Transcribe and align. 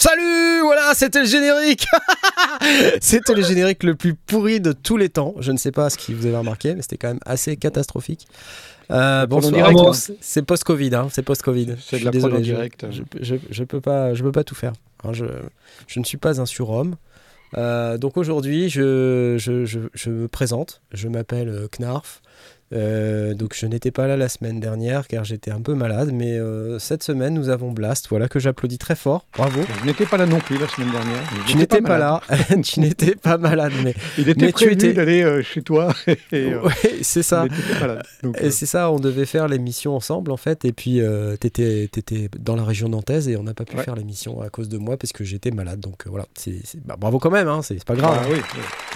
Salut 0.00 0.60
Voilà, 0.62 0.94
c'était 0.94 1.18
le 1.18 1.26
générique 1.26 1.88
C'était 3.00 3.34
le 3.34 3.42
générique 3.42 3.82
le 3.82 3.96
plus 3.96 4.14
pourri 4.14 4.60
de 4.60 4.70
tous 4.70 4.96
les 4.96 5.08
temps. 5.08 5.34
Je 5.40 5.50
ne 5.50 5.56
sais 5.56 5.72
pas 5.72 5.90
ce 5.90 5.98
que 5.98 6.12
vous 6.12 6.24
avez 6.24 6.36
remarqué, 6.36 6.76
mais 6.76 6.82
c'était 6.82 6.98
quand 6.98 7.08
même 7.08 7.18
assez 7.26 7.56
catastrophique. 7.56 8.28
Euh, 8.92 9.26
bon, 9.26 9.40
c'est 10.20 10.42
post-Covid, 10.42 10.94
hein, 10.94 11.08
c'est 11.10 11.22
post-Covid. 11.22 11.74
C'est 11.80 11.98
de 11.98 12.04
la 12.04 12.12
Désolé, 12.12 12.40
direct. 12.42 12.86
Je, 12.92 13.02
je, 13.20 13.34
je, 13.50 13.64
peux 13.64 13.80
pas, 13.80 14.14
je 14.14 14.22
peux 14.22 14.30
pas 14.30 14.44
tout 14.44 14.54
faire. 14.54 14.72
Hein, 15.02 15.12
je, 15.14 15.24
je 15.88 15.98
ne 15.98 16.04
suis 16.04 16.16
pas 16.16 16.40
un 16.40 16.46
surhomme. 16.46 16.94
Euh, 17.56 17.98
donc 17.98 18.16
aujourd'hui, 18.16 18.68
je, 18.68 19.34
me 20.08 20.26
présente. 20.28 20.80
Je 20.92 21.08
m'appelle 21.08 21.48
euh, 21.48 21.66
Knarf. 21.76 22.22
Euh, 22.72 23.34
donc 23.34 23.54
je 23.54 23.66
n'étais 23.66 23.90
pas 23.90 24.06
là 24.06 24.16
la 24.16 24.28
semaine 24.28 24.60
dernière 24.60 25.08
car 25.08 25.24
j'étais 25.24 25.50
un 25.50 25.60
peu 25.60 25.74
malade, 25.74 26.10
mais 26.12 26.38
euh, 26.38 26.78
cette 26.78 27.02
semaine 27.02 27.34
nous 27.34 27.48
avons 27.48 27.72
Blast, 27.72 28.08
voilà 28.08 28.28
que 28.28 28.38
j'applaudis 28.38 28.78
très 28.78 28.94
fort, 28.94 29.24
bravo. 29.36 29.60
Je 29.80 29.86
n'étais 29.86 30.04
pas 30.04 30.16
là 30.16 30.26
non 30.26 30.38
plus 30.38 30.58
la 30.58 30.68
semaine 30.68 30.90
dernière. 30.90 31.20
Tu 31.46 31.56
n'étais 31.56 31.80
pas, 31.80 31.98
là, 31.98 32.20
tu 32.62 32.80
n'étais 32.80 33.14
pas 33.14 33.38
malade, 33.38 33.72
mais 33.82 33.94
il 34.18 34.28
était 34.28 34.52
prévu 34.52 34.72
étais... 34.72 34.92
d'aller 34.92 35.22
euh, 35.22 35.42
chez 35.42 35.62
toi. 35.62 35.94
Et, 36.32 36.52
c'est 37.02 37.22
ça. 37.22 37.46
et 38.40 38.50
c'est 38.50 38.66
ça, 38.66 38.90
on 38.90 38.98
devait 38.98 39.24
faire 39.24 39.48
l'émission 39.48 39.96
ensemble 39.96 40.30
en 40.30 40.36
fait, 40.36 40.64
et 40.64 40.72
puis 40.72 41.00
tu 41.40 41.46
étais, 41.46 41.84
étais, 41.84 42.28
dans 42.38 42.56
la 42.56 42.64
région 42.64 42.88
nantaise 42.88 43.28
et 43.28 43.36
on 43.36 43.42
n'a 43.42 43.54
pas 43.54 43.64
pu 43.64 43.76
faire 43.78 43.94
l'émission 43.94 44.42
à 44.42 44.50
cause 44.50 44.68
de 44.68 44.78
moi 44.78 44.96
parce 44.96 45.12
que 45.12 45.24
j'étais 45.24 45.50
malade, 45.50 45.80
donc 45.80 46.06
voilà, 46.06 46.26
c'est 46.34 46.60
bah, 46.84 46.96
bravo 46.98 47.18
quand 47.18 47.30
même, 47.30 47.48
hein, 47.48 47.60
c'est 47.62 47.82
pas 47.84 47.94
grave. 47.94 48.20
Ah, 48.22 48.26
oui, 48.30 48.38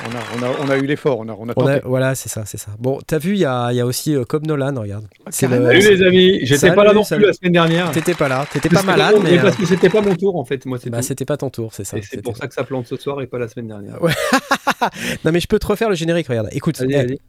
on 0.07 0.11
a, 0.17 0.49
on 0.49 0.53
a, 0.53 0.67
on 0.67 0.71
a 0.71 0.77
eu 0.77 0.87
l'effort, 0.87 1.19
on 1.21 1.29
a, 1.29 1.37
on 1.39 1.49
a 1.49 1.55
tenté. 1.55 1.81
voilà, 1.85 2.15
c'est 2.15 2.29
ça, 2.29 2.45
c'est 2.45 2.59
ça. 2.59 2.73
Bon, 2.79 2.99
t'as 3.07 3.19
vu, 3.19 3.33
il 3.33 3.39
y 3.39 3.45
a 3.45 3.62
il 3.71 3.77
y 3.77 3.81
a 3.81 3.87
aussi 3.87 4.15
euh, 4.15 4.25
Cobb 4.25 4.47
Nolan, 4.47 4.75
regarde. 4.81 5.05
Salut 5.31 5.69
les 5.73 6.03
amis, 6.03 6.41
j'étais 6.43 6.73
pas 6.75 6.85
là 6.85 6.93
non 6.93 7.05
plus 7.05 7.19
la 7.19 7.33
semaine 7.33 7.53
dernière. 7.53 7.91
T'étais 7.91 8.15
pas 8.15 8.29
là, 8.29 8.47
t'étais 8.51 8.69
pas 8.69 8.83
malade. 8.83 9.17
mais 9.23 9.39
parce 9.39 9.57
que 9.57 9.67
c'était 9.67 9.91
pas 9.91 10.01
mon 10.01 10.15
tour 10.15 10.37
en 10.37 10.45
fait. 10.45 10.65
Moi, 10.67 10.79
bah, 10.87 11.03
c'était 11.03 11.25
pas 11.25 11.37
ton 11.37 11.51
tour, 11.51 11.73
c'est 11.73 11.85
ça. 11.85 11.97
c'est 12.03 12.23
pour 12.23 12.37
ça 12.37 12.49
que 12.49 12.55
ça 12.55 12.65
plante 12.65 12.87
ce 12.87 12.97
soir 12.97 13.21
et 13.21 13.27
pas 13.27 13.39
la 13.39 13.49
semaine 13.49 13.69
dernière. 13.69 13.99
non 15.25 15.33
mais 15.33 15.41
je 15.41 15.47
peux 15.47 15.59
te 15.59 15.67
refaire 15.67 15.89
le 15.89 15.95
générique, 15.95 16.29
regarde. 16.29 16.49
Écoute. 16.53 16.81
Allez, 16.81 16.97
allez. 16.97 17.21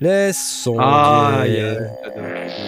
Laisse 0.00 0.68
ah, 0.80 1.44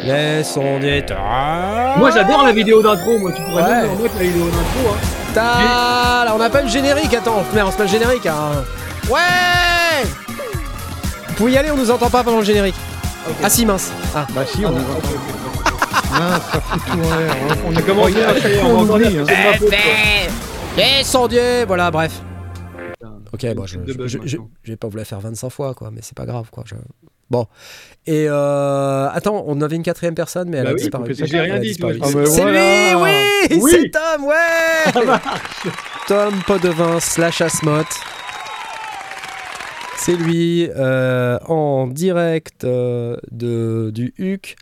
Laisse 0.05 0.57
Moi 0.57 2.11
j'adore 2.13 2.45
la 2.45 2.53
vidéo 2.53 2.83
d'intro, 2.83 3.19
moi 3.19 3.33
tu 3.33 3.43
pourrais 3.43 3.63
ouais. 3.63 3.89
même 3.89 4.03
mettre 4.03 4.19
la 4.19 4.25
vidéo 4.25 4.45
d'intro. 4.45 4.91
Hein. 4.91 4.99
Là, 5.35 6.33
on 6.35 6.39
n'a 6.39 6.51
pas 6.51 6.63
le 6.63 6.69
générique, 6.69 7.13
attends, 7.13 7.43
mais 7.55 7.63
on 7.63 7.73
se 7.73 7.79
met 7.79 7.85
le 7.85 7.91
générique. 7.91 8.27
Hein. 8.27 8.65
Ouais 9.11 10.05
vous 11.35 11.39
pouvez 11.39 11.53
y 11.55 11.59
aller, 11.59 11.73
on 11.73 11.77
nous 11.77 11.91
entend 11.91 12.11
pas 12.11 12.23
pendant 12.23 12.39
le 12.39 12.45
générique. 12.45 12.77
Ah 13.43 13.51
si, 13.51 13.67
mince. 13.67 13.93
Ah. 14.15 14.27
Bah 14.35 14.45
si, 14.47 14.65
on 14.65 14.71
nous 14.71 14.77
entend. 14.81 15.09
mince, 16.13 16.41
ça 16.53 16.61
fout 16.61 16.83
tout 16.85 16.99
en 16.99 17.19
l'air. 17.19 17.37
On 17.67 17.77
a 17.77 17.83
commencé 17.83 18.23
à 18.23 18.35
faire 18.35 18.67
on 18.67 18.79
entend 18.81 18.99
Descendiez 20.77 21.65
Voilà, 21.67 21.91
bref. 21.91 22.21
Ok, 23.33 23.47
bon, 23.55 23.67
je, 23.67 23.79
je, 23.87 24.07
je, 24.07 24.19
je, 24.63 24.71
vais 24.71 24.77
pas 24.77 24.87
vous 24.89 24.97
la 24.97 25.05
faire 25.05 25.21
25 25.21 25.51
fois, 25.51 25.75
quoi, 25.75 25.91
mais 25.91 26.01
c'est 26.03 26.17
pas 26.17 26.25
grave, 26.25 26.51
quoi. 26.51 26.63
Bon. 27.31 27.47
Et 28.07 28.27
euh, 28.29 29.09
attends, 29.11 29.45
on 29.47 29.61
avait 29.61 29.77
une 29.77 29.83
quatrième 29.83 30.15
personne, 30.15 30.49
mais 30.51 30.59
elle 30.59 30.65
bah 30.65 30.71
a 30.71 30.75
disparu. 30.75 31.15
J'ai 31.15 31.41
rien 31.41 31.59
dit. 31.59 31.77
Ah, 31.83 32.07
c'est 32.27 32.45
lui, 32.45 32.95
oui, 32.95 33.59
oui 33.61 33.71
C'est 33.71 33.91
Tom, 33.91 34.25
ouais 34.25 35.03
Tom 36.07 36.35
Podevin 36.47 37.01
slash 37.01 37.41
Asmot. 37.41 37.83
C'est 39.97 40.17
lui 40.17 40.69
euh, 40.77 41.39
en 41.47 41.87
direct 41.87 42.65
euh, 42.65 43.17
de, 43.31 43.91
du 43.95 44.13
HUC. 44.19 44.57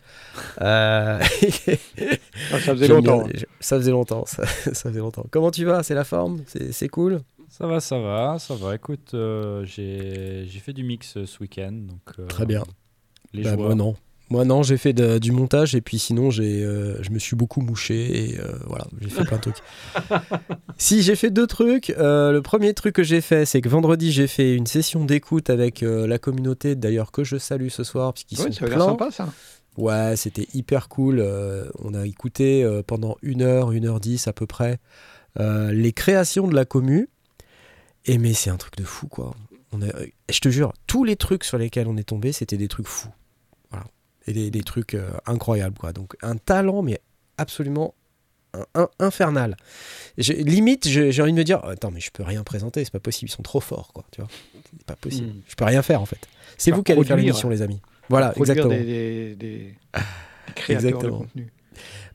Euh, 0.61 1.19
ah, 1.21 2.59
ça 2.59 2.59
faisait 2.59 2.87
longtemps. 2.87 3.27
ça 3.59 3.77
faisait 3.77 3.91
longtemps. 3.91 4.25
Ça, 4.25 4.45
faisait 4.45 4.99
longtemps. 4.99 5.25
Comment 5.31 5.51
tu 5.51 5.65
vas? 5.65 5.83
C'est 5.83 5.95
la 5.95 6.03
forme? 6.03 6.41
C'est 6.47 6.89
cool? 6.89 7.19
Ça 7.49 7.67
va, 7.67 7.79
ça 7.79 7.99
va, 7.99 8.37
ça 8.39 8.55
va. 8.55 8.75
Écoute, 8.75 9.15
j'ai 9.63 10.61
fait 10.63 10.73
du 10.73 10.83
mix 10.83 11.23
ce 11.25 11.39
week-end. 11.39 11.87
Très 12.29 12.45
bien. 12.45 12.63
Les 13.33 13.43
bah, 13.43 13.55
Moi 13.55 13.75
non. 13.75 13.95
Moi 14.29 14.45
non, 14.45 14.63
j'ai 14.63 14.77
fait 14.77 14.93
du 14.93 15.31
montage 15.31 15.75
et 15.75 15.81
puis 15.81 15.99
sinon 15.99 16.31
j'ai, 16.31 16.63
euh, 16.63 17.01
je 17.03 17.11
me 17.11 17.19
suis 17.19 17.35
beaucoup 17.35 17.61
mouché 17.61 18.31
et 18.31 18.39
euh, 18.39 18.53
voilà, 18.65 18.85
j'ai 19.01 19.09
fait 19.09 19.23
plein 19.25 19.37
de 19.37 19.41
trucs. 19.41 19.57
si 20.77 21.03
j'ai 21.03 21.15
fait 21.15 21.29
deux 21.29 21.45
trucs, 21.45 21.89
euh, 21.91 22.31
le 22.31 22.41
premier 22.41 22.73
truc 22.73 22.95
que 22.95 23.03
j'ai 23.03 23.21
fait, 23.21 23.45
c'est 23.45 23.61
que 23.61 23.69
vendredi 23.69 24.11
j'ai 24.11 24.27
fait 24.27 24.55
une 24.55 24.65
session 24.65 25.03
d'écoute 25.05 25.49
avec 25.49 25.81
la 25.81 26.17
communauté, 26.17 26.75
d'ailleurs 26.75 27.11
que 27.11 27.23
je 27.23 27.37
salue 27.37 27.67
ce 27.67 27.83
soir 27.83 28.13
parce 28.13 28.23
qu'ils 28.23 28.37
sont 28.37 28.51
ça 28.51 28.65
pleins. 28.65 28.79
sympa 28.79 29.11
ça. 29.11 29.29
Ouais, 29.77 30.15
c'était 30.15 30.47
hyper 30.53 30.87
cool. 30.87 31.23
on 31.79 31.93
a 31.93 32.05
écouté 32.05 32.67
pendant 32.87 33.17
une 33.21 33.41
heure, 33.41 33.71
une 33.71 33.85
heure 33.85 33.99
dix 33.99 34.27
à 34.27 34.33
peu 34.33 34.47
près, 34.47 34.79
les 35.37 35.91
créations 35.93 36.47
de 36.47 36.55
la 36.55 36.65
commu. 36.65 37.09
Et 38.05 38.17
mais 38.17 38.33
c'est 38.33 38.49
un 38.49 38.57
truc 38.57 38.75
de 38.77 38.83
fou 38.83 39.07
quoi. 39.07 39.33
On 39.73 39.79
je 40.29 40.39
te 40.39 40.49
jure, 40.49 40.73
tous 40.87 41.03
les 41.03 41.15
trucs 41.15 41.43
sur 41.43 41.57
lesquels 41.57 41.87
on 41.87 41.97
est 41.97 42.03
tombé, 42.03 42.31
c'était 42.31 42.57
des 42.57 42.67
trucs 42.67 42.87
fous 42.87 43.09
et 44.27 44.49
des, 44.49 44.63
trucs 44.63 44.93
euh, 44.93 45.09
incroyables. 45.25 45.77
Quoi. 45.77 45.93
Donc 45.93 46.15
un 46.21 46.35
talent, 46.37 46.81
mais 46.81 46.99
absolument 47.37 47.95
infernal. 48.99 49.55
Limite, 50.17 50.87
j'ai 50.87 51.21
envie 51.21 51.31
de 51.31 51.37
me 51.37 51.43
dire, 51.43 51.63
attends, 51.65 51.91
mais 51.91 51.99
je 51.99 52.11
peux 52.11 52.23
rien 52.23 52.43
présenter, 52.43 52.83
c'est 52.83 52.93
pas 52.93 52.99
possible, 52.99 53.29
ils 53.29 53.33
sont 53.33 53.41
trop 53.41 53.59
forts, 53.59 53.91
quoi. 53.93 54.05
Tu 54.11 54.21
vois, 54.21 54.29
c'est 54.69 54.85
pas 54.85 54.95
possible. 54.95 55.29
Hmm. 55.29 55.41
Je 55.47 55.55
peux 55.55 55.65
rien 55.65 55.81
faire 55.81 56.01
en 56.01 56.05
fait. 56.05 56.19
C'est 56.57 56.71
vous 56.71 56.83
qui 56.83 56.91
allez 56.91 57.03
faire 57.03 57.17
l'émission, 57.17 57.49
les 57.49 57.61
amis. 57.61 57.81
Voilà, 58.09 58.33
exactement. 58.35 58.69
Des, 58.69 59.35
des, 59.35 59.75
créateurs 60.55 60.89
exactement. 60.89 61.19
de 61.19 61.23
contenu. 61.23 61.53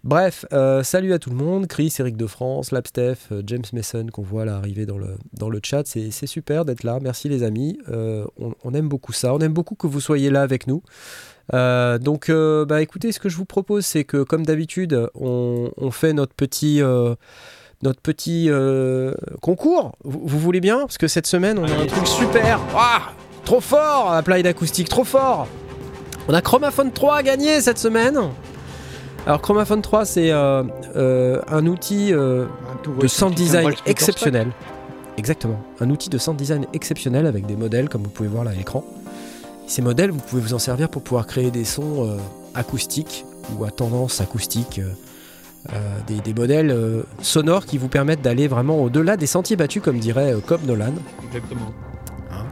Bref, 0.05 0.45
euh, 0.53 0.85
salut 0.85 1.13
à 1.13 1.19
tout 1.19 1.31
le 1.31 1.37
monde, 1.37 1.67
Chris, 1.67 1.93
Eric 1.99 2.17
de 2.17 2.29
France, 2.29 2.71
Lapsteph, 2.71 3.33
euh, 3.33 3.43
James 3.45 3.65
Mason 3.73 4.07
qu'on 4.07 4.23
voit 4.23 4.45
là 4.45 4.55
arriver 4.55 4.87
dans 4.87 4.97
le, 4.97 5.17
dans 5.33 5.51
le 5.51 5.59
chat, 5.61 5.85
c'est 5.87 6.11
super 6.27 6.65
d'être 6.65 6.85
là, 6.85 7.01
merci 7.03 7.29
les 7.29 7.43
amis, 7.43 7.77
on, 7.89 8.55
on, 8.63 8.75
aime 8.75 8.89
beaucoup 8.89 9.13
ça, 9.13 9.35
on 9.35 9.41
aime 9.41 9.53
beaucoup 9.53 9.75
que 9.75 9.89
vous 9.89 10.01
soyez 10.01 10.31
là 10.31 10.43
avec 10.43 10.69
nous. 10.69 10.83
Euh, 11.55 11.99
donc, 11.99 12.29
euh, 12.29 12.65
bah, 12.65 12.83
écoutez, 12.83 13.13
ce 13.13 13.21
que 13.21 13.29
je 13.29 13.37
vous 13.37 13.45
propose, 13.45 13.85
c'est 13.87 14.05
que, 14.05 14.23
comme 14.23 14.45
d'habitude, 14.45 15.09
on, 15.15 15.91
fait 15.91 16.13
notre 16.13 16.35
petit, 16.35 16.83
euh, 16.83 17.15
notre 17.83 18.01
petit 18.01 18.51
concours. 19.41 19.93
Vous, 20.05 20.39
voulez 20.39 20.61
bien? 20.61 20.81
Parce 20.81 20.99
que 20.99 21.09
cette 21.09 21.27
semaine, 21.27 21.59
on 21.59 21.65
a 21.65 21.73
un 21.73 21.87
truc 21.87 22.07
super. 22.07 22.61
Ah, 22.77 23.13
trop 23.45 23.61
fort 23.61 24.13
Applied 24.13 24.47
Acoustic, 24.47 24.89
trop 24.89 25.05
fort 25.05 25.49
On 26.29 26.35
a 26.35 26.43
Chromaphone 26.43 26.93
3 26.93 27.17
à 27.17 27.23
gagner 27.23 27.61
cette 27.61 27.79
semaine. 27.79 28.19
Alors, 29.27 29.41
Chromaphone 29.43 29.83
3, 29.83 30.05
c'est 30.05 30.31
un 30.31 31.67
outil 31.67 32.13
de 32.13 33.07
sound 33.07 33.35
design 33.35 33.73
exceptionnel. 33.87 34.49
Exactement. 35.17 35.61
Un 35.81 35.91
outil 35.91 36.11
de 36.11 36.19
sound 36.19 36.39
design 36.39 36.67
exceptionnel 36.73 37.27
avec 37.27 37.45
des 37.45 37.57
modèles, 37.57 37.89
comme 37.89 38.05
vous 38.05 38.11
pouvez 38.11 38.29
voir 38.29 38.45
là 38.45 38.53
à 38.53 38.55
l'écran. 38.55 38.85
Ces 39.69 39.83
modèles, 39.83 40.11
vous 40.11 40.19
pouvez 40.19 40.41
vous 40.41 40.55
en 40.55 40.59
servir 40.59 40.89
pour 40.89 41.03
pouvoir 41.03 41.27
créer 41.27 41.51
des 41.51 41.67
sons 41.67 42.07
euh, 42.07 42.17
acoustiques 42.55 43.27
ou 43.55 43.65
à 43.65 43.71
tendance 43.71 44.23
acoustique. 44.23 44.79
Euh, 44.79 44.93
euh, 45.75 46.21
des, 46.25 46.33
modèles 46.33 46.75
sonores 47.21 47.67
qui 47.67 47.77
vous 47.77 47.89
permettent 47.89 48.23
d'aller 48.23 48.49
vraiment 48.49 48.81
au-delà 48.81 49.19
des 49.19 49.27
sentiers 49.27 49.57
battus, 49.57 49.83
comme 49.83 49.99
dirait 49.99 50.35
Cobb 50.47 50.65
Nolan. 50.65 50.95
Exactement. 51.27 51.73
Hein. 52.31 52.47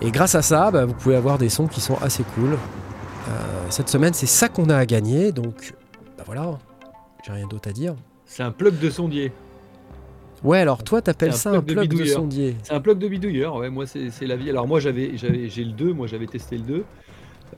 et 0.00 0.10
grâce 0.10 0.34
à 0.34 0.40
ça, 0.40 0.70
bah, 0.70 0.86
vous 0.86 0.94
pouvez 0.94 1.16
avoir 1.16 1.36
des 1.36 1.50
sons 1.50 1.66
qui 1.66 1.82
sont 1.82 1.96
assez 2.00 2.22
cool. 2.34 2.56
cette 3.68 3.90
semaine, 3.90 4.14
c'est 4.14 4.26
ça 4.26 4.48
qu'on 4.48 4.70
a 4.70 4.76
à 4.76 4.86
gagner, 4.86 5.32
donc 5.32 5.74
bah 6.16 6.22
voilà, 6.24 6.58
j'ai 7.26 7.32
rien 7.32 7.46
d'autre 7.46 7.68
à 7.68 7.72
dire. 7.72 7.94
C'est 8.24 8.44
un 8.44 8.52
plug 8.52 8.78
de 8.78 8.88
sondier. 8.88 9.32
Ouais, 10.42 10.58
alors 10.58 10.82
toi, 10.82 11.02
t'appelles 11.02 11.34
ça 11.34 11.50
un 11.50 11.62
plug 11.62 11.88
de, 11.88 12.04
sondier. 12.04 12.56
C'est 12.62 12.72
un 12.72 12.80
plug 12.80 12.98
de 12.98 13.08
bidouilleur, 13.08 13.56
ouais, 13.56 13.68
moi 13.68 13.84
c'est 13.86 14.26
la 14.26 14.36
vie. 14.36 14.50
Alors 14.50 14.66
moi 14.66 14.80
j'avais, 14.80 15.12
j'ai 15.16 15.64
le 15.64 15.72
2, 15.72 15.92
moi 15.92 16.06
j'avais 16.06 16.26
testé 16.26 16.56
le 16.56 16.62
2. 16.62 16.84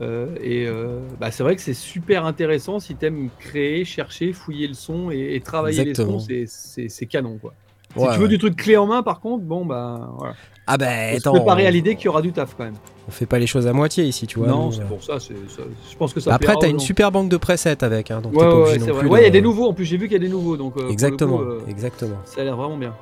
Euh, 0.01 0.35
et 0.41 0.65
euh, 0.67 0.99
bah, 1.19 1.29
c'est 1.29 1.43
vrai 1.43 1.55
que 1.55 1.61
c'est 1.61 1.75
super 1.75 2.25
intéressant 2.25 2.79
si 2.79 2.95
t'aimes 2.95 3.29
créer, 3.39 3.85
chercher, 3.85 4.33
fouiller 4.33 4.67
le 4.67 4.73
son 4.73 5.11
et, 5.11 5.39
travailler 5.39 5.85
les 5.85 5.95
sons, 5.95 6.19
c'est 6.19 7.05
canon 7.05 7.37
quoi. 7.37 7.53
Si 7.97 8.05
tu 8.13 8.19
veux 8.19 8.27
du 8.27 8.37
truc 8.37 8.55
clé 8.55 8.77
en 8.77 8.87
main 8.87 9.03
par 9.03 9.19
contre, 9.19 9.43
bon 9.43 9.65
bah 9.65 10.09
voilà. 10.17 10.35
Ah 10.65 10.77
ben, 10.77 11.17
attends. 11.17 11.33
préparer 11.33 11.67
à 11.67 11.71
l'idée 11.71 11.95
qu'il 11.95 12.05
y 12.05 12.07
aura 12.07 12.21
du 12.21 12.31
taf 12.31 12.55
quand 12.57 12.63
même. 12.63 12.75
On 13.07 13.11
fait 13.11 13.25
pas 13.25 13.37
les 13.37 13.47
choses 13.47 13.67
à 13.67 13.73
moitié 13.73 14.05
ici, 14.05 14.27
tu 14.27 14.39
vois. 14.39 14.47
Non, 14.47 14.71
c'est 14.71 14.85
pour 14.85 15.03
ça, 15.03 15.17
Je 15.19 15.95
pense 15.97 16.13
que 16.13 16.21
ça. 16.21 16.33
Après, 16.33 16.55
t'as 16.59 16.69
une 16.69 16.79
super 16.79 17.11
banque 17.11 17.29
de 17.29 17.37
presets 17.37 17.83
avec, 17.83 18.11
hein, 18.11 18.21
donc 18.21 18.33
ouais, 18.33 18.39
pas 18.39 18.55
obligé 18.55 18.79
non 18.79 18.97
plus. 18.97 19.09
Ouais, 19.09 19.21
il 19.21 19.23
y 19.25 19.27
a 19.27 19.31
des 19.31 19.41
nouveaux. 19.41 19.67
En 19.67 19.73
plus, 19.73 19.85
j'ai 19.85 19.97
vu 19.97 20.07
qu'il 20.07 20.13
y 20.13 20.21
a 20.21 20.23
des 20.23 20.29
nouveaux, 20.29 20.55
donc. 20.55 20.77
Euh, 20.77 20.89
exactement, 20.89 21.41
euh, 21.41 21.59
exactement. 21.67 22.15
Ça 22.25 22.41
a 22.41 22.43
l'air 22.45 22.55
vraiment 22.55 22.77
bien. 22.77 22.93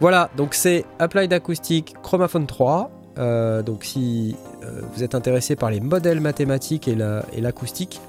Voilà, 0.00 0.30
donc 0.36 0.54
c'est 0.54 0.84
Applied 0.98 1.32
Acoustic 1.32 1.94
Chromaphone 2.02 2.46
3. 2.46 2.90
Euh, 3.16 3.62
donc 3.62 3.84
si 3.84 4.34
vous 4.92 5.04
êtes 5.04 5.14
intéressé 5.14 5.54
par 5.54 5.70
les 5.70 5.78
modèles 5.78 6.18
mathématiques 6.18 6.88
et 6.88 6.96
l'acoustique 7.40 8.00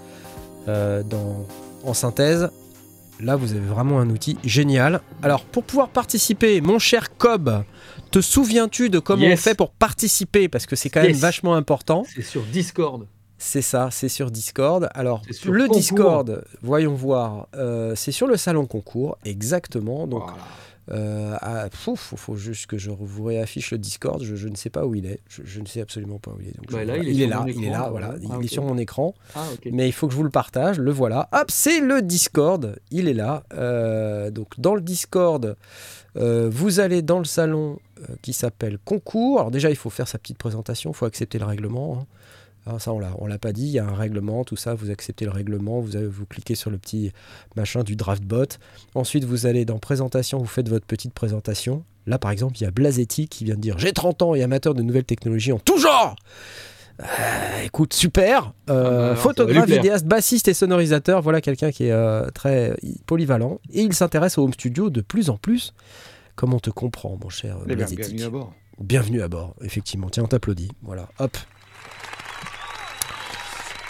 dans 0.65 1.45
en 1.85 1.93
synthèse, 1.93 2.49
là 3.19 3.35
vous 3.35 3.53
avez 3.53 3.65
vraiment 3.65 3.99
un 3.99 4.09
outil 4.09 4.37
génial. 4.43 5.01
Alors 5.21 5.43
pour 5.43 5.63
pouvoir 5.63 5.89
participer, 5.89 6.61
mon 6.61 6.79
cher 6.79 7.15
Cobb, 7.17 7.63
te 8.11 8.21
souviens-tu 8.21 8.89
de 8.89 8.99
comment 8.99 9.25
on 9.25 9.37
fait 9.37 9.55
pour 9.55 9.71
participer? 9.71 10.47
Parce 10.47 10.65
que 10.65 10.75
c'est 10.75 10.89
quand 10.89 11.01
même 11.01 11.13
vachement 11.13 11.55
important. 11.55 12.05
C'est 12.13 12.21
sur 12.21 12.43
Discord. 12.43 13.07
C'est 13.37 13.61
ça, 13.61 13.89
c'est 13.91 14.07
sur 14.07 14.31
Discord. 14.31 14.89
Alors, 14.93 15.21
le 15.45 15.67
Discord, 15.67 16.45
voyons 16.61 16.93
voir, 16.93 17.47
euh, 17.55 17.93
c'est 17.95 18.13
sur 18.13 18.27
le 18.27 18.37
salon 18.37 18.65
concours, 18.65 19.17
exactement. 19.25 20.07
Donc, 20.07 20.23
Euh, 20.91 21.35
ah, 21.41 21.67
il 21.67 21.97
faut, 21.97 22.35
juste 22.35 22.67
que 22.67 22.77
je 22.77 22.91
vous 22.91 23.23
réaffiche 23.23 23.71
le 23.71 23.77
Discord. 23.77 24.21
Je, 24.23 24.47
ne 24.47 24.55
sais 24.55 24.69
pas 24.69 24.85
où 24.85 24.95
il 24.95 25.05
est. 25.05 25.19
Je, 25.27 25.59
ne 25.59 25.65
sais 25.65 25.81
absolument 25.81 26.19
pas 26.19 26.31
où 26.31 26.39
il 26.41 26.49
est. 26.49 26.71
Bah 26.71 26.83
il, 26.83 27.21
est 27.21 27.27
là, 27.27 27.43
il 27.47 27.63
est 27.63 27.69
là, 27.69 27.89
voilà. 27.89 28.15
Ah, 28.29 28.37
il 28.39 28.45
est 28.45 28.49
sur 28.49 28.63
mon 28.63 28.77
écran. 28.77 29.15
Ah, 29.35 29.45
Mais 29.71 29.87
il 29.87 29.91
faut 29.91 30.07
que 30.07 30.13
je 30.13 30.17
vous 30.17 30.23
le 30.23 30.29
partage. 30.29 30.79
Le 30.79 30.91
voilà. 30.91 31.29
Hop, 31.31 31.49
c'est 31.49 31.79
le 31.79 32.01
Discord. 32.01 32.75
Il 32.91 33.07
est 33.07 33.13
là. 33.13 33.43
Euh, 33.53 34.29
donc 34.29 34.59
dans 34.59 34.75
le 34.75 34.81
Discord, 34.81 35.55
euh, 36.17 36.49
vous 36.51 36.79
allez 36.79 37.01
dans 37.01 37.19
le 37.19 37.25
salon 37.25 37.79
qui 38.21 38.33
s'appelle 38.33 38.77
Concours. 38.83 39.39
Alors 39.39 39.51
déjà, 39.51 39.69
il 39.69 39.75
faut 39.75 39.89
faire 39.89 40.07
sa 40.07 40.19
petite 40.19 40.37
présentation. 40.37 40.91
Il 40.91 40.95
faut 40.95 41.05
accepter 41.05 41.39
le 41.39 41.45
règlement. 41.45 41.99
Hein. 41.99 42.05
Ah, 42.65 42.79
ça, 42.79 42.93
on 42.93 42.99
ne 42.99 43.29
l'a 43.29 43.37
pas 43.37 43.53
dit, 43.53 43.65
il 43.65 43.71
y 43.71 43.79
a 43.79 43.85
un 43.85 43.93
règlement, 43.93 44.43
tout 44.43 44.55
ça, 44.55 44.73
vous 44.73 44.89
acceptez 44.89 45.25
le 45.25 45.31
règlement, 45.31 45.79
vous, 45.79 45.95
avez, 45.95 46.07
vous 46.07 46.25
cliquez 46.25 46.55
sur 46.55 46.71
le 46.71 46.79
petit 46.79 47.11
machin 47.55 47.83
du 47.83 47.95
draftbot. 47.95 48.57
Ensuite, 48.95 49.23
vous 49.23 49.45
allez 49.45 49.65
dans 49.65 49.77
présentation, 49.77 50.39
vous 50.39 50.45
faites 50.45 50.67
votre 50.67 50.85
petite 50.85 51.13
présentation. 51.13 51.83
Là, 52.07 52.17
par 52.17 52.31
exemple, 52.31 52.57
il 52.57 52.63
y 52.63 52.67
a 52.67 52.71
Blazetti 52.71 53.27
qui 53.27 53.45
vient 53.45 53.55
de 53.55 53.61
dire 53.61 53.77
J'ai 53.77 53.93
30 53.93 54.21
ans 54.23 54.35
et 54.35 54.41
amateur 54.41 54.73
de 54.73 54.81
nouvelles 54.81 55.05
technologies 55.05 55.51
en 55.51 55.59
tout 55.59 55.77
genre 55.77 56.15
euh, 57.01 57.63
écoute, 57.65 57.93
super. 57.93 58.53
Euh, 58.69 59.09
ah 59.09 59.09
bah 59.09 59.15
photographe, 59.17 59.69
vidéaste, 59.69 60.05
bassiste 60.05 60.47
et 60.47 60.53
sonorisateur. 60.53 61.21
Voilà 61.21 61.41
quelqu'un 61.41 61.69
qui 61.69 61.87
est 61.87 61.91
euh, 61.91 62.29
très 62.29 62.73
polyvalent. 63.05 63.59
Et 63.73 63.81
il 63.81 63.93
s'intéresse 63.93 64.37
au 64.37 64.43
home 64.43 64.53
studio 64.53 64.89
de 64.89 65.01
plus 65.01 65.29
en 65.29 65.37
plus. 65.37 65.73
Comme 66.35 66.53
on 66.53 66.59
te 66.59 66.69
comprend, 66.69 67.17
mon 67.21 67.29
cher 67.29 67.57
eh 67.67 67.75
Bienvenue 67.75 68.23
à 68.23 68.29
bord. 68.29 68.53
Bienvenue 68.79 69.21
à 69.21 69.27
bord, 69.27 69.55
effectivement. 69.61 70.09
Tiens, 70.09 70.23
on 70.23 70.27
t'applaudit. 70.27 70.71
Voilà, 70.83 71.09
hop. 71.19 71.37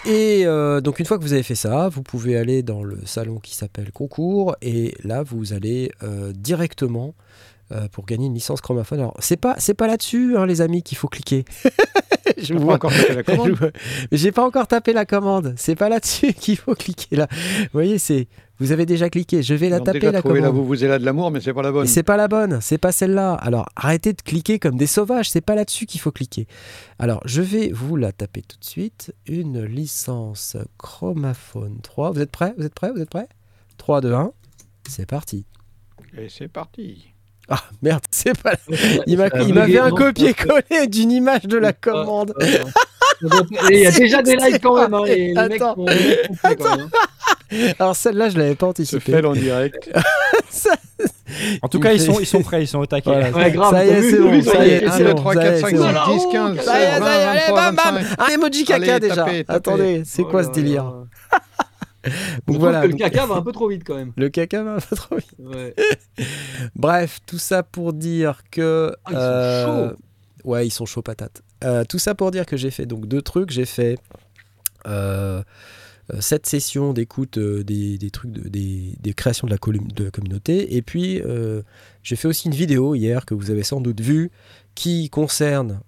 Et 0.06 0.46
euh, 0.46 0.82
donc 0.82 1.00
une 1.00 1.06
fois 1.06 1.18
que 1.18 1.24
vous 1.24 1.34
avez 1.34 1.42
fait 1.42 1.56
ça, 1.56 1.90
vous 1.90 2.04
pouvez 2.04 2.38
aller 2.38 2.62
dans 2.62 2.84
le 2.84 3.00
salon 3.06 3.40
qui 3.40 3.56
s'appelle 3.56 3.92
Concours 3.92 4.56
et 4.62 4.94
là 5.04 5.24
vous 5.24 5.52
allez 5.54 5.92
euh, 6.04 6.32
directement 6.32 7.16
euh, 7.72 7.88
pour 7.92 8.06
gagner 8.06 8.28
une 8.28 8.36
licence 8.36 8.62
chromaphone. 8.62 9.00
Alors 9.00 9.16
c'est 9.20 9.38
pas 9.38 9.56
c'est 9.58 9.74
pas 9.74 9.88
là-dessus 9.88 10.38
hein, 10.38 10.46
les 10.46 10.62
amis 10.62 10.84
qu'il 10.84 11.00
faut 11.00 11.08
cliquer. 11.08 11.44
je 12.38 12.54
vois 12.54 12.76
encore 12.76 12.92
la 13.16 13.24
commande. 13.24 13.72
J'ai 14.12 14.32
pas 14.32 14.46
encore 14.46 14.68
tapé 14.68 14.94
la 14.94 15.06
commande. 15.06 15.56
C'est 15.58 15.76
pas 15.76 15.90
là-dessus 15.90 16.34
qu'il 16.40 16.58
faut 16.58 16.76
cliquer 16.76 17.16
là. 17.16 17.28
Vous 17.32 17.70
voyez 17.74 17.98
c'est 17.98 18.28
vous 18.60 18.72
avez 18.72 18.86
déjà 18.86 19.10
cliqué, 19.10 19.44
je 19.44 19.54
vais 19.54 19.70
la 19.70 19.80
taper 19.80 20.12
la 20.12 20.22
commande. 20.22 20.38
la 20.40 20.50
vous 20.50 20.66
vous 20.66 20.84
là 20.84 20.98
de 20.98 21.06
l'amour, 21.06 21.30
mais 21.32 21.42
c'est 21.42 21.54
pas 21.54 21.62
la 21.62 21.72
bonne. 21.72 21.88
C'est 21.88 22.04
pas 22.04 22.16
la 22.16 22.28
bonne, 22.28 22.60
c'est 22.62 22.78
pas 22.78 22.92
celle-là. 22.92 23.34
Alors 23.34 23.68
arrêtez 23.76 24.14
de 24.14 24.22
cliquer 24.22 24.60
comme 24.60 24.78
des 24.78 24.88
sauvages, 24.88 25.30
c'est 25.30 25.42
pas 25.42 25.56
là-dessus 25.56 25.86
qu'il 25.86 26.00
faut 26.00 26.12
cliquer. 26.12 26.48
Alors 26.98 27.22
je 27.26 27.42
vais 27.42 27.70
vous 27.74 27.98
la 27.98 28.12
taper 28.12 28.42
tout 28.42 28.58
de 28.58 28.66
suite. 28.66 29.14
Une 29.28 29.64
licence 29.64 30.56
Chromaphone 30.78 31.80
3. 31.82 32.12
Vous 32.12 32.22
êtes 32.22 32.32
prêts? 32.32 32.54
Vous 32.58 32.66
êtes 32.66 32.74
prêts? 32.74 32.92
Vous 32.94 33.02
êtes 33.02 33.10
prêts? 33.10 33.28
3, 33.78 34.02
2, 34.02 34.14
1. 34.14 34.32
C'est 34.88 35.06
parti. 35.06 35.46
Et 36.18 36.30
c'est 36.30 36.48
parti. 36.48 37.08
Ah 37.50 37.62
merde, 37.82 38.04
c'est 38.10 38.42
pas. 38.42 38.54
Il 39.06 39.18
m'a 39.18 39.30
fait 39.30 39.80
un 39.80 39.92
copier-coller 39.92 40.88
d'une 40.88 41.12
image 41.12 41.44
de 41.44 41.58
la 41.58 41.74
commande. 41.74 42.34
Il 43.70 43.80
y 43.80 43.88
a 43.88 43.92
déjà 43.92 44.22
des 44.22 44.36
likes 44.36 44.62
quand 44.62 44.76
même. 44.76 44.94
Hein, 44.94 45.04
et 45.08 45.36
attends, 45.38 45.86
attends. 46.44 46.90
Alors 47.80 47.96
celle-là, 47.96 48.30
je 48.30 48.38
l'avais 48.38 48.56
pas 48.56 48.68
anticipé. 48.68 49.12
fait 49.12 49.26
en 49.26 49.34
direct. 49.34 49.90
En 51.62 51.68
tout 51.68 51.80
cas, 51.80 51.92
ils 51.92 52.00
sont, 52.00 52.20
ils 52.20 52.26
sont 52.26 52.42
prêts, 52.42 52.64
ils 52.64 52.68
sont 52.68 52.80
au 52.80 52.86
taquet. 52.86 53.10
Ouais, 53.10 53.52
grave, 53.52 53.74
ça 53.74 53.86
y 53.86 53.90
est, 53.90 54.10
c'est 54.10 54.20
bon. 54.20 54.42
Ça 54.42 54.66
y 54.66 54.70
est, 54.70 54.86
1, 54.86 54.98
2, 55.00 55.16
3, 55.16 55.34
4, 55.34 55.60
5, 55.60 55.70
6, 55.70 55.76
10, 55.76 55.82
15, 56.32 56.56
16, 56.58 56.66
20, 56.66 57.06
allez, 57.06 57.42
bam, 57.54 57.76
bam. 57.76 58.00
Un 58.20 58.28
emoji 58.34 58.64
caca 58.64 59.00
déjà. 59.00 59.26
Attendez, 59.48 60.04
c'est 60.06 60.24
quoi 60.24 60.44
ce 60.44 60.52
délire 60.52 60.94
Donc 62.48 62.58
voilà. 62.60 62.86
le 62.86 62.94
caca 62.94 63.26
va 63.26 63.36
un 63.36 63.42
peu 63.44 63.52
trop 63.52 63.68
vite 63.68 63.84
quand 63.86 63.96
même. 63.96 64.14
Le 64.16 64.30
caca 64.30 64.64
va 64.64 64.74
un 64.74 64.80
peu 64.80 64.96
trop 64.96 65.16
vite. 65.16 65.36
Ouais. 65.40 65.74
Bref, 66.76 67.20
tout 67.26 67.40
ça 67.40 67.64
pour 67.64 67.94
dire 67.94 68.42
que. 68.52 68.96
Ah, 69.06 69.10
ils 69.10 69.14
sont 69.14 69.20
euh, 69.20 69.90
chauds. 69.90 69.96
Ouais, 70.44 70.68
ils 70.68 70.72
sont 70.72 70.86
chauds 70.86 71.02
patates. 71.02 71.42
Euh, 71.64 71.84
tout 71.84 72.00
ça 72.00 72.16
pour 72.16 72.32
dire 72.32 72.46
que 72.46 72.58
j'ai 72.58 72.72
fait 72.72 72.86
donc 72.86 73.08
deux 73.08 73.22
trucs. 73.22 73.52
J'ai 73.52 73.66
fait 73.66 73.98
euh, 74.88 75.42
cette 76.20 76.46
session 76.46 76.94
d'écoute 76.94 77.40
des, 77.40 77.98
des, 77.98 78.10
trucs, 78.12 78.32
de, 78.32 78.48
des, 78.48 78.96
des, 79.00 79.14
créations 79.14 79.48
de 79.48 79.52
la, 79.52 79.58
de 79.58 80.04
la 80.04 80.12
communauté. 80.12 80.76
Et 80.76 80.82
puis, 80.82 81.22
j'ai 82.04 82.16
fait 82.16 82.28
aussi 82.28 82.48
une 82.48 82.54
vidéo 82.54 82.96
hier 82.96 83.26
que 83.26 83.34
vous 83.34 83.52
avez 83.52 83.64
sans 83.64 83.82
doute 83.82 84.02
vue 84.02 84.32
qui 84.76 85.10
concerne 85.10 85.80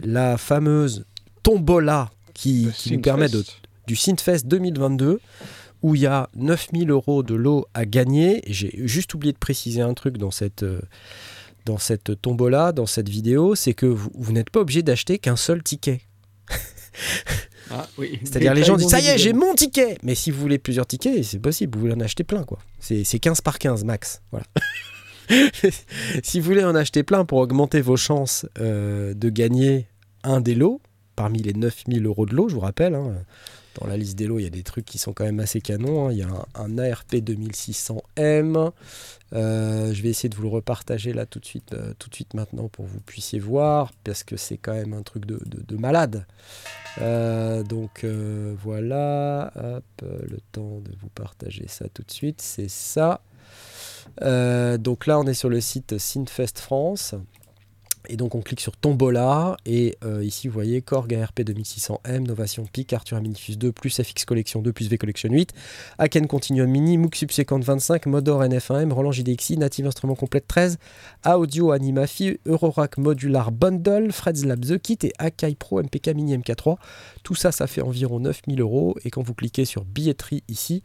la 0.00 0.36
fameuse 0.36 1.04
tombola 1.42 2.10
qui, 2.34 2.68
qui 2.76 2.92
nous 2.92 3.00
permet 3.00 3.28
de 3.28 3.42
du 3.88 3.96
Synthfest 3.96 4.44
2022 4.44 5.18
où 5.82 5.94
il 5.94 6.02
y 6.02 6.06
a 6.06 6.28
9000 6.36 6.90
euros 6.90 7.22
de 7.22 7.34
lot 7.34 7.66
à 7.74 7.86
gagner. 7.86 8.42
J'ai 8.46 8.70
juste 8.86 9.14
oublié 9.14 9.32
de 9.32 9.38
préciser 9.38 9.80
un 9.80 9.94
truc 9.94 10.18
dans 10.18 10.30
cette, 10.30 10.62
euh, 10.62 10.80
dans 11.68 11.78
cette 11.78 12.20
tombola, 12.22 12.72
dans 12.72 12.86
cette 12.86 13.10
vidéo, 13.10 13.54
c'est 13.54 13.74
que 13.74 13.84
vous, 13.84 14.32
n'êtes 14.32 14.48
pas 14.48 14.60
obligé 14.60 14.82
d'acheter 14.82 15.18
qu'un 15.18 15.36
seul 15.36 15.62
ticket. 15.62 16.00
Ah, 17.70 17.86
oui. 17.98 18.18
C'est-à-dire 18.24 18.54
les 18.54 18.64
gens 18.64 18.76
disent 18.78 18.88
ça 18.88 18.98
y 18.98 19.08
est, 19.08 19.18
j'ai 19.18 19.34
mon 19.34 19.54
ticket. 19.54 19.98
Mais 20.02 20.14
si 20.14 20.30
vous 20.30 20.40
voulez 20.40 20.56
plusieurs 20.56 20.86
tickets, 20.86 21.22
c'est 21.22 21.38
possible, 21.38 21.76
vous 21.76 21.82
voulez 21.82 21.92
en 21.92 22.00
acheter 22.00 22.24
plein 22.24 22.42
quoi. 22.42 22.58
C'est 22.80 23.04
15 23.04 23.42
par 23.42 23.58
15 23.58 23.84
max. 23.84 24.22
Voilà. 24.30 24.46
si 26.22 26.40
vous 26.40 26.46
voulez 26.46 26.64
en 26.64 26.74
acheter 26.74 27.02
plein 27.02 27.26
pour 27.26 27.38
augmenter 27.38 27.82
vos 27.82 27.98
chances 27.98 28.46
euh, 28.58 29.12
de 29.12 29.28
gagner 29.28 29.86
un 30.24 30.40
des 30.40 30.54
lots, 30.54 30.80
parmi 31.18 31.42
les 31.42 31.52
9000 31.52 32.06
euros 32.06 32.26
de 32.26 32.34
lot, 32.34 32.48
je 32.48 32.54
vous 32.54 32.60
rappelle, 32.60 32.94
hein, 32.94 33.12
dans 33.80 33.88
la 33.88 33.96
liste 33.96 34.16
des 34.16 34.28
lots, 34.28 34.38
il 34.38 34.44
y 34.44 34.46
a 34.46 34.50
des 34.50 34.62
trucs 34.62 34.84
qui 34.84 34.98
sont 34.98 35.12
quand 35.12 35.24
même 35.24 35.40
assez 35.40 35.60
canons. 35.60 36.06
Hein. 36.06 36.12
Il 36.12 36.18
y 36.18 36.22
a 36.22 36.28
un, 36.54 36.78
ARP 36.78 37.12
2600M. 37.12 38.70
Euh, 39.32 39.92
je 39.92 40.02
vais 40.02 40.10
essayer 40.10 40.28
de 40.28 40.36
vous 40.36 40.42
le 40.42 40.48
repartager 40.48 41.12
là 41.12 41.26
tout 41.26 41.40
de 41.40 41.44
suite, 41.44 41.72
euh, 41.72 41.92
tout 41.98 42.08
de 42.08 42.14
suite 42.14 42.34
maintenant 42.34 42.68
pour 42.68 42.84
que 42.84 42.90
vous 42.90 43.00
puissiez 43.00 43.40
voir, 43.40 43.90
parce 44.04 44.22
que 44.22 44.36
c'est 44.36 44.58
quand 44.58 44.74
même 44.74 44.94
un 44.94 45.02
truc 45.02 45.26
de, 45.26 45.76
malade. 45.76 46.24
Euh, 47.00 47.64
donc 47.64 48.06
voilà, 48.62 49.52
le 50.00 50.38
temps 50.52 50.78
de 50.84 50.92
vous 51.00 51.08
partager 51.16 51.66
ça 51.66 51.86
tout 51.92 52.04
de 52.04 52.12
suite, 52.12 52.40
c'est 52.40 52.70
ça. 52.70 53.22
donc 54.20 55.06
là, 55.08 55.18
on 55.18 55.26
est 55.26 55.34
sur 55.34 55.48
le 55.48 55.60
site 55.60 55.98
Synfest 55.98 56.60
France. 56.60 57.16
Et 58.08 58.16
donc 58.16 58.34
on 58.34 58.40
clique 58.40 58.60
sur 58.60 58.76
Tombola 58.76 59.56
et 59.66 59.96
euh, 60.02 60.24
ici 60.24 60.48
vous 60.48 60.54
voyez 60.54 60.80
Korg 60.80 61.14
ARP 61.14 61.40
2600M, 61.40 62.26
Novation 62.26 62.64
Peak, 62.72 62.92
Arthur 62.94 63.18
Aminifus 63.18 63.56
2 63.56 63.70
plus 63.70 63.90
FX 64.02 64.24
Collection 64.24 64.62
2 64.62 64.72
plus 64.72 64.88
V 64.88 64.96
Collection 64.96 65.28
8, 65.30 65.52
Aken 65.98 66.26
Continuum 66.26 66.70
Mini, 66.70 66.96
Moog 66.96 67.14
Subsequent 67.14 67.60
25, 67.60 68.06
Modor 68.06 68.42
NF1M, 68.42 68.92
Roland 68.92 69.12
JDXI, 69.12 69.58
Native 69.58 69.86
Instrument 69.86 70.14
Complète 70.14 70.48
13, 70.48 70.78
Audio 71.26 71.72
Animafi, 71.72 72.38
Eurorack 72.46 72.96
Modular 72.96 73.52
Bundle, 73.52 74.10
Fred's 74.10 74.44
Lab 74.44 74.64
The 74.64 74.78
Kit 74.78 74.98
et 75.02 75.12
Akai 75.18 75.54
Pro 75.54 75.82
MPK 75.82 76.08
Mini 76.14 76.36
MK3. 76.38 76.76
Tout 77.22 77.34
ça, 77.34 77.52
ça 77.52 77.66
fait 77.66 77.82
environ 77.82 78.20
9000 78.20 78.60
euros 78.60 78.96
et 79.04 79.10
quand 79.10 79.22
vous 79.22 79.34
cliquez 79.34 79.66
sur 79.66 79.84
billetterie 79.84 80.42
ici, 80.48 80.82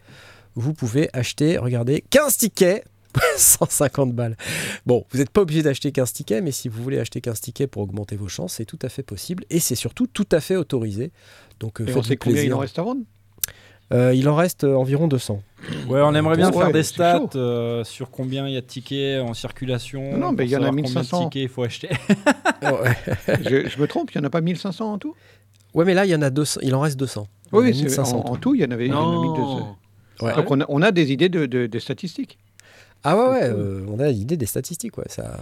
vous 0.56 0.74
pouvez 0.74 1.10
acheter, 1.14 1.58
regardez, 1.58 2.04
15 2.10 2.38
tickets 2.38 2.86
150 3.38 4.14
balles. 4.14 4.38
Bon, 4.86 5.06
vous 5.12 5.20
n'êtes 5.20 5.30
pas 5.30 5.42
obligé 5.42 5.62
d'acheter 5.62 5.92
15 5.92 6.14
tickets, 6.14 6.44
mais 6.44 6.52
si 6.52 6.70
vous 6.70 6.82
voulez 6.82 7.00
acheter 7.00 7.22
15 7.22 7.42
tickets 7.42 7.70
pour 7.70 7.82
augmenter 7.82 8.16
vos 8.16 8.28
chances, 8.28 8.54
c'est 8.54 8.66
tout 8.66 8.80
à 8.82 8.90
fait 8.90 9.04
possible 9.04 9.46
et 9.50 9.60
c'est 9.60 9.76
surtout 9.76 10.08
tout 10.08 10.28
à 10.32 10.40
fait 10.40 10.56
autorisé. 10.56 11.12
Donc, 11.60 11.82
euh, 11.82 11.86
on 11.96 12.04
sait 12.04 12.18
combien 12.18 12.44
il 12.44 12.54
en 12.54 12.60
reste 12.60 12.80
à 12.80 12.84
vendre? 12.84 13.02
Euh, 13.92 14.14
il 14.16 14.28
en 14.28 14.36
reste 14.36 14.64
euh, 14.64 14.76
environ 14.76 15.08
200. 15.08 15.44
Ouais, 15.88 16.02
on 16.02 16.16
aimerait 16.16 16.38
bien 16.38 16.52
faire 16.52 16.72
des 16.72 16.84
stats 16.84 17.84
sur 17.84 18.10
combien 18.10 18.48
il 18.48 18.54
y 18.54 18.58
a 18.58 18.62
de 18.62 18.66
tickets 18.66 19.22
en 19.22 19.34
circulation. 19.34 20.18
Non, 20.18 20.32
mais 20.32 20.46
il 20.46 20.52
y 20.52 20.58
en 20.58 20.64
a 20.64 20.72
1500. 20.72 21.20
de 21.20 21.24
tickets 21.26 21.44
il 21.44 21.50
faut 21.50 21.64
acheter 21.64 21.90
je, 22.62 23.80
me 23.80 23.86
trompe, 23.86 24.12
il 24.14 24.18
n'y 24.20 24.24
en 24.24 24.28
a 24.28 24.30
pas 24.30 24.42
1500 24.42 24.94
en 24.94 24.98
tout? 24.98 25.16
Ouais, 25.74 25.86
mais 25.86 25.94
là, 25.94 26.06
il 26.06 26.12
y 26.12 26.16
en 26.16 26.22
a 26.22 26.30
200. 26.30 26.62
Il 26.64 26.74
en 26.76 26.80
reste 26.80 26.98
200. 26.98 27.28
Oui, 27.52 27.86
en, 27.98 28.02
en, 28.02 28.36
tout, 28.38 28.56
il 28.56 28.62
y 28.62 28.66
en 28.66 28.72
avait, 28.72 28.88
il 28.88 28.92
y 28.92 28.94
en 28.94 29.20
a 29.20 29.22
1200. 29.22 29.78
Donc 30.36 30.52
on 30.52 30.62
a, 30.62 30.66
on 30.70 30.82
a, 30.82 30.92
des 30.92 31.12
idées 31.12 31.30
de, 31.30 31.46
de 31.46 31.80
statistiques. 31.80 32.38
Ah 33.04 33.18
ouais, 33.18 33.30
ouais 33.30 33.50
euh, 33.50 33.86
on 33.90 34.00
a 34.00 34.10
l'idée 34.10 34.38
des 34.38 34.46
statistiques. 34.46 34.98
Ouais. 34.98 35.06
Ça, 35.08 35.38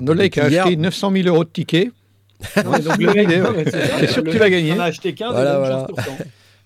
Nolek 0.00 0.38
a 0.38 0.44
acheté 0.44 0.76
900 0.76 1.12
000 1.12 1.28
euros 1.28 1.44
de 1.44 1.50
tickets. 1.50 1.90
donc 2.64 2.76
c'est 3.70 4.06
sûr 4.08 4.24
que 4.24 4.30
tu 4.30 4.38
vas 4.38 4.50
gagner. 4.50 4.72
On 4.72 4.80
a 4.80 4.84
acheté 4.84 5.14
15 5.14 5.32
voilà, 5.32 5.58
voilà. 5.58 5.86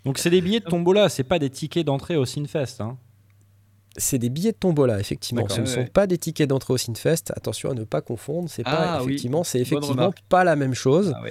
Donc 0.05 0.19
c'est 0.19 0.31
des 0.31 0.41
billets 0.41 0.61
de 0.61 0.67
tombola, 0.67 1.09
c'est 1.09 1.25
pas 1.25 1.39
des 1.39 1.51
tickets 1.51 1.87
d'entrée 1.87 2.17
au 2.17 2.25
Sinfest. 2.25 2.81
Hein. 2.81 2.97
C'est 3.97 4.19
des 4.19 4.29
billets 4.29 4.53
de 4.53 4.57
tombola, 4.57 4.99
effectivement. 4.99 5.49
Ce 5.49 5.61
ne 5.61 5.67
sont 5.67 5.87
pas 5.87 6.07
des 6.07 6.19
tickets 6.19 6.49
d'entrée 6.49 6.75
au 6.75 6.77
Sinfest. 6.77 7.33
Attention 7.37 7.71
à 7.71 7.75
ne 7.75 7.85
pas 7.85 8.01
confondre. 8.01 8.49
C'est 8.51 8.65
pas 8.65 8.99
ah 8.99 9.01
effectivement, 9.03 9.45
c'est 9.45 9.61
effectivement 9.61 10.13
pas 10.29 10.43
la 10.43 10.57
même 10.57 10.75
chose. 10.75 11.15
Ah 11.17 11.23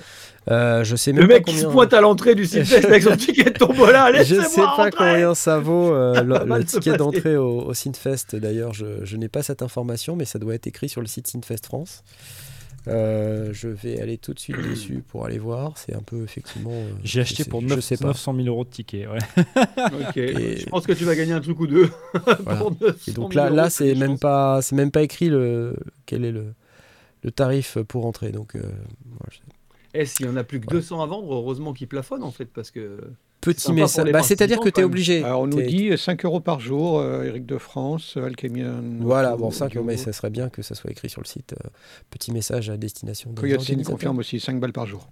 euh, 0.52 0.84
je 0.84 0.96
sais 0.96 1.14
même 1.14 1.22
le 1.22 1.28
mec 1.28 1.46
qui 1.46 1.58
se 1.58 1.66
pointe 1.66 1.94
à 1.94 2.02
l'entrée 2.02 2.36
du 2.36 2.46
Sinfest 2.46 2.86
avec 2.86 3.04
son 3.04 3.16
ticket 3.16 3.46
de 3.46 3.58
tombola. 3.58 4.12
je 4.24 4.42
sais 4.42 4.62
pas 4.62 4.92
combien 4.92 5.36
ça 5.36 5.60
vaut 5.60 5.94
euh, 5.94 6.22
le, 6.24 6.64
ticket 6.64 6.98
d'entrée 6.98 7.38
au, 7.38 7.62
au, 7.62 7.74
Sinfest. 7.74 8.36
D'ailleurs, 8.36 8.74
je, 8.74 9.04
je 9.04 9.18
n'ai 9.18 9.30
pas 9.30 9.44
cette 9.44 9.62
information, 9.62 10.16
mais 10.16 10.26
ça 10.26 10.40
doit 10.40 10.56
être 10.56 10.68
écrit 10.68 10.90
sur 10.90 11.02
le 11.02 11.08
site 11.08 11.28
Sinfest 11.28 11.66
France. 11.66 12.04
Euh, 12.88 13.54
je 13.54 13.70
vais 13.70 14.02
aller 14.02 14.18
tout 14.18 14.34
de 14.34 14.40
suite 14.40 14.58
dessus 14.70 15.04
pour 15.08 15.26
aller 15.26 15.40
voir. 15.40 15.78
C'est 15.78 15.96
un 15.96 16.02
peu 16.02 16.24
effectivement. 16.24 16.72
Euh, 16.72 16.92
J'ai 17.04 17.22
acheté 17.22 17.46
pour 17.46 17.62
9, 17.62 18.02
900 18.02 18.36
000 18.36 18.48
euros 18.48 18.64
de 18.66 18.70
tickets. 18.70 19.08
Ouais. 19.08 19.20
Je 20.16 20.70
pense 20.70 20.86
que 20.86 20.94
tu 20.94 21.06
vas 21.06 21.16
gagner 21.16 21.34
un 21.34 21.42
truc 21.42 21.60
ou 21.60 21.68
deux. 21.68 21.90
Et 23.08 23.12
donc 23.12 23.34
là, 23.34 23.50
là, 23.50 23.70
c'est 23.70 23.96
même 23.96 24.20
pas, 24.20 24.62
c'est 24.62 24.76
même 24.76 24.92
pas 24.92 25.02
écrit 25.02 25.30
le 25.30 25.76
quel 26.06 26.26
est 26.26 26.32
le, 26.32 26.54
le 27.24 27.32
tarif 27.32 27.78
pour 27.88 28.06
entrer. 28.06 28.32
Donc. 28.32 28.56
Euh, 28.56 28.64
eh, 29.94 30.06
s'il 30.06 30.26
y 30.26 30.30
en 30.30 30.36
a 30.36 30.44
plus 30.44 30.60
que 30.60 30.68
200 30.68 31.02
à 31.02 31.06
vendre, 31.06 31.34
heureusement 31.34 31.72
qu'ils 31.74 31.88
plafonnent 31.88 32.24
en 32.24 32.32
fait, 32.32 32.46
parce 32.46 32.72
que 32.72 33.00
petit 33.44 33.74
message. 33.74 34.12
Bah, 34.12 34.24
C'est-à-dire 34.24 34.60
que 34.60 34.70
tu 34.70 34.82
es 34.82 34.84
obligé. 34.84 35.24
on 35.24 35.48
nous 35.48 35.62
dit 35.62 35.98
5 35.98 36.24
euros 36.26 36.40
par 36.40 36.60
jour, 36.60 37.00
euh, 37.00 37.24
Eric 37.24 37.46
de 37.46 37.58
France, 37.58 38.18
Alchemian. 38.18 38.82
Voilà, 39.00 39.36
bon, 39.36 39.52
5 39.52 39.76
euros, 39.76 39.86
mais 39.86 39.98
ça 39.98 40.14
serait 40.14 40.30
bien 40.30 40.50
que 40.50 40.62
ça 40.62 40.76
soit 40.76 40.92
écrit 40.92 41.10
sur 41.10 41.22
le 41.22 41.28
site. 41.28 41.54
Euh, 41.54 41.70
petit 42.10 42.32
message 42.32 42.70
à 42.70 42.78
destination 42.78 43.32
des 43.32 43.42
Coyote 43.42 43.84
confirme 43.84 44.20
aussi 44.20 44.40
5 44.40 44.60
balles 44.60 44.74
par 44.74 44.86
jour. 44.86 45.08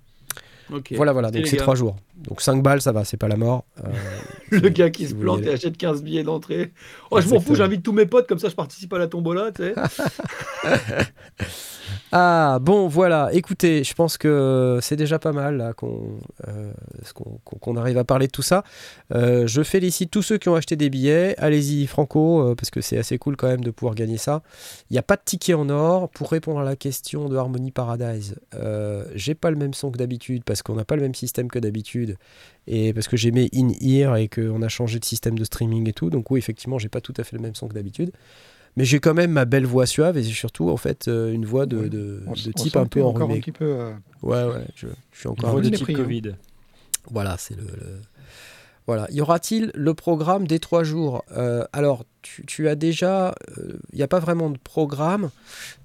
Voilà, 0.91 1.11
voilà, 1.11 1.31
donc 1.31 1.47
c'est 1.47 1.57
3 1.57 1.75
jours. 1.75 1.97
Donc 2.15 2.41
5 2.41 2.63
balles, 2.63 2.81
ça 2.81 2.91
va, 2.91 3.03
c'est 3.03 3.17
pas 3.17 3.27
la 3.27 3.35
mort. 3.35 3.65
Euh, 3.83 3.89
le 4.51 4.69
gars 4.69 4.89
qui 4.89 5.07
se 5.07 5.13
plante 5.13 5.43
et 5.43 5.50
achète 5.50 5.77
15 5.77 6.03
billets 6.03 6.23
d'entrée. 6.23 6.71
Oh, 7.09 7.19
je 7.19 7.27
m'en 7.27 7.39
fous, 7.39 7.55
j'invite 7.55 7.83
tous 7.83 7.91
mes 7.91 8.05
potes, 8.05 8.27
comme 8.27 8.39
ça 8.39 8.50
je 8.50 8.55
participe 8.55 8.93
à 8.93 8.97
la 8.97 9.07
tombola, 9.07 9.51
tu 9.51 9.63
sais. 9.63 9.75
Ah, 12.13 12.60
bon, 12.62 12.89
voilà. 12.89 13.30
Écoutez, 13.32 13.86
je 13.86 13.94
pense 13.94 14.18
que 14.18 14.80
c'est 14.82 14.98
déjà 14.98 15.18
pas 15.18 15.32
mal 15.32 15.62
euh, 15.62 16.74
qu'on 17.62 17.77
arrive 17.77 17.98
à 17.98 18.03
parler 18.03 18.27
de 18.27 18.32
tout 18.32 18.41
ça. 18.41 18.65
Euh, 19.13 19.48
je 19.48 19.63
félicite 19.63 20.12
tous 20.12 20.22
ceux 20.22 20.38
qui 20.38 20.50
ont 20.50 20.56
acheté 20.56 20.75
des 20.75 20.89
billets. 20.89 21.36
Allez-y, 21.38 21.88
Franco, 21.88 22.41
euh, 22.41 22.56
parce 22.56 22.70
que 22.70 22.82
c'est 22.82 22.98
assez 22.98 23.18
cool 23.18 23.38
quand 23.38 23.48
même 23.48 23.63
de 23.63 23.72
pouvoir 23.72 23.96
gagner 23.96 24.18
ça. 24.18 24.41
Il 24.89 24.94
n'y 24.94 25.00
a 25.00 25.03
pas 25.03 25.15
de 25.15 25.22
ticket 25.24 25.53
en 25.53 25.70
or. 25.70 26.10
Pour 26.10 26.30
répondre 26.30 26.60
à 26.60 26.65
la 26.65 26.75
question 26.75 27.30
de 27.30 27.38
Harmony 27.38 27.72
Paradise, 27.72 28.36
j'ai 29.15 29.34
pas 29.34 29.50
le 29.50 29.56
même 29.56 29.74
son 29.74 29.89
que 29.89 29.98
d'habitude, 29.98 30.44
parce 30.44 30.62
qu'on 30.63 30.75
n'a 30.75 30.84
pas 30.84 30.98
le 30.98 31.03
même 31.03 31.15
système 31.15 31.48
que 31.48 31.60
d'habitude. 31.60 32.18
Et 32.68 32.94
parce 32.94 33.08
que 33.08 33.15
j'ai 33.15 33.32
mis 33.32 33.50
in-ear 33.56 34.18
et 34.18 34.27
qu'on 34.27 34.62
a 34.62 34.68
changé 34.68 35.00
de 35.00 35.06
système 35.06 35.39
de 35.39 35.46
streaming 35.46 35.88
et 35.88 35.94
tout. 35.94 36.10
Donc, 36.10 36.30
oui, 36.30 36.39
effectivement, 36.39 36.77
j'ai 36.77 36.89
pas 36.89 37.01
tout 37.01 37.13
à 37.15 37.24
fait 37.24 37.38
le 37.38 37.41
même 37.41 37.56
son 37.56 37.70
que 37.70 37.74
d'habitude 37.74 38.12
mais 38.78 38.86
j'ai 38.86 39.00
quand 39.00 39.13
même 39.13 39.32
ma 39.32 39.46
belle 39.46 39.66
voix 39.66 39.86
suave 39.86 40.18
et 40.18 40.24
surtout 40.24 40.70
en 40.70 40.78
fait 40.78 41.08
euh, 41.08 41.32
une 41.32 41.46
voix 41.46 41.66
de, 41.66 41.88
de, 41.88 42.24
type 42.56 42.75
un 42.78 42.86
peu 42.86 43.04
enrhumé. 43.04 43.36
Un 43.36 43.40
petit 43.40 43.51
peu, 43.51 43.66
euh, 43.66 43.94
Ouais, 44.22 44.44
ouais, 44.44 44.66
je, 44.75 44.88
suis 45.12 45.28
encore 45.28 45.58
un 45.58 45.62
de 45.62 45.70
type 45.70 45.96
Covid. 45.96 46.36
Voilà, 47.10 47.36
c'est 47.38 47.56
le, 47.56 47.66
Voilà. 48.88 49.08
Y 49.12 49.22
aura-t-il 49.22 49.72
le 49.74 49.94
programme 49.94 50.48
des 50.48 50.60
trois 50.60 50.84
jours? 50.84 51.25
Euh, 51.36 51.66
Alors, 51.74 52.06
tu, 52.22 52.46
tu, 52.46 52.70
as 52.70 52.75
déjà. 52.75 53.36
Il 53.92 53.98
n'y 53.98 54.04
a 54.04 54.08
pas 54.08 54.20
vraiment 54.20 54.50
de 54.50 54.58
programme. 54.58 55.32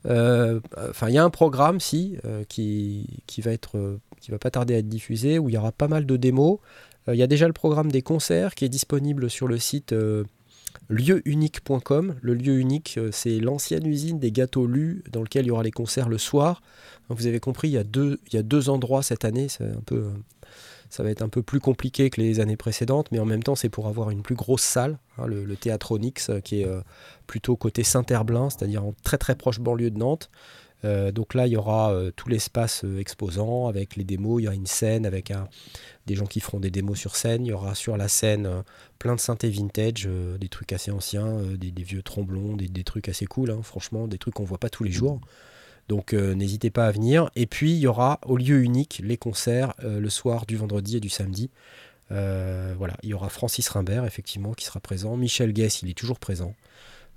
Enfin, 0.05 1.09
il 1.09 1.15
y 1.15 1.19
a 1.19 1.25
un 1.25 1.31
programme, 1.31 1.81
si, 1.81 2.19
qui, 2.49 3.07
qui 3.27 3.41
va 3.41 3.53
être. 3.53 3.99
qui 4.21 4.31
va 4.31 4.39
pas 4.39 4.51
tarder 4.51 4.75
à 4.75 4.79
être 4.79 4.89
diffusé, 4.89 5.39
où 5.39 5.49
il 5.49 5.55
y 5.55 5.59
aura 5.59 5.73
pas 5.73 5.89
mal 5.89 6.07
de 6.07 6.17
démos. 6.17 6.59
Il 7.09 7.17
y 7.17 7.23
a 7.23 7.29
déjà 7.29 7.47
le 7.47 7.53
programme 7.53 7.91
des 7.91 8.03
concerts 8.03 8.55
qui 8.55 8.65
est 8.65 8.69
disponible 8.69 9.31
sur 9.31 9.49
le 9.49 9.59
site 9.59 9.95
lieuunique.com. 10.89 12.17
Le 12.21 12.35
lieu 12.35 12.59
unique, 12.59 12.97
euh, 12.99 13.11
c'est 13.13 13.39
l'ancienne 13.41 13.87
usine 13.87 14.19
des 14.19 14.33
gâteaux 14.33 14.67
lus 14.67 15.03
dans 15.11 15.23
lequel 15.23 15.47
il 15.47 15.49
y 15.49 15.51
aura 15.51 15.63
les 15.63 15.71
concerts 15.71 16.09
le 16.09 16.19
soir. 16.19 16.63
vous 17.09 17.27
avez 17.27 17.41
compris, 17.41 17.69
il 17.69 17.73
y, 17.73 17.79
a 17.79 17.85
deux, 17.85 18.21
il 18.29 18.35
y 18.35 18.39
a 18.39 18.43
deux 18.43 18.69
endroits 18.69 19.03
cette 19.03 19.25
année. 19.25 19.49
Euh, 19.61 20.11
ça 20.89 21.03
va 21.03 21.11
être 21.11 21.23
un 21.23 21.29
peu 21.29 21.43
plus 21.43 21.61
compliqué 21.61 22.11
que 22.11 22.21
les 22.21 22.41
années 22.41 22.57
précédentes, 22.57 23.09
mais 23.11 23.19
en 23.19 23.25
même 23.25 23.43
temps, 23.43 23.57
c'est 23.57 23.69
pour 23.69 23.89
avoir 23.89 24.11
une 24.11 24.23
plus 24.23 24.37
grosse 24.37 24.63
salle, 24.63 24.99
hein, 25.19 25.27
le, 25.27 25.45
le 25.45 25.57
Théâtronix, 25.57 26.31
euh, 26.31 26.41
qui 26.41 26.63
est 26.63 26.69
plutôt 27.27 27.57
côté 27.57 27.83
Saint-Herblain, 27.83 28.51
c'est-à-dire 28.51 28.85
en 28.85 28.95
très 29.03 29.19
très 29.19 29.35
proche 29.35 29.61
banlieue 29.61 29.91
de 29.91 29.99
Nantes. 29.99 30.31
Donc 30.85 31.35
là, 31.35 31.47
il 31.47 31.53
y 31.53 31.57
aura 31.57 31.93
tout 32.15 32.29
l'espace 32.29 32.85
exposant 32.99 33.67
avec 33.67 33.97
les 33.97 34.05
démos. 34.05 34.41
Il 34.41 34.45
y 34.45 34.47
aura 34.47 34.55
une 34.55 34.67
scène 34.67 35.05
avec 35.05 35.33
des 36.07 36.15
gens 36.15 36.27
qui 36.27 36.41
feront 36.41 36.61
des 36.61 36.71
démos 36.71 36.99
sur 36.99 37.17
scène. 37.17 37.45
Il 37.45 37.51
y 37.51 37.53
aura 37.53 37.75
sur 37.75 37.97
la 37.97 38.09
scène 38.09 38.47
euh, 38.47 38.63
plein 38.99 39.15
de 39.15 39.21
synthés 39.21 39.51
vintage, 39.51 40.07
euh, 40.07 40.39
des 40.39 40.49
trucs 40.49 40.73
assez 40.73 40.91
anciens, 40.91 41.27
euh, 41.27 41.57
des, 41.57 41.83
vieux 41.83 42.03
tromblons, 42.03 42.57
des, 42.57 42.85
trucs 42.85 43.09
assez 43.09 43.27
cool, 43.27 43.51
hein, 43.51 43.61
franchement, 43.63 44.07
des 44.07 44.19
trucs 44.19 44.35
qu'on 44.35 44.45
voit 44.45 44.59
pas 44.59 44.71
tous 44.71 44.85
les 44.85 44.93
jours. 44.93 45.21
Donc 45.89 46.15
n'hésitez 46.15 46.71
pas 46.71 46.89
à 46.89 46.91
venir. 46.91 47.31
Et 47.37 47.47
puis 47.47 47.71
il 47.71 47.79
y 47.79 47.87
aura 47.87 48.19
au 48.27 48.37
lieu 48.37 48.61
unique 48.61 49.01
les 49.05 49.17
concerts 49.17 49.73
le 49.85 50.09
soir 50.09 50.45
du 50.45 50.57
vendredi 50.57 50.97
et 50.97 51.01
du 51.01 51.09
samedi. 51.09 51.49
voilà, 52.11 52.97
il 53.05 53.11
y 53.11 53.15
aura 53.15 53.29
Francis 53.29 53.69
Rimbert 53.69 54.05
effectivement 54.05 54.53
qui 54.53 54.65
sera 54.65 54.81
présent. 54.81 55.17
Michel 55.17 55.53
Guess, 55.53 55.83
il 55.83 55.89
est 55.89 55.97
toujours 55.97 56.19
présent. 56.19 56.57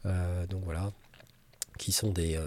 donc 0.05 0.61
voilà, 0.65 0.91
qui 1.79 1.91
sont 1.91 2.11
des, 2.11 2.37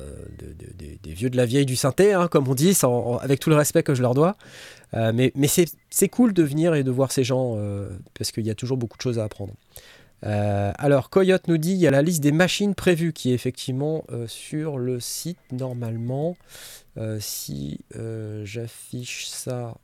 des, 1.03 1.13
vieux 1.13 1.31
de 1.31 1.37
la 1.37 1.47
vieille 1.47 1.67
du 1.67 1.75
synthé, 1.75 2.13
hein, 2.13 2.29
comme 2.29 2.47
on 2.47 2.55
dit, 2.55 2.79
avec 3.21 3.41
tout 3.41 3.51
le 3.51 3.57
respect 3.57 3.83
que 3.83 3.95
je 3.95 4.03
leur 4.03 4.15
dois. 4.15 4.37
Euh, 4.95 5.13
mais 5.15 5.49
c'est 5.49 6.09
cool 6.09 6.33
de 6.33 6.43
venir 6.43 6.75
et 6.75 6.85
de 6.85 6.91
voir 6.91 7.13
ces 7.13 7.25
gens 7.25 7.55
euh, 7.57 7.89
parce 8.15 8.31
qu'il 8.31 8.47
y 8.47 8.51
a 8.51 8.55
toujours 8.55 8.77
beaucoup 8.77 8.97
de 8.97 9.03
choses 9.03 9.19
à 9.19 9.25
apprendre. 9.25 9.55
Euh, 10.25 10.73
alors, 10.77 11.11
Coyote 11.11 11.49
nous 11.49 11.59
dit 11.59 11.73
il 11.73 11.79
y 11.79 11.87
a 11.87 11.91
la 11.91 12.03
liste 12.03 12.23
des 12.23 12.31
machines 12.31 12.75
prévues 12.75 13.13
qui 13.13 13.31
est 13.31 13.35
effectivement 13.35 14.05
sur 14.27 14.79
le 14.79 15.01
site 15.01 15.39
normalement. 15.51 16.37
si 17.19 17.81
j'affiche 18.45 19.27
ça, 19.29 19.77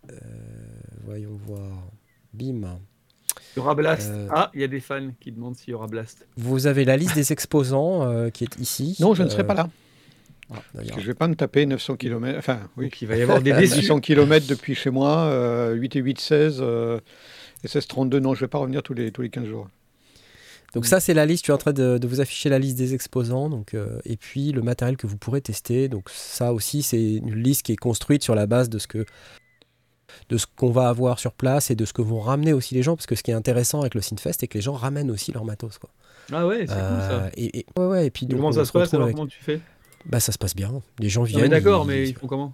voyons 1.05 1.39
voir. 1.47 1.91
Bim. 2.35 2.79
Il 3.59 3.63
y 3.63 3.65
aura 3.65 3.75
Blast. 3.75 4.13
Ah, 4.31 4.51
il 4.55 4.61
y 4.61 4.65
a 4.65 4.69
des 4.69 4.79
fans 4.79 5.11
qui 5.21 5.33
demandent 5.33 5.57
s'il 5.57 5.73
y 5.73 5.75
aura 5.75 5.89
Blast. 5.89 6.27
Vous 6.37 6.69
avez 6.69 6.85
la 6.85 6.97
liste 6.97 7.17
des 7.17 7.33
exposants 7.33 8.31
qui 8.31 8.45
est 8.45 8.57
ici. 8.59 8.97
Non, 9.01 9.15
je 9.15 9.25
ne 9.25 9.29
serai 9.29 9.45
pas 9.45 9.55
là. 9.55 9.69
Ah, 10.51 10.63
je 10.75 10.95
ne 10.95 11.01
vais 11.01 11.15
pas 11.15 11.29
me 11.29 11.35
taper 11.35 11.67
900 11.67 11.97
km. 11.97 12.39
Enfin, 12.39 12.61
oui. 12.77 12.91
il 13.03 13.09
va 13.09 13.17
y 13.17 13.23
avoir 13.23 13.43
des 13.43 13.53
900 13.55 14.01
km 14.01 14.47
depuis 14.47 14.75
chez 14.75 14.91
moi, 14.91 15.73
8 15.75 15.97
et 15.97 16.01
8, 16.01 16.21
16, 16.21 16.65
et 17.65 17.69
16, 17.69 17.87
32. 17.89 18.21
Non, 18.21 18.35
je 18.35 18.39
ne 18.39 18.45
vais 18.45 18.49
pas 18.49 18.59
revenir 18.59 18.83
tous 18.83 18.95
les, 18.95 19.11
tous 19.11 19.23
les 19.23 19.31
15 19.31 19.45
jours. 19.45 19.69
Donc 20.75 20.87
ça, 20.87 21.01
c'est 21.01 21.15
la 21.15 21.27
liste. 21.27 21.45
Tu 21.45 21.51
es 21.51 21.55
en 21.55 21.59
train 21.59 21.73
de, 21.73 21.99
vous 22.07 22.21
afficher 22.21 22.49
la 22.49 22.59
liste 22.59 22.77
des 22.77 22.95
exposants. 22.95 23.49
Donc, 23.49 23.75
euh, 23.75 23.99
et 24.05 24.17
puis 24.17 24.53
le 24.53 24.63
matériel 24.63 24.97
que 24.97 25.07
vous 25.07 25.17
pourrez 25.17 25.41
tester. 25.41 25.89
Donc 25.89 26.11
ça 26.11 26.53
aussi, 26.53 26.83
c'est 26.83 27.15
une 27.15 27.35
liste 27.35 27.63
qui 27.63 27.73
est 27.73 27.77
construite 27.77 28.23
sur 28.23 28.35
la 28.35 28.47
base 28.47 28.69
de 28.69 28.79
ce 28.79 28.87
que 28.87 29.05
de 30.29 30.37
ce 30.37 30.47
qu'on 30.47 30.71
va 30.71 30.89
avoir 30.89 31.19
sur 31.19 31.33
place 31.33 31.71
et 31.71 31.75
de 31.75 31.85
ce 31.85 31.93
que 31.93 32.03
vont 32.03 32.21
ramener 32.21 32.53
aussi 32.53 32.75
les 32.75 32.83
gens. 32.83 32.97
Parce 32.97 33.07
que 33.07 33.15
ce 33.15 33.23
qui 33.23 33.31
est 33.31 33.35
intéressant 33.35 33.81
avec 33.81 33.95
le 33.95 34.01
Synfest, 34.01 34.41
c'est 34.41 34.49
que 34.49 34.55
les 34.55 34.63
gens 34.63 34.75
ramènent 34.75 35.11
aussi 35.11 35.33
leur 35.33 35.45
matos. 35.45 35.79
Quoi. 35.79 35.91
Ah 36.33 36.47
ouais, 36.47 36.61
c'est 36.61 36.75
cool 36.75 36.75
ça. 36.75 37.13
Euh, 37.13 37.31
et, 37.37 37.67
ouais, 37.77 37.87
ouais, 37.87 38.07
et 38.07 38.11
puis, 38.11 38.27
comment 38.29 38.53
ça 38.53 38.65
se 38.65 38.73
passe 38.73 38.91
Comment 38.91 39.27
tu 39.27 39.43
fais? 39.43 39.61
Bah 40.07 40.21
ça 40.21 40.33
se 40.33 40.39
passe 40.39 40.55
bien. 40.55 40.73
Les 40.99 41.09
gens 41.09 41.23
viennent. 41.23 41.51
D'accord, 41.51 41.85
mais 41.85 42.09
ils 42.09 42.15
font 42.15 42.27
comment? 42.27 42.53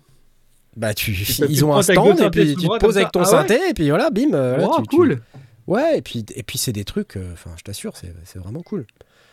Bah 0.76 0.92
tu, 0.92 1.12
ils 1.49 1.64
ont 1.64 1.75
un 1.75 1.82
stand 1.82 2.18
et 2.20 2.30
puis 2.30 2.56
tu 2.56 2.66
te 2.66 2.78
poses 2.78 2.96
avec 2.96 3.12
ton 3.12 3.20
ah 3.20 3.26
synthé 3.26 3.61
et 3.68 3.75
puis 3.75 3.88
voilà, 3.90 4.11
bim. 4.11 4.30
Oh, 4.61 4.82
cool. 4.90 5.20
Ouais, 5.66 5.99
et 5.99 6.02
puis 6.02 6.25
et 6.34 6.42
puis 6.42 6.58
c'est 6.58 6.73
des 6.73 6.84
trucs. 6.84 7.16
Euh, 7.16 7.32
enfin, 7.32 7.50
je 7.56 7.62
t'assure, 7.62 7.94
c'est 7.96 8.38
vraiment 8.38 8.62
cool. 8.62 8.87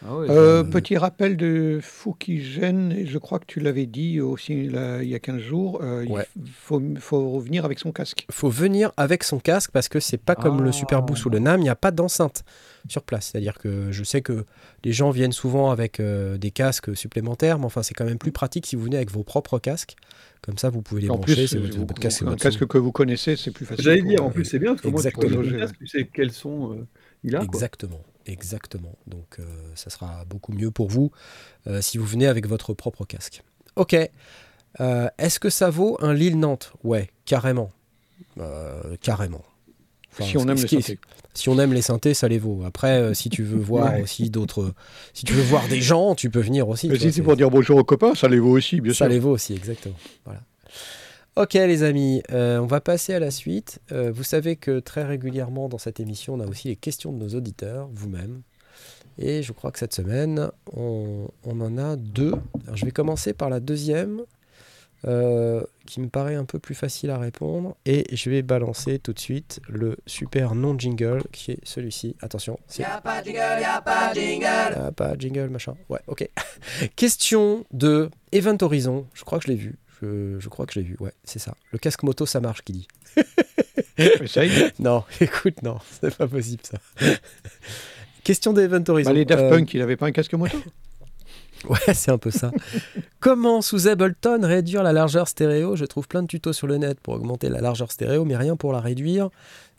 Ah 0.04 0.14
euh, 0.14 0.64
petit 0.64 0.98
rappel 0.98 1.38
de 1.38 1.80
Fukigen, 1.82 3.06
je 3.06 3.18
crois 3.20 3.38
que 3.38 3.46
tu 3.46 3.60
l'avais 3.60 3.86
dit 3.86 4.20
aussi 4.20 4.54
il 4.54 5.08
y 5.08 5.16
a 5.16 5.20
15 5.20 5.40
jours, 5.40 5.80
euh, 5.84 6.04
il 6.36 6.50
faut, 6.52 6.82
faut 7.00 7.40
venir 7.40 7.66
avec 7.66 7.78
son 7.78 7.92
casque. 7.92 8.26
Il 8.28 8.34
faut 8.34 8.50
venir 8.50 8.92
avec 8.98 9.24
son 9.24 9.40
casque 9.40 9.70
parce 9.72 9.90
que 9.90 10.00
c'est 10.00 10.18
pas 10.18 10.34
comme 10.36 10.64
le 10.64 10.72
Superboost 10.72 11.26
ou 11.26 11.30
le 11.30 11.38
NAM, 11.38 11.60
il 11.60 11.64
n'y 11.64 11.70
a 11.70 11.76
pas 11.76 11.92
d'enceinte 11.92 12.44
sur 12.88 13.04
place. 13.04 13.30
C'est-à-dire 13.32 13.60
que 13.60 13.92
je 13.92 14.04
sais 14.04 14.22
que 14.22 14.46
les 14.84 14.92
gens 14.92 15.12
viennent 15.12 15.32
souvent 15.32 15.70
avec 15.70 16.00
euh, 16.00 16.38
des 16.40 16.50
casques 16.50 16.96
supplémentaires, 16.98 17.60
mais 17.60 17.66
enfin 17.66 17.84
c'est 17.84 17.94
quand 17.94 18.06
même 18.06 18.18
plus 18.18 18.32
pratique 18.32 18.66
si 18.66 18.76
vous 18.76 18.84
venez 18.84 18.98
avec 18.98 19.12
vos 19.12 19.24
propres 19.24 19.60
casques. 19.60 19.96
Comme 20.42 20.58
ça, 20.58 20.72
vous 20.72 20.82
pouvez 20.82 21.02
les 21.02 21.08
brancher. 21.08 21.46
C'est 21.46 21.60
votre, 21.60 21.94
casque, 21.94 22.24
un 22.24 22.36
casque 22.36 22.66
que 22.66 22.80
vous 22.80 22.92
connaissez, 22.92 23.36
c'est 23.36 23.52
plus 23.52 23.68
facile. 23.68 23.86
J'allais 23.86 24.02
dire, 24.02 24.26
en 24.26 24.32
plus 24.32 24.46
c'est 24.46 24.58
bien 24.58 24.72
parce 24.72 24.82
que 24.82 24.88
moi, 24.88 25.04
tu, 25.78 25.88
sais 25.88 26.10
quels 26.12 26.32
sont 26.32 26.88
il 27.24 27.36
a. 27.36 27.44
Exactement. 27.44 28.02
Exactement. 28.26 28.98
Donc 29.08 29.38
euh, 29.40 29.44
ça 29.76 29.90
sera 29.90 30.26
beaucoup 30.26 30.54
mieux 30.54 30.72
pour 30.72 30.90
vous 30.90 31.12
euh, 31.68 31.82
si 31.82 31.98
vous 31.98 32.06
venez 32.06 32.28
avec 32.28 32.48
votre 32.48 32.74
propre 32.74 33.06
casque. 33.06 33.44
Ok. 33.76 33.96
Euh, 34.80 35.10
est-ce 35.18 35.40
que 35.40 35.50
ça 35.50 35.70
vaut 35.70 35.98
un 36.02 36.14
Lille-Nantes 36.14 36.74
Ouais, 36.84 37.10
carrément. 37.26 37.72
carrément. 39.02 39.44
si 40.20 40.38
on 40.38 40.48
aime 40.48 40.56
les 40.56 40.68
synthés. 40.68 41.00
Si 41.34 41.48
on 41.50 41.58
aime 41.60 41.74
les 41.74 41.82
synthés, 41.82 42.14
ça 42.14 42.28
les 42.28 42.40
vaut. 42.40 42.64
Après, 42.66 43.14
si 43.14 43.30
tu 43.30 43.44
veux 43.44 43.60
voir 43.60 44.00
aussi 44.00 44.30
d'autres, 44.30 44.74
si 45.14 45.26
tu 45.26 45.34
veux 45.34 45.44
voir 45.44 45.68
des 45.68 45.82
gens, 45.82 46.16
tu 46.16 46.30
peux 46.30 46.42
venir 46.42 46.68
aussi. 46.68 46.90
Mais 46.90 47.00
si 47.00 47.12
c'est 47.12 47.22
pour 47.22 47.36
dire 47.36 47.50
bonjour 47.50 47.78
aux 47.78 47.84
copains, 47.84 48.16
ça 48.16 48.28
les 48.28 48.40
vaut 48.40 48.52
aussi, 48.52 48.82
bien 48.82 48.94
sûr. 48.94 49.06
Ça 49.06 49.10
les 49.10 49.20
vaut 49.20 49.32
aussi, 49.32 49.54
exactement. 49.54 49.96
Voilà. 50.26 50.42
Ok 51.38 51.54
les 51.54 51.84
amis, 51.84 52.22
euh, 52.34 52.60
on 52.60 52.66
va 52.66 52.82
passer 52.82 53.14
à 53.14 53.20
la 53.20 53.32
suite. 53.32 53.80
Euh, 53.94 54.12
vous 54.12 54.24
savez 54.24 54.58
que 54.58 54.80
très 54.80 55.06
régulièrement 55.06 55.70
dans 55.70 55.78
cette 55.78 56.02
émission, 56.02 56.34
on 56.34 56.42
a 56.42 56.46
aussi 56.46 56.68
les 56.68 56.76
questions 56.76 57.14
de 57.14 57.24
nos 57.24 57.30
auditeurs, 57.30 57.90
vous-même. 57.94 58.42
Et 59.18 59.42
je 59.42 59.54
crois 59.54 59.72
que 59.72 59.80
cette 59.80 59.94
semaine, 59.94 60.50
on, 60.74 61.30
en 61.46 61.78
a 61.78 61.96
deux. 61.96 62.34
je 62.74 62.84
vais 62.84 62.92
commencer 62.92 63.32
par 63.32 63.50
la 63.50 63.62
deuxième, 63.62 64.24
euh, 65.08 65.64
qui 65.86 66.02
me 66.02 66.10
paraît 66.10 66.36
un 66.36 66.44
peu 66.44 66.60
plus 66.60 66.76
facile 66.76 67.10
à 67.12 67.18
répondre. 67.18 67.78
Et 67.86 68.14
je 68.14 68.30
vais 68.30 68.42
balancer 68.42 69.00
tout 69.00 69.14
de 69.14 69.20
suite 69.20 69.62
le 69.70 69.96
super 70.08 70.54
non-jingle, 70.54 71.24
qui 71.32 71.52
est 71.52 71.60
celui-ci. 71.64 72.18
Attention. 72.22 72.60
Y'a 72.78 73.00
pas 73.00 73.22
de 73.22 73.28
jingle, 73.28 73.62
y'a 73.62 73.82
pas 73.82 74.14
de 74.14 74.20
jingle. 74.20 74.44
Y'a 74.44 74.92
pas 74.92 75.16
de 75.16 75.22
jingle, 75.22 75.50
machin. 75.50 75.76
Ouais, 75.88 76.02
ok. 76.08 76.28
Question 76.98 77.66
de 77.72 78.10
Event 78.34 78.58
Horizon. 78.62 79.06
Je 79.14 79.24
crois 79.24 79.40
que 79.40 79.46
je 79.46 79.52
l'ai 79.52 79.58
vu 79.58 79.78
Je, 80.02 80.40
je 80.40 80.50
crois 80.50 80.66
que 80.66 80.74
je 80.74 80.80
l'ai 80.80 80.86
vu. 80.86 80.98
Ouais, 81.00 81.14
c'est 81.24 81.40
ça. 81.40 81.56
Le 81.72 81.78
casque 81.78 82.04
moto, 82.04 82.26
ça 82.26 82.40
marche, 82.40 82.64
qui 82.64 82.74
dit. 82.74 82.88
Non, 84.80 85.04
écoute, 85.22 85.62
non, 85.62 85.78
c'est 86.02 86.16
pas 86.16 86.28
possible 86.28 86.64
ça. 86.64 86.80
Question 88.24 88.54
d'Event 88.54 88.84
Horizon. 88.88 89.10
Bah, 89.12 89.16
les 89.16 89.26
Daft 89.26 89.50
Punk, 89.50 89.74
il 89.74 89.80
n'avait 89.80 89.98
pas 89.98 90.08
un 90.08 90.12
casque 90.12 90.34
moto? 90.34 90.58
Ouais, 91.70 91.94
c'est 91.94 92.10
un 92.10 92.18
peu 92.18 92.32
ça. 92.32 92.52
Comment 93.20 93.62
sous 93.62 93.88
Ableton 93.88 94.40
réduire 94.42 94.82
la 94.82 94.94
largeur 94.94 95.28
stéréo? 95.28 95.76
Je 95.76 95.86
trouve 95.86 96.08
plein 96.08 96.24
de 96.24 96.28
tutos 96.28 96.54
sur 96.54 96.66
le 96.66 96.78
net 96.78 97.00
pour 97.00 97.14
augmenter 97.14 97.50
la 97.50 97.62
largeur 97.62 97.92
stéréo, 97.92 98.26
mais 98.26 98.36
rien 98.36 98.56
pour 98.56 98.74
la 98.74 98.80
réduire. 98.80 99.30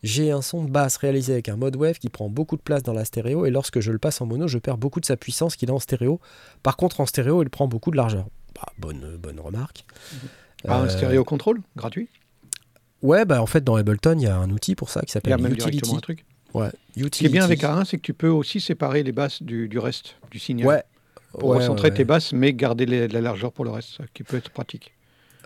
J'ai 0.05 0.31
un 0.31 0.43
son 0.43 0.65
de 0.65 0.71
basse 0.71 0.97
réalisé 0.97 1.33
avec 1.33 1.49
un 1.49 1.57
mode 1.57 1.77
wave 1.77 1.99
qui 1.99 2.09
prend 2.09 2.29
beaucoup 2.29 2.57
de 2.57 2.63
place 2.63 2.83
dans 2.85 2.93
la 2.93 3.05
stéréo 3.05 3.47
et 3.47 3.51
lorsque 3.51 3.81
je 3.81 3.91
le 3.91 3.99
passe 3.99 4.21
en 4.21 4.27
mono, 4.27 4.47
je 4.47 4.59
perds 4.59 4.79
beaucoup 4.79 5.01
de 5.01 5.07
sa 5.07 5.17
puissance 5.17 5.57
qu'il 5.57 5.71
a 5.71 5.75
en 5.75 5.79
stéréo. 5.81 6.21
Par 6.63 6.77
contre, 6.77 7.01
en 7.01 7.07
stéréo, 7.07 7.43
il 7.43 7.51
prend 7.51 7.67
beaucoup 7.67 7.91
de 7.91 7.97
largeur. 7.97 8.27
Bah, 8.63 8.73
bonne, 8.79 9.17
bonne 9.17 9.41
remarque. 9.41 9.85
Ah, 10.67 10.81
un 10.81 10.85
euh, 10.85 10.89
stéréo 10.89 11.25
contrôle 11.25 11.61
gratuit? 11.77 12.09
Ouais, 13.03 13.25
bah 13.25 13.43
en 13.43 13.47
fait 13.47 13.65
dans 13.65 13.75
Ableton, 13.75 14.17
il 14.17 14.23
y 14.23 14.29
a 14.29 14.37
un 14.37 14.51
outil 14.51 14.77
pour 14.77 14.89
ça 14.89 15.01
qui 15.03 15.11
s'appelle 15.11 15.35
Utility. 15.53 15.97
un 15.97 15.99
truc. 15.99 16.25
Ouais, 16.55 16.71
Ce 16.97 17.09
qui 17.09 17.27
est 17.27 17.31
bien 17.31 17.45
avec 17.45 17.63
A1, 17.63 17.85
c'est 17.85 17.97
que 17.97 18.03
tu 18.03 18.15
peux 18.15 18.29
aussi 18.29 18.61
séparer 18.61 19.03
les 19.03 19.13
basses 19.13 19.43
du, 19.43 19.69
du 19.69 19.79
reste 19.79 20.17
du 20.31 20.39
signal. 20.39 20.69
Ouais, 20.69 20.83
pour 21.33 21.55
recentrer 21.55 21.93
tes 21.93 22.05
basses, 22.05 22.33
mais 22.33 22.53
garder 22.53 22.87
la 22.87 23.21
largeur 23.21 23.53
pour 23.53 23.65
le 23.65 23.71
reste, 23.71 23.99
qui 24.15 24.23
peut 24.23 24.37
être 24.37 24.51
pratique. 24.51 24.93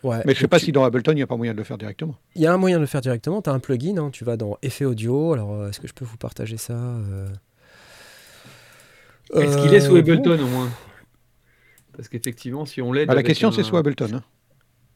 Ouais. 0.03 0.19
Mais 0.27 0.35
je 0.35 0.39
ne 0.39 0.43
sais 0.43 0.49
pas 0.49 0.59
si 0.59 0.73
dans 0.73 0.85
Ableton, 0.85 1.13
il 1.13 1.17
n'y 1.17 1.23
a 1.23 1.27
pas 1.27 1.37
moyen 1.37 1.53
de 1.53 1.59
le 1.59 1.65
faire 1.65 1.79
directement. 1.79 2.17
Il 2.35 2.43
y 2.43 2.47
a 2.47 2.53
un 2.53 2.59
moyen 2.59 2.77
de 2.77 2.83
le 2.83 2.87
faire 2.87 3.01
directement. 3.01 3.41
Tu 3.41 3.51
as 3.51 3.53
un 3.53 3.59
plugin, 3.59 3.97
hein, 3.97 4.11
tu 4.13 4.25
vas 4.25 4.37
dans 4.37 4.59
Effet 4.63 4.85
audio. 4.85 5.33
Alors, 5.33 5.53
euh, 5.53 5.71
est-ce 5.71 5.81
que 5.81 5.89
je 5.89 5.95
peux 5.95 6.05
vous 6.05 6.19
partager 6.19 6.57
ça 6.59 6.75
euh 6.75 7.29
Est-ce 9.35 9.57
qu'il 9.63 9.75
est 9.75 9.81
sous 9.81 9.97
Ableton 9.97 10.39
au 10.39 10.47
moins? 10.47 10.71
Parce 11.97 12.09
qu'effectivement, 12.09 12.67
si 12.67 12.83
on 12.83 12.93
l'aide. 12.93 13.09
Ah, 13.11 13.15
la 13.15 13.23
question, 13.23 13.51
c'est 13.51 13.63
sous 13.63 13.77
Ableton. 13.77 14.11
Hein. 14.15 14.23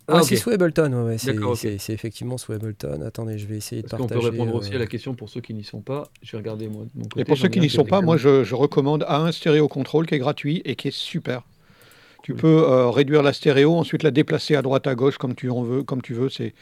Ah, 0.06 0.16
ah 0.16 0.22
c'est 0.22 0.36
sous 0.36 0.50
Ableton, 0.50 0.92
ouais, 1.06 1.18
c'est 1.18 1.92
effectivement 1.92 2.36
sous 2.36 2.52
Ableton. 2.52 3.00
Attendez, 3.02 3.38
je 3.38 3.46
vais 3.46 3.56
essayer 3.56 3.82
de 3.82 3.88
Parce 3.88 4.00
partager. 4.00 4.18
On 4.18 4.22
peut 4.22 4.30
répondre 4.30 4.54
aussi 4.54 4.74
à 4.74 4.78
la 4.78 4.86
question 4.86 5.14
pour 5.14 5.28
ceux 5.28 5.40
qui 5.40 5.54
n'y 5.54 5.62
sont 5.62 5.80
pas. 5.80 6.08
Je 6.22 6.32
vais 6.32 6.38
regarder 6.38 6.68
moi. 6.68 6.84
De 6.84 6.90
mon 6.98 7.04
côté, 7.04 7.20
et 7.20 7.24
pour 7.24 7.38
ceux 7.38 7.48
qui 7.48 7.60
n'y 7.60 7.70
sont 7.70 7.84
pas, 7.84 8.00
moi 8.00 8.16
je, 8.16 8.44
je 8.44 8.54
recommande 8.54 9.04
A1 9.08 9.32
Stéréo 9.32 9.68
Control 9.68 10.06
qui 10.06 10.14
est 10.14 10.18
gratuit 10.18 10.62
et 10.64 10.74
qui 10.74 10.88
est 10.88 10.94
super. 10.94 11.42
Tu 12.22 12.34
peux 12.34 12.64
euh, 12.64 12.90
réduire 12.90 13.22
la 13.22 13.32
stéréo, 13.32 13.74
ensuite 13.74 14.02
la 14.02 14.10
déplacer 14.10 14.54
à 14.54 14.62
droite 14.62 14.86
à 14.86 14.94
gauche 14.94 15.16
comme 15.16 15.34
tu 15.34 15.48
en 15.48 15.62
veux, 15.62 15.82
comme 15.82 16.02
tu 16.02 16.12
veux. 16.12 16.28
C'est 16.28 16.54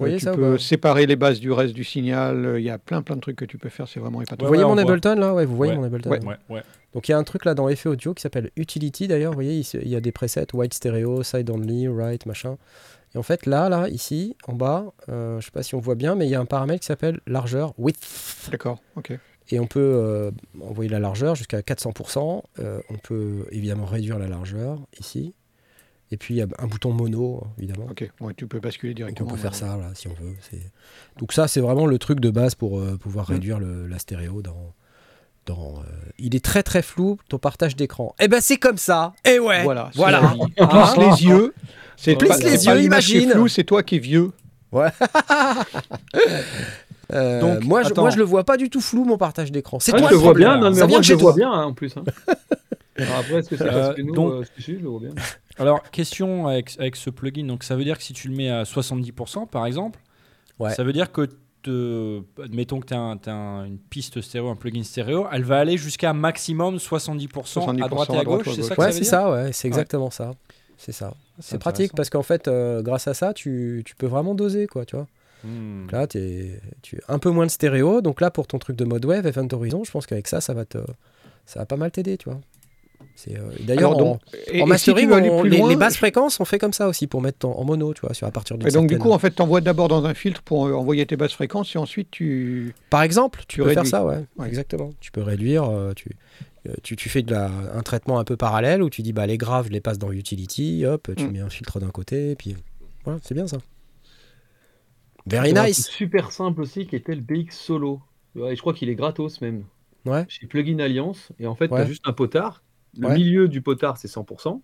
euh, 0.00 0.16
tu 0.18 0.26
peux 0.26 0.58
séparer 0.58 1.06
les 1.06 1.16
bases 1.16 1.40
du 1.40 1.50
reste 1.50 1.74
du 1.74 1.84
signal. 1.84 2.54
Il 2.58 2.62
y 2.62 2.70
a 2.70 2.78
plein 2.78 3.02
plein 3.02 3.16
de 3.16 3.20
trucs 3.20 3.36
que 3.36 3.44
tu 3.44 3.58
peux 3.58 3.68
faire. 3.68 3.88
C'est 3.88 4.00
vraiment 4.00 4.22
épatant. 4.22 4.44
Vous 4.44 4.48
voyez 4.48 4.64
mon 4.64 4.78
Ableton 4.78 5.16
là? 5.16 5.34
Ouais, 5.34 5.44
vous 5.44 5.56
voyez 5.56 5.74
mon 5.74 5.84
Ableton. 5.84 6.18
Donc 6.94 7.08
il 7.08 7.12
y 7.12 7.14
a 7.14 7.18
un 7.18 7.24
truc 7.24 7.44
là 7.44 7.54
dans 7.54 7.68
effet 7.68 7.88
audio 7.88 8.14
qui 8.14 8.22
s'appelle 8.22 8.50
Utility 8.56 9.08
d'ailleurs. 9.08 9.32
Vous 9.32 9.36
voyez, 9.36 9.62
il 9.74 9.88
y 9.88 9.96
a 9.96 10.00
des 10.00 10.12
presets 10.12 10.46
white 10.54 10.74
stereo, 10.74 11.22
side 11.22 11.50
only, 11.50 11.88
right, 11.88 12.24
machin. 12.26 12.56
Et 13.14 13.18
en 13.18 13.22
fait, 13.22 13.46
là, 13.46 13.68
là, 13.68 13.88
ici, 13.88 14.36
en 14.46 14.52
bas, 14.54 14.92
euh, 15.08 15.32
je 15.32 15.36
ne 15.36 15.40
sais 15.40 15.50
pas 15.50 15.62
si 15.62 15.74
on 15.74 15.80
voit 15.80 15.94
bien, 15.94 16.14
mais 16.14 16.26
il 16.26 16.30
y 16.30 16.34
a 16.34 16.40
un 16.40 16.44
paramètre 16.44 16.80
qui 16.80 16.86
s'appelle 16.86 17.20
largeur 17.26 17.72
width. 17.78 18.48
D'accord, 18.50 18.80
ok. 18.96 19.12
Et 19.50 19.60
on 19.60 19.66
peut 19.66 19.80
euh, 19.80 20.30
envoyer 20.60 20.90
la 20.90 20.98
largeur 20.98 21.34
jusqu'à 21.34 21.60
400%. 21.60 22.42
Euh, 22.58 22.80
on 22.90 22.98
peut 22.98 23.46
évidemment 23.50 23.86
réduire 23.86 24.18
la 24.18 24.28
largeur 24.28 24.78
ici. 25.00 25.34
Et 26.10 26.16
puis 26.16 26.34
il 26.34 26.36
y 26.38 26.42
a 26.42 26.46
un 26.58 26.66
bouton 26.66 26.92
mono, 26.92 27.44
évidemment. 27.58 27.86
Ok, 27.90 28.10
tu 28.36 28.46
peux 28.46 28.60
basculer 28.60 28.94
directement. 28.94 29.28
on 29.28 29.32
peut 29.32 29.38
faire 29.38 29.54
ça 29.54 29.76
là, 29.76 29.90
si 29.94 30.08
on 30.08 30.14
veut. 30.14 30.34
Donc 31.18 31.32
ça, 31.32 31.48
c'est 31.48 31.60
vraiment 31.60 31.86
le 31.86 31.98
truc 31.98 32.20
de 32.20 32.30
base 32.30 32.54
pour 32.54 32.80
pouvoir 32.98 33.30
mm. 33.30 33.32
réduire 33.34 33.60
la 33.60 33.98
stéréo 33.98 34.40
dans, 34.40 34.72
dans, 35.46 35.82
il 36.18 36.34
est 36.34 36.44
très 36.44 36.62
très 36.62 36.82
flou 36.82 37.18
ton 37.28 37.38
partage 37.38 37.76
d'écran. 37.76 38.14
Eh 38.20 38.28
ben 38.28 38.40
c'est 38.40 38.56
comme 38.56 38.78
ça. 38.78 39.12
Et 39.24 39.34
eh 39.34 39.38
ouais. 39.38 39.62
Voilà. 39.64 39.90
Voilà. 39.94 40.34
Ah, 40.58 40.94
les 40.98 41.24
yeux. 41.24 41.54
C'est 41.96 42.16
toi, 42.16 42.36
les 42.38 42.64
yeux, 42.64 42.82
imagine. 42.82 43.30
flou, 43.30 43.48
c'est 43.48 43.64
toi 43.64 43.82
qui 43.82 43.96
es 43.96 43.98
vieux. 43.98 44.30
Ouais. 44.72 44.90
Euh, 47.14 47.40
Donc, 47.40 47.64
moi, 47.64 47.82
je, 47.82 47.94
moi, 47.94 48.10
je 48.10 48.18
le 48.18 48.22
vois 48.22 48.44
pas 48.44 48.58
du 48.58 48.68
tout 48.68 48.82
flou 48.82 49.04
mon 49.04 49.16
partage 49.16 49.50
d'écran. 49.50 49.80
C'est 49.80 49.94
ah, 49.94 49.98
toi 49.98 50.08
je 50.10 50.14
le 50.14 50.20
vois 50.20 50.34
bien. 50.34 50.58
Non, 50.58 50.74
ça 50.74 50.86
vient 50.86 51.00
je 51.00 51.14
le 51.14 51.18
vois 51.18 51.32
bien 51.32 51.50
hein, 51.50 51.64
en 51.64 51.72
plus. 51.72 51.96
Hein. 51.96 52.02
Alors 52.98 53.16
après, 53.20 53.36
est-ce 53.36 53.48
que 53.48 53.56
c'est 53.56 53.64
parce 53.64 53.94
que 53.94 54.02
nous, 54.02 54.14
donc, 54.14 54.32
euh, 54.32 54.44
je 54.58 54.72
le 54.72 54.88
vois 54.88 55.00
bien. 55.00 55.10
Alors, 55.58 55.82
question 55.90 56.46
avec, 56.46 56.76
avec 56.78 56.96
ce 56.96 57.10
plugin. 57.10 57.44
Donc, 57.44 57.64
ça 57.64 57.76
veut 57.76 57.84
dire 57.84 57.98
que 57.98 58.04
si 58.04 58.12
tu 58.12 58.28
le 58.28 58.36
mets 58.36 58.50
à 58.50 58.62
70%, 58.62 59.48
par 59.48 59.66
exemple, 59.66 60.00
ouais. 60.58 60.74
ça 60.74 60.84
veut 60.84 60.92
dire 60.92 61.12
que 61.12 61.28
te, 61.62 62.22
admettons 62.42 62.80
que 62.80 62.86
tu 62.86 62.94
as, 62.94 63.64
une 63.66 63.78
piste 63.90 64.20
stéréo, 64.20 64.48
un 64.48 64.56
plugin 64.56 64.82
stéréo, 64.82 65.26
elle 65.32 65.44
va 65.44 65.58
aller 65.58 65.76
jusqu'à 65.76 66.12
maximum 66.12 66.76
70%, 66.76 67.82
à 67.82 67.88
droite 67.88 68.10
et 68.10 68.18
à 68.18 68.24
gauche. 68.24 68.48
C'est 68.54 68.62
ça, 68.62 68.74
ouais, 68.78 68.92
c'est 68.92 69.04
ça, 69.04 69.30
ouais, 69.30 69.52
c'est 69.52 69.68
exactement 69.68 70.10
ça. 70.10 70.32
C'est 70.76 70.92
ça. 70.92 71.14
C'est 71.40 71.58
pratique 71.58 71.92
parce 71.94 72.08
qu'en 72.08 72.22
fait, 72.22 72.46
euh, 72.46 72.82
grâce 72.82 73.08
à 73.08 73.14
ça, 73.14 73.34
tu, 73.34 73.82
tu, 73.84 73.94
peux 73.96 74.06
vraiment 74.06 74.34
doser, 74.34 74.66
quoi, 74.66 74.84
tu 74.84 74.96
vois. 74.96 75.06
Hmm. 75.44 75.86
Là, 75.90 76.06
es, 76.14 76.60
tu 76.82 77.00
un 77.08 77.18
peu 77.18 77.30
moins 77.30 77.46
de 77.46 77.50
stéréo. 77.50 78.00
Donc 78.00 78.20
là, 78.20 78.30
pour 78.30 78.46
ton 78.46 78.58
truc 78.58 78.76
de 78.76 78.84
mode 78.84 79.04
wave, 79.04 79.26
Event 79.26 79.48
Horizon, 79.52 79.84
je 79.84 79.90
pense 79.90 80.06
qu'avec 80.06 80.26
ça, 80.26 80.40
ça 80.40 80.54
va 80.54 80.64
te, 80.64 80.78
ça 81.46 81.60
va 81.60 81.66
pas 81.66 81.76
mal 81.76 81.90
t'aider, 81.90 82.16
tu 82.16 82.28
vois. 82.28 82.40
Euh, 83.28 83.50
d'ailleurs, 83.60 83.98
en, 83.98 84.18
mastering, 84.66 85.10
les, 85.44 85.76
basses 85.76 85.96
fréquences, 85.96 86.38
on 86.40 86.44
fait 86.44 86.58
comme 86.58 86.72
ça 86.72 86.88
aussi 86.88 87.06
pour 87.06 87.20
mettre 87.20 87.46
en, 87.46 87.64
mono, 87.64 87.92
tu 87.92 88.02
vois, 88.02 88.14
sur 88.14 88.26
à 88.26 88.30
partir 88.30 88.56
Et 88.64 88.70
donc 88.70 88.88
du 88.88 88.98
coup, 88.98 89.10
en 89.10 89.18
fait, 89.18 89.34
tu 89.34 89.42
envoies 89.42 89.60
d'abord 89.60 89.88
dans 89.88 90.04
un 90.04 90.14
filtre 90.14 90.42
pour 90.42 90.66
euh, 90.66 90.72
envoyer 90.72 91.04
tes 91.04 91.16
basses 91.16 91.32
fréquences 91.32 91.74
et 91.74 91.78
ensuite 91.78 92.10
tu. 92.10 92.74
Par 92.90 93.02
exemple, 93.02 93.42
tu, 93.48 93.62
peux 93.62 93.72
faire 93.72 93.86
ça, 93.86 94.04
ouais, 94.04 94.24
exactement. 94.46 94.90
Tu 95.00 95.10
peux 95.10 95.22
réduire, 95.22 95.68
tu, 95.96 96.10
euh, 96.68 96.74
tu, 96.82 97.08
fais 97.08 97.22
de 97.22 97.34
un 97.34 97.82
traitement 97.82 98.18
un 98.18 98.24
peu 98.24 98.36
parallèle 98.36 98.82
où 98.82 98.90
tu 98.90 99.02
dis 99.02 99.12
bah, 99.12 99.26
les 99.26 99.38
graves, 99.38 99.66
je 99.68 99.72
les 99.72 99.80
passe 99.80 99.98
dans 99.98 100.12
Utility, 100.12 100.84
hop, 100.86 101.10
tu 101.16 101.24
mm. 101.24 101.30
mets 101.30 101.40
un 101.40 101.50
filtre 101.50 101.80
d'un 101.80 101.90
côté, 101.90 102.32
et 102.32 102.36
puis 102.36 102.56
voilà, 103.04 103.18
c'est 103.22 103.34
bien 103.34 103.46
ça. 103.46 103.58
Very 105.26 105.52
nice. 105.52 105.88
Super 105.88 106.32
simple 106.32 106.62
aussi 106.62 106.86
qui 106.86 106.96
était 106.96 107.14
le 107.14 107.20
BX 107.20 107.50
Solo. 107.50 108.00
Et 108.36 108.54
je 108.54 108.60
crois 108.60 108.72
qu'il 108.72 108.88
est 108.88 108.94
gratos 108.94 109.40
même. 109.40 109.64
Ouais. 110.06 110.24
Chez 110.28 110.46
Plugin 110.46 110.78
Alliance. 110.78 111.32
Et 111.38 111.46
en 111.46 111.54
fait, 111.54 111.68
tu 111.68 111.74
as 111.74 111.84
juste 111.86 112.06
un 112.06 112.12
potard. 112.12 112.62
Le 112.98 113.10
milieu 113.10 113.48
du 113.48 113.62
potard, 113.62 113.96
c'est 113.96 114.08
100%. 114.08 114.60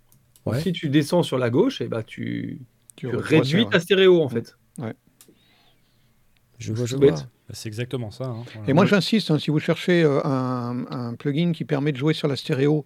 Si 0.61 0.73
tu 0.73 0.89
descends 0.89 1.23
sur 1.23 1.39
la 1.39 1.51
gauche, 1.51 1.81
et 1.81 1.85
eh 1.85 1.89
bah, 1.89 2.03
tu, 2.03 2.61
tu, 2.97 3.09
réduis 3.09 3.67
ta 3.69 3.81
stéréo 3.81 4.23
en 4.23 4.29
fait. 4.29 4.57
Ouais. 4.79 4.95
Je 6.59 6.73
vois, 6.73 6.87
je 6.87 6.97
vois. 6.97 7.11
Bah, 7.13 7.55
c'est 7.55 7.69
exactement 7.69 8.11
ça. 8.11 8.25
Hein. 8.25 8.45
Et 8.67 8.73
moi, 8.73 8.87
j'insiste, 8.87 9.31
hein, 9.31 9.39
si 9.39 9.51
vous 9.51 9.59
cherchez 9.59 10.03
euh, 10.03 10.21
un, 10.25 11.15
plugin 11.15 11.53
qui 11.53 11.65
permet 11.65 11.93
de 11.93 11.97
jouer 11.97 12.15
sur 12.15 12.29
la 12.29 12.37
stéréo 12.37 12.85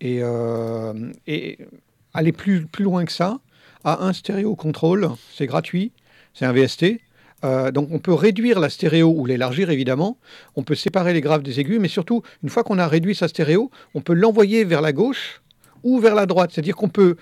et, 0.00 0.20
euh, 0.22 1.12
et 1.26 1.58
aller 2.14 2.32
plus, 2.32 2.66
plus 2.66 2.84
loin 2.84 3.04
que 3.04 3.12
ça, 3.12 3.40
à 3.84 4.04
un 4.04 4.12
stéréo 4.12 4.56
contrôle, 4.56 5.08
c'est 5.34 5.46
gratuit, 5.46 5.92
c'est 6.34 6.46
un 6.46 6.52
VST. 6.52 7.00
Euh, 7.44 7.70
donc 7.70 7.88
on 7.92 7.98
peut 7.98 8.12
réduire 8.12 8.58
la 8.58 8.68
stéréo 8.68 9.14
ou 9.16 9.24
l'élargir 9.24 9.70
évidemment, 9.70 10.18
on 10.56 10.64
peut 10.64 10.74
séparer 10.74 11.12
les 11.12 11.20
graves 11.20 11.42
des 11.42 11.60
aigus, 11.60 11.78
mais 11.80 11.88
surtout, 11.88 12.22
une 12.42 12.48
fois 12.48 12.64
qu'on 12.64 12.78
a 12.78 12.88
réduit 12.88 13.14
sa 13.14 13.28
stéréo, 13.28 13.70
on 13.94 14.00
peut 14.00 14.14
l'envoyer 14.14 14.64
vers 14.64 14.80
la 14.80 14.92
gauche 14.92 15.40
ou 15.84 16.00
vers 16.00 16.14
la 16.14 16.26
droite. 16.26 16.50
C'est-à-dire 16.52 16.76
qu'on 16.76 16.88
peut 16.88 17.16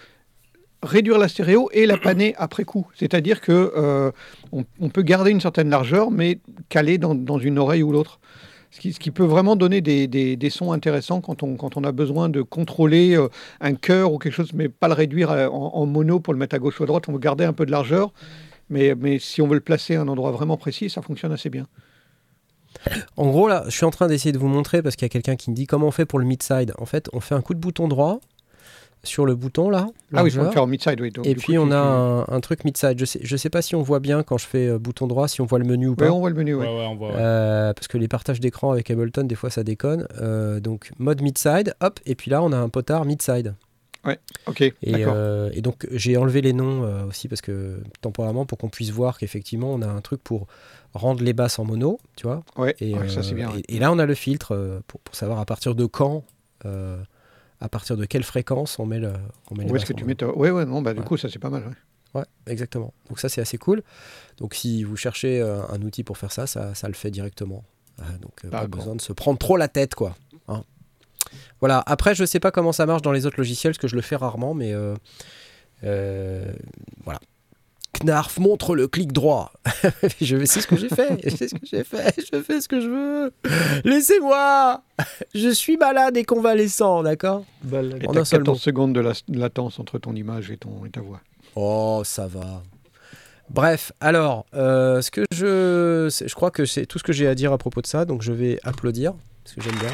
réduire 0.83 1.19
la 1.19 1.29
stéréo 1.29 1.69
et 1.73 1.87
la 1.87 1.99
panner 1.99 2.35
après 2.39 2.65
coup. 2.65 2.87
C'est-à-dire 2.95 3.41
que 3.41 3.73
euh, 3.77 4.11
on, 4.53 4.89
peut 4.89 5.03
garder 5.03 5.31
une 5.31 5.41
certaine 5.41 5.69
largeur, 5.71 6.11
mais 6.11 6.39
caler 6.69 6.99
dans, 6.99 7.39
une 7.39 7.59
oreille 7.59 7.83
ou 7.83 7.93
l'autre. 7.93 8.21
Ce 8.71 8.81
qui, 8.81 9.11
peut 9.11 9.25
vraiment 9.25 9.57
donner 9.57 9.81
des, 9.81 10.51
sons 10.51 10.73
intéressants 10.73 11.21
quand 11.21 11.43
on, 11.43 11.85
a 11.85 11.93
besoin 11.93 12.29
de 12.29 12.43
contrôler 12.43 13.17
euh, 13.17 13.29
un 13.61 13.75
chœur 13.75 14.13
ou 14.13 14.19
quelque 14.19 14.35
chose, 14.35 14.53
mais 14.53 14.69
pas 14.69 14.89
le 14.89 14.95
réduire 14.95 15.31
euh, 15.31 15.49
en, 15.49 15.87
mono 15.87 16.21
pour 16.21 16.35
le 16.35 16.39
mettre 16.39 16.57
à 16.57 16.59
gauche 16.59 16.79
ou 16.81 16.83
à 16.83 16.87
droite. 16.87 17.05
On 17.09 17.13
veut 17.13 17.19
garder 17.19 17.45
un 17.45 17.55
peu 17.55 17.65
de 17.65 17.71
largeur, 17.71 18.13
mais, 18.69 18.95
mais 18.95 19.19
si 19.19 19.41
on 19.43 19.47
veut 19.47 19.55
le 19.55 19.61
placer 19.61 19.97
à 19.97 20.01
un 20.01 20.09
endroit 20.09 20.31
vraiment 20.31 20.57
précis, 20.57 20.91
ça 20.91 21.03
fonctionne 21.03 21.33
assez 21.33 21.51
bien. 21.51 21.67
En 23.17 23.29
gros, 23.29 23.49
là, 23.49 23.65
je 23.67 23.71
suis 23.71 23.87
en 23.87 23.91
train 23.91 24.07
d'essayer 24.07 24.33
de 24.33 24.39
vous 24.39 24.49
montrer 24.49 24.83
parce 24.83 24.97
qu'il 24.97 25.05
y 25.05 25.11
a 25.11 25.11
quelqu'un 25.11 25.37
qui 25.37 25.51
me 25.51 25.57
dit 25.57 25.67
comment 25.67 25.87
on 25.87 25.93
fait 25.93 26.07
pour 26.07 26.19
le 26.19 26.27
mid-side? 26.27 26.73
En 26.79 26.87
fait, 26.87 27.09
on 27.13 27.21
fait 27.21 27.35
un 27.35 27.41
coup 27.41 27.55
de 27.55 27.59
bouton 27.59 27.89
droit, 27.89 28.21
sur 29.07 29.25
le 29.25 29.35
bouton 29.35 29.71
là. 29.71 29.87
Ah 30.15 30.23
oui, 30.23 30.31
je 30.31 30.41
peux 30.41 30.51
faire 30.51 30.67
mid-side, 30.67 31.01
oui. 31.01 31.13
et 31.25 31.35
puis 31.35 31.59
on 31.59 31.71
a 31.71 32.25
un, 32.29 32.41
truc 32.41 32.65
mid-side. 32.65 32.99
Je 32.99 33.05
sais, 33.05 33.21
je 33.23 33.37
sais 33.37 33.51
pas 33.51 33.63
si 33.63 33.75
on 33.75 33.83
voit 33.83 34.01
bien 34.01 34.23
quand 34.23 34.39
je 34.39 34.47
fais 34.47 34.69
euh, 34.69 34.79
bouton 34.79 35.07
droit, 35.07 35.29
si 35.29 35.41
on 35.41 35.47
voit 35.47 35.59
le 35.59 35.65
menu 35.65 35.89
ou 35.89 35.97
pas. 35.97 36.07
Oui, 36.07 36.11
on 36.11 36.21
voit 36.21 36.31
le 36.31 36.37
menu, 36.37 36.55
ouais. 36.55 36.67
Euh, 36.69 37.73
parce 37.73 37.89
que 37.89 37.99
les 37.99 38.09
partages 38.09 38.41
d'écran 38.41 38.73
avec 38.73 38.91
Ableton, 38.91 39.25
des 39.25 39.35
fois 39.35 39.51
ça 39.51 39.65
déconne. 39.65 40.07
Euh, 40.21 40.61
donc 40.61 40.91
mode 40.99 41.23
mid-side, 41.23 41.75
hop, 41.81 42.01
et 42.05 42.15
puis 42.15 42.31
là 42.31 42.43
on 42.43 42.53
a 42.53 42.57
un 42.57 42.69
potard 42.69 43.05
mid-side. 43.05 43.55
Ouais, 44.07 44.19
ok. 44.47 44.61
Et, 44.61 44.75
et 44.83 45.61
donc 45.63 45.87
j'ai 45.91 46.17
enlevé 46.17 46.41
les 46.41 46.53
noms 46.53 47.07
aussi 47.07 47.29
parce 47.29 47.41
que 47.41 47.81
temporairement 48.01 48.47
pour 48.47 48.59
qu'on 48.59 48.69
puisse 48.69 48.91
voir 48.91 49.19
qu'effectivement 49.19 49.73
on 49.73 49.83
a 49.83 49.89
un 49.89 50.01
truc 50.01 50.23
pour 50.23 50.47
rendre 50.95 51.23
les 51.23 51.33
basses 51.33 51.59
en 51.59 51.65
mono, 51.65 51.99
tu 52.17 52.27
vois. 52.27 52.43
Ouais, 52.57 52.75
et, 52.81 52.95
ça 53.09 53.23
c'est 53.23 53.35
bien. 53.35 53.51
Et, 53.69 53.79
là 53.79 53.93
on 53.93 53.99
a 53.99 54.07
le 54.07 54.15
filtre 54.15 54.81
pour, 54.87 55.01
pour, 55.01 55.15
savoir 55.15 55.41
à 55.41 55.45
partir 55.45 55.75
de 55.75 55.87
quand 55.87 56.25
à 57.61 57.69
partir 57.69 57.97
de 57.97 58.05
quelle 58.05 58.23
fréquence 58.23 58.79
on 58.79 58.87
met 58.87 58.99
le. 58.99 59.13
On 59.51 59.55
met 59.55 59.71
Où 59.71 59.77
est-ce 59.77 59.87
que 59.87 59.93
tu 59.93 60.05
mets 60.05 60.17
Oui, 60.37 60.51
ouais, 60.51 60.65
non, 60.65 60.83
bah, 60.83 60.95
du 60.95 61.03
coup, 61.03 61.17
ça 61.17 61.29
c'est 61.29 61.39
pas 61.39 61.51
mal. 61.51 61.77
Ouais. 62.15 62.25
exactement. 62.47 62.95
Donc 63.09 63.19
ça 63.21 63.29
c'est 63.29 63.43
assez 63.43 63.59
cool. 63.59 63.83
Donc 64.39 64.55
si 64.55 64.85
vous 64.85 64.97
cherchez 64.97 65.39
euh, 65.41 65.61
un 65.69 65.83
outil 65.83 66.03
pour 66.03 66.17
faire 66.17 66.33
ça, 66.33 66.47
ça, 66.47 66.75
ça 66.75 66.89
le 66.89 66.95
fait 66.95 67.11
directement. 67.11 67.63
Ah, 68.01 68.05
donc 68.21 68.33
euh, 68.45 68.49
pas 68.49 68.67
besoin 68.67 68.95
de 68.95 69.03
se 69.03 69.13
prendre 69.13 69.39
trop 69.39 69.57
la 69.59 69.69
tête, 69.69 69.95
quoi. 69.95 70.17
Voilà. 71.61 71.83
Après, 71.87 72.15
je 72.15 72.25
sais 72.25 72.41
pas 72.41 72.51
comment 72.51 72.73
ça 72.73 72.87
marche 72.87 73.03
dans 73.03 73.13
les 73.13 73.27
autres 73.27 73.39
logiciels, 73.39 73.73
parce 73.73 73.81
que 73.81 73.89
je 73.89 73.97
le 73.97 74.03
fais 74.03 74.17
rarement, 74.17 74.55
mais 74.55 74.73
euh, 75.85 76.53
voilà. 77.05 77.21
Knarf, 78.03 78.39
montre 78.39 78.75
le 78.75 78.89
clic 78.89 79.13
droit. 79.13 79.53
je 80.21 80.45
sais 80.45 80.61
ce 80.61 80.67
que 80.67 80.77
j'ai 80.77 80.89
fait. 80.89 81.19
Je 81.25 81.35
sais 81.35 81.49
ce 81.49 81.55
que 81.55 81.67
j'ai 81.67 81.85
fait. 81.85 82.15
Je 82.33 82.43
fais 82.43 82.61
ce 82.61 82.69
que 82.69 82.81
je 82.81 82.89
veux. 82.89 83.33
Laissez-moi. 83.85 84.83
Je 85.35 85.49
suis 85.49 85.77
malade 85.77 86.17
et 86.17 86.25
convalescent, 86.25 87.03
d'accord? 87.03 87.45
14 87.71 88.61
secondes 88.61 88.93
de, 88.93 89.13
latence 89.29 89.81
entre 89.81 89.99
ton 89.99 90.15
image 90.15 90.51
et, 90.51 90.59
ton, 90.59 90.85
et 90.85 90.91
ta 90.91 91.01
voix. 91.01 91.21
Oh, 91.55 92.03
ça 92.05 92.27
va. 92.27 92.63
Bref, 93.49 93.93
alors, 94.01 94.45
euh, 94.55 95.01
ce 95.01 95.11
que 95.11 95.25
je, 95.31 96.09
je 96.27 96.35
crois 96.35 96.51
que 96.51 96.67
c'est 96.67 96.85
tout 96.85 96.99
ce 96.99 97.05
que 97.05 97.13
j'ai 97.13 97.29
à 97.29 97.35
dire 97.35 97.53
à 97.53 97.59
propos 97.59 97.81
de 97.81 97.87
ça, 97.87 98.05
donc 98.05 98.23
je 98.23 98.33
vais 98.33 98.59
applaudir 98.65 99.15
parce 99.45 99.55
que 99.55 99.63
j'aime 99.63 99.79
bien. 99.79 99.93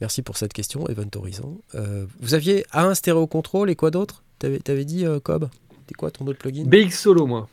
Merci 0.00 0.22
pour 0.22 0.36
cette 0.36 0.52
question, 0.52 0.86
Evan 0.88 1.08
Horizon. 1.14 1.60
Euh, 1.74 2.06
vous 2.20 2.34
aviez 2.34 2.64
un 2.72 2.94
stéréo 2.94 3.26
contrôle 3.26 3.70
et 3.70 3.76
quoi 3.76 3.90
d'autre? 3.90 4.24
T'avais 4.38 4.60
avais 4.68 4.84
dit, 4.84 5.04
euh, 5.04 5.20
Cobb? 5.20 5.48
C'était 5.80 5.94
quoi 5.94 6.10
ton 6.10 6.26
autre 6.26 6.38
plugin? 6.38 6.64
BX 6.64 6.90
Solo, 6.90 7.26
moi. 7.26 7.48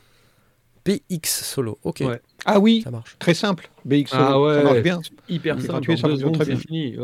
BX 0.86 1.26
Solo, 1.26 1.78
ok. 1.84 2.04
Ah 2.46 2.60
oui, 2.60 2.82
ça 2.84 2.92
marche. 2.92 3.18
Très 3.20 3.34
simple. 3.34 3.70
BX 3.84 4.08
Solo, 4.10 4.24
ah 4.24 4.42
ouais, 4.42 4.56
ça 4.56 4.64
marche 4.64 4.82
bien. 4.82 5.02
Hyper 5.28 5.62
simple. 5.62 5.96
c'est 6.46 6.56
fini. 6.56 6.96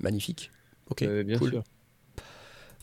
Magnifique. 0.00 0.50
Ok, 0.88 1.04
bien 1.04 1.38
sûr. 1.38 1.62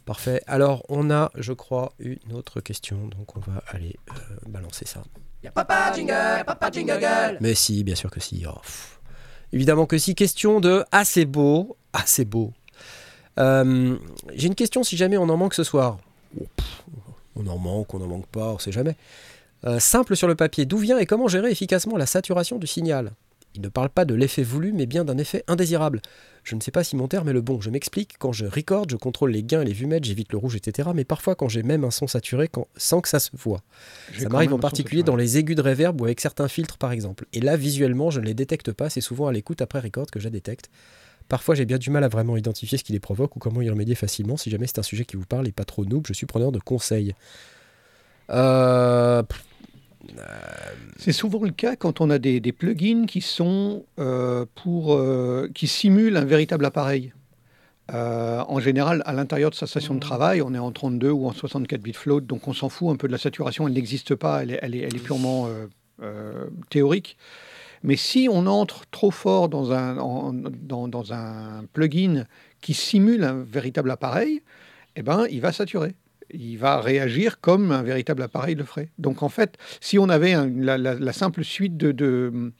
Parfait. 0.08 0.42
Alors, 0.48 0.86
on 0.88 1.12
a, 1.12 1.32
je 1.36 1.52
crois, 1.52 1.92
une 2.00 2.32
autre 2.32 2.62
question, 2.62 3.08
donc 3.08 3.36
on 3.36 3.42
va 3.42 3.62
aller 3.68 3.98
euh, 4.10 4.36
balancer 4.48 4.86
ça. 4.88 5.04
Y'a 5.44 5.52
papa 5.52 5.92
jingle, 5.94 6.46
papa 6.46 6.72
jingle. 6.72 7.38
Mais 7.42 7.54
si, 7.54 7.84
bien 7.84 7.94
sûr 7.96 8.10
que 8.10 8.22
si. 8.22 8.46
Oh, 8.48 8.62
Évidemment 9.54 9.86
que 9.86 9.98
si. 9.98 10.16
Question 10.16 10.60
de 10.60 10.84
assez 10.92 11.26
beau, 11.26 11.78
assez 11.94 12.26
beau. 12.26 12.54
Euh, 13.40 13.96
j'ai 14.34 14.48
une 14.48 14.56
question 14.56 14.84
si 14.84 14.98
jamais 14.98 15.18
on 15.18 15.30
en 15.30 15.38
manque 15.38 15.54
ce 15.54 15.64
soir. 15.64 16.00
Oh, 16.40 16.46
on 17.36 17.48
en 17.48 17.58
manque, 17.58 17.94
on 17.94 18.02
en 18.02 18.08
manque 18.08 18.28
pas, 18.28 18.54
on 18.54 18.60
sait 18.60 18.72
jamais. 18.72 18.96
Euh, 19.66 19.80
simple 19.80 20.16
sur 20.16 20.28
le 20.28 20.36
papier. 20.36 20.66
D'où 20.66 20.78
vient 20.78 20.98
et 20.98 21.06
comment 21.06 21.28
gérer 21.28 21.52
efficacement 21.52 21.98
la 21.98 22.06
saturation 22.06 22.58
du 22.58 22.68
signal? 22.68 23.12
Il 23.56 23.62
ne 23.62 23.70
parle 23.70 23.90
pas 23.90 24.06
de 24.06 24.14
l'effet 24.14 24.44
voulu, 24.44 24.72
mais 24.72 24.86
bien 24.86 25.04
d'un 25.04 25.18
effet 25.18 25.44
indésirable. 25.48 26.02
Je 26.44 26.56
ne 26.56 26.62
sais 26.62 26.72
pas 26.72 26.84
si 26.84 26.96
mon 26.96 27.08
terme 27.08 27.28
est 27.30 27.34
le 27.34 27.42
bon. 27.42 27.60
Je 27.60 27.70
m'explique. 27.70 28.16
Quand 28.20 28.32
je 28.32 28.46
record, 28.46 28.86
je 28.90 28.96
contrôle 28.96 29.32
les 29.32 29.44
gains 29.44 29.62
et 29.62 29.66
les 29.66 29.74
vumètres, 29.74 30.06
j'évite 30.06 30.32
le 30.32 30.38
rouge, 30.38 30.56
etc. 30.56 30.90
Mais 30.94 31.04
parfois, 31.04 31.36
quand 31.36 31.50
j'ai 31.50 31.64
même 31.64 31.84
un 31.84 31.92
son 31.92 32.08
saturé, 32.08 32.50
sans 32.76 33.02
que 33.02 33.10
ça 33.10 33.20
se 33.20 33.32
voit. 33.34 33.62
Ça 34.18 34.30
m'arrive 34.30 34.54
en 34.54 34.60
particulier 34.60 35.04
dans 35.04 35.16
les 35.16 35.38
aigus 35.38 35.56
de 35.56 35.62
reverb 35.62 36.00
ou 36.00 36.06
avec 36.06 36.22
certains 36.22 36.48
filtres, 36.48 36.78
par 36.78 36.92
exemple. 36.92 37.26
Et 37.34 37.42
là, 37.42 37.58
visuellement, 37.58 38.12
je 38.12 38.20
ne 38.20 38.26
les 38.26 38.34
détecte 38.34 38.72
pas. 38.72 38.90
C'est 38.90 39.02
souvent 39.02 39.28
à 39.28 39.34
l'écoute 39.34 39.62
après 39.62 39.80
record 39.80 40.08
que 40.12 40.20
je 40.20 40.30
détecte. 40.30 40.70
Parfois, 41.28 41.56
j'ai 41.56 41.66
bien 41.66 41.78
du 41.78 41.90
mal 41.90 42.04
à 42.04 42.08
vraiment 42.08 42.38
identifier 42.38 42.78
ce 42.78 42.84
qui 42.84 42.94
les 42.94 43.00
provoque 43.00 43.36
ou 43.36 43.40
comment 43.40 43.62
y 43.62 43.70
remédier 43.70 43.96
facilement. 43.96 44.38
Si 44.38 44.50
jamais 44.50 44.68
c'est 44.68 44.80
un 44.80 44.84
sujet 44.84 45.04
qui 45.04 45.18
vous 45.18 45.26
parle 45.26 45.48
et 45.48 45.52
pas 45.52 45.66
trop 45.66 45.84
noob, 45.84 46.06
je 46.08 46.14
suis 46.14 46.26
preneur 46.26 46.52
de 46.52 46.60
conseils. 46.60 47.14
Euh, 48.30 49.24
c'est 50.98 51.12
souvent 51.12 51.44
le 51.44 51.52
cas 51.52 51.76
quand 51.76 52.02
on 52.02 52.10
a 52.10 52.20
des, 52.20 52.40
plugins 52.52 53.06
qui 53.06 53.22
sont 53.22 53.86
euh, 54.00 54.46
pour 54.56 54.94
euh, 54.94 55.50
qui 55.54 55.68
simulent 55.68 56.18
un 56.18 56.26
véritable 56.26 56.66
appareil. 56.66 57.14
Euh, 57.94 58.44
en 58.48 58.60
général, 58.60 59.02
à 59.06 59.14
l'intérieur 59.14 59.50
de 59.50 59.56
sa 59.56 59.66
station 59.66 59.96
de 59.96 60.00
travail, 60.00 60.42
on 60.42 60.54
est 60.54 60.60
en 60.60 60.72
32 60.72 61.10
ou 61.10 61.26
en 61.26 61.32
64 61.32 61.82
bits 61.82 61.94
float, 61.94 62.22
donc 62.22 62.48
on 62.48 62.54
s'en 62.54 62.68
fout 62.68 62.90
un 62.90 62.98
peu 62.98 63.08
de 63.08 63.14
la 63.14 63.18
saturation. 63.18 63.66
Elle 63.66 63.76
n'existe 63.76 64.14
pas, 64.16 64.44
elle 64.44 64.76
est, 64.76 65.04
purement 65.04 65.48
théorique. 66.70 67.18
Mais 67.84 67.96
si 67.96 68.28
on 68.30 68.46
entre 68.48 68.86
trop 68.92 69.12
fort 69.12 69.48
dans 69.48 69.72
un, 69.72 70.34
dans, 70.34 71.14
un 71.14 71.64
plugin 71.72 72.26
qui 72.60 72.74
simule 72.74 73.24
un 73.24 73.44
véritable 73.44 73.92
appareil, 73.92 74.42
eh 74.98 75.02
ben, 75.02 75.26
il 75.30 75.40
va 75.40 75.54
saturer 75.54 75.96
il 76.32 76.58
va 76.58 76.80
réagir 76.82 77.40
comme 77.40 77.72
un 77.72 77.84
véritable 77.84 78.22
appareil 78.22 78.56
le 78.56 78.64
ferait. 78.64 78.90
Donc 78.98 79.24
en 79.24 79.30
fait, 79.30 79.58
si 79.80 79.98
on 80.00 80.10
avait 80.10 80.36
la, 80.56 81.14
simple 81.14 81.44
suite 81.44 81.78
de, 81.78 81.92
de, 81.92 82.54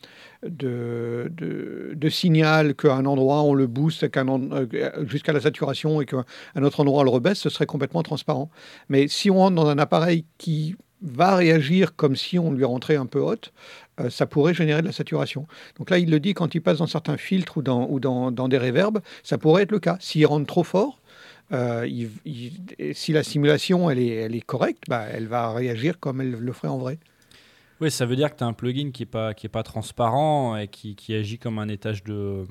de, 0.44 2.10
signal 2.10 2.76
qu'à 2.76 2.96
un 2.96 3.06
endroit 3.06 3.42
on 3.44 3.54
le 3.54 3.68
booste 3.68 4.04
euh, 4.04 5.06
jusqu'à 5.08 5.34
la 5.34 5.42
saturation 5.42 6.02
et 6.02 6.06
qu'à 6.06 6.24
un 6.56 6.64
autre 6.64 6.80
endroit 6.80 7.02
on 7.02 7.04
le 7.04 7.10
rebaisse, 7.10 7.40
ce 7.40 7.50
serait 7.50 7.66
complètement 7.66 8.04
transparent. 8.04 8.50
Mais 8.90 9.08
si 9.08 9.30
on 9.30 9.38
rentre 9.38 9.56
dans 9.56 9.68
un 9.68 9.78
appareil 9.78 10.26
qui 10.38 10.76
va 11.02 11.36
réagir 11.36 11.96
comme 11.96 12.16
si 12.16 12.40
on 12.40 12.52
lui 12.52 12.64
rentrait 12.64 12.96
un 12.96 13.06
peu 13.06 13.20
haute, 13.20 13.54
euh, 14.00 14.10
ça 14.10 14.26
pourrait 14.26 14.54
générer 14.54 14.82
de 14.82 14.88
la 14.88 14.94
saturation. 14.94 15.48
Donc 15.78 15.90
là, 15.90 16.00
il 16.00 16.10
le 16.10 16.20
dit, 16.20 16.34
quand 16.34 16.56
il 16.56 16.62
passe 16.62 16.80
dans 16.80 16.88
certains 16.88 17.18
filtres 17.18 17.58
ou 17.58 17.62
dans, 17.62 17.88
ou 17.90 18.00
dans, 18.00 18.32
dans 18.32 18.48
des 18.48 18.58
réverbes, 18.58 19.00
ça 19.24 19.38
pourrait 19.38 19.64
être 19.64 19.72
le 19.72 19.80
cas. 19.80 19.98
S'il 20.00 20.26
rentre 20.26 20.48
trop 20.48 20.64
fort, 20.64 21.00
euh, 21.54 21.88
si 22.94 23.14
la 23.14 23.24
simulation 23.24 23.90
elle 23.90 24.00
est, 24.00 24.16
elle 24.16 24.36
est 24.36 24.42
correcte, 24.42 24.84
bah, 24.88 25.06
elle 25.12 25.28
va 25.28 25.54
réagir 25.54 26.00
comme 26.00 26.22
elle 26.22 26.32
le 26.32 26.54
ferait 26.54 26.68
en 26.68 26.78
vrai. 26.78 27.00
Oui, 27.80 27.92
ça 27.92 28.06
veut 28.06 28.16
dire 28.16 28.32
que 28.32 28.38
tu 28.38 28.44
as 28.44 28.48
un 28.48 28.54
plugin 28.54 28.92
qui 28.92 29.04
n'est 29.04 29.08
pas, 29.08 29.34
qui 29.34 29.46
est 29.46 29.50
pas 29.50 29.64
transparent 29.64 30.58
et 30.58 30.68
qui, 30.68 30.96
qui, 30.96 31.14
agit 31.14 31.38
comme 31.38 31.60
un 31.60 31.68
étage 31.68 32.04
de, 32.04 32.46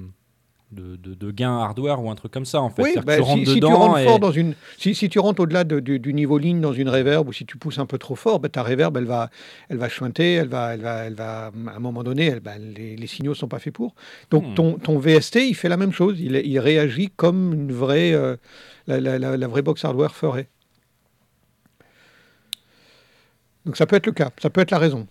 de, 0.70 0.96
de, 0.96 1.30
gain 1.32 1.58
hardware 1.58 2.02
ou 2.02 2.10
un 2.10 2.14
truc 2.14 2.32
comme 2.32 2.44
ça 2.44 2.60
en 2.60 2.70
fait. 2.70 2.82
Oui, 2.82 2.94
bah, 3.04 3.16
tu 3.16 3.22
rentres 3.22 3.50
si, 3.50 3.56
dedans 3.56 3.68
tu 3.68 3.74
rentres 3.74 4.04
fort 4.04 4.18
dans 4.20 4.30
une, 4.30 4.54
si, 4.78 4.94
si 4.94 5.08
tu 5.08 5.18
rentres 5.18 5.42
au-delà 5.42 5.64
du, 5.64 5.98
du, 5.98 6.14
niveau 6.14 6.38
ligne 6.38 6.60
dans 6.60 6.72
une 6.72 6.88
reverb 6.88 7.28
ou 7.28 7.32
si 7.32 7.44
tu 7.44 7.56
pousses 7.56 7.78
un 7.78 7.86
peu 7.86 7.98
trop 7.98 8.14
fort, 8.14 8.38
bah, 8.38 8.48
ta 8.48 8.62
reverb 8.62 8.96
elle 8.96 9.04
va, 9.04 9.30
elle 9.68 9.78
va 9.78 9.88
chuinter, 9.88 10.34
elle 10.34 10.48
va, 10.48 10.74
elle 10.74 10.80
va, 10.80 11.04
elle 11.04 11.14
va, 11.14 11.46
à 11.46 11.76
un 11.76 11.80
moment 11.80 12.04
donné, 12.04 12.26
elle, 12.26 12.40
bah, 12.40 12.58
les, 12.58 12.96
les, 12.96 13.06
signaux 13.08 13.34
sont 13.34 13.48
pas 13.48 13.58
faits 13.58 13.74
pour. 13.74 13.96
Donc 14.30 14.46
hmm. 14.46 14.54
ton, 14.54 14.72
ton, 14.74 14.98
VST 14.98 15.36
il 15.36 15.54
fait 15.54 15.68
la 15.68 15.76
même 15.76 15.92
chose, 15.92 16.20
il, 16.20 16.36
il 16.36 16.58
réagit 16.60 17.10
comme 17.16 17.52
une 17.52 17.72
vraie 17.72 18.12
euh, 18.12 18.36
la, 18.86 19.48
vraie 19.48 19.62
box 19.62 19.84
hardware 19.84 20.14
ferait. 20.14 20.48
Donc 23.64 23.76
ça 23.76 23.86
peut 23.86 23.96
être 23.96 24.06
le 24.06 24.12
cas, 24.12 24.30
ça 24.40 24.50
peut 24.50 24.60
être 24.60 24.70
la 24.70 24.78
raison. 24.78 25.06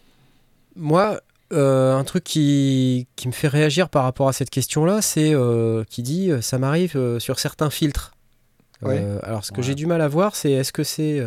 Moi, 0.75 1.19
euh, 1.53 1.95
un 1.95 2.03
truc 2.03 2.23
qui, 2.23 3.07
me 3.25 3.31
fait 3.31 3.47
réagir 3.47 3.89
par 3.89 4.03
rapport 4.03 4.27
à 4.27 4.33
cette 4.33 4.49
question-là, 4.49 5.01
c'est 5.01 5.33
euh, 5.33 5.83
qui 5.89 6.03
dit 6.03 6.31
euh, 6.31 6.41
ça 6.41 6.57
m'arrive 6.57 7.19
sur 7.19 7.39
certains 7.39 7.69
filtres. 7.69 8.13
alors 8.81 9.43
ce 9.43 9.51
que 9.51 9.61
j'ai 9.61 9.75
du 9.75 9.85
mal 9.85 10.01
à 10.01 10.07
voir, 10.07 10.35
c'est 10.35 10.51
est-ce 10.51 10.71
que 10.71 10.83
c'est 10.83 11.21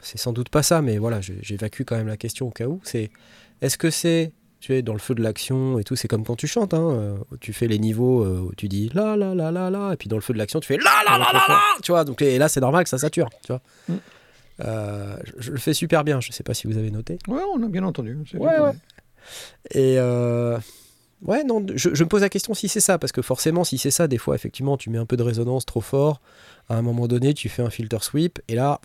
c'est 0.00 0.18
sans 0.18 0.32
doute 0.32 0.50
pas 0.50 0.62
ça, 0.62 0.82
mais 0.82 0.98
voilà, 0.98 1.20
j'évacue 1.20 1.82
quand 1.84 1.96
même 1.96 2.08
la 2.08 2.18
question 2.18 2.46
au 2.46 2.50
cas 2.50 2.66
où. 2.66 2.80
C'est 2.84 3.10
est-ce 3.62 3.78
que 3.78 3.90
c'est 3.90 4.32
tu 4.64 4.74
es 4.74 4.80
dans 4.80 4.94
le 4.94 4.98
feu 4.98 5.14
de 5.14 5.22
l'action 5.22 5.78
et 5.78 5.84
tout, 5.84 5.94
c'est 5.94 6.08
comme 6.08 6.24
quand 6.24 6.36
tu 6.36 6.46
chantes, 6.46 6.72
hein, 6.72 6.90
euh, 6.90 7.16
tu 7.38 7.52
fais 7.52 7.66
les 7.66 7.78
niveaux 7.78 8.24
euh, 8.24 8.48
où 8.48 8.54
tu 8.54 8.66
dis 8.66 8.90
la 8.94 9.14
la 9.14 9.34
la 9.34 9.50
la 9.50 9.68
la, 9.68 9.92
et 9.92 9.96
puis 9.96 10.08
dans 10.08 10.16
le 10.16 10.22
feu 10.22 10.32
de 10.32 10.38
l'action, 10.38 10.58
tu 10.58 10.68
fais 10.68 10.78
la 10.78 11.02
la 11.04 11.18
la 11.18 11.32
la 11.34 11.44
la, 11.46 11.60
tu 11.82 11.92
vois, 11.92 12.04
donc 12.04 12.22
et 12.22 12.38
là 12.38 12.48
c'est 12.48 12.60
normal 12.60 12.84
que 12.84 12.88
ça 12.88 12.96
sature, 12.96 13.28
tu 13.44 13.48
vois. 13.52 13.60
Mm. 13.88 13.94
Euh, 14.60 15.16
je, 15.36 15.50
le 15.50 15.58
fais 15.58 15.74
super 15.74 16.02
bien, 16.02 16.18
je 16.22 16.32
sais 16.32 16.42
pas 16.42 16.54
si 16.54 16.66
vous 16.66 16.78
avez 16.78 16.90
noté. 16.90 17.18
Ouais, 17.28 17.42
on 17.54 17.62
a 17.62 17.68
bien 17.68 17.84
entendu. 17.84 18.16
Ouais, 18.32 18.58
ouais. 18.58 18.72
Et 19.72 19.98
ouais, 20.00 21.44
non, 21.44 21.66
je, 21.74 21.90
me 21.90 22.08
pose 22.08 22.22
la 22.22 22.30
question 22.30 22.54
si 22.54 22.68
c'est 22.68 22.80
ça, 22.80 22.96
parce 22.96 23.12
que 23.12 23.20
forcément, 23.20 23.64
si 23.64 23.76
c'est 23.76 23.90
ça, 23.90 24.08
des 24.08 24.18
fois, 24.18 24.34
effectivement, 24.34 24.78
tu 24.78 24.88
mets 24.88 24.98
un 24.98 25.06
peu 25.06 25.18
de 25.18 25.22
résonance 25.22 25.66
trop 25.66 25.82
fort, 25.82 26.22
à 26.70 26.76
un 26.76 26.82
moment 26.82 27.06
donné, 27.06 27.34
tu 27.34 27.50
fais 27.50 27.62
un 27.62 27.70
filter 27.70 27.98
sweep, 28.00 28.38
et 28.48 28.54
là, 28.54 28.80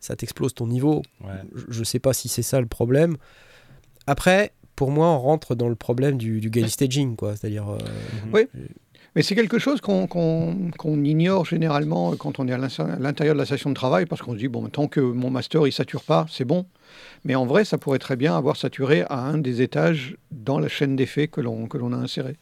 ça 0.00 0.16
t'explose 0.16 0.52
ton 0.52 0.66
niveau. 0.66 1.02
Je, 1.54 1.62
je 1.68 1.84
sais 1.84 2.00
pas 2.00 2.12
si 2.12 2.28
c'est 2.28 2.42
ça 2.42 2.60
le 2.60 2.66
problème. 2.66 3.18
Après, 4.06 4.52
pour 4.76 4.90
moi, 4.90 5.08
on 5.08 5.18
rentre 5.18 5.54
dans 5.54 5.68
le 5.68 5.74
problème 5.74 6.16
du, 6.16 6.40
du 6.40 6.68
staging, 6.68 7.16
quoi. 7.16 7.36
C'est-à-dire. 7.36 7.68
Euh, 7.68 7.78
oui. 8.32 8.46
Mais 9.14 9.22
c'est 9.22 9.36
quelque 9.36 9.60
chose 9.60 9.80
qu'on 9.80 11.04
ignore 11.04 11.44
généralement 11.44 12.16
quand 12.16 12.40
on 12.40 12.48
est 12.48 12.52
à 12.52 12.58
l'intérieur 12.58 13.36
de 13.36 13.38
la 13.38 13.46
station 13.46 13.70
de 13.70 13.74
travail, 13.74 14.06
parce 14.06 14.22
qu'on 14.22 14.32
se 14.32 14.38
dit, 14.38 14.48
bon, 14.48 14.68
tant 14.68 14.88
que 14.88 14.98
mon 14.98 15.30
master, 15.30 15.68
il 15.68 15.72
sature 15.72 16.02
pas, 16.02 16.26
c'est 16.28 16.44
bon. 16.44 16.66
Mais 17.24 17.36
en 17.36 17.46
vrai, 17.46 17.64
ça 17.64 17.78
pourrait 17.78 18.00
très 18.00 18.16
bien 18.16 18.36
avoir 18.36 18.56
saturé 18.56 19.04
à 19.08 19.20
un 19.20 19.38
des 19.38 19.62
étages 19.62 20.16
dans 20.32 20.58
la 20.58 20.66
chaîne 20.66 20.96
d'effets 20.96 21.28
que 21.28 21.40
l'on 21.40 21.92
a 21.92 21.96
inséré. 21.96 22.36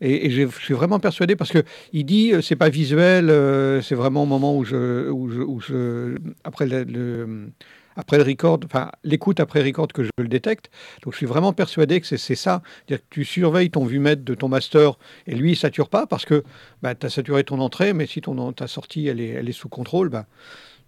Et, 0.00 0.30
je 0.30 0.48
suis 0.60 0.74
vraiment 0.74 1.00
persuadé 1.00 1.36
parce 1.36 1.50
que 1.50 1.62
il 1.92 2.04
dit 2.04 2.32
euh, 2.32 2.42
c'est 2.42 2.56
pas 2.56 2.68
visuel, 2.68 3.30
euh, 3.30 3.80
c'est 3.80 3.94
vraiment 3.94 4.24
au 4.24 4.26
moment 4.26 4.56
où 4.56 4.64
je, 4.64 5.08
où 5.10 5.30
je, 5.30 5.40
où 5.40 5.60
je 5.60 6.16
après 6.42 6.66
le, 6.66 7.50
après 7.96 8.16
le 8.16 8.24
record, 8.24 8.60
enfin 8.64 8.90
l'écoute 9.02 9.40
après 9.40 9.62
record 9.62 9.88
que 9.88 10.04
je 10.04 10.10
le 10.18 10.28
détecte. 10.28 10.70
Donc 11.02 11.12
je 11.12 11.18
suis 11.18 11.26
vraiment 11.26 11.52
persuadé 11.52 12.00
que 12.00 12.06
c'est 12.06 12.34
ça. 12.34 12.62
-dire 12.88 12.98
que 12.98 13.04
tu 13.10 13.24
surveilles 13.24 13.70
ton 13.70 13.84
vumètre 13.84 14.24
de 14.24 14.34
ton 14.34 14.48
master 14.48 14.98
et 15.26 15.34
lui 15.34 15.52
il 15.52 15.56
sature 15.56 15.88
pas 15.88 16.06
parce 16.06 16.24
que 16.24 16.44
bah, 16.82 16.94
tu 16.94 17.06
as 17.06 17.10
saturé 17.10 17.44
ton 17.44 17.60
entrée, 17.60 17.92
mais 17.92 18.06
si 18.06 18.20
ton, 18.20 18.52
ta 18.52 18.66
sortie 18.66 19.06
elle 19.06 19.20
est, 19.20 19.30
elle 19.30 19.48
est 19.48 19.52
sous 19.52 19.68
contrôle, 19.68 20.08
bah, 20.08 20.26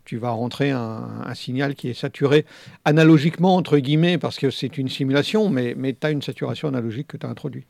tu 0.06 0.16
vas 0.16 0.30
rentrer 0.30 0.70
un, 0.70 1.34
signal 1.34 1.74
qui 1.74 1.88
est 1.88 1.94
saturé 1.94 2.46
analogiquement, 2.84 3.56
entre 3.56 3.76
guillemets, 3.78 4.16
parce 4.16 4.38
que 4.38 4.50
c'est 4.50 4.78
une 4.78 4.88
simulation, 4.88 5.50
mais, 5.50 5.74
tu 6.00 6.06
as 6.06 6.10
une 6.10 6.22
saturation 6.22 6.68
analogique 6.68 7.08
que 7.08 7.16
tu 7.16 7.26
as 7.26 7.28
introduit. 7.28 7.66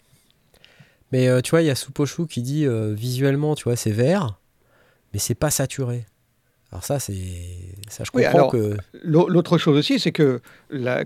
Mais 1.12 1.28
euh, 1.28 1.40
tu 1.40 1.50
vois, 1.50 1.62
il 1.62 1.66
y 1.66 1.70
a 1.70 1.74
Suposhu 1.74 2.26
qui 2.26 2.42
dit 2.42 2.66
euh, 2.66 2.92
visuellement, 2.92 3.54
tu 3.54 3.64
vois, 3.64 3.74
c'est 3.74 3.90
vert, 3.90 4.38
mais 5.12 5.18
c'est 5.18 5.34
pas 5.34 5.50
saturé. 5.50 6.04
Alors 6.72 6.82
ça, 6.82 6.98
c'est 6.98 7.14
ça, 7.88 8.02
je 8.04 8.10
comprends 8.10 8.48
que. 8.48 8.76
L'autre 9.04 9.56
chose 9.56 9.78
aussi, 9.78 10.00
c'est 10.00 10.12
que 10.12 10.40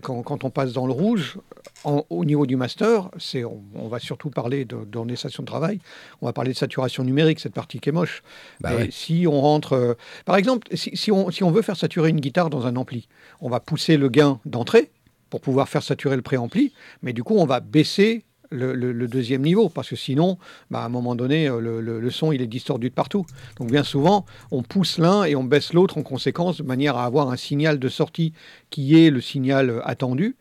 quand, 0.02 0.22
quand, 0.22 0.44
on 0.44 0.50
passe 0.50 0.72
dans 0.72 0.86
le 0.86 0.92
rouge, 0.92 1.38
au 1.84 2.24
niveau 2.24 2.46
du 2.46 2.56
master, 2.56 3.10
c'est 3.18 3.44
on, 3.44 3.88
va 3.88 3.98
surtout 3.98 4.30
parler 4.30 4.64
de, 4.64 4.78
dans 4.90 5.04
les 5.04 5.16
stations 5.16 5.42
de 5.42 5.46
travail. 5.46 5.80
On 6.22 6.26
va 6.26 6.32
parler 6.32 6.52
de 6.52 6.56
saturation 6.56 7.04
numérique, 7.04 7.40
cette 7.40 7.52
partie 7.52 7.78
qui 7.78 7.90
est 7.90 7.92
moche. 7.92 8.22
Bah 8.60 8.70
si 8.90 9.26
on 9.28 9.40
rentre, 9.40 9.74
euh, 9.74 9.94
par 10.24 10.36
exemple, 10.36 10.66
si, 10.74 10.96
si, 10.96 11.12
on, 11.12 11.30
si 11.30 11.44
on 11.44 11.50
veut 11.50 11.62
faire 11.62 11.76
saturer 11.76 12.08
une 12.08 12.20
guitare 12.20 12.48
dans 12.48 12.66
un 12.66 12.76
ampli, 12.76 13.08
on 13.40 13.50
va 13.50 13.60
pousser 13.60 13.96
le 13.96 14.08
gain 14.08 14.40
d'entrée 14.46 14.90
pour 15.28 15.40
pouvoir 15.40 15.68
faire 15.68 15.82
saturer 15.82 16.16
le 16.16 16.22
préampli, 16.22 16.72
mais 17.02 17.12
du 17.12 17.22
coup, 17.22 17.36
on 17.36 17.46
va 17.46 17.60
baisser 17.60 18.24
le, 18.50 19.06
deuxième 19.06 19.42
niveau, 19.42 19.68
parce 19.68 19.88
que 19.88 19.96
sinon, 19.96 20.38
bah, 20.70 20.80
à 20.80 20.86
un 20.86 20.88
moment 20.88 21.14
donné, 21.14 21.48
euh, 21.48 21.80
le, 21.80 22.10
son 22.10 22.32
il 22.32 22.42
est 22.42 22.46
distordu 22.46 22.90
de 22.90 22.94
partout. 22.94 23.24
Donc 23.58 23.70
bien 23.70 23.84
souvent, 23.84 24.26
on 24.50 24.62
pousse 24.62 24.98
l'un 24.98 25.24
et 25.24 25.36
on 25.36 25.44
baisse 25.44 25.72
l'autre 25.72 25.98
en 25.98 26.02
conséquence, 26.02 26.58
de 26.58 26.62
manière 26.62 26.96
à 26.96 27.04
avoir 27.04 27.30
un 27.30 27.36
signal 27.36 27.78
de 27.78 27.88
sortie 27.88 28.32
qui 28.70 29.04
est 29.04 29.10
le 29.10 29.20
signal 29.20 29.70
euh, 29.70 29.80
attendu, 29.86 30.36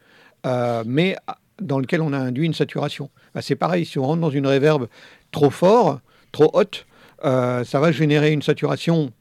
euh, 0.46 0.84
mais 0.86 1.16
dans 1.62 1.80
lequel 1.80 2.02
on 2.02 2.14
a 2.14 2.18
induit 2.18 2.46
une 2.46 2.54
saturation. 2.54 3.10
Bah, 3.36 3.42
c'est 3.42 3.56
pareil, 3.56 3.86
si 3.86 4.00
on 4.00 4.04
rentre 4.04 4.22
dans 4.22 4.30
une 4.30 4.48
réverb 4.48 4.88
trop 5.32 5.50
fort, 5.50 6.00
trop 6.32 6.50
haute, 6.54 6.86
ça 7.22 7.80
va 7.80 7.92
générer 7.92 8.32
une 8.32 8.42
saturation 8.42 9.12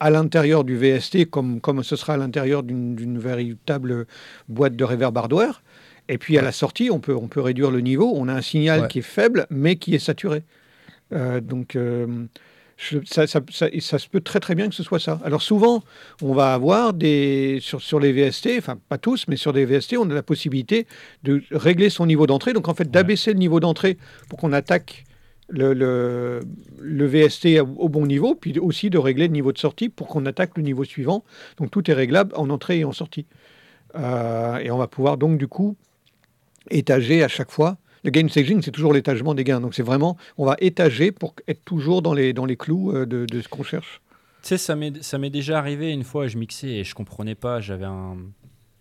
à 0.00 0.10
l'intérieur 0.10 0.64
du 0.64 0.76
VST, 0.76 1.28
comme, 1.28 1.60
comme 1.60 1.82
ce 1.82 1.96
sera 1.96 2.14
à 2.14 2.16
l'intérieur 2.16 2.62
d'une 2.62 3.18
véritable 3.18 4.06
boîte 4.48 4.76
de 4.76 4.84
reverb 4.84 5.16
hardware. 5.16 5.62
Et 6.08 6.18
puis 6.18 6.38
à 6.38 6.42
la 6.42 6.52
sortie, 6.52 6.90
on 6.90 7.00
peut, 7.00 7.14
on 7.14 7.28
peut 7.28 7.40
réduire 7.40 7.70
le 7.70 7.80
niveau. 7.80 8.12
On 8.14 8.28
a 8.28 8.34
un 8.34 8.42
signal 8.42 8.88
qui 8.88 9.00
est 9.00 9.02
faible, 9.02 9.46
mais 9.50 9.76
qui 9.76 9.94
est 9.94 9.98
saturé. 9.98 10.42
Euh, 11.12 11.40
donc 11.40 11.76
euh, 11.76 12.26
ça, 13.04 13.26
ça, 13.26 13.40
ça, 13.50 13.98
se 13.98 14.08
peut 14.08 14.20
très 14.20 14.40
très 14.40 14.54
bien 14.54 14.68
que 14.68 14.74
ce 14.74 14.82
soit 14.82 15.00
ça. 15.00 15.20
Alors 15.24 15.42
souvent, 15.42 15.82
on 16.22 16.32
va 16.32 16.54
avoir 16.54 16.92
des 16.92 17.58
sur, 17.60 17.82
sur 17.82 17.98
les 17.98 18.12
VST, 18.12 18.50
enfin 18.58 18.78
pas 18.88 18.98
tous, 18.98 19.26
mais 19.28 19.36
sur 19.36 19.52
des 19.52 19.64
VST, 19.64 19.96
on 19.98 20.08
a 20.10 20.14
la 20.14 20.22
possibilité 20.22 20.86
de 21.24 21.42
régler 21.50 21.90
son 21.90 22.06
niveau 22.06 22.26
d'entrée. 22.26 22.52
Donc 22.52 22.68
en 22.68 22.74
fait, 22.74 22.90
d'abaisser 22.90 23.32
le 23.32 23.38
niveau 23.38 23.60
d'entrée 23.60 23.98
pour 24.28 24.38
qu'on 24.38 24.52
attaque 24.52 25.04
le, 25.48 25.72
le, 25.72 26.40
le, 26.80 27.06
VST 27.06 27.60
au 27.60 27.88
bon 27.88 28.06
niveau, 28.06 28.34
puis 28.34 28.58
aussi 28.58 28.90
de 28.90 28.98
régler 28.98 29.28
le 29.28 29.32
niveau 29.32 29.52
de 29.52 29.58
sortie 29.58 29.88
pour 29.88 30.06
qu'on 30.06 30.26
attaque 30.26 30.56
le 30.56 30.62
niveau 30.62 30.84
suivant. 30.84 31.24
Donc 31.56 31.70
tout 31.70 31.90
est 31.90 31.94
réglable 31.94 32.32
en 32.36 32.50
entrée 32.50 32.80
et 32.80 32.84
en 32.84 32.92
sortie. 32.92 33.26
Euh, 33.94 34.58
et 34.58 34.70
on 34.70 34.76
va 34.76 34.86
pouvoir 34.86 35.16
donc 35.16 35.38
du 35.38 35.48
coup 35.48 35.76
étager 36.70 37.22
à 37.22 37.28
chaque 37.28 37.50
fois. 37.50 37.78
Le 38.04 38.10
gain 38.10 38.28
staging, 38.28 38.62
c'est 38.62 38.70
toujours 38.70 38.92
l'étagement 38.92 39.34
des 39.34 39.44
gains. 39.44 39.60
Donc 39.60 39.74
c'est 39.74 39.82
vraiment, 39.82 40.16
on 40.36 40.46
va 40.46 40.56
étager 40.60 41.10
pour 41.12 41.34
être 41.48 41.64
toujours 41.64 42.00
dans 42.00 42.14
les, 42.14 42.32
dans 42.32 42.46
les 42.46 42.56
clous 42.56 42.92
euh, 42.92 43.06
de, 43.06 43.26
de 43.26 43.40
ce 43.40 43.48
qu'on 43.48 43.64
cherche. 43.64 44.00
Tu 44.42 44.56
sais, 44.56 44.58
ça 45.02 45.18
m'est 45.18 45.30
déjà 45.30 45.58
arrivé 45.58 45.92
une 45.92 46.04
fois, 46.04 46.28
je 46.28 46.38
mixais 46.38 46.68
et 46.68 46.84
je 46.84 46.94
comprenais 46.94 47.34
pas. 47.34 47.60
J'avais 47.60 47.86
un. 47.86 48.16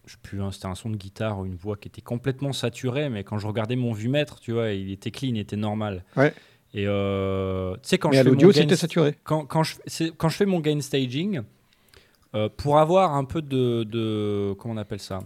Je 0.05 0.15
plus, 0.21 0.41
hein, 0.41 0.51
c'était 0.51 0.67
un 0.67 0.75
son 0.75 0.89
de 0.89 0.95
guitare 0.95 1.39
ou 1.39 1.45
une 1.45 1.55
voix 1.55 1.75
qui 1.75 1.89
était 1.89 2.01
complètement 2.01 2.53
saturée, 2.53 3.09
mais 3.09 3.25
quand 3.25 3.39
je 3.39 3.47
regardais 3.47 3.75
mon 3.75 3.91
vue-mètre, 3.91 4.39
tu 4.39 4.53
vois, 4.53 4.69
il 4.69 4.89
était 4.91 5.11
clean, 5.11 5.31
il 5.31 5.39
était 5.39 5.57
normal. 5.57 6.05
Ouais. 6.15 6.33
Et 6.73 6.85
euh, 6.87 7.73
tu 7.73 7.79
sais, 7.83 7.97
quand 7.97 8.09
mais 8.09 8.15
je 8.17 8.21
à 8.21 8.23
l'audio, 8.23 8.51
c'était 8.53 8.77
saturé. 8.77 9.15
Quand, 9.25 9.45
quand, 9.45 9.63
je, 9.63 9.75
quand 10.15 10.29
je 10.29 10.37
fais 10.37 10.45
mon 10.45 10.61
gain 10.61 10.79
staging, 10.79 11.41
euh, 12.35 12.47
pour 12.55 12.77
avoir 12.77 13.15
un 13.15 13.25
peu 13.25 13.41
de, 13.41 13.83
de. 13.83 14.53
Comment 14.59 14.75
on 14.75 14.77
appelle 14.77 14.99
ça? 14.99 15.19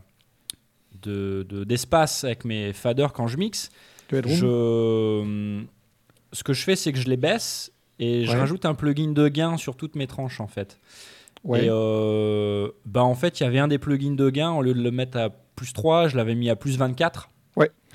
D'espace 1.07 2.21
de, 2.21 2.27
avec 2.27 2.45
mes 2.45 2.73
faders 2.73 3.13
quand 3.13 3.27
je 3.27 3.37
mixe. 3.37 3.69
Je, 4.11 5.63
ce 6.33 6.43
que 6.43 6.53
je 6.53 6.63
fais, 6.63 6.75
c'est 6.75 6.91
que 6.91 6.99
je 6.99 7.09
les 7.09 7.17
baisse 7.17 7.71
et 7.99 8.25
je 8.25 8.35
rajoute 8.35 8.65
un 8.65 8.73
plugin 8.73 9.11
de 9.11 9.27
gain 9.27 9.57
sur 9.57 9.75
toutes 9.75 9.95
mes 9.95 10.07
tranches 10.07 10.41
en 10.41 10.47
fait. 10.47 10.79
Et 11.45 11.69
euh, 11.69 12.69
bah 12.85 13.03
en 13.03 13.15
fait, 13.15 13.39
il 13.39 13.43
y 13.43 13.45
avait 13.45 13.59
un 13.59 13.67
des 13.67 13.79
plugins 13.79 14.15
de 14.15 14.29
gain, 14.29 14.51
au 14.51 14.61
lieu 14.61 14.73
de 14.73 14.81
le 14.81 14.91
mettre 14.91 15.17
à 15.17 15.29
plus 15.29 15.73
3, 15.73 16.07
je 16.07 16.17
l'avais 16.17 16.35
mis 16.35 16.49
à 16.49 16.55
plus 16.55 16.77
24. 16.77 17.29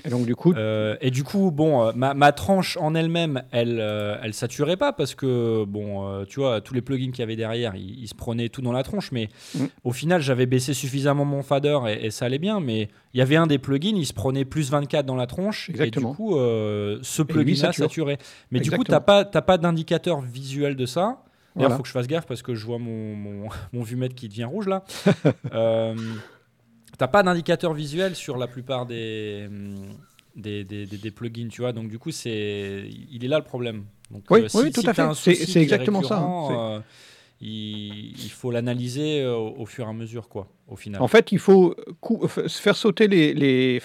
Et 0.05 0.09
donc 0.09 0.25
du 0.25 0.35
coup, 0.35 0.53
euh, 0.53 0.95
et 1.01 1.11
du 1.11 1.23
coup, 1.23 1.51
bon, 1.51 1.83
euh, 1.83 1.91
ma, 1.95 2.13
ma 2.13 2.31
tranche 2.31 2.77
en 2.77 2.95
elle-même, 2.95 3.43
elle, 3.51 3.79
euh, 3.79 4.17
elle 4.21 4.33
saturait 4.33 4.77
pas 4.77 4.93
parce 4.93 5.15
que 5.15 5.65
bon, 5.65 6.25
tu 6.25 6.39
vois, 6.39 6.61
tous 6.61 6.73
les 6.73 6.81
plugins 6.81 7.11
qu'il 7.11 7.19
y 7.19 7.23
avait 7.23 7.35
derrière, 7.35 7.75
ils, 7.75 8.07
se 8.07 8.15
prenaient 8.15 8.49
tout 8.49 8.61
dans 8.61 8.71
la 8.71 8.83
tronche. 8.83 9.11
Mais 9.11 9.29
mm. 9.55 9.65
au 9.83 9.91
final, 9.91 10.21
j'avais 10.21 10.45
baissé 10.45 10.73
suffisamment 10.73 11.25
mon 11.25 11.43
fader 11.43 11.79
et, 11.87 12.11
ça 12.11 12.25
allait 12.25 12.39
bien. 12.39 12.59
Mais 12.59 12.89
il 13.13 13.19
y 13.19 13.21
avait 13.21 13.35
un 13.35 13.47
des 13.47 13.57
plugins, 13.57 13.95
il 13.95 14.05
se 14.05 14.13
prenait 14.13 14.45
plus 14.45 14.69
24 14.69 15.05
dans 15.05 15.15
la 15.15 15.27
tronche. 15.27 15.69
Exactement. 15.69 16.09
Et 16.09 16.11
du 16.11 16.15
coup, 16.15 16.35
ce 16.35 17.21
plugin-là 17.21 17.73
saturait. 17.73 18.17
Mais 18.51 18.59
du 18.59 18.71
coup, 18.71 18.83
t'as 18.83 18.99
pas, 18.99 19.25
pas 19.25 19.57
d'indicateur 19.57 20.21
visuel 20.21 20.75
de 20.75 20.85
ça. 20.85 21.23
il 21.59 21.69
faut 21.69 21.81
que 21.81 21.87
je 21.87 21.93
fasse 21.93 22.07
gaffe 22.07 22.27
parce 22.27 22.43
que 22.43 22.55
je 22.55 22.65
vois 22.65 22.79
mon, 22.79 23.15
mon, 23.15 23.49
mon 23.73 23.81
vue-mètre 23.81 24.15
qui 24.15 24.29
devient 24.29 24.45
rouge 24.45 24.67
là. 24.67 24.83
T'as 26.97 27.07
pas 27.07 27.23
d'indicateur 27.23 27.73
visuel 27.73 28.15
sur 28.15 28.37
la 28.37 28.47
plupart 28.47 28.85
des, 28.85 29.47
des, 30.35 30.63
des, 30.63 31.11
plugins, 31.11 31.47
tu 31.49 31.61
vois. 31.61 31.73
Donc, 31.73 31.89
du 31.89 31.99
coup, 31.99 32.11
c'est, 32.11 32.89
il 33.11 33.23
est 33.23 33.27
là 33.27 33.37
le 33.37 33.43
problème. 33.43 33.85
Donc, 34.11 34.23
oui, 34.29 34.41
euh, 34.41 34.47
oui 34.55 34.71
tout 34.71 34.81
à 34.85 34.93
fait. 34.93 35.35
C'est 35.35 35.61
exactement 35.61 36.01
ça. 36.03 36.23
Euh, 36.51 36.79
il, 37.41 38.31
faut 38.31 38.51
l'analyser 38.51 39.21
euh, 39.21 39.35
au, 39.35 39.65
fur 39.65 39.85
et 39.85 39.89
à 39.89 39.93
mesure, 39.93 40.27
quoi, 40.27 40.47
au 40.67 40.75
final. 40.75 41.01
En 41.01 41.07
fait, 41.07 41.31
il 41.31 41.39
faut 41.39 41.75
faire 42.47 42.75
sauter 42.75 43.07
les, 43.07 43.33
les, 43.33 43.81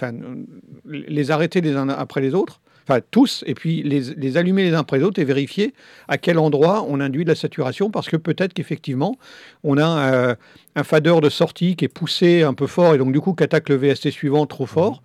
les 0.86 1.30
arrêter 1.30 1.60
les 1.60 1.76
uns 1.76 1.88
après 1.88 2.20
les 2.20 2.34
autres 2.34 2.60
enfin 2.88 3.00
tous, 3.10 3.44
et 3.46 3.54
puis 3.54 3.82
les, 3.82 4.36
allumer 4.36 4.62
les 4.62 4.74
uns 4.74 4.80
après 4.80 4.98
les 4.98 5.04
autres 5.04 5.20
et 5.20 5.24
vérifier 5.24 5.74
à 6.08 6.18
quel 6.18 6.38
endroit 6.38 6.84
on 6.88 7.00
induit 7.00 7.24
de 7.24 7.28
la 7.28 7.34
saturation, 7.34 7.90
parce 7.90 8.08
que 8.08 8.16
peut-être 8.16 8.52
qu'effectivement, 8.52 9.18
on 9.64 9.78
a 9.78 10.12
euh, 10.12 10.34
un 10.76 10.84
fader 10.84 11.16
de 11.22 11.28
sortie 11.28 11.76
qui 11.76 11.84
est 11.84 11.88
poussé 11.88 12.42
un 12.42 12.54
peu 12.54 12.66
fort, 12.66 12.94
et 12.94 12.98
donc 12.98 13.12
du 13.12 13.20
coup, 13.20 13.32
qu'attaque 13.32 13.68
le 13.68 13.76
VST 13.76 14.10
suivant 14.10 14.46
trop 14.46 14.66
fort. 14.66 15.02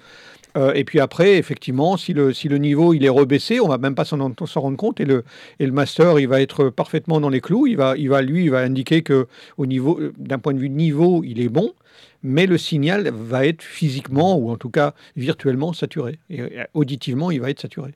Euh, 0.57 0.73
et 0.73 0.83
puis 0.83 0.99
après, 0.99 1.37
effectivement, 1.37 1.97
si 1.97 2.13
le, 2.13 2.33
si 2.33 2.47
le 2.47 2.57
niveau 2.57 2.93
il 2.93 3.05
est 3.05 3.09
rebaissé, 3.09 3.59
on 3.59 3.67
va 3.67 3.77
même 3.77 3.93
pas 3.95 4.05
s'en 4.05 4.17
rendre 4.17 4.77
compte 4.77 4.99
et 4.99 5.05
le, 5.05 5.23
et 5.59 5.65
le 5.65 5.71
master 5.71 6.19
il 6.19 6.27
va 6.27 6.41
être 6.41 6.69
parfaitement 6.69 7.19
dans 7.19 7.29
les 7.29 7.41
clous. 7.41 7.67
Il 7.67 7.77
va, 7.77 7.95
il 7.95 8.09
va 8.09 8.21
lui, 8.21 8.45
il 8.45 8.51
va 8.51 8.59
indiquer 8.59 9.03
que 9.03 9.27
au 9.57 9.65
niveau, 9.65 9.99
d'un 10.17 10.39
point 10.39 10.53
de 10.53 10.59
vue 10.59 10.69
niveau, 10.69 11.23
il 11.23 11.41
est 11.41 11.49
bon 11.49 11.73
mais 12.23 12.45
le 12.45 12.57
signal 12.57 13.09
va 13.09 13.45
être 13.45 13.61
physiquement 13.61 14.37
ou 14.37 14.49
en 14.49 14.57
tout 14.57 14.69
cas 14.69 14.93
virtuellement 15.15 15.73
saturé. 15.73 16.19
Et 16.29 16.41
euh, 16.41 16.63
auditivement, 16.73 17.31
il 17.31 17.41
va 17.41 17.49
être 17.49 17.61
saturé. 17.61 17.93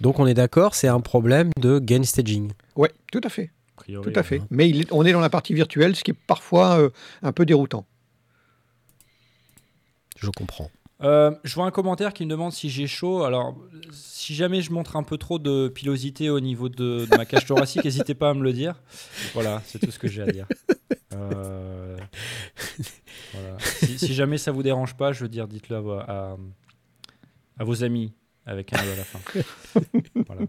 Donc 0.00 0.18
on 0.18 0.26
est 0.26 0.34
d'accord, 0.34 0.74
c'est 0.74 0.88
un 0.88 1.00
problème 1.00 1.50
de 1.60 1.78
gain 1.78 2.02
staging. 2.02 2.52
Oui, 2.76 2.88
tout 3.10 3.20
à 3.24 3.28
fait. 3.28 3.50
tout 3.86 4.12
à 4.14 4.22
fait. 4.22 4.40
Hein. 4.40 4.46
Mais 4.50 4.72
on 4.90 5.04
est 5.04 5.12
dans 5.12 5.20
la 5.20 5.30
partie 5.30 5.54
virtuelle, 5.54 5.96
ce 5.96 6.04
qui 6.04 6.10
est 6.10 6.18
parfois 6.26 6.78
euh, 6.78 6.90
un 7.22 7.32
peu 7.32 7.46
déroutant. 7.46 7.86
Je 10.18 10.30
comprends. 10.30 10.70
Euh, 11.02 11.30
je 11.44 11.54
vois 11.54 11.66
un 11.66 11.70
commentaire 11.70 12.14
qui 12.14 12.24
me 12.24 12.30
demande 12.30 12.52
si 12.52 12.70
j'ai 12.70 12.86
chaud. 12.86 13.24
Alors, 13.24 13.54
si 13.92 14.34
jamais 14.34 14.62
je 14.62 14.72
montre 14.72 14.96
un 14.96 15.02
peu 15.02 15.18
trop 15.18 15.38
de 15.38 15.68
pilosité 15.68 16.30
au 16.30 16.40
niveau 16.40 16.68
de, 16.68 17.06
ma 17.16 17.26
cage 17.26 17.46
thoracique, 17.46 17.84
n'hésitez 17.84 18.14
pas 18.14 18.30
à 18.30 18.34
me 18.34 18.42
le 18.42 18.52
dire. 18.52 18.80
Voilà, 19.34 19.62
c'est 19.66 19.78
tout 19.78 19.90
ce 19.90 19.98
que 19.98 20.08
j'ai 20.08 20.22
à 20.22 20.26
dire. 20.26 20.46
Euh, 23.34 23.56
si, 23.58 24.14
jamais 24.14 24.38
ça 24.38 24.52
vous 24.52 24.62
dérange 24.62 24.96
pas, 24.96 25.12
je 25.12 25.22
veux 25.22 25.28
dire, 25.28 25.48
dites-le 25.48 25.76
à, 25.76 26.36
à, 27.58 27.64
vos 27.64 27.82
amis 27.82 28.12
avec 28.44 28.72
un 28.72 28.82
mot 28.82 28.90
à 28.92 28.96
la 28.96 29.04
fin. 29.04 29.18
voilà. 30.26 30.42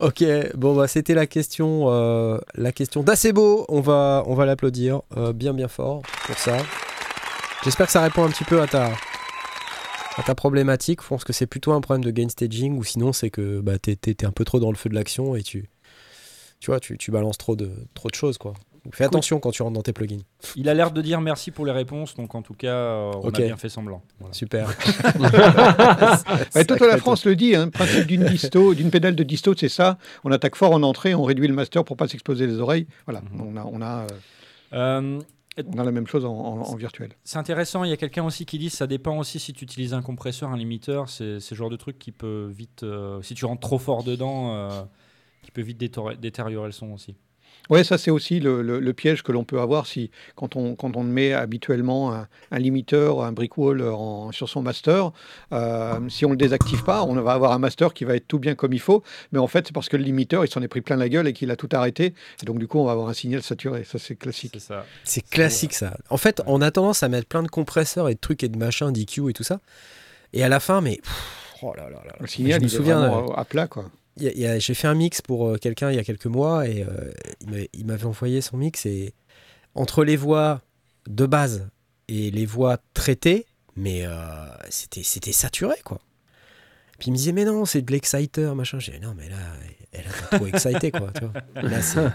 Ok, 0.00 0.24
bon 0.56 0.74
bah 0.74 0.88
c'était 0.88 1.14
la 1.14 1.26
question, 1.26 1.90
euh, 1.90 2.38
la 2.54 2.72
question 2.72 3.02
d'Acebo. 3.02 3.66
On 3.68 3.80
va, 3.80 4.22
on 4.26 4.34
va 4.34 4.46
l'applaudir 4.46 5.02
bien 5.34 5.52
bien 5.52 5.68
fort 5.68 6.02
pour 6.26 6.38
ça. 6.38 6.56
J'espère 7.64 7.86
que 7.86 7.92
ça 7.92 8.02
répond 8.02 8.24
un 8.24 8.30
petit 8.30 8.44
peu 8.44 8.60
à 8.60 8.66
ta, 8.66 8.92
à 10.16 10.22
ta 10.22 10.34
problématique. 10.34 11.02
Je 11.02 11.08
pense 11.08 11.24
que 11.24 11.32
c'est 11.32 11.46
plutôt 11.46 11.72
un 11.72 11.80
problème 11.80 12.04
de 12.04 12.10
gain 12.10 12.28
staging 12.28 12.76
ou 12.78 12.84
sinon 12.84 13.12
c'est 13.12 13.30
que 13.30 13.60
bah, 13.60 13.78
tu 13.78 13.90
es, 13.90 14.24
un 14.24 14.30
peu 14.30 14.44
trop 14.44 14.60
dans 14.60 14.70
le 14.70 14.76
feu 14.76 14.88
de 14.88 14.94
l'action 14.94 15.34
et 15.34 15.42
tu, 15.42 15.68
tu 16.60 16.70
vois, 16.70 16.80
tu, 16.80 16.96
tu, 16.98 17.10
balances 17.10 17.38
trop 17.38 17.56
de, 17.56 17.70
trop 17.94 18.08
de 18.08 18.14
choses. 18.14 18.38
quoi. 18.38 18.54
fais 18.92 19.04
attention 19.04 19.40
quand 19.40 19.50
tu 19.50 19.62
rentres 19.62 19.74
dans 19.74 19.82
tes 19.82 19.92
plugins. 19.92 20.22
Il 20.54 20.68
a 20.68 20.74
l'air 20.74 20.92
de 20.92 21.02
dire 21.02 21.20
merci 21.20 21.50
pour 21.50 21.66
les 21.66 21.72
réponses, 21.72 22.14
donc 22.14 22.34
en 22.36 22.42
tout 22.42 22.54
cas, 22.54 22.68
euh, 22.68 23.12
on 23.22 23.28
a 23.28 23.38
bien 23.38 23.56
fait 23.56 23.68
semblant. 23.68 24.02
Super. 24.30 24.68
toute 26.68 26.80
la 26.80 26.98
France 26.98 27.24
le 27.26 27.34
dit, 27.34 27.56
hein, 27.56 27.66
le 27.66 27.70
principe 27.72 28.06
d'une 28.06 28.24
disto, 28.24 28.74
d'une 28.74 28.90
pédale 28.90 29.16
de 29.16 29.24
disto, 29.24 29.54
c'est 29.56 29.68
ça. 29.68 29.98
On 30.22 30.30
attaque 30.30 30.54
fort 30.56 30.72
en 30.72 30.82
entrée, 30.84 31.14
on 31.14 31.24
réduit 31.24 31.48
le 31.48 31.54
master 31.54 31.84
pour 31.84 31.96
pas 31.96 32.06
s'exploser 32.06 32.46
les 32.46 32.60
oreilles. 32.60 32.86
Voilà, 33.06 33.20
mhm. 33.32 33.40
on 33.40 33.56
a. 33.56 33.64
On 33.64 33.82
a 33.82 34.02
euh, 34.02 34.06
euh, 34.74 35.20
on 35.66 35.78
a 35.78 35.84
la 35.84 35.92
même 35.92 36.06
chose 36.06 36.24
en, 36.24 36.76
virtuel. 36.76 37.12
C'est 37.24 37.38
intéressant. 37.38 37.84
Il 37.84 37.90
y 37.90 37.92
a 37.92 37.96
quelqu'un 37.96 38.24
aussi 38.24 38.46
qui 38.46 38.58
dit 38.58 38.70
ça 38.70 38.86
dépend 38.86 39.18
aussi 39.18 39.38
si 39.38 39.52
tu 39.52 39.64
utilises 39.64 39.94
un 39.94 40.02
compresseur, 40.02 40.50
un 40.50 40.56
limiteur. 40.56 41.08
C'est 41.08 41.40
ce 41.40 41.54
genre 41.54 41.70
de 41.70 41.76
truc 41.76 41.98
qui 41.98 42.12
peut 42.12 42.48
vite, 42.50 42.82
euh, 42.82 43.20
si 43.22 43.34
tu 43.34 43.44
rentres 43.44 43.60
trop 43.60 43.78
fort 43.78 44.04
dedans, 44.04 44.54
euh, 44.54 44.82
qui 45.42 45.50
peut 45.50 45.62
vite 45.62 45.78
détériorer 45.78 46.66
le 46.66 46.72
son 46.72 46.92
aussi. 46.92 47.16
Oui, 47.70 47.84
ça 47.84 47.98
c'est 47.98 48.10
aussi 48.10 48.40
le, 48.40 48.92
piège 48.92 49.22
que 49.22 49.32
l'on 49.32 49.44
peut 49.44 49.60
avoir 49.60 49.86
si 49.86 50.10
quand 50.34 50.56
on, 50.56 50.74
quand 50.74 50.96
on 50.96 51.02
met 51.02 51.32
habituellement 51.32 52.14
un, 52.50 52.58
limiteur, 52.58 53.22
un 53.22 53.32
brick 53.32 53.58
wall 53.58 53.84
sur 54.32 54.48
son 54.48 54.62
master, 54.62 55.12
euh, 55.52 56.00
si 56.08 56.24
on 56.24 56.28
ne 56.28 56.34
le 56.34 56.38
désactive 56.38 56.82
pas, 56.84 57.04
on 57.04 57.14
va 57.14 57.32
avoir 57.32 57.52
un 57.52 57.58
master 57.58 57.92
qui 57.92 58.04
va 58.04 58.16
être 58.16 58.26
tout 58.26 58.38
bien 58.38 58.54
comme 58.54 58.72
il 58.72 58.80
faut, 58.80 59.02
mais 59.32 59.38
en 59.38 59.46
fait 59.46 59.66
c'est 59.66 59.74
parce 59.74 59.88
que 59.88 59.96
le 59.96 60.04
limiteur 60.04 60.44
il 60.44 60.50
s'en 60.50 60.62
est 60.62 60.68
pris 60.68 60.80
plein 60.80 60.96
la 60.96 61.08
gueule 61.08 61.28
et 61.28 61.32
qu'il 61.32 61.50
a 61.50 61.56
tout 61.56 61.68
arrêté, 61.72 62.14
et 62.42 62.46
donc 62.46 62.58
du 62.58 62.66
coup 62.66 62.78
on 62.78 62.84
va 62.84 62.92
avoir 62.92 63.08
un 63.08 63.14
signal 63.14 63.42
saturé. 63.42 63.84
Ça 63.84 63.98
c'est 63.98 64.16
classique. 64.16 64.52
C'est 64.54 64.60
ça. 64.60 64.84
C'est 65.04 65.28
classique 65.28 65.74
ça. 65.74 65.96
En 66.10 66.16
fait, 66.16 66.42
on 66.46 66.62
a 66.62 66.70
tendance 66.70 67.02
à 67.02 67.08
mettre 67.08 67.28
plein 67.28 67.42
de 67.42 67.48
compresseurs 67.48 68.08
et 68.08 68.14
de 68.14 68.20
trucs 68.20 68.42
et 68.42 68.48
de 68.48 68.58
machins, 68.58 68.92
d'EQ 68.92 69.30
et 69.30 69.32
tout 69.32 69.44
ça, 69.44 69.60
et 70.32 70.42
à 70.42 70.48
la 70.48 70.60
fin, 70.60 70.80
mais 70.80 71.00
oh 71.62 71.74
là 71.76 71.84
là 71.84 72.02
là. 72.04 72.14
Le 72.18 72.26
signal, 72.26 72.60
je 72.60 72.64
me 72.64 72.68
souviens 72.68 73.26
à 73.36 73.44
plat 73.44 73.66
quoi 73.66 73.84
j'ai 74.18 74.74
fait 74.74 74.88
un 74.88 74.94
mix 74.94 75.22
pour 75.22 75.48
euh, 75.48 75.56
quelqu'un 75.56 75.90
il 75.90 75.96
y 75.96 75.98
a 75.98 76.04
quelques 76.04 76.26
mois 76.26 76.66
et 76.66 76.84
euh, 76.84 77.66
il 77.72 77.86
m'avait 77.86 78.04
envoyé 78.04 78.40
son 78.40 78.56
mix 78.56 78.86
et 78.86 79.14
entre 79.74 80.04
les 80.04 80.16
voix 80.16 80.60
de 81.08 81.26
base 81.26 81.68
et 82.08 82.30
les 82.30 82.46
voix 82.46 82.78
traitées, 82.94 83.46
mais 83.76 84.06
euh, 84.06 84.12
c'était 84.70 85.02
c'était 85.02 85.32
saturé 85.32 85.76
quoi. 85.84 86.00
Puis 86.98 87.08
il 87.08 87.12
me 87.12 87.16
disait 87.16 87.32
mais 87.32 87.44
non 87.44 87.64
c'est 87.64 87.82
de 87.82 87.92
l'exciter 87.92 88.42
machin. 88.54 88.78
J'ai 88.78 88.92
dit 88.92 89.00
non 89.00 89.14
mais 89.16 89.28
là 89.28 89.36
elle 89.92 90.04
a 90.06 90.36
trop 90.36 90.46
excité 90.46 90.90
quoi. 90.90 91.10
Tu 91.14 91.24
vois. 91.24 92.12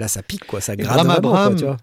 Là, 0.00 0.06
ça 0.06 0.22
pique 0.22 0.46
quoi, 0.46 0.60
ça 0.60 0.76
grave. 0.76 1.10
Abraham 1.10 1.76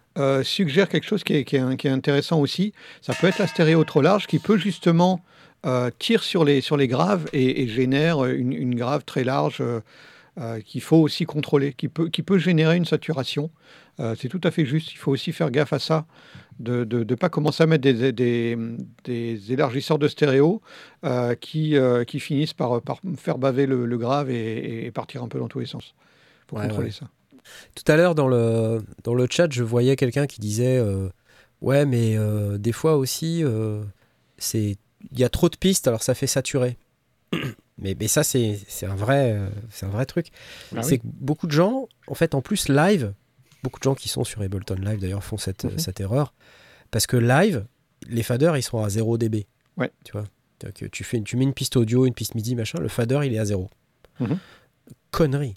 suggère 0.44 0.88
quelque 0.88 1.06
chose 1.06 1.26
qui 1.26 1.34
est, 1.34 1.44
qui 1.44 1.58
est, 1.58 1.90
intéressant 1.90 2.40
aussi. 2.40 2.72
Ça 3.02 3.14
peut 3.14 3.28
être 3.28 3.40
la 3.40 3.48
stéréo 3.48 3.84
trop 3.84 4.02
large 4.02 4.26
qui 4.26 4.40
peut 4.40 4.58
justement 4.58 5.22
euh, 5.66 5.90
tire 5.98 6.22
sur 6.22 6.46
les, 6.46 6.62
sur 6.62 6.78
les 6.78 6.88
graves 6.88 7.26
et, 7.34 7.68
génère 7.68 8.24
une, 8.26 8.76
grave 8.76 9.04
très 9.04 9.24
large 9.24 9.58
euh, 9.62 9.80
euh, 10.40 10.60
qu'il 10.62 10.82
faut 10.82 10.98
aussi 10.98 11.26
contrôler, 11.26 11.74
qui 11.74 11.88
peut, 11.88 12.10
qui 12.10 12.22
peut 12.22 12.38
générer 12.38 12.78
une 12.78 12.86
saturation. 12.86 13.50
c'est 14.18 14.30
tout 14.30 14.42
à 14.44 14.52
fait 14.52 14.66
juste. 14.66 14.94
Il 14.94 14.98
faut 14.98 15.12
aussi 15.12 15.32
faire 15.32 15.50
gaffe 15.50 15.74
à 15.74 15.80
ça, 15.80 16.06
de 16.60 16.86
ne 16.86 17.16
pas 17.16 17.30
commencer 17.30 17.64
à 17.64 17.66
mettre 17.66 17.82
des, 17.82 18.12
des, 18.12 18.58
des 19.06 19.54
élargisseurs 19.54 19.98
de 19.98 20.08
stéréo 20.08 20.62
qui, 21.40 21.76
qui 22.06 22.20
finissent 22.20 22.54
par, 22.54 22.82
par 22.82 23.00
faire 23.18 23.38
baver 23.38 23.66
le, 23.66 23.98
grave 23.98 24.30
et, 24.30 24.92
partir 24.92 25.24
un 25.24 25.30
peu 25.30 25.40
dans 25.40 25.48
tous 25.48 25.60
les 25.60 25.66
sens. 25.66 25.96
pour 26.48 26.62
contrôler 26.62 26.92
ça. 26.92 27.08
Tout 27.74 27.90
à 27.92 27.96
l'heure, 27.96 28.14
dans 28.14 28.28
le, 28.28 28.84
dans 29.04 29.14
le 29.14 29.28
chat, 29.30 29.52
je 29.52 29.64
voyais 29.64 29.96
quelqu'un 29.96 30.28
qui 30.28 30.42
disait 30.42 30.84
Ouais, 31.62 31.86
mais 31.86 32.18
des 32.60 32.74
fois 32.74 32.98
aussi, 32.98 33.44
c'est 34.38 34.76
il 34.85 34.85
y 35.14 35.24
a 35.24 35.30
trop 35.30 35.50
de 35.50 35.58
pistes, 35.58 35.88
alors 35.88 36.04
ça 36.04 36.14
fait 36.14 36.28
saturer. 36.28 36.78
Mais, 37.78 37.94
mais 38.00 38.08
ça, 38.08 38.24
c'est 38.24 38.58
un, 38.84 38.96
vrai, 38.96 39.34
euh, 39.34 39.50
c'est 39.70 39.86
un 39.86 39.90
vrai 39.90 40.06
truc. 40.06 40.28
Ah 40.74 40.82
c'est 40.82 40.98
que 40.98 41.04
beaucoup 41.04 41.46
de 41.46 41.52
gens, 41.52 41.90
en 42.08 42.16
fait, 42.16 42.34
en 42.34 42.42
plus, 42.42 42.70
live, 42.70 43.14
beaucoup 43.64 43.82
de 43.82 43.84
gens 43.84 43.96
qui 43.96 44.08
sont 44.08 44.24
sur 44.24 44.42
Ableton 44.42 44.76
Live 44.76 45.02
d'ailleurs 45.02 45.26
font 45.26 45.38
cette, 45.38 45.78
cette 45.78 46.00
erreur. 46.00 46.34
Parce 46.90 47.06
que 47.06 47.18
live, 47.18 47.66
les 48.08 48.24
faders, 48.24 48.56
ils 48.56 48.64
sont 48.64 48.82
à 48.82 48.88
0 48.88 49.18
dB. 49.18 49.46
Ouais. 49.76 49.92
Tu 50.06 50.14
vois? 50.14 50.24
Que 50.60 50.86
tu, 50.86 51.04
fais, 51.04 51.22
tu 51.22 51.36
mets 51.36 51.44
une 51.44 51.54
piste 51.54 51.76
audio, 51.76 52.06
une 52.06 52.14
piste 52.14 52.34
MIDI, 52.34 52.56
machin, 52.56 52.80
le 52.80 52.88
fader, 52.88 53.20
il 53.26 53.34
est 53.34 53.40
à 53.40 53.46
0. 53.46 53.70
Mhm. 54.22 54.40
Connerie. 55.12 55.56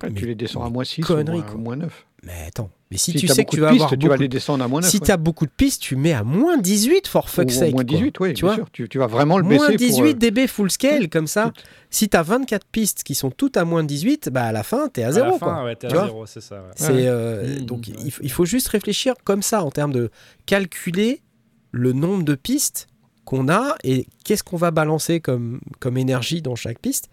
tu 0.00 0.26
les 0.26 0.34
descends 0.34 0.64
à 0.64 0.70
moins 0.70 0.84
6 0.84 1.02
connerie, 1.02 1.42
ou 1.54 1.58
moins 1.58 1.76
9. 1.76 2.06
Mais 2.26 2.48
attends, 2.48 2.70
mais 2.90 2.96
si, 2.96 3.12
tu 3.12 3.28
sais 3.28 3.44
que 3.44 3.50
tu 3.50 3.60
vas 3.60 3.68
avoir 3.68 3.96
tu 3.96 4.08
vas 4.08 4.16
les 4.16 4.26
descendre 4.26 4.64
à 4.64 4.66
moins 4.66 4.80
9. 4.80 4.90
Si 4.90 4.98
tu 4.98 5.12
as 5.12 5.16
beaucoup 5.16 5.46
de 5.46 5.50
pistes, 5.50 5.80
tu 5.80 5.94
mets 5.94 6.12
à 6.12 6.24
moins 6.24 6.58
18 6.58 7.06
for 7.06 7.30
fuck's 7.30 7.54
sake. 7.54 7.72
Moins 7.72 7.84
18, 7.84 8.18
oui, 8.18 8.34
tu 8.34 8.42
bien 8.42 8.48
vois 8.48 8.54
sûr. 8.56 8.70
Tu, 8.72 8.88
tu, 8.88 8.98
vas 8.98 9.06
vraiment 9.06 9.38
le 9.38 9.44
baisser. 9.44 9.68
Moins 9.68 9.76
18 9.76 10.14
dB 10.18 10.48
full 10.48 10.68
scale, 10.68 11.08
comme 11.08 11.28
ça. 11.28 11.52
Si 11.88 12.08
tu 12.08 12.16
as 12.16 12.24
24 12.24 12.66
pistes 12.66 13.04
qui 13.04 13.14
sont 13.14 13.30
toutes 13.30 13.56
à 13.56 13.64
moins 13.64 13.84
18, 13.84 14.30
bah 14.30 14.42
à 14.42 14.52
la 14.52 14.64
fin, 14.64 14.88
tu 14.92 15.00
es 15.00 15.04
à 15.04 15.12
0. 15.12 15.24
À 15.24 15.30
la 15.30 15.38
fin, 15.38 15.64
ouais, 15.64 15.76
es 15.80 15.86
à 15.86 16.06
0, 16.06 16.26
c'est 16.26 16.40
ça. 16.40 16.64
Euh, 16.90 17.60
mmh, 17.60 17.64
donc, 17.64 17.86
il, 17.86 18.30
faut 18.32 18.44
juste 18.44 18.66
réfléchir 18.68 19.14
comme 19.22 19.42
ça, 19.42 19.62
en 19.62 19.70
termes 19.70 19.92
de 19.92 20.10
calculer 20.46 21.22
le 21.70 21.92
nombre 21.92 22.24
de 22.24 22.34
pistes 22.34 22.88
qu'on 23.24 23.48
a 23.48 23.76
et 23.84 24.08
qu'est-ce 24.24 24.42
qu'on 24.42 24.56
va 24.56 24.72
balancer 24.72 25.20
comme, 25.20 25.60
comme 25.78 25.96
énergie 25.96 26.42
dans 26.42 26.56
chaque 26.56 26.80
piste 26.80 27.08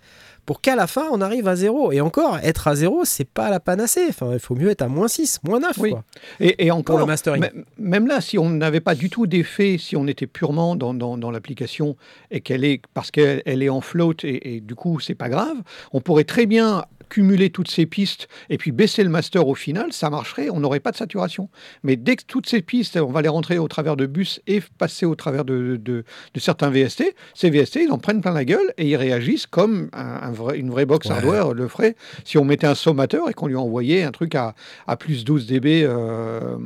pour 0.46 0.62
qu'à 0.62 0.76
la 0.76 0.88
fin 0.88 1.08
on 1.12 1.22
arrive 1.22 1.48
à 1.48 1.56
zéro. 1.56 1.92
Et 1.92 2.02
encore, 2.02 2.38
être 2.40 2.68
à 2.68 2.76
zéro, 2.76 3.06
c'est 3.06 3.28
pas 3.28 3.50
la 3.50 3.60
panacée. 3.60 4.06
Enfin, 4.10 4.32
il 4.34 4.40
faut 4.40 4.56
mieux 4.56 4.70
être 4.70 4.82
à 4.82 4.88
moins 4.88 5.08
6, 5.08 5.40
moins 5.44 5.60
9. 5.60 5.78
Oui. 5.80 5.94
Et, 6.40 6.72
encore, 6.72 7.00
le 7.00 7.06
mastering. 7.06 7.44
Même 7.78 8.08
là, 8.08 8.22
si 8.22 8.38
on 8.38 8.50
n'avait 8.50 8.80
pas 8.80 8.96
du 8.96 9.10
tout 9.10 9.28
d'effet, 9.28 9.78
si 9.80 9.96
on 9.96 10.08
était 10.08 10.28
purement 10.28 10.76
dans, 10.76 10.94
dans, 10.94 11.32
l'application 11.32 11.96
et 12.32 12.42
qu'elle 12.42 12.64
est, 12.66 12.82
parce 12.94 13.12
qu'elle 13.12 13.42
est 13.46 13.70
en 13.70 13.82
float 13.82 14.16
et, 14.24 14.56
et 14.56 14.62
du 14.62 14.76
coup, 14.76 15.00
c'est 15.00 15.16
pas 15.16 15.30
grave, 15.30 15.58
on 15.92 16.02
pourrait 16.02 16.24
très 16.24 16.46
bien 16.46 16.84
cumuler 17.14 17.52
toutes 17.52 17.70
ces 17.70 17.86
pistes 17.86 18.28
et 18.50 18.58
puis 18.58 18.72
baisser 18.72 19.04
le 19.04 19.10
master 19.12 19.48
au 19.48 19.54
final, 19.54 19.94
ça 19.94 20.10
marcherait, 20.10 20.50
on 20.50 20.60
n'aurait 20.60 20.80
pas 20.80 20.92
de 20.92 20.98
saturation. 20.98 21.48
Mais 21.84 21.96
dès 21.96 22.16
que 22.16 22.24
toutes 22.26 22.50
ces 22.50 22.64
pistes, 22.64 22.98
on 22.98 23.12
va 23.12 23.22
les 23.22 23.30
rentrer 23.30 23.60
au 23.60 23.68
travers 23.68 23.96
de 23.96 24.08
bus 24.08 24.42
et 24.48 24.62
passer 24.80 25.06
au 25.06 25.14
travers 25.14 25.46
de, 25.46 25.78
de, 25.78 26.04
certains 26.38 26.72
VST, 26.72 27.04
ces 27.36 27.52
VST, 27.52 27.82
ils 27.84 27.92
en 27.92 28.00
prennent 28.00 28.22
plein 28.22 28.34
la 28.34 28.46
gueule 28.46 28.74
et 28.80 28.90
ils 28.90 28.96
réagissent 28.96 29.46
comme 29.46 29.90
un, 29.94 30.32
vrai, 30.32 30.58
une 30.58 30.72
vraie 30.72 30.88
box 30.88 31.08
hardware 31.12 31.54
le 31.54 31.68
ferait 31.68 31.96
si 32.26 32.40
on 32.40 32.46
mettait 32.46 32.66
un 32.66 32.74
sommateur 32.74 33.30
et 33.30 33.34
qu'on 33.36 33.48
lui 33.48 33.56
envoyait 33.56 34.02
un 34.02 34.12
truc 34.12 34.34
à, 34.34 34.56
à 34.88 34.98
plus 34.98 35.24
12 35.24 35.46
dB 35.46 35.84
euh, 35.84 36.58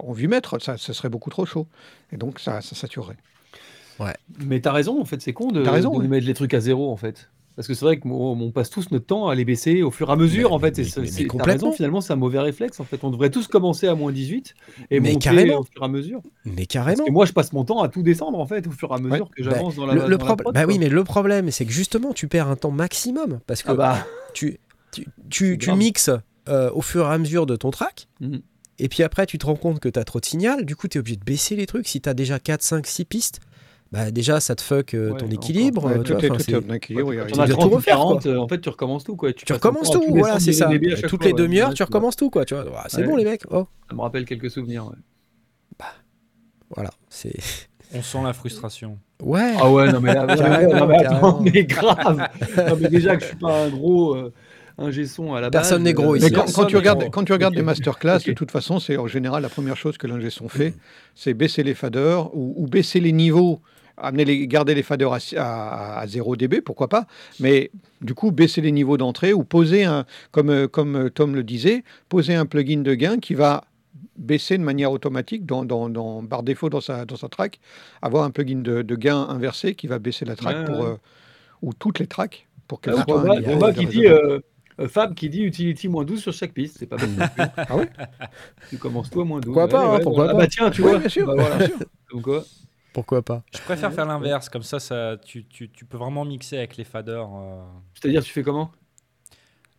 en 0.00 0.14
8 0.14 0.28
mètres, 0.28 0.62
ça, 0.62 0.76
ça, 0.76 0.94
serait 0.94 1.08
beaucoup 1.08 1.30
trop 1.30 1.44
chaud. 1.44 1.66
Et 2.12 2.16
donc 2.16 2.38
ça, 2.38 2.60
ça 2.60 2.76
saturerait. 2.76 3.16
Ouais. 3.98 4.14
Mais 4.44 4.60
t'as 4.60 4.72
raison, 4.72 5.00
en 5.00 5.04
fait, 5.04 5.20
c'est 5.20 5.32
con 5.32 5.50
de, 5.50 5.60
raison, 5.60 5.98
de 5.98 6.06
mettre 6.06 6.26
les 6.26 6.34
trucs 6.34 6.54
à 6.54 6.60
zéro, 6.60 6.92
en 6.92 6.96
fait. 6.96 7.28
Parce 7.56 7.66
que 7.66 7.72
c'est 7.72 7.86
vrai 7.86 7.98
qu'on 7.98 8.52
passe 8.54 8.68
tous 8.68 8.90
notre 8.90 9.06
temps 9.06 9.28
à 9.28 9.34
les 9.34 9.46
baisser 9.46 9.82
au 9.82 9.90
fur 9.90 10.10
et 10.10 10.12
à 10.12 10.16
mesure, 10.16 10.52
en 10.52 10.58
fait. 10.58 10.82
c'est 10.84 11.26
complètement. 11.26 11.72
finalement, 11.72 12.02
c'est 12.02 12.12
un 12.12 12.16
mauvais 12.16 12.38
réflexe, 12.38 12.78
en 12.80 12.84
fait. 12.84 13.02
On 13.02 13.10
devrait 13.10 13.30
tous 13.30 13.46
commencer 13.48 13.88
à 13.88 13.94
moins 13.94 14.12
18 14.12 14.54
et 14.90 15.00
mais 15.00 15.12
monter 15.12 15.54
au 15.54 15.64
fur 15.64 15.82
et 15.82 15.84
à 15.84 15.88
mesure. 15.88 16.20
Mais 16.44 16.66
carrément. 16.66 16.98
Parce 16.98 17.08
que 17.08 17.12
moi, 17.12 17.24
je 17.24 17.32
passe 17.32 17.54
mon 17.54 17.64
temps 17.64 17.82
à 17.82 17.88
tout 17.88 18.02
descendre, 18.02 18.38
en 18.38 18.46
fait, 18.46 18.66
au 18.66 18.70
fur 18.72 18.90
et 18.90 18.94
à 18.94 18.98
mesure 18.98 19.30
que 19.34 19.42
j'avance 19.42 19.76
bah, 19.76 19.86
dans 19.86 19.86
la, 19.86 20.06
le, 20.06 20.18
problème. 20.18 20.52
Bah 20.52 20.64
oui, 20.66 20.78
mais 20.78 20.90
le 20.90 21.02
problème, 21.02 21.50
c'est 21.50 21.64
que 21.64 21.72
justement, 21.72 22.12
tu 22.12 22.28
perds 22.28 22.48
un 22.48 22.56
temps 22.56 22.70
maximum. 22.70 23.40
Parce 23.46 23.62
que 23.62 23.70
ah 23.70 23.74
bah. 23.74 24.06
tu, 24.34 24.58
tu, 24.92 25.06
tu, 25.30 25.56
tu 25.56 25.72
mixes 25.72 26.10
euh, 26.48 26.70
au 26.74 26.82
fur 26.82 27.06
et 27.06 27.12
à 27.12 27.16
mesure 27.16 27.46
de 27.46 27.56
ton 27.56 27.70
track. 27.70 28.08
Mhm. 28.20 28.42
Et 28.78 28.88
puis 28.88 29.02
après, 29.02 29.24
tu 29.24 29.38
te 29.38 29.46
rends 29.46 29.56
compte 29.56 29.80
que 29.80 29.88
tu 29.88 29.98
as 29.98 30.04
trop 30.04 30.20
de 30.20 30.26
signal. 30.26 30.66
Du 30.66 30.76
coup, 30.76 30.88
tu 30.88 30.98
es 30.98 31.00
obligé 31.00 31.16
de 31.16 31.24
baisser 31.24 31.56
les 31.56 31.66
trucs. 31.66 31.88
Si 31.88 32.02
tu 32.02 32.08
as 32.08 32.14
déjà 32.14 32.38
4, 32.38 32.62
5, 32.62 32.86
6 32.86 33.04
pistes, 33.06 33.40
bah 33.96 34.10
déjà 34.10 34.40
ça 34.40 34.54
te 34.54 34.60
fuck 34.60 34.92
euh, 34.92 35.14
ton 35.14 35.28
équilibre. 35.28 35.84
Ouais, 35.84 36.02
tu 36.02 36.12
vois, 36.12 36.20
tout, 36.20 36.28
ton 36.28 36.74
équilibre. 36.74 37.12
Tu 37.32 37.40
as 37.40 37.48
30 37.48 37.82
40, 37.82 38.26
en 38.26 38.48
fait 38.48 38.60
tu 38.60 38.68
recommences 38.68 39.04
tout 39.04 39.16
quoi. 39.16 39.32
Tu, 39.32 39.46
tu 39.46 39.52
recommences 39.52 39.90
tout, 39.90 40.04
voilà 40.08 40.38
c'est 40.38 40.52
ça. 40.52 40.70
Toutes 41.08 41.24
les 41.24 41.32
demi-heures 41.32 41.72
tu 41.72 41.82
recommences 41.82 42.16
tout 42.16 42.30
quoi. 42.30 42.44
Tu 42.44 42.54
vois, 42.54 42.84
c'est 42.88 43.04
bon 43.04 43.16
les 43.16 43.24
mecs. 43.24 43.42
Oh. 43.50 43.66
Ça 43.88 43.94
me 43.94 44.00
rappelle 44.02 44.24
quelques 44.24 44.50
souvenirs. 44.50 44.90
Bah, 45.78 45.86
voilà, 46.74 46.90
c'est. 47.08 47.34
On 47.94 48.02
sent 48.02 48.18
la 48.24 48.32
frustration. 48.32 48.98
Ouais. 49.22 49.54
Ah 49.58 49.70
ouais 49.70 49.90
non 49.92 50.00
mais 50.00 50.12
là, 50.12 50.26
non, 50.66 50.86
mais 50.86 51.06
attends, 51.06 51.40
mais 51.40 51.64
grave. 51.64 52.28
non, 52.56 52.76
mais 52.78 52.88
déjà 52.88 53.16
que 53.16 53.22
je 53.22 53.28
suis 53.28 53.36
pas 53.36 53.64
un 53.64 53.68
gros. 53.68 54.14
Euh, 54.14 54.32
un 54.78 54.92
son 55.06 55.32
à 55.32 55.40
la 55.40 55.48
base. 55.48 55.62
Personne 55.62 55.84
n'est 55.84 55.94
gros 55.94 56.14
euh, 56.14 56.18
ici. 56.18 56.26
Mais 56.30 56.52
quand, 56.52 56.66
tu 56.66 56.76
regardes, 56.76 57.08
quand 57.10 57.24
tu 57.24 57.32
regardes 57.32 57.54
des 57.54 57.62
masterclass, 57.62 58.18
de 58.26 58.32
toute 58.32 58.50
façon, 58.50 58.78
c'est 58.78 58.96
en 58.96 59.06
général 59.06 59.42
la 59.42 59.48
première 59.48 59.76
chose 59.76 59.96
que 59.96 60.06
l'ingé 60.06 60.30
son 60.30 60.48
fait, 60.48 60.74
c'est 61.14 61.32
baisser 61.32 61.62
les 61.62 61.74
faders 61.74 62.34
ou, 62.36 62.54
ou, 62.56 62.66
baisser 62.66 63.00
les 63.00 63.12
niveaux 63.12 63.60
amener 63.96 64.24
les, 64.24 64.46
garder 64.46 64.74
les 64.74 64.82
faders 64.82 65.12
à, 65.36 66.00
à, 66.00 66.06
0 66.06 66.36
dB, 66.36 66.60
pourquoi 66.60 66.88
pas, 66.88 67.06
mais 67.40 67.70
du 68.00 68.14
coup 68.14 68.30
baisser 68.30 68.60
les 68.60 68.72
niveaux 68.72 68.96
d'entrée 68.96 69.32
ou 69.32 69.44
poser 69.44 69.84
un, 69.84 70.04
comme, 70.30 70.68
comme 70.68 71.10
Tom 71.10 71.34
le 71.34 71.42
disait, 71.42 71.84
poser 72.08 72.34
un 72.34 72.46
plugin 72.46 72.80
de 72.80 72.94
gain 72.94 73.18
qui 73.18 73.34
va 73.34 73.64
baisser 74.16 74.58
de 74.58 74.62
manière 74.62 74.92
automatique 74.92 75.44
dans, 75.46 75.64
dans, 75.64 76.24
par 76.24 76.42
défaut 76.42 76.70
dans 76.70 76.80
sa, 76.80 77.04
dans 77.04 77.16
sa 77.16 77.28
track, 77.28 77.60
avoir 78.02 78.24
un 78.24 78.30
plugin 78.30 78.60
de, 78.60 78.82
gain 78.94 79.26
inversé 79.28 79.74
qui 79.74 79.86
va 79.86 79.98
baisser 79.98 80.24
la 80.24 80.36
track 80.36 80.66
pour, 80.66 80.84
euh, 80.84 80.96
ou 81.62 81.72
toutes 81.72 81.98
les 81.98 82.06
tracks 82.06 82.46
pour 82.68 82.80
qu'elle 82.80 82.94
soit. 82.94 83.72
qui 83.72 83.86
dit. 83.86 84.06
Euh, 84.06 84.40
euh, 84.78 84.88
Fab 84.88 85.14
qui 85.14 85.30
dit 85.30 85.42
utility 85.42 85.88
moins 85.88 86.04
12 86.04 86.20
sur 86.20 86.34
chaque 86.34 86.52
piste, 86.52 86.76
c'est 86.78 86.86
pas 86.86 86.98
mal. 86.98 87.30
ah 87.56 87.76
ouais? 87.78 87.88
Tu 88.68 88.76
commences 88.76 89.08
toi 89.08 89.24
moins 89.24 89.40
12. 89.40 89.46
Pourquoi 89.46 89.68
pas, 89.68 89.96
hein, 89.96 90.00
pourquoi 90.02 90.24
ah 90.28 90.32
pas 90.32 90.38
bah 90.40 90.46
tiens, 90.48 90.70
tu 90.70 90.82
vois. 90.82 90.98
Bien 90.98 91.08
sûr. 91.08 91.26
Bah, 91.26 91.32
voilà. 91.34 91.66
Donc 92.12 92.22
quoi 92.22 92.44
pourquoi 92.96 93.20
pas 93.20 93.42
Je 93.54 93.60
préfère 93.60 93.92
faire 93.92 94.06
l'inverse, 94.06 94.48
comme 94.48 94.62
ça, 94.62 94.80
ça 94.80 95.18
tu, 95.22 95.44
tu, 95.44 95.68
tu, 95.68 95.84
peux 95.84 95.98
vraiment 95.98 96.24
mixer 96.24 96.56
avec 96.56 96.78
les 96.78 96.84
faders. 96.84 97.28
Euh. 97.30 97.62
C'est-à-dire, 97.92 98.24
tu 98.24 98.32
fais 98.32 98.42
comment? 98.42 98.70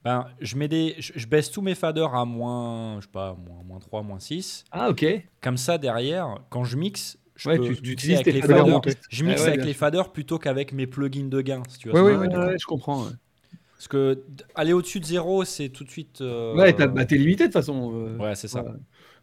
Ben, 0.04 0.28
je, 0.40 0.56
mets 0.56 0.68
des, 0.68 0.96
je, 1.00 1.26
baisse 1.26 1.50
tous 1.50 1.64
mes 1.64 1.74
faders 1.74 2.14
à 2.14 2.26
moins, 2.26 2.98
je 3.00 3.06
sais 3.06 3.12
pas, 3.12 3.34
moins, 3.34 3.64
moins 3.64 3.80
3, 3.80 4.04
moins 4.04 4.20
6. 4.20 4.66
Ah, 4.72 4.92
ok. 4.92 5.04
Comme 5.42 5.58
ça, 5.58 5.80
derrière, 5.80 6.38
quand 6.52 6.64
je 6.64 6.78
mixe, 6.78 7.18
je 7.36 7.50
peux 7.50 7.74
tu, 7.74 7.90
mixer 7.90 8.14
avec 8.14 8.28
les 8.28 8.42
faders. 8.44 8.82
Je 9.10 9.24
mixe 9.24 9.48
avec 9.48 9.66
les 9.66 9.74
faders 9.74 10.12
plutôt 10.12 10.38
qu'avec 10.38 10.72
mes 10.72 10.86
plugins 10.86 11.28
de 11.28 11.42
gain. 11.42 11.64
Si 11.70 11.80
tu 11.80 11.90
vois 11.90 12.04
oui, 12.04 12.14
oui, 12.14 12.28
je 12.60 12.66
comprends. 12.68 13.08
Parce 13.78 13.88
que 13.88 14.24
aller 14.54 14.74
au-dessus 14.74 15.00
de 15.00 15.06
0, 15.06 15.44
c'est 15.44 15.70
tout 15.70 15.84
de 15.84 15.90
suite. 15.90 16.22
Euh, 16.22 16.56
ouais, 16.56 16.74
bah, 16.74 17.06
t'es 17.06 17.18
limité 17.18 17.46
de 17.46 17.48
toute 17.48 17.54
façon. 17.54 17.92
Euh. 17.96 18.18
Ouais, 18.18 18.36
c'est 18.36 18.48
ça. 18.48 18.64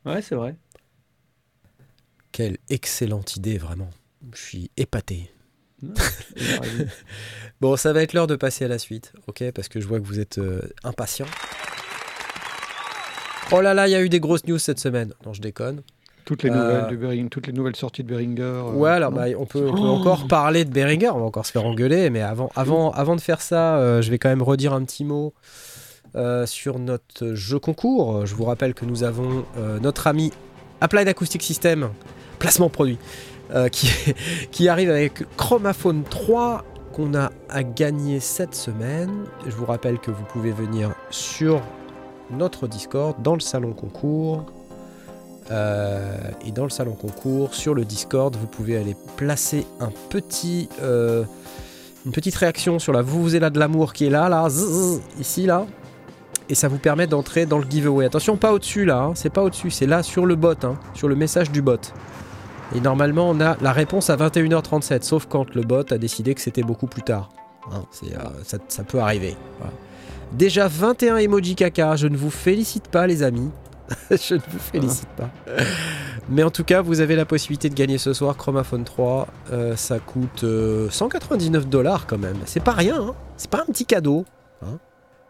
Ouais, 0.04 0.20
c'est 0.20 0.34
vrai. 0.34 0.56
Quelle 2.34 2.56
excellente 2.68 3.36
idée, 3.36 3.58
vraiment. 3.58 3.90
Je 4.34 4.40
suis 4.40 4.70
épaté. 4.76 5.30
bon, 7.60 7.76
ça 7.76 7.92
va 7.92 8.02
être 8.02 8.12
l'heure 8.12 8.26
de 8.26 8.34
passer 8.34 8.64
à 8.64 8.68
la 8.68 8.80
suite, 8.80 9.12
ok 9.28 9.52
Parce 9.52 9.68
que 9.68 9.78
je 9.80 9.86
vois 9.86 10.00
que 10.00 10.04
vous 10.04 10.18
êtes 10.18 10.38
euh, 10.38 10.60
impatient. 10.82 11.26
Oh 13.52 13.60
là 13.60 13.72
là, 13.72 13.86
il 13.86 13.92
y 13.92 13.94
a 13.94 14.02
eu 14.02 14.08
des 14.08 14.18
grosses 14.18 14.44
news 14.48 14.58
cette 14.58 14.80
semaine. 14.80 15.14
Non, 15.24 15.32
je 15.32 15.40
déconne. 15.40 15.82
Toutes 16.24 16.42
les, 16.42 16.50
nouvelles 16.50 16.90
de 16.90 16.96
Bering, 16.96 17.28
toutes 17.28 17.46
les 17.46 17.52
nouvelles 17.52 17.76
sorties 17.76 18.02
de 18.02 18.08
Beringer. 18.08 18.62
ouais, 18.72 18.90
alors 18.90 19.12
bah, 19.12 19.26
on, 19.38 19.46
peut, 19.46 19.68
on 19.68 19.72
peut 19.72 19.80
encore 19.82 20.26
parler 20.26 20.64
de 20.64 20.72
Beringer, 20.72 21.10
on 21.10 21.20
va 21.20 21.26
encore 21.26 21.46
se 21.46 21.52
faire 21.52 21.64
engueuler, 21.64 22.10
mais 22.10 22.22
avant, 22.22 22.50
avant, 22.56 22.90
avant 22.90 23.14
de 23.14 23.20
faire 23.20 23.42
ça, 23.42 24.00
je 24.00 24.10
vais 24.10 24.18
quand 24.18 24.30
même 24.30 24.42
redire 24.42 24.72
un 24.72 24.82
petit 24.82 25.04
mot 25.04 25.34
euh, 26.16 26.46
sur 26.46 26.78
notre 26.78 27.34
jeu 27.34 27.58
concours. 27.58 28.24
Je 28.24 28.36
vous 28.36 28.44
rappelle 28.44 28.72
que 28.72 28.84
nous 28.84 29.02
avons 29.02 29.44
euh, 29.56 29.80
notre 29.80 30.06
ami 30.06 30.32
Applied 30.80 31.08
Acoustic 31.08 31.42
System, 31.42 31.90
placement 32.44 32.68
produit, 32.68 32.98
euh, 33.54 33.68
qui, 33.68 33.88
qui 34.50 34.68
arrive 34.68 34.90
avec 34.90 35.24
Chromaphone 35.36 36.02
3 36.08 36.62
qu'on 36.92 37.14
a 37.14 37.32
à 37.48 37.62
gagner 37.62 38.20
cette 38.20 38.54
semaine. 38.54 39.24
Je 39.46 39.52
vous 39.52 39.64
rappelle 39.64 39.98
que 39.98 40.10
vous 40.10 40.24
pouvez 40.24 40.52
venir 40.52 40.92
sur 41.10 41.62
notre 42.30 42.68
Discord 42.68 43.20
dans 43.22 43.34
le 43.34 43.40
salon 43.40 43.72
concours. 43.72 44.44
et 45.50 46.52
dans 46.52 46.64
le 46.64 46.70
salon 46.70 46.92
concours, 46.92 47.54
sur 47.54 47.74
le 47.74 47.84
Discord, 47.84 48.36
vous 48.36 48.46
pouvez 48.46 48.76
aller 48.76 48.96
placer 49.16 49.66
un 49.80 49.90
petit, 50.08 50.68
une 50.80 52.12
petite 52.12 52.36
réaction 52.36 52.78
sur 52.78 52.92
la 52.92 53.02
vous 53.02 53.28
là 53.28 53.50
de 53.50 53.58
l'amour 53.58 53.92
qui 53.92 54.06
est 54.06 54.10
là, 54.10 54.28
là, 54.28 54.48
ici, 55.18 55.46
là 55.46 55.66
et 56.48 56.54
ça 56.54 56.68
vous 56.68 56.78
permet 56.78 57.06
d'entrer 57.06 57.46
dans 57.46 57.58
le 57.58 57.66
giveaway. 57.68 58.04
Attention, 58.04 58.36
pas 58.36 58.52
au-dessus 58.52 58.84
là, 58.84 59.02
hein. 59.02 59.12
c'est 59.14 59.30
pas 59.30 59.42
au-dessus, 59.42 59.70
c'est 59.70 59.86
là 59.86 60.02
sur 60.02 60.26
le 60.26 60.36
bot, 60.36 60.52
hein, 60.64 60.74
sur 60.94 61.08
le 61.08 61.16
message 61.16 61.50
du 61.50 61.62
bot. 61.62 61.80
Et 62.74 62.80
normalement, 62.80 63.30
on 63.30 63.40
a 63.40 63.56
la 63.60 63.72
réponse 63.72 64.10
à 64.10 64.16
21h37, 64.16 65.02
sauf 65.02 65.26
quand 65.26 65.54
le 65.54 65.62
bot 65.62 65.92
a 65.92 65.98
décidé 65.98 66.34
que 66.34 66.40
c'était 66.40 66.62
beaucoup 66.62 66.86
plus 66.86 67.02
tard. 67.02 67.30
Hein. 67.70 67.84
Euh, 68.02 68.18
ça, 68.68 68.84
peut 68.84 68.98
arriver. 68.98 69.36
Déjà 70.32 70.66
21 70.66 71.18
emoji 71.18 71.54
caca, 71.54 71.96
je 71.96 72.08
ne 72.08 72.16
vous 72.16 72.30
félicite 72.30 72.88
pas 72.88 73.06
les 73.06 73.22
amis. 73.22 73.50
je 74.10 74.34
ne 74.34 74.40
vous 74.40 74.58
félicite 74.58 75.08
pas. 75.10 75.30
Mais 76.28 76.42
en 76.42 76.50
tout 76.50 76.64
cas, 76.64 76.80
vous 76.80 77.00
avez 77.00 77.16
la 77.16 77.26
possibilité 77.26 77.68
de 77.68 77.74
gagner 77.74 77.98
ce 77.98 78.12
soir 78.12 78.36
Chromaphone 78.36 78.84
3. 78.84 79.28
Euh, 79.52 79.76
ça 79.76 79.98
coûte 79.98 80.44
199 80.90 81.62
euh, 81.62 81.66
dollars 81.66 82.06
quand 82.06 82.18
même. 82.18 82.38
C'est 82.46 82.62
pas 82.62 82.72
rien, 82.72 83.14
c'est 83.36 83.50
pas 83.50 83.60
un 83.60 83.66
petit 83.66 83.86
cadeau, 83.86 84.24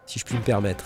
si 0.05 0.19
je 0.19 0.25
puis 0.25 0.35
me 0.35 0.41
permettre. 0.41 0.85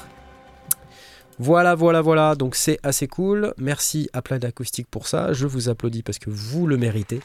Voilà, 1.40 1.74
voilà, 1.74 2.02
voilà. 2.02 2.36
Donc 2.36 2.56
c'est 2.56 2.80
assez 2.84 3.08
cool. 3.08 3.54
Merci 3.58 4.10
à 4.12 4.22
plein 4.22 4.40
d'acoustique 4.40 4.88
pour 4.92 5.08
ça. 5.08 5.32
Je 5.32 5.48
vous 5.48 5.70
applaudis 5.70 6.04
parce 6.04 6.20
que 6.20 6.30
vous 6.30 6.68
le 6.68 6.76
méritez. 6.76 7.22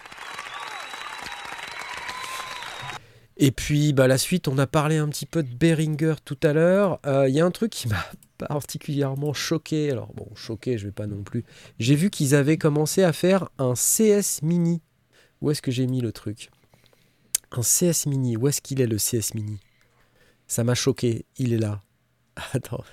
Et 3.36 3.50
puis 3.50 3.92
bah, 3.92 4.06
la 4.06 4.16
suite, 4.16 4.46
on 4.46 4.56
a 4.58 4.68
parlé 4.68 4.98
un 4.98 5.08
petit 5.08 5.26
peu 5.26 5.42
de 5.42 5.52
Behringer 5.52 6.14
tout 6.24 6.38
à 6.44 6.52
l'heure. 6.52 7.00
Euh, 7.04 7.28
il 7.28 7.34
y 7.34 7.40
a 7.40 7.44
un 7.44 7.50
truc 7.50 7.72
qui 7.72 7.88
m'a 7.88 8.06
particulièrement 8.38 9.32
choqué. 9.32 9.90
Alors 9.90 10.12
bon, 10.14 10.28
choqué, 10.36 10.78
je 10.78 10.86
vais 10.86 10.92
pas 10.92 11.08
non 11.08 11.24
plus. 11.24 11.44
J'ai 11.80 11.96
vu 11.96 12.08
qu'ils 12.10 12.36
avaient 12.36 12.58
commencé 12.58 13.02
à 13.02 13.12
faire 13.12 13.48
un 13.58 13.74
CS 13.74 14.42
Mini. 14.42 14.80
Où 15.40 15.50
est-ce 15.50 15.60
que 15.60 15.72
j'ai 15.72 15.88
mis 15.88 16.00
le 16.00 16.12
truc? 16.12 16.50
Un 17.50 17.62
CS 17.62 18.06
Mini. 18.06 18.36
Où 18.36 18.46
est-ce 18.46 18.62
qu'il 18.62 18.80
est 18.80 18.86
le 18.86 18.96
CS 18.96 19.34
Mini? 19.34 19.58
Ça 20.46 20.62
m'a 20.62 20.74
choqué. 20.74 21.26
Il 21.36 21.52
est 21.52 21.58
là. 21.58 21.80
Attends, 22.52 22.84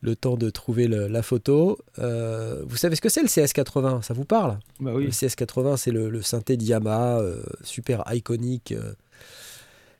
le 0.00 0.16
temps 0.16 0.36
de 0.36 0.50
trouver 0.50 0.88
la 0.88 1.22
photo. 1.22 1.78
Euh, 1.98 2.62
vous 2.66 2.76
savez 2.76 2.96
ce 2.96 3.00
que 3.00 3.08
c'est 3.08 3.22
le 3.22 3.28
CS80 3.28 4.02
Ça 4.02 4.14
vous 4.14 4.24
parle? 4.24 4.58
Bah 4.80 4.92
oui. 4.94 5.04
Le 5.04 5.10
CS80, 5.10 5.76
c'est 5.76 5.90
le, 5.90 6.22
synthé 6.22 6.56
Diama, 6.56 7.18
euh, 7.18 7.42
super 7.62 8.02
iconique. 8.12 8.72
Euh. 8.72 8.94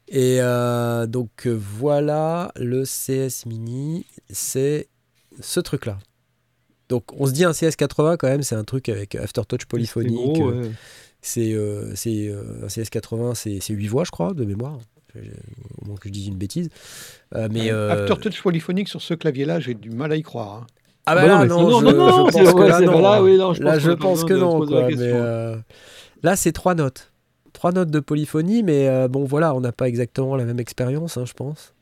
Et 0.09 0.41
donc 1.09 1.47
voilà, 1.47 2.51
le 2.57 2.85
CS 2.85 3.47
Mini, 3.47 4.07
c'est 4.29 4.89
ce 5.41 5.61
truc-là. 5.61 5.99
Donc 6.89 7.05
on 7.13 7.27
se 7.27 7.33
dit 7.33 7.45
un 7.45 7.53
CS80 7.53 8.17
quand 8.17 8.27
même, 8.27 8.43
c'est 8.43 8.57
un 8.57 8.65
truc 8.65 8.89
avec 8.89 9.15
Aftertouch 9.15 9.67
polyphonique. 9.67 10.43
C'est 11.23 11.55
un 11.55 11.95
CS80, 11.95 13.35
c'est 13.61 13.73
8 13.73 13.87
voix 13.87 14.03
je 14.03 14.11
crois, 14.11 14.35
de 14.35 14.45
mémoire 14.45 14.79
au 15.17 15.87
moins 15.87 15.97
que 15.97 16.09
je 16.09 16.13
dise 16.13 16.27
une 16.29 16.37
bêtise. 16.37 16.69
Euh, 17.35 17.49
mais 17.51 17.71
euh... 17.71 17.91
Aftertouch 17.91 18.43
polyphonique 18.43 18.89
sur 18.89 19.03
ce 19.03 19.15
clavier-là, 19.15 19.61
j'ai 19.61 19.75
du 19.75 19.91
mal 19.91 20.13
à 20.13 20.17
y 20.17 20.23
croire. 20.23 20.55
Hein. 20.55 20.67
Ah 21.07 21.15
bah, 21.15 21.27
là, 21.27 21.47
non, 21.47 21.81
je, 21.81 21.85
pense 21.85 22.53
que 22.53 22.63
là, 22.63 22.81
non. 22.81 23.53
Là, 23.65 23.79
je 23.79 23.91
pense 23.91 24.25
que 24.25 24.35
non. 24.35 24.65
mais, 24.67 24.97
euh, 24.99 25.57
là, 26.23 26.37
c'est 26.37 26.53
trois 26.53 26.75
notes. 26.75 27.13
Trois 27.53 27.73
notes 27.73 27.91
de 27.91 28.01
polyphonie, 28.01 28.63
mais 28.63 28.87
euh, 28.87 29.09
bon, 29.09 29.25
voilà, 29.25 29.55
on 29.55 29.61
n'a 29.61 29.73
pas 29.73 29.89
exactement 29.89 30.37
la 30.37 30.45
même 30.45 30.61
expérience, 30.61 31.17
hein, 31.17 31.25
je 31.25 31.33
pense. 31.33 31.75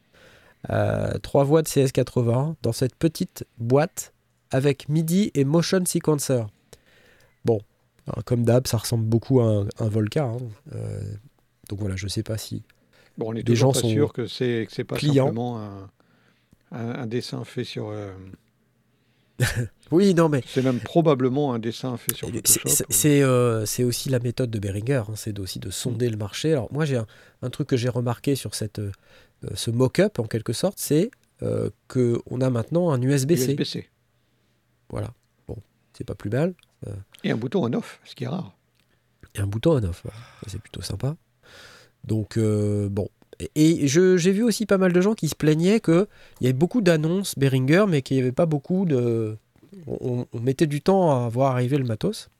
trois 1.22 1.44
voix 1.44 1.62
de 1.62 1.68
CS80 1.68 2.54
dans 2.62 2.72
cette 2.72 2.94
petite 2.94 3.44
boîte 3.58 4.12
avec 4.50 4.88
MIDI 4.88 5.30
et 5.34 5.44
Motion 5.44 5.84
Sequencer. 5.84 6.44
Bon, 7.44 7.60
comme 8.24 8.44
d'hab, 8.44 8.66
ça 8.66 8.78
ressemble 8.78 9.04
beaucoup 9.04 9.40
à 9.40 9.44
un, 9.44 9.66
un 9.78 9.88
Volca. 9.88 10.24
Hein. 10.24 10.38
donc 11.68 11.80
voilà, 11.80 11.96
je 11.96 12.06
sais 12.06 12.22
pas 12.22 12.38
si 12.38 12.62
Bon, 13.18 13.32
on 13.32 13.34
est 13.34 13.42
toujours 13.42 13.72
pas 13.72 13.80
sûr 13.80 14.12
que 14.12 14.26
c'est 14.26 14.64
que 14.68 14.72
c'est 14.72 14.84
pas 14.84 14.98
simplement 14.98 15.60
un, 16.70 17.06
dessin 17.06 17.44
fait 17.44 17.64
sur. 17.64 17.88
Euh, 17.88 18.12
oui, 19.90 20.14
non, 20.14 20.28
mais. 20.28 20.42
C'est 20.46 20.62
même 20.62 20.78
probablement 20.78 21.52
un 21.52 21.58
dessin 21.58 21.96
fait 21.96 22.14
sur 22.14 22.28
Photoshop. 22.28 22.84
Euh, 23.04 23.66
c'est 23.66 23.84
aussi 23.84 24.08
la 24.08 24.20
méthode 24.20 24.50
de 24.50 24.58
Behringer, 24.58 25.02
hein, 25.08 25.14
c'est 25.16 25.38
aussi 25.40 25.58
de 25.58 25.70
sonder 25.70 26.08
le 26.08 26.16
marché. 26.16 26.52
Alors, 26.52 26.72
moi, 26.72 26.84
j'ai 26.84 27.00
un, 27.42 27.50
truc 27.50 27.68
que 27.68 27.76
j'ai 27.76 27.88
remarqué 27.88 28.36
sur 28.36 28.54
cette, 28.54 28.78
euh, 28.78 28.92
ce 29.54 29.70
mock-up, 29.70 30.20
en 30.20 30.24
quelque 30.24 30.52
sorte, 30.52 30.78
c'est 30.78 31.10
que 31.40 31.72
qu'on 31.88 32.40
a 32.40 32.50
maintenant 32.50 32.90
un 32.90 33.00
USB-C. 33.00 33.52
USB-C. 33.52 33.88
Voilà. 34.90 35.12
Bon, 35.46 35.56
c'est 35.92 36.04
pas 36.04 36.16
plus 36.16 36.30
mal. 36.30 36.54
Et 37.24 37.30
un 37.30 37.36
bouton 37.36 37.64
on-off, 37.64 38.00
ce 38.04 38.14
qui 38.14 38.24
est 38.24 38.28
rare. 38.28 38.56
Et 39.34 39.40
un 39.40 39.46
bouton 39.46 39.76
on-off, 39.76 40.04
c'est 40.46 40.60
plutôt 40.60 40.82
sympa. 40.82 41.16
Donc, 42.08 42.38
euh, 42.38 42.88
bon. 42.88 43.08
Et 43.54 43.86
j'ai 43.86 44.32
vu 44.32 44.42
aussi 44.42 44.66
pas 44.66 44.78
mal 44.78 44.92
de 44.92 45.00
gens 45.00 45.14
qui 45.14 45.28
se 45.28 45.36
plaignaient 45.36 45.78
qu'il 45.78 46.06
y 46.40 46.46
avait 46.46 46.52
beaucoup 46.52 46.80
d'annonces 46.80 47.38
Behringer, 47.38 47.84
mais 47.88 48.02
qu'il 48.02 48.16
n'y 48.16 48.22
avait 48.22 48.32
pas 48.32 48.46
beaucoup 48.46 48.84
de. 48.84 49.36
On, 49.86 50.26
mettait 50.42 50.66
du 50.66 50.80
temps 50.80 51.24
à 51.24 51.28
voir 51.28 51.52
arriver 51.52 51.78
le 51.78 51.84
matos. 51.84 52.30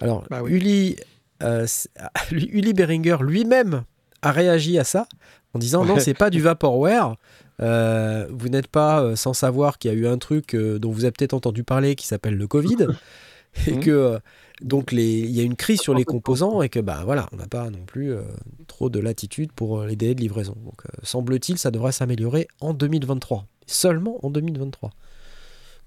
Alors, 0.00 0.24
bah 0.28 0.42
Uli, 0.44 0.96
euh, 1.42 1.66
Uli 2.32 2.74
Behringer 2.74 3.16
lui-même 3.20 3.84
a 4.20 4.32
réagi 4.32 4.78
à 4.78 4.84
ça 4.84 5.08
en 5.54 5.58
disant 5.58 5.84
non, 5.86 5.98
c'est 5.98 6.12
pas 6.12 6.28
du 6.28 6.42
vaporware. 6.42 7.14
Euh, 7.60 8.26
vous 8.30 8.50
n'êtes 8.50 8.68
pas 8.68 9.16
sans 9.16 9.32
savoir 9.32 9.78
qu'il 9.78 9.90
y 9.90 9.94
a 9.94 9.96
eu 9.96 10.06
un 10.06 10.18
truc 10.18 10.54
dont 10.54 10.90
vous 10.90 11.04
avez 11.04 11.12
peut-être 11.12 11.32
entendu 11.32 11.64
parler 11.64 11.94
qui 11.94 12.06
s'appelle 12.06 12.36
le 12.36 12.46
Covid 12.46 12.88
et 13.66 13.72
mmh. 13.72 13.80
que 13.80 14.20
donc 14.60 14.90
il 14.92 15.30
y 15.30 15.40
a 15.40 15.44
une 15.44 15.56
crise 15.56 15.80
sur 15.80 15.94
les 15.94 16.04
composants 16.04 16.62
et 16.62 16.68
que 16.68 16.80
bah 16.80 17.02
voilà, 17.04 17.28
on 17.32 17.36
n'a 17.36 17.46
pas 17.46 17.70
non 17.70 17.84
plus 17.84 18.12
euh, 18.12 18.22
trop 18.66 18.90
de 18.90 18.98
latitude 18.98 19.52
pour 19.52 19.80
euh, 19.80 19.86
les 19.86 19.96
délais 19.96 20.14
de 20.14 20.20
livraison. 20.20 20.56
Donc 20.64 20.82
euh, 20.86 21.00
semble-t-il, 21.02 21.58
ça 21.58 21.70
devrait 21.70 21.92
s'améliorer 21.92 22.48
en 22.60 22.74
2023, 22.74 23.46
seulement 23.66 24.24
en 24.24 24.30
2023. 24.30 24.90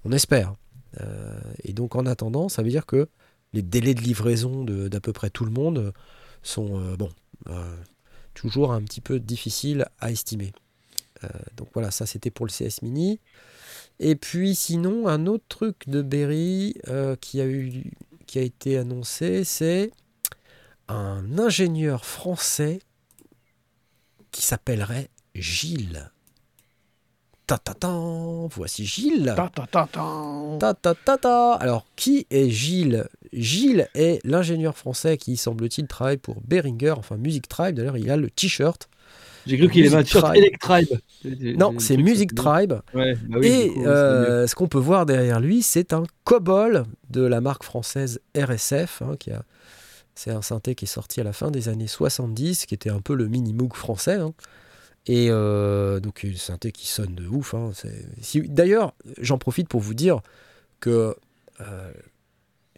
On 0.04 0.12
espère. 0.12 0.54
et 1.62 1.72
donc 1.72 1.94
en 1.94 2.06
attendant, 2.06 2.48
ça 2.48 2.62
veut 2.62 2.70
dire 2.70 2.86
que 2.86 3.08
les 3.52 3.62
délais 3.62 3.94
de 3.94 4.00
livraison 4.00 4.64
d'à 4.64 5.00
peu 5.00 5.12
près 5.12 5.30
tout 5.30 5.44
le 5.44 5.52
monde 5.52 5.92
sont 6.42 6.96
bon, 6.96 7.08
toujours 8.34 8.72
un 8.72 8.82
petit 8.82 9.00
peu 9.00 9.20
difficiles 9.20 9.86
à 10.00 10.10
estimer. 10.10 10.52
donc 11.56 11.68
voilà, 11.72 11.92
ça 11.92 12.04
c'était 12.04 12.30
pour 12.30 12.46
le 12.46 12.50
CS 12.50 12.82
Mini. 12.82 13.20
Et 14.00 14.16
puis 14.16 14.56
sinon, 14.56 15.06
un 15.06 15.26
autre 15.26 15.44
truc 15.48 15.88
de 15.88 16.02
Berry 16.02 16.74
qui 17.20 17.40
a 17.40 17.46
eu 17.46 17.92
qui 18.32 18.38
a 18.38 18.42
été 18.42 18.78
annoncé, 18.78 19.44
c'est 19.44 19.90
un 20.88 21.38
ingénieur 21.38 22.06
français 22.06 22.78
qui 24.30 24.40
s'appellerait 24.40 25.10
Gilles. 25.34 26.10
Ta 27.46 27.58
ta 27.58 27.74
ta, 27.74 27.90
voici 28.50 28.86
Gilles. 28.86 29.34
Ta 29.36 29.50
ta 29.54 29.66
ta 29.66 29.86
ta. 29.86 30.72
Ta 30.72 30.94
ta 30.94 31.18
ta 31.18 31.52
Alors, 31.56 31.84
qui 31.94 32.26
est 32.30 32.48
Gilles? 32.48 33.06
Gilles 33.34 33.90
est 33.94 34.24
l'ingénieur 34.24 34.78
français 34.78 35.18
qui, 35.18 35.36
semble-t-il, 35.36 35.86
travaille 35.86 36.16
pour 36.16 36.40
Behringer, 36.40 36.94
enfin 36.96 37.18
Music 37.18 37.46
Tribe. 37.46 37.76
D'ailleurs, 37.76 37.98
il 37.98 38.10
a 38.10 38.16
le 38.16 38.30
t-shirt 38.30 38.88
j'ai 39.46 39.58
cru 39.58 39.68
qu'il 39.68 39.84
est 39.84 40.04
sur 40.04 40.32
Electribe. 40.34 40.98
Non, 41.24 41.78
c'est 41.78 41.96
Music 41.96 42.34
Tribe. 42.34 42.74
Bah 42.94 43.04
et 43.42 43.72
euh, 43.78 44.46
ce 44.46 44.54
qu'on 44.54 44.68
peut 44.68 44.78
voir 44.78 45.06
derrière 45.06 45.40
lui, 45.40 45.62
c'est 45.62 45.92
un 45.92 46.04
COBOL 46.24 46.84
de 47.10 47.22
la 47.22 47.40
marque 47.40 47.64
française 47.64 48.20
RSF. 48.36 49.02
Hein, 49.02 49.16
qui 49.18 49.30
a... 49.30 49.44
C'est 50.14 50.30
un 50.30 50.42
synthé 50.42 50.74
qui 50.74 50.84
est 50.84 50.88
sorti 50.88 51.20
à 51.20 51.24
la 51.24 51.32
fin 51.32 51.50
des 51.50 51.68
années 51.68 51.86
70, 51.86 52.66
qui 52.66 52.74
était 52.74 52.90
un 52.90 53.00
peu 53.00 53.14
le 53.14 53.28
mini-moog 53.28 53.74
français. 53.74 54.16
Hein. 54.16 54.34
Et 55.06 55.28
euh, 55.30 56.00
donc, 56.00 56.24
un 56.24 56.36
synthé 56.36 56.70
qui 56.70 56.86
sonne 56.86 57.14
de 57.14 57.26
ouf. 57.26 57.54
Hein. 57.54 57.70
Si... 58.20 58.42
D'ailleurs, 58.42 58.94
j'en 59.18 59.38
profite 59.38 59.68
pour 59.68 59.80
vous 59.80 59.94
dire 59.94 60.20
que 60.80 61.16
euh, 61.60 61.92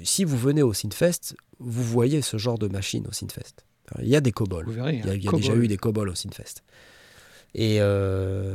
si 0.03 0.25
vous 0.25 0.39
venez 0.39 0.63
au 0.63 0.73
Synfest, 0.73 1.37
vous 1.59 1.83
voyez 1.83 2.23
ce 2.23 2.37
genre 2.37 2.59
de 2.59 2.69
machine 2.69 3.07
au 3.09 3.13
Synfest. 3.13 3.64
Il 4.01 4.09
y 4.09 4.17
a 4.17 4.21
des 4.21 4.33
cobols. 4.33 4.67
il 4.69 5.23
y 5.23 5.29
a, 5.29 5.33
déjà 5.33 5.55
eu 5.55 5.69
des 5.69 5.77
cobols 5.77 6.09
au 6.09 6.15
Sinfest. 6.15 6.63
Et 7.55 7.79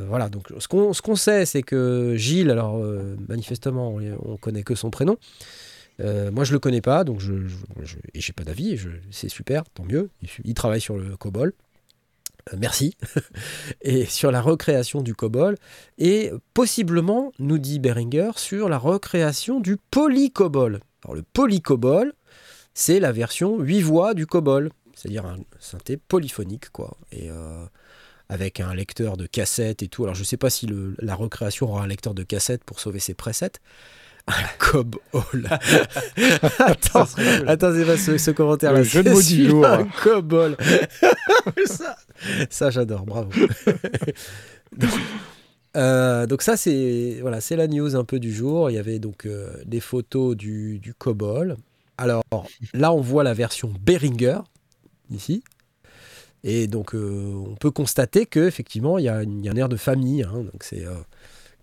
voilà, 0.07 0.29
donc 0.29 0.51
ce 0.57 0.67
qu'on 0.67 0.93
ce 0.93 1.01
qu'on 1.01 1.15
sait, 1.15 1.45
c'est 1.45 1.63
que 1.63 2.15
Gilles, 2.15 2.49
alors 2.49 2.81
manifestement, 3.27 3.97
on, 4.25 4.37
connaît 4.37 4.63
que 4.63 4.75
son 4.75 4.89
prénom. 4.89 5.17
moi, 5.99 6.43
je 6.43 6.53
le 6.53 6.59
connais 6.59 6.81
pas, 6.81 7.03
donc 7.03 7.19
je, 7.19 7.47
je, 7.81 7.95
et 8.13 8.21
j'ai 8.21 8.33
pas 8.33 8.43
d'avis. 8.43 8.79
C'est 9.11 9.29
super, 9.29 9.63
tant 9.69 9.83
mieux. 9.83 10.09
Il, 10.43 10.53
travaille 10.53 10.81
sur 10.81 10.97
le 10.97 11.15
COBOL. 11.15 11.53
merci. 12.57 12.95
et 13.81 14.05
sur 14.05 14.31
la 14.31 14.41
recréation 14.41 15.01
du 15.01 15.13
COBOL. 15.13 15.55
Et 15.97 16.31
possiblement, 16.53 17.31
nous 17.39 17.57
dit 17.57 17.79
Beringer, 17.79 18.31
sur 18.35 18.69
la 18.69 18.77
recréation 18.77 19.59
du 19.59 19.77
polycobol. 19.91 20.81
Alors, 21.03 21.15
le 21.15 21.23
polycobol, 21.23 22.13
c'est 22.73 22.99
la 22.99 23.11
version 23.11 23.59
8 23.59 23.81
voix 23.81 24.13
du 24.13 24.25
COBOL, 24.25 24.71
c'est-à-dire 24.99 25.25
un 25.25 25.37
synthé 25.59 25.97
polyphonique, 25.97 26.69
quoi. 26.71 26.97
Et 27.11 27.29
euh, 27.29 27.65
avec 28.27 28.59
un 28.59 28.73
lecteur 28.73 29.15
de 29.17 29.25
cassette 29.25 29.81
et 29.81 29.87
tout. 29.87 30.03
Alors 30.03 30.15
je 30.15 30.21
ne 30.21 30.25
sais 30.25 30.37
pas 30.37 30.49
si 30.49 30.69
la 30.99 31.15
recréation 31.15 31.71
aura 31.71 31.83
un 31.83 31.87
lecteur 31.87 32.13
de 32.13 32.23
cassette 32.23 32.63
pour 32.63 32.79
sauver 32.79 32.99
ses 32.99 33.13
presets. 33.13 33.53
Un 34.27 34.33
COBOL. 34.59 34.99
attends, 36.59 37.07
attends, 37.47 37.73
c'est 37.73 37.85
pas 37.85 37.97
ce, 37.97 38.31
commentaire-là. 38.31 38.83
Je 38.83 38.99
ne 38.99 39.27
du 39.27 39.49
jour. 39.49 39.65
Un 39.65 39.85
COBOL. 40.03 40.55
ça, 41.65 41.95
ça 42.49 42.69
j'adore, 42.69 43.05
bravo. 43.05 43.31
Euh, 45.77 46.25
donc, 46.25 46.41
ça 46.41 46.57
c'est 46.57 47.19
voilà 47.21 47.41
c'est 47.41 47.55
la 47.55 47.67
news 47.67 47.95
un 47.95 48.03
peu 48.03 48.19
du 48.19 48.33
jour. 48.33 48.71
Il 48.71 48.73
y 48.73 48.79
avait 48.79 48.97
donc 48.97 49.27
euh, 49.27 49.53
des 49.65 49.79
photos 49.79 50.35
du, 50.35 50.79
du 50.79 50.95
COBOL, 50.95 51.57
alors 51.99 52.23
là, 52.73 52.93
on 52.93 53.01
voit 53.01 53.25
la 53.25 53.33
version 53.33 53.73
Behringer, 53.81 54.39
ici. 55.09 55.43
Et 56.43 56.67
donc, 56.67 56.95
euh, 56.95 57.33
on 57.33 57.55
peut 57.55 57.71
constater 57.71 58.25
qu'effectivement, 58.25 58.97
il 58.97 59.05
y, 59.05 59.09
a 59.09 59.17
un 59.17 59.55
air 59.55 59.69
de 59.69 59.75
famille. 59.75 60.23
Hein. 60.23 60.43
donc, 60.51 60.61
c'est 60.63 60.85
euh, 60.85 60.93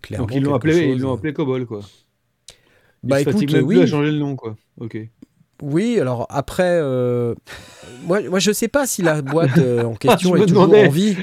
clairement. 0.02 0.26
Donc, 0.26 0.36
ils 0.36 0.42
l'ont 0.42 0.54
appelé, 0.54 0.92
ils 0.92 1.00
l'ont 1.00 1.14
appelé 1.14 1.32
Cobol, 1.32 1.66
quoi. 1.66 1.80
bah, 3.02 3.20
écoute, 3.20 3.44
oui. 3.62 3.80
à 3.80 3.86
changer 3.86 4.10
le 4.10 4.18
nom, 4.18 4.36
quoi. 4.36 4.56
Ok. 4.78 4.98
Oui, 5.62 5.98
alors 5.98 6.26
après, 6.28 6.78
euh, 6.82 7.34
moi, 8.02 8.20
moi, 8.28 8.38
je 8.38 8.52
sais 8.52 8.68
pas 8.68 8.86
si 8.86 9.00
la 9.00 9.22
boîte 9.22 9.58
en 9.58 9.94
question 9.94 10.36
est 10.36 10.46
toujours 10.46 10.64
en 10.64 10.88
vie. 10.88 11.16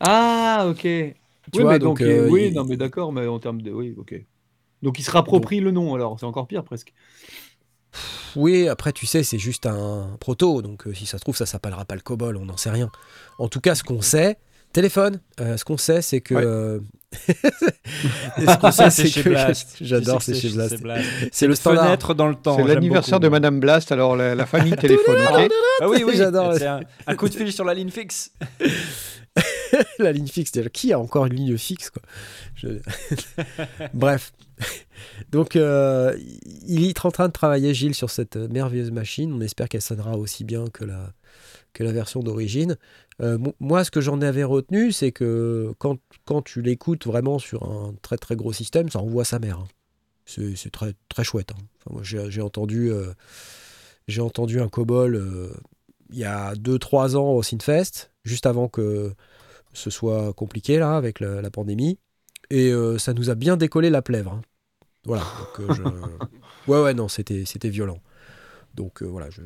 Ah, 0.00 0.66
ok. 0.68 0.82
Tu 0.82 1.58
oui, 1.58 1.62
vois, 1.62 1.78
donc, 1.78 2.02
oui, 2.04 2.52
non, 2.52 2.64
mais 2.64 2.76
d'accord, 2.76 3.12
mais 3.12 3.26
en 3.26 3.38
termes 3.38 3.62
de. 3.62 3.70
Oui, 3.70 3.94
ok. 3.96 4.22
Donc, 4.82 4.98
il 4.98 5.02
se 5.02 5.10
rapproprie 5.10 5.60
le 5.60 5.70
nom, 5.70 5.94
alors, 5.94 6.20
c'est 6.20 6.26
encore 6.26 6.46
pire 6.46 6.64
presque. 6.64 6.92
Oui, 8.36 8.68
après, 8.68 8.92
tu 8.92 9.06
sais, 9.06 9.22
c'est 9.22 9.38
juste 9.38 9.66
un 9.66 10.16
proto, 10.20 10.62
donc 10.62 10.86
euh, 10.86 10.94
si 10.94 11.06
ça 11.06 11.18
se 11.18 11.22
trouve, 11.22 11.36
ça 11.36 11.46
s'appellera 11.46 11.84
pas 11.84 11.94
le 11.94 12.00
COBOL, 12.00 12.36
on 12.36 12.44
n'en 12.44 12.56
sait 12.56 12.70
rien. 12.70 12.90
En 13.38 13.48
tout 13.48 13.60
cas, 13.60 13.74
ce 13.74 13.82
qu'on 13.82 14.02
sait, 14.02 14.38
téléphone, 14.72 15.20
euh, 15.40 15.56
ce 15.56 15.64
qu'on 15.64 15.76
sait, 15.76 16.02
c'est 16.02 16.20
que. 16.20 16.80
Ce 18.36 18.58
qu'on 18.58 18.72
sait, 18.72 18.90
c'est 18.90 19.22
Blast. 19.22 19.76
J'adore, 19.80 20.20
c'est 20.20 20.34
chez 20.34 20.50
Blast. 20.50 20.76
C'est 21.32 21.46
le 21.46 21.54
standard. 21.54 21.84
Fenêtre 21.84 22.14
dans 22.14 22.28
le 22.28 22.34
temps. 22.34 22.56
C'est 22.56 22.64
l'anniversaire 22.64 23.20
de 23.20 23.28
Madame 23.28 23.58
Blast, 23.58 23.90
alors 23.90 24.16
la, 24.16 24.44
famille 24.44 24.76
téléphone. 24.76 25.16
ah 25.80 25.88
oui, 25.88 26.02
oui, 26.04 26.14
j'adore. 26.16 26.52
Un, 26.60 26.80
un 27.06 27.14
coup 27.14 27.28
de 27.28 27.34
fil 27.34 27.50
sur 27.52 27.64
la 27.64 27.72
ligne 27.72 27.90
fixe. 27.90 28.32
la 29.98 30.12
ligne 30.12 30.26
fixe, 30.26 30.52
qui 30.72 30.92
a 30.92 30.98
encore 30.98 31.26
une 31.26 31.34
ligne 31.34 31.56
fixe 31.56 31.90
quoi? 31.90 32.02
Bref. 33.94 34.32
Donc, 35.30 35.56
euh, 35.56 36.16
il 36.66 36.86
est 36.86 37.04
en 37.04 37.10
train 37.10 37.28
de 37.28 37.32
travailler, 37.32 37.74
Gilles, 37.74 37.94
sur 37.94 38.10
cette 38.10 38.36
merveilleuse 38.36 38.90
machine. 38.90 39.32
On 39.32 39.40
espère 39.40 39.68
qu'elle 39.68 39.82
sonnera 39.82 40.16
aussi 40.16 40.44
bien 40.44 40.66
que 40.66 40.84
la, 40.84 41.12
que 41.72 41.84
la 41.84 41.92
version 41.92 42.20
d'origine. 42.20 42.76
Euh, 43.20 43.38
moi, 43.60 43.84
ce 43.84 43.90
que 43.90 44.00
j'en 44.00 44.20
avais 44.20 44.44
retenu, 44.44 44.92
c'est 44.92 45.12
que 45.12 45.72
quand, 45.78 45.98
quand 46.24 46.42
tu 46.42 46.62
l'écoutes 46.62 47.06
vraiment 47.06 47.38
sur 47.38 47.64
un 47.64 47.94
très 48.02 48.16
très 48.16 48.36
gros 48.36 48.52
système, 48.52 48.88
ça 48.90 49.00
envoie 49.00 49.24
sa 49.24 49.38
mère. 49.38 49.60
Hein. 49.60 49.68
C'est 50.26 50.72
très, 50.72 50.94
très 51.08 51.22
chouette. 51.22 51.52
Hein. 51.52 51.90
moi, 51.90 52.02
j'ai 52.02 52.42
entendu, 52.42 52.90
euh, 52.90 53.12
j'ai 54.08 54.20
entendu 54.20 54.60
un 54.60 54.68
COBOL 54.68 55.22
il 56.10 56.18
y 56.18 56.24
a 56.24 56.54
2-3 56.54 57.16
ans 57.16 57.32
au 57.32 57.42
Synfest, 57.42 58.10
juste 58.24 58.46
avant 58.46 58.68
que 58.68 59.14
ce 59.72 59.90
soit 59.90 60.32
compliqué 60.32 60.78
là 60.78 60.96
avec 60.96 61.20
la, 61.20 61.50
pandémie. 61.50 61.98
Et 62.50 62.72
ça 62.98 63.12
nous 63.12 63.30
a 63.30 63.34
bien 63.34 63.56
décollé 63.56 63.90
la 63.90 64.02
plèvre. 64.02 64.32
Hein. 64.32 64.42
Voilà. 65.06 65.22
Donc, 65.58 65.70
euh, 65.70 65.90
Ouais, 66.68 66.82
ouais, 66.82 66.94
non, 66.94 67.08
c'était, 67.08 67.44
c'était 67.46 67.68
violent. 67.68 68.00
Donc 68.74 69.02
euh, 69.02 69.06
voilà. 69.06 69.30
Je... 69.30 69.40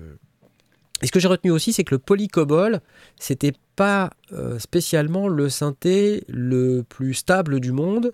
Et 1.03 1.07
ce 1.07 1.13
que 1.13 1.21
j'ai 1.21 1.29
retenu 1.29 1.51
aussi, 1.51 1.73
c'est 1.73 1.85
que 1.85 1.95
le 1.95 1.99
polycobol, 1.99 2.81
c'était 3.19 3.53
pas 3.77 4.11
euh, 4.33 4.59
spécialement 4.59 5.29
le 5.29 5.49
synthé 5.49 6.25
le 6.29 6.83
plus 6.83 7.15
stable 7.15 7.61
du 7.61 7.73
monde, 7.73 8.13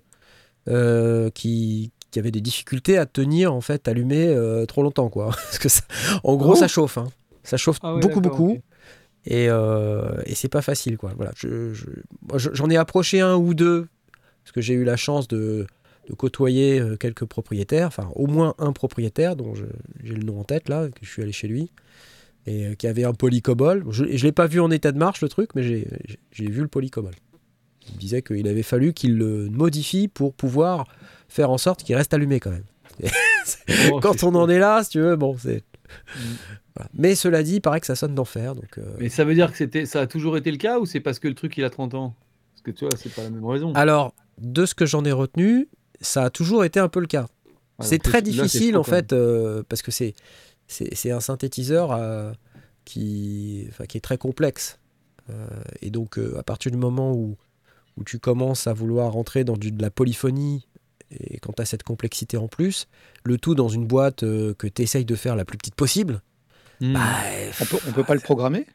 qui, 1.33 1.91
qui, 2.11 2.19
avait 2.19 2.31
des 2.31 2.41
difficultés 2.41 2.97
à 2.97 3.05
tenir 3.05 3.53
en 3.53 3.61
fait 3.61 3.87
allumé 3.87 4.35
trop 4.67 4.83
longtemps, 4.83 5.09
quoi. 5.09 5.27
Parce 5.31 5.59
que 5.59 5.69
en 6.25 6.35
gros, 6.35 6.55
ça 6.55 6.67
chauffe. 6.67 6.97
Hein. 6.97 7.07
Ça 7.43 7.55
chauffe 7.55 7.79
ah 7.83 7.95
beaucoup, 8.01 8.19
beaucoup. 8.19 8.57
Et, 9.25 9.45
et 9.45 10.35
c'est 10.35 10.49
pas 10.49 10.61
facile, 10.61 10.97
quoi. 10.97 11.13
Voilà. 11.15 11.31
Je, 11.37 11.73
j'en 12.35 12.69
ai 12.69 12.75
approché 12.75 13.21
un 13.21 13.35
ou 13.35 13.53
deux 13.53 13.87
parce 14.47 14.53
que 14.53 14.61
j'ai 14.61 14.75
eu 14.75 14.85
la 14.85 14.95
chance 14.95 15.27
de 15.27 15.67
de 16.07 16.13
côtoyer 16.13 16.79
euh, 16.79 16.95
quelques 16.95 17.25
propriétaires, 17.25 17.87
enfin 17.87 18.09
au 18.15 18.27
moins 18.27 18.55
un 18.59 18.71
propriétaire 18.71 19.35
dont 19.35 19.53
j'ai 19.55 20.13
le 20.13 20.23
nom 20.23 20.39
en 20.39 20.45
tête 20.45 20.69
là, 20.69 20.87
que 20.87 21.05
je 21.05 21.09
suis 21.09 21.21
allé 21.21 21.33
chez 21.33 21.49
lui, 21.49 21.69
et 22.45 22.65
euh, 22.65 22.75
qui 22.75 22.87
avait 22.87 23.03
un 23.03 23.13
polycobol. 23.13 23.83
Je 23.89 24.05
ne 24.05 24.09
l'ai 24.09 24.31
pas 24.31 24.47
vu 24.47 24.61
en 24.61 24.71
état 24.71 24.93
de 24.93 24.97
marche 24.97 25.19
le 25.19 25.27
truc, 25.27 25.49
mais 25.53 25.63
j'ai 25.63 26.47
vu 26.47 26.61
le 26.61 26.69
polycobol. 26.69 27.11
Il 27.91 27.97
disait 27.97 28.21
qu'il 28.21 28.47
avait 28.47 28.63
fallu 28.63 28.93
qu'il 28.93 29.17
le 29.17 29.49
modifie 29.49 30.07
pour 30.07 30.33
pouvoir 30.33 30.87
faire 31.27 31.49
en 31.49 31.57
sorte 31.57 31.83
qu'il 31.83 31.95
reste 31.97 32.13
allumé 32.13 32.39
quand 32.39 32.51
même. 32.51 32.63
Oh, 33.91 33.99
quand 34.01 34.23
on 34.23 34.33
en 34.35 34.47
est 34.47 34.59
là, 34.59 34.85
si 34.85 34.91
tu 34.91 34.99
veux, 35.01 35.17
bon, 35.17 35.35
c'est. 35.37 35.65
Mm. 36.15 36.19
Mais 36.93 37.15
cela 37.15 37.43
dit, 37.43 37.55
il 37.55 37.61
paraît 37.61 37.81
que 37.81 37.85
ça 37.85 37.95
sonne 37.95 38.15
d'enfer. 38.15 38.55
Donc, 38.55 38.77
euh. 38.77 38.95
Mais 38.97 39.09
ça 39.09 39.25
veut 39.25 39.33
dire 39.33 39.51
que 39.51 39.57
c'était, 39.57 39.85
ça 39.85 40.01
a 40.01 40.07
toujours 40.07 40.37
été 40.37 40.51
le 40.51 40.57
cas 40.57 40.79
ou 40.79 40.85
c'est 40.85 41.01
parce 41.01 41.19
que 41.19 41.27
le 41.27 41.33
truc 41.33 41.57
il 41.57 41.63
a 41.65 41.69
30 41.69 41.95
ans? 41.95 42.15
Parce 42.53 42.61
que 42.61 42.71
tu 42.71 42.85
vois, 42.85 42.95
c'est 42.97 43.13
pas 43.13 43.23
la 43.23 43.29
même 43.29 43.45
raison. 43.45 43.73
Alors, 43.73 44.13
de 44.37 44.65
ce 44.65 44.75
que 44.75 44.85
j'en 44.85 45.03
ai 45.05 45.11
retenu, 45.11 45.67
ça 46.01 46.25
a 46.25 46.29
toujours 46.29 46.63
été 46.63 46.79
un 46.79 46.89
peu 46.89 46.99
le 46.99 47.07
cas. 47.07 47.27
c'est 47.79 48.01
très 48.01 48.21
difficile 48.21 48.77
en 48.77 48.83
fait, 48.83 49.13
euh, 49.13 49.63
parce 49.67 49.81
que 49.81 49.91
c'est, 49.91 50.13
c'est, 50.67 51.11
un 51.11 51.19
synthétiseur 51.19 51.91
euh, 51.91 52.31
qui, 52.85 53.69
qui 53.89 53.97
est 53.97 54.01
très 54.01 54.17
complexe. 54.17 54.79
Euh, 55.29 55.47
et 55.81 55.89
donc, 55.89 56.19
à 56.37 56.43
partir 56.43 56.71
du 56.71 56.77
moment 56.77 57.13
où, 57.13 57.37
où 57.97 58.03
tu 58.03 58.19
commences 58.19 58.67
à 58.67 58.73
vouloir 58.73 59.11
rentrer 59.11 59.43
dans 59.43 59.57
du, 59.57 59.71
de 59.71 59.81
la 59.81 59.89
polyphonie, 59.89 60.67
et 61.11 61.39
quand 61.39 61.53
tu 61.53 61.61
as 61.61 61.65
cette 61.65 61.83
complexité 61.83 62.37
en 62.37 62.47
plus, 62.47 62.87
le 63.23 63.37
tout 63.37 63.55
dans 63.55 63.69
une 63.69 63.85
boîte 63.85 64.21
que 64.21 64.67
tu 64.67 64.81
essayes 64.81 65.05
de 65.05 65.15
faire 65.15 65.35
la 65.35 65.45
plus 65.45 65.57
petite 65.57 65.75
possible, 65.75 66.21
hmm. 66.81 66.93
bah, 66.93 66.99
on 67.61 67.65
peut, 67.65 67.77
on 67.87 67.91
peut 67.91 68.03
pas 68.03 68.15
le 68.15 68.19
programmer 68.19 68.65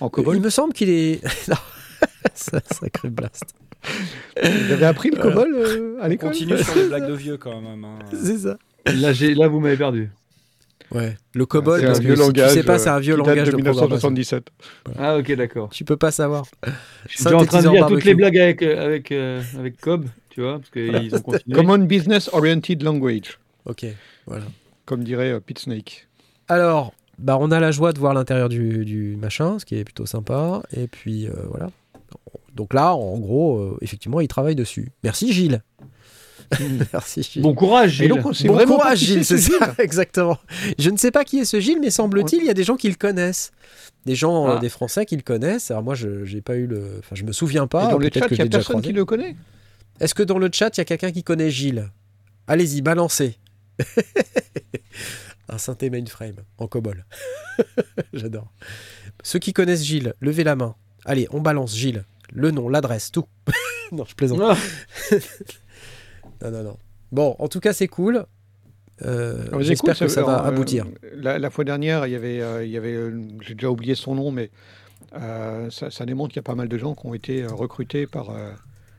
en 0.00 0.08
COBOL? 0.08 0.36
Il 0.36 0.42
me 0.42 0.50
semble 0.50 0.72
qu'il 0.72 0.90
est. 0.90 1.22
Sacré 2.34 3.10
blast. 3.10 3.54
Vous 4.42 4.72
avez 4.72 4.86
appris 4.86 5.10
le 5.10 5.16
COBOL 5.16 5.54
euh, 5.54 5.96
à 6.00 6.08
l'école 6.08 6.30
Continue 6.30 6.58
sur 6.58 6.74
les 6.76 6.88
blagues 6.88 7.08
de 7.08 7.14
vieux 7.14 7.36
quand 7.36 7.60
même. 7.60 7.84
Hein. 7.84 7.98
C'est 8.12 8.38
ça. 8.38 8.58
Là, 8.86 9.12
là 9.12 9.48
vous 9.48 9.60
m'avez 9.60 9.76
perdu. 9.76 10.10
Ouais, 10.92 11.16
le 11.34 11.46
COBOL, 11.46 11.80
parce 11.82 12.00
que 12.00 12.16
si 12.16 12.32
tu 12.32 12.48
sais 12.48 12.62
pas, 12.64 12.78
c'est 12.78 12.88
un 12.88 12.98
vieux 12.98 13.14
langage 13.14 13.48
de, 13.48 13.54
1977. 13.54 14.48
Ah 14.98 15.18
ok, 15.18 15.32
d'accord. 15.36 15.68
Tu 15.70 15.84
peux 15.84 15.96
pas 15.96 16.10
savoir. 16.10 16.44
Je 17.08 17.16
suis 17.16 17.32
en 17.32 17.44
train 17.44 17.62
de 17.62 17.68
lire 17.70 17.86
toutes 17.86 18.04
les 18.04 18.14
blagues 18.14 18.36
avec, 18.36 18.62
euh, 18.62 18.84
avec, 18.86 19.12
euh, 19.12 19.40
avec 19.56 19.80
Cobb, 19.80 20.06
tu 20.30 20.40
vois, 20.40 20.58
parce 20.58 20.70
qu'ils 20.70 21.14
ont 21.14 21.20
continué. 21.20 21.54
Common 21.54 21.78
Business 21.78 22.28
Oriented 22.32 22.82
Language. 22.82 23.38
Ok, 23.66 23.86
voilà. 24.26 24.46
Comme 24.84 25.04
dirait 25.04 25.40
Pete 25.40 25.60
Snake. 25.60 26.08
Alors, 26.48 26.92
bah, 27.18 27.38
on 27.38 27.52
a 27.52 27.60
la 27.60 27.70
joie 27.70 27.92
de 27.92 28.00
voir 28.00 28.12
l'intérieur 28.12 28.48
du, 28.48 28.84
du, 28.84 29.16
machin, 29.16 29.60
ce 29.60 29.64
qui 29.64 29.76
est 29.76 29.84
plutôt 29.84 30.06
sympa. 30.06 30.62
Et 30.76 30.88
puis, 30.88 31.28
voilà. 31.50 31.70
Donc 32.54 32.74
là, 32.74 32.94
en 32.94 33.18
gros, 33.18 33.58
euh, 33.58 33.78
effectivement, 33.80 34.20
il 34.20 34.28
travaille 34.28 34.54
dessus. 34.54 34.92
Merci 35.04 35.32
Gilles. 35.32 35.62
Merci 36.92 37.22
Gilles. 37.22 37.42
Bon 37.42 37.54
courage 37.54 37.92
Gilles. 37.92 38.12
bon 38.12 38.66
courage 38.66 38.98
Gilles, 38.98 39.24
c'est 39.24 39.38
ça, 39.38 39.74
exactement. 39.78 40.38
Je 40.78 40.90
ne 40.90 40.96
sais 40.96 41.10
pas 41.10 41.24
qui 41.24 41.38
est 41.38 41.44
ce 41.44 41.60
Gilles, 41.60 41.78
mais 41.80 41.90
semble-t-il, 41.90 42.42
il 42.42 42.46
y 42.46 42.50
a 42.50 42.54
des 42.54 42.64
gens 42.64 42.76
qui 42.76 42.88
le 42.88 42.96
connaissent. 42.96 43.52
Des 44.06 44.14
gens, 44.14 44.48
euh, 44.48 44.54
ah. 44.56 44.58
des 44.58 44.68
Français 44.68 45.06
qui 45.06 45.16
le 45.16 45.22
connaissent. 45.22 45.70
Alors 45.70 45.82
moi, 45.82 45.94
je 45.94 46.24
j'ai 46.24 46.40
pas 46.40 46.56
eu 46.56 46.66
le, 46.66 46.96
enfin, 46.98 47.14
je 47.14 47.24
me 47.24 47.32
souviens 47.32 47.66
pas. 47.66 47.88
dans 47.88 47.98
le 47.98 48.10
chat, 48.12 48.26
il 48.30 48.38
y 48.38 48.42
a 48.42 48.46
personne 48.46 48.80
qui 48.80 48.92
le 48.92 49.04
connaît? 49.04 49.36
Est-ce 50.00 50.14
que 50.14 50.22
dans 50.22 50.38
le 50.38 50.48
chat, 50.52 50.76
il 50.76 50.80
y 50.80 50.82
a 50.82 50.84
quelqu'un 50.84 51.12
qui 51.12 51.22
connaît 51.22 51.50
Gilles? 51.50 51.90
Allez-y, 52.46 52.80
balancez. 52.80 53.36
Un 55.48 55.58
synthé 55.58 55.90
mainframe 55.90 56.36
en 56.58 56.66
COBOL. 56.66 57.04
J'adore. 58.12 58.50
Ceux 59.22 59.38
qui 59.38 59.52
connaissent 59.52 59.84
Gilles, 59.84 60.14
levez 60.20 60.44
la 60.44 60.56
main. 60.56 60.74
Allez, 61.04 61.28
on 61.32 61.40
balance 61.40 61.76
Gilles 61.76 62.04
le 62.32 62.50
nom, 62.50 62.68
l'adresse, 62.68 63.10
tout. 63.10 63.26
non, 63.92 64.04
je 64.04 64.14
plaisante. 64.14 64.40
Ah. 64.42 64.56
non, 66.42 66.50
non, 66.50 66.62
non. 66.62 66.76
Bon, 67.12 67.36
en 67.38 67.48
tout 67.48 67.60
cas, 67.60 67.72
c'est 67.72 67.88
cool. 67.88 68.24
Euh, 69.02 69.60
J'espère 69.60 69.98
que 69.98 70.08
ça 70.08 70.22
va 70.22 70.44
aboutir. 70.44 70.86
La, 71.14 71.50
fois 71.50 71.64
dernière, 71.64 72.06
il 72.06 72.12
y 72.12 72.16
avait, 72.16 72.40
euh, 72.40 72.64
il 72.64 72.70
y 72.70 72.76
avait 72.76 72.98
j'ai 73.40 73.54
déjà 73.54 73.70
oublié 73.70 73.94
son 73.94 74.14
nom, 74.14 74.30
mais 74.30 74.50
ça, 75.12 76.06
démontre 76.06 76.32
qu'il 76.32 76.38
y 76.38 76.44
a 76.44 76.44
pas 76.44 76.54
mal 76.54 76.68
de 76.68 76.78
gens 76.78 76.94
qui 76.94 77.06
ont 77.06 77.14
été 77.14 77.46
recrutés 77.46 78.06
par, 78.06 78.30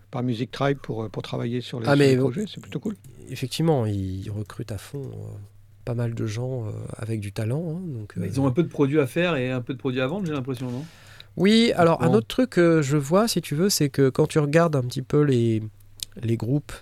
par 0.10 0.24
Music 0.24 0.52
Tribe 0.52 0.80
pour, 0.82 1.10
pour 1.10 1.22
travailler 1.22 1.62
sur 1.62 1.80
les, 1.80 1.88
ah, 1.88 2.18
projets. 2.18 2.46
C'est 2.52 2.62
plutôt 2.62 2.80
cool. 2.80 2.96
Effectivement, 3.30 3.86
ils 3.86 4.30
recrutent 4.30 4.72
à 4.72 4.78
fond 4.78 5.10
pas 5.86 5.94
mal 5.94 6.14
de 6.14 6.26
gens 6.26 6.66
avec 6.98 7.20
du 7.20 7.32
talent. 7.32 7.64
Hein, 7.70 7.82
donc, 7.86 8.14
Ils 8.18 8.42
ont 8.42 8.48
un 8.48 8.52
peu 8.52 8.64
de 8.64 8.70
produits 8.70 9.00
à 9.00 9.08
faire 9.08 9.36
et 9.36 9.52
un 9.52 9.62
peu 9.62 9.74
de 9.74 9.80
produits 9.80 10.02
à 10.02 10.08
vendre, 10.08 10.26
j'ai 10.26 10.34
l'impression, 10.34 10.70
non? 10.70 10.84
Oui, 11.38 11.72
alors 11.76 12.04
un 12.04 12.14
autre 12.14 12.28
truc 12.28 12.52
que 12.52 12.82
je 12.82 12.98
vois, 12.98 13.28
si 13.28 13.42
tu 13.42 13.56
veux, 13.56 13.70
c'est 13.70 13.90
que 13.90 14.10
quand 14.10 14.28
tu 14.28 14.40
regardes 14.40 14.76
un 14.76 14.82
petit 14.82 15.02
peu 15.02 15.22
les, 15.22 15.64
les 16.22 16.38
groupes 16.38 16.74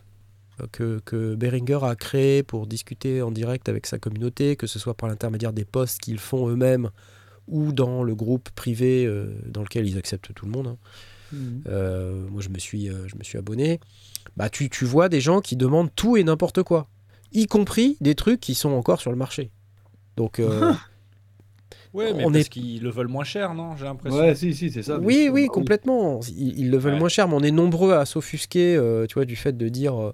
euh, 0.61 0.67
que, 0.71 0.99
que 1.05 1.35
Behringer 1.35 1.79
a 1.83 1.95
créés 1.95 2.43
pour 2.43 2.67
discuter 2.67 3.21
en 3.21 3.31
direct 3.31 3.69
avec 3.69 3.85
sa 3.85 3.99
communauté, 3.99 4.55
que 4.55 4.67
ce 4.67 4.79
soit 4.79 4.95
par 4.95 5.09
l'intermédiaire 5.09 5.53
des 5.53 5.65
posts 5.65 5.99
qu'ils 5.99 6.19
font 6.19 6.49
eux-mêmes 6.49 6.89
ou 7.47 7.71
dans 7.71 8.03
le 8.03 8.15
groupe 8.15 8.49
privé 8.51 9.05
euh, 9.05 9.33
dans 9.45 9.61
lequel 9.61 9.87
ils 9.87 9.97
acceptent 9.97 10.33
tout 10.33 10.45
le 10.45 10.51
monde. 10.51 10.67
Hein. 10.67 10.77
Mhm. 11.31 11.63
Euh, 11.67 12.27
moi, 12.29 12.41
je 12.41 12.49
me 12.49 12.57
suis, 12.57 12.87
je 12.87 13.15
me 13.15 13.23
suis 13.23 13.37
abonné. 13.37 13.79
Bah, 14.35 14.49
tu, 14.49 14.69
tu 14.69 14.85
vois 14.85 15.09
des 15.09 15.21
gens 15.21 15.41
qui 15.41 15.55
demandent 15.55 15.93
tout 15.95 16.17
et 16.17 16.23
n'importe 16.23 16.63
quoi, 16.63 16.87
y 17.33 17.45
compris 17.45 17.97
des 18.01 18.15
trucs 18.15 18.39
qui 18.39 18.55
sont 18.55 18.71
encore 18.71 18.99
sur 18.99 19.11
le 19.11 19.17
marché. 19.17 19.51
Donc, 20.17 20.41
Ouais, 21.93 22.13
mais 22.13 22.23
on 22.23 22.31
parce 22.31 22.45
est... 22.45 22.49
qu'ils 22.49 22.83
le 22.83 22.89
veulent 22.89 23.07
moins 23.07 23.23
cher, 23.23 23.53
non 23.53 23.75
J'ai 23.75 23.85
l'impression. 23.85 24.19
Ouais, 24.19 24.35
si, 24.35 24.53
si, 24.53 24.71
c'est 24.71 24.83
ça. 24.83 24.99
Oui, 24.99 25.29
oui, 25.31 25.47
complètement. 25.47 26.19
Ils, 26.37 26.69
le 26.69 26.77
veulent 26.77 26.99
moins 26.99 27.09
cher, 27.09 27.27
mais 27.27 27.35
on 27.35 27.41
est 27.41 27.51
nombreux 27.51 27.93
à 27.93 28.05
s'offusquer, 28.05 28.75
euh, 28.75 29.07
tu 29.07 29.15
vois, 29.15 29.25
du 29.25 29.35
fait 29.35 29.57
de 29.57 29.69
dire 29.69 29.99
euh, 29.99 30.13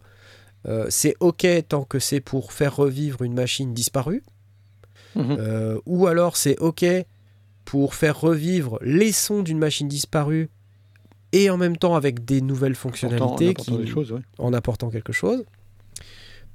euh, 0.68 0.86
c'est 0.90 1.16
ok 1.20 1.46
tant 1.68 1.84
que 1.84 2.00
c'est 2.00 2.22
pour 2.22 2.54
faire 2.54 2.76
revivre 2.76 3.24
une 3.24 3.34
machine 3.34 3.74
disparue, 3.74 4.24
mhm. 5.16 5.82
ou 5.86 6.08
alors 6.08 6.38
c'est 6.38 6.58
ok 6.60 6.86
pour 7.66 7.96
faire 7.96 8.20
revivre 8.20 8.80
les 8.82 9.12
sons 9.12 9.42
d'une 9.42 9.58
machine 9.58 9.88
disparue 9.88 10.50
et 11.34 11.50
en 11.50 11.58
même 11.58 11.78
temps 11.78 11.96
avec 11.96 12.24
des 12.24 12.40
nouvelles 12.40 12.76
fonctionnalités 12.76 13.54
en 14.38 14.54
apportant 14.54 14.90
quelque 14.90 15.12
chose. 15.12 15.44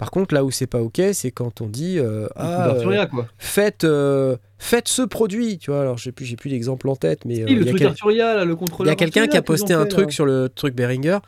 Par 0.00 0.10
contre, 0.10 0.34
là 0.34 0.46
où 0.46 0.50
c'est 0.50 0.66
pas 0.66 0.80
ok, 0.80 0.98
c'est 1.12 1.30
quand 1.30 1.60
on 1.60 1.66
dit 1.66 1.98
euh, 1.98 2.26
ah, 2.34 2.70
euh, 2.70 3.04
faites, 3.36 3.84
euh, 3.84 4.38
faites 4.56 4.88
ce 4.88 5.02
produit, 5.02 5.58
tu 5.58 5.72
vois. 5.72 5.82
Alors 5.82 5.98
j'ai 5.98 6.10
plus, 6.10 6.24
j'ai 6.24 6.36
plus 6.36 6.48
l'exemple 6.48 6.88
en 6.88 6.96
tête, 6.96 7.26
mais 7.26 7.40
le 7.40 7.66
truc 7.66 7.82
Arturia, 7.82 8.46
le 8.46 8.56
contrôleur. 8.56 8.90
Il 8.90 8.92
y 8.92 8.92
a 8.94 8.96
quelqu'un 8.96 9.26
qui 9.26 9.36
a 9.36 9.42
posté 9.42 9.74
un 9.74 9.84
truc 9.84 10.10
sur 10.10 10.24
le 10.24 10.48
truc 10.48 10.74
Behringer 10.74 11.18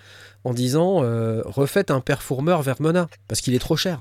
en 0.44 0.54
disant 0.54 1.02
refaites 1.44 1.90
un 1.90 2.00
performeur 2.00 2.62
Vermona 2.62 3.08
parce 3.28 3.42
qu'il 3.42 3.54
est 3.54 3.58
trop 3.58 3.76
cher. 3.76 4.00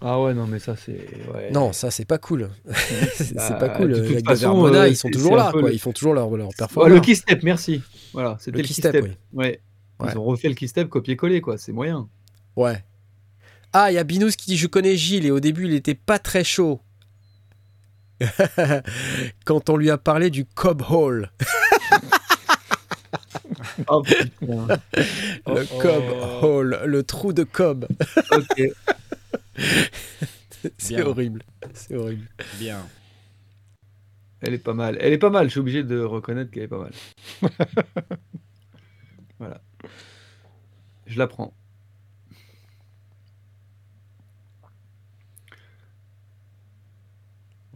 Ah 0.00 0.22
ouais, 0.22 0.34
non, 0.34 0.46
mais 0.46 0.60
ça 0.60 0.76
c'est. 0.76 1.08
Non, 1.50 1.72
ça 1.72 1.90
c'est 1.90 2.04
pas 2.04 2.18
cool. 2.18 2.50
c'est 3.16 3.34
pas 3.34 3.58
bah, 3.58 3.68
cool. 3.70 3.90
Les 3.90 4.22
Vermona, 4.36 4.86
ils 4.86 4.96
sont 4.96 5.10
toujours 5.10 5.34
là, 5.34 5.50
quoi. 5.50 5.72
Ils 5.72 5.80
font 5.80 5.92
toujours 5.92 6.14
leur, 6.14 6.30
leur 6.36 6.50
performance. 6.56 6.94
le 6.94 7.00
keystep, 7.00 7.42
merci. 7.42 7.82
Voilà, 8.12 8.36
c'était 8.38 8.58
le, 8.58 8.64
keystep. 8.64 9.04
Oui. 9.04 9.10
Ouais. 9.32 9.60
Ils 10.04 10.16
ont 10.16 10.22
refait 10.22 10.48
le 10.48 10.54
keystep 10.54 10.88
copier-coller, 10.88 11.40
quoi. 11.40 11.58
C'est 11.58 11.72
moyen. 11.72 12.08
Ouais. 12.54 12.84
Ah, 13.76 13.90
il 13.90 13.94
y 13.94 13.98
a 13.98 14.04
Binous 14.04 14.30
qui 14.38 14.46
dit 14.46 14.56
Je 14.56 14.68
connais 14.68 14.96
Gilles 14.96 15.26
et 15.26 15.32
au 15.32 15.40
début 15.40 15.66
il 15.66 15.74
était 15.74 15.96
pas 15.96 16.20
très 16.20 16.44
chaud. 16.44 16.80
Quand 19.44 19.68
on 19.68 19.76
lui 19.76 19.90
a 19.90 19.98
parlé 19.98 20.30
du 20.30 20.44
Cob 20.44 20.80
Hole. 20.88 21.32
oh, 23.88 24.04
le 24.42 24.76
oh, 25.46 25.58
Cob 25.80 26.04
Hole, 26.42 26.82
le 26.84 27.02
trou 27.02 27.32
de 27.32 27.42
Cob. 27.42 27.88
ok. 28.30 28.62
C'est 30.78 31.02
horrible. 31.02 31.42
C'est 31.72 31.96
horrible. 31.96 32.28
Bien. 32.60 32.86
Elle 34.40 34.54
est 34.54 34.58
pas 34.58 34.74
mal. 34.74 34.96
Elle 35.00 35.14
est 35.14 35.18
pas 35.18 35.30
mal. 35.30 35.46
Je 35.46 35.50
suis 35.50 35.60
obligé 35.60 35.82
de 35.82 35.98
reconnaître 35.98 36.52
qu'elle 36.52 36.62
est 36.62 36.68
pas 36.68 36.78
mal. 36.78 36.92
voilà. 39.40 39.60
Je 41.06 41.18
la 41.18 41.26
prends. 41.26 41.52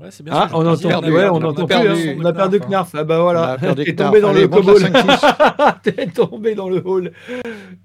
Ouais, 0.01 0.09
c'est 0.11 0.23
bien. 0.23 0.33
Ah, 0.35 0.49
on, 0.53 0.65
entend, 0.65 0.89
perdu, 0.89 1.11
ouais, 1.11 1.29
on, 1.29 1.43
entend 1.43 1.67
perdu, 1.67 1.89
plus, 1.89 2.11
hein. 2.11 2.17
on 2.21 2.25
a 2.25 2.33
perdu 2.33 2.61
Knarf. 2.61 2.95
Ah 2.95 3.03
bah 3.03 3.21
voilà, 3.21 3.57
t'es 3.77 3.97
tombé 3.97 4.21
dans 4.21 4.33
le 4.33 4.45
hall. 4.45 4.93
T'es 5.83 6.07
tombé 6.07 6.55
dans 6.55 6.69
le 6.69 6.81
hall. 6.85 7.13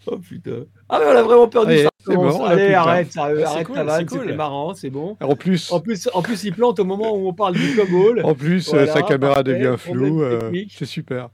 Oh 0.06 0.18
putain. 0.18 0.66
Ah 0.90 1.00
mais 1.00 1.06
on 1.08 1.18
a 1.18 1.24
vraiment 1.24 1.48
perdu 1.48 1.80
ça. 1.80 1.90
Bon, 2.06 2.44
Allez, 2.44 2.74
arrête, 2.74 3.12
sérieux, 3.12 3.44
arrête 3.46 3.74
ta 3.74 3.84
vanne, 3.84 4.08
c'était 4.08 4.36
marrant, 4.36 4.76
c'est 4.76 4.90
bon. 4.90 5.18
En 5.22 5.36
plus, 5.36 5.72
en 5.72 5.80
plus, 5.80 6.10
en 6.14 6.22
plus, 6.22 6.44
il 6.44 6.54
plante 6.54 6.80
au 6.80 6.84
moment 6.84 7.16
où 7.16 7.28
on 7.28 7.34
parle 7.34 7.56
du 7.56 7.76
Cobol. 7.76 8.22
En 8.24 8.36
plus, 8.36 8.62
sa 8.62 9.02
caméra 9.02 9.42
devient 9.42 9.76
floue. 9.78 10.22
Euh, 10.22 10.52
c'est 10.70 10.86
super. 10.86 11.30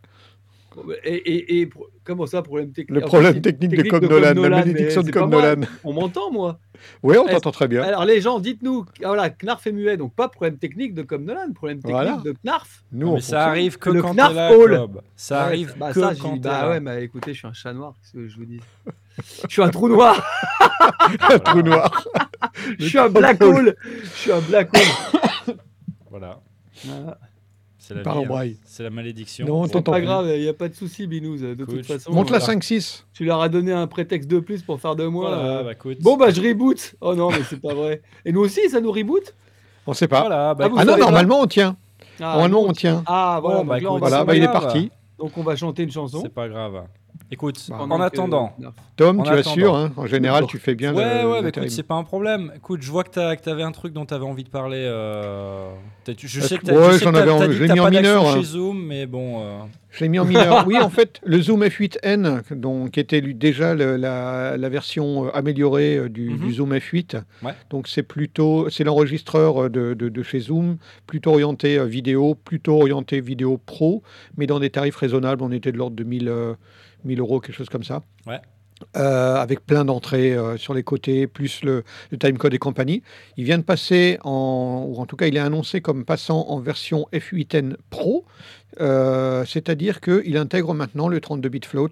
Et, 1.04 1.62
et, 1.62 1.70
comment 2.04 2.26
ça, 2.26 2.42
problème 2.42 2.72
technique? 2.72 3.02
Le 3.02 3.06
problème 3.06 3.42
technique, 3.42 3.76
de, 3.76 3.90
Cobb 3.90 4.04
Nolan, 4.04 4.34
la 4.34 4.50
malédiction 4.50 5.02
de 5.02 5.12
Cobb 5.12 5.32
Nolan. 5.32 5.62
On 5.84 5.94
m'entend, 5.94 6.32
moi? 6.32 6.60
Oui, 7.04 7.18
on 7.18 7.26
t'entend 7.26 7.52
très 7.52 7.68
bien. 7.68 7.84
Alors, 7.84 8.06
les 8.06 8.22
gens, 8.22 8.40
dites-nous, 8.40 8.86
ah, 9.04 9.08
voilà, 9.08 9.30
Knarf 9.30 9.66
est 9.68 9.72
muet, 9.72 9.98
donc 9.98 10.14
pas 10.14 10.30
problème 10.30 10.58
technique 10.58 10.94
de 10.94 11.04
Cobb 11.04 11.26
Nolan, 11.26 11.52
problème 11.54 11.82
technique 11.82 12.24
de 12.24 12.34
Knarf. 12.44 12.84
Nous, 12.92 13.16
mais 13.16 13.22
ça 13.22 13.46
arrive 13.46 13.78
que 13.78 13.90
le 13.90 14.02
quand 14.02 14.14
Knarf 14.14 14.52
Hall. 14.52 14.88
Ça 15.16 15.44
arrive 15.44 15.76
bah, 15.78 15.94
que 15.94 16.00
ça, 16.00 16.14
quand 16.20 16.38
Bah 16.38 16.70
ouais, 16.70 16.80
mais 16.80 17.04
écoutez, 17.04 17.34
je 17.34 17.40
suis 17.40 17.48
un 17.48 17.54
chat 17.54 17.74
noir, 17.74 17.94
qu'est-ce 18.02 18.14
que 18.14 18.28
je 18.28 18.38
vous 18.38 18.46
dis? 18.46 18.60
Je 19.48 19.52
suis 19.52 19.62
un 19.62 19.70
trou 19.70 19.90
noir. 19.90 20.24
un 21.30 21.40
trou 21.40 21.62
noir. 21.62 22.08
je 22.78 22.86
suis 22.86 23.00
un 23.00 23.10
black 23.10 23.42
hole. 23.42 23.76
Je 23.84 24.18
suis 24.18 24.32
un 24.32 24.40
black 24.40 24.70
hole. 24.74 25.56
Voilà. 26.10 26.40
C'est 27.90 28.04
la, 28.04 28.12
hein. 28.12 28.52
c'est 28.66 28.84
la 28.84 28.92
malédiction. 28.92 29.48
Non, 29.48 29.66
c'est 29.66 29.82
pas 29.82 30.00
grave, 30.00 30.28
il 30.36 30.42
n'y 30.42 30.48
a 30.48 30.54
pas 30.54 30.70
de 30.70 30.76
souci, 30.76 31.08
Binous. 31.08 31.40
De 31.40 31.66
toute 31.66 31.86
façon, 31.88 32.14
monte 32.14 32.30
la 32.30 32.38
5-6. 32.38 33.06
Tu 33.14 33.26
leur 33.26 33.42
as 33.42 33.50
donné 33.50 33.72
un 33.72 33.88
prétexte 33.88 34.30
de 34.30 34.40
plus 34.40 34.62
pour 34.62 34.80
faire 34.80 34.96
de 34.96 35.08
moi. 35.08 35.64
Bah, 35.64 35.74
bon, 36.00 36.16
bah, 36.16 36.30
je 36.30 36.40
reboot. 36.40 36.94
Oh 37.02 37.16
non, 37.16 37.32
mais 37.32 37.42
c'est 37.50 37.60
pas 37.60 37.74
vrai. 37.74 38.04
Et 38.26 38.32
nous 38.32 38.42
aussi, 38.42 38.70
ça 38.70 38.80
nous 38.80 38.92
reboot? 38.92 39.34
On 39.88 39.94
sait 39.94 40.08
pas. 40.08 40.30
Bah, 40.30 40.56
ah, 40.60 40.70
ah 40.78 40.86
non, 40.86 40.98
normalement, 40.98 41.42
on 41.42 41.48
tient. 41.48 41.78
Ah, 42.20 42.34
normalement, 42.34 42.62
on 42.62 42.74
tient. 42.74 43.04
Ah, 43.08 43.40
voilà. 43.42 43.64
Bon, 43.64 43.66
bah, 43.66 43.80
voilà, 43.98 44.24
bah, 44.24 44.36
il 44.36 44.44
est 44.44 44.52
parti. 44.52 44.92
Donc, 45.18 45.36
on 45.36 45.42
va 45.42 45.56
chanter 45.56 45.82
une 45.82 45.92
chanson. 45.92 46.20
C'est 46.22 46.34
pas 46.34 46.48
grave. 46.48 46.84
Écoute, 47.32 47.64
bah, 47.70 47.78
en 47.82 48.02
attendant. 48.02 48.56
Tom, 48.96 49.24
tu 49.24 49.30
assures, 49.30 49.76
hein 49.76 49.92
en 49.98 50.08
général, 50.08 50.48
tu 50.48 50.58
fais 50.58 50.74
bien. 50.74 50.94
Ouais, 50.96 51.24
ouais, 51.24 51.42
mais 51.42 51.50
écoute, 51.50 51.70
c'est 51.70 51.84
pas 51.84 51.96
un 51.96 52.04
problème. 52.04 52.52
Écoute, 52.56 52.82
je 52.82 52.90
vois 52.90 53.04
que 53.04 53.12
tu 53.12 53.50
avais 53.50 53.64
un 53.64 53.72
truc 53.72 53.94
dont 53.94 54.06
tu 54.06 54.14
avais 54.14 54.26
envie 54.26 54.44
de 54.44 54.50
parler. 54.50 54.84
Euh... 54.84 55.72
Je 56.08 56.42
sais 56.42 56.58
que 56.58 56.66
tu 56.66 56.72
ouais, 56.72 56.98
j'en 56.98 57.14
avais 57.14 57.54
je 57.54 57.64
l'ai 57.64 57.74
mis 57.74 57.80
en 57.80 57.90
mineur. 57.90 58.34
Chez 58.36 58.44
Zoom, 58.44 58.84
mais 58.84 59.06
bon. 59.06 59.42
Euh... 59.42 59.60
Je 59.92 60.04
l'ai 60.04 60.10
mis 60.10 60.18
en 60.18 60.26
mineur. 60.26 60.64
oui, 60.68 60.78
en 60.80 60.90
fait, 60.90 61.20
le 61.24 61.40
Zoom 61.40 61.64
F8N, 61.64 62.56
donc, 62.56 62.92
qui 62.92 63.00
était 63.00 63.22
déjà 63.22 63.76
le, 63.76 63.96
la, 63.96 64.58
la, 64.58 64.70
version 64.70 65.28
euh, 65.28 65.36
améliorée 65.36 65.98
euh, 65.98 66.10
du, 66.10 66.30
du, 66.30 66.46
mhm. 66.46 66.52
Zoom 66.52 66.74
F8. 66.74 67.22
Ouais. 67.44 67.54
Donc, 67.70 67.88
c'est 67.88 68.04
plutôt, 68.04 68.70
c'est 68.70 68.84
l'enregistreur 68.84 69.70
de, 69.70 69.94
de, 69.94 70.10
de, 70.10 70.24
chez 70.24 70.40
Zoom, 70.40 70.78
plutôt 71.06 71.32
orienté 71.32 71.84
vidéo, 71.86 72.36
plutôt 72.36 72.80
orienté 72.82 73.22
vidéo 73.22 73.60
pro, 73.64 74.02
mais 74.38 74.48
dans 74.48 74.60
des 74.60 74.72
tarifs 74.72 74.96
raisonnables. 74.96 75.44
On 75.44 75.52
était 75.52 75.72
de 75.72 75.78
l'ordre 75.78 75.96
de 75.96 76.04
1000. 76.04 76.56
1000 77.04 77.20
euros, 77.20 77.40
quelque 77.40 77.56
chose 77.56 77.70
comme 77.70 77.84
ça. 77.84 78.02
Ouais. 78.28 78.40
Euh, 78.96 79.36
avec 79.36 79.66
plein 79.66 79.84
d'entrées 79.84 80.34
euh, 80.34 80.56
sur 80.56 80.74
les 80.74 80.84
côtés, 80.84 81.28
plus 81.28 81.64
le, 81.64 81.84
le, 82.12 82.18
timecode 82.18 82.54
et 82.54 82.60
compagnie. 82.60 83.04
Il 83.36 83.44
vient 83.44 83.58
de 83.58 83.64
passer 83.64 84.18
en, 84.24 84.86
ou 84.88 85.02
en 85.02 85.06
tout 85.06 85.18
cas, 85.18 85.28
il 85.28 85.36
est 85.36 85.42
annoncé 85.42 85.82
comme 85.82 86.06
passant 86.06 86.48
en 86.48 86.60
version 86.60 87.06
F8N 87.12 87.76
Pro, 87.90 88.24
euh, 88.80 89.44
c'est-à-dire 89.46 90.00
qu'il 90.00 90.38
intègre 90.38 90.74
maintenant 90.74 91.10
le 91.10 91.20
32 91.20 91.50
bit 91.50 91.66
float, 91.66 91.90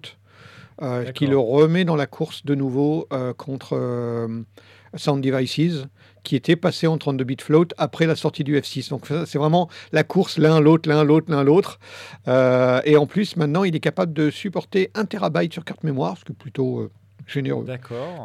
qui 1.14 1.26
le 1.26 1.36
remet 1.36 1.84
dans 1.84 1.96
la 1.96 2.06
course 2.06 2.46
de 2.46 2.54
nouveau 2.54 3.08
contre 3.36 4.28
Sound 4.94 5.24
Devices 5.24 5.86
qui 6.28 6.36
était 6.36 6.56
passé 6.56 6.86
en 6.86 6.98
32 6.98 7.24
bits 7.24 7.36
float 7.40 7.68
après 7.78 8.04
la 8.04 8.14
sortie 8.14 8.44
du 8.44 8.54
F6. 8.60 8.90
Donc 8.90 9.06
c'est 9.24 9.38
vraiment 9.38 9.70
la 9.92 10.04
course 10.04 10.36
l'un 10.36 10.60
l'autre, 10.60 10.86
l'un 10.86 11.02
l'autre, 11.02 11.32
l'un 11.32 11.42
l'autre. 11.42 11.80
Euh, 12.28 12.82
et 12.84 12.98
en 12.98 13.06
plus, 13.06 13.36
maintenant, 13.36 13.64
il 13.64 13.74
est 13.74 13.80
capable 13.80 14.12
de 14.12 14.28
supporter 14.28 14.90
1 14.94 15.06
terabyte 15.06 15.54
sur 15.54 15.64
carte 15.64 15.84
mémoire, 15.84 16.18
ce 16.18 16.26
qui 16.26 16.32
est 16.32 16.34
plutôt 16.34 16.80
euh, 16.80 16.90
généreux. 17.26 17.64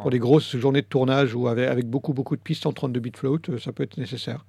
Pour 0.02 0.10
des 0.10 0.18
grosses 0.18 0.54
journées 0.54 0.82
de 0.82 0.86
tournage 0.86 1.34
ou 1.34 1.48
avec, 1.48 1.66
avec 1.66 1.86
beaucoup, 1.86 2.12
beaucoup 2.12 2.36
de 2.36 2.42
pistes 2.42 2.66
en 2.66 2.72
32 2.72 3.00
bits 3.00 3.12
float, 3.16 3.38
euh, 3.48 3.58
ça 3.58 3.72
peut 3.72 3.84
être 3.84 3.96
nécessaire. 3.96 4.44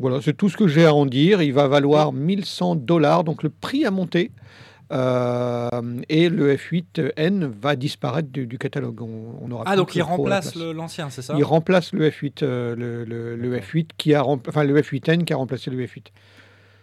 Voilà, 0.00 0.20
c'est 0.20 0.36
tout 0.36 0.48
ce 0.48 0.56
que 0.56 0.66
j'ai 0.66 0.84
à 0.84 0.92
en 0.92 1.06
dire. 1.06 1.42
Il 1.42 1.52
va 1.52 1.68
valoir 1.68 2.12
1100 2.12 2.74
dollars, 2.74 3.22
donc 3.22 3.44
le 3.44 3.50
prix 3.50 3.84
a 3.84 3.92
monté. 3.92 4.32
Euh, 4.92 5.68
et 6.08 6.28
le 6.28 6.56
F8N 6.56 7.44
va 7.44 7.76
disparaître 7.76 8.28
du, 8.28 8.58
catalogue. 8.58 9.02
On, 9.02 9.50
aura 9.50 9.64
ah, 9.66 9.76
donc 9.76 9.94
il 9.94 10.02
remplace 10.02 10.56
l'ancien, 10.56 11.10
c'est 11.10 11.22
ça? 11.22 11.34
Il 11.36 11.44
remplace 11.44 11.92
le 11.92 12.08
F8, 12.08 12.42
euh, 12.42 12.74
le, 12.74 13.36
le, 13.36 13.58
F8 13.58 13.90
qui 13.96 14.14
a 14.14 14.24
enfin 14.24 14.64
le 14.64 14.80
F8N 14.80 15.24
qui 15.24 15.32
a 15.32 15.36
remplacé 15.36 15.70
le 15.70 15.84
F8. 15.84 16.06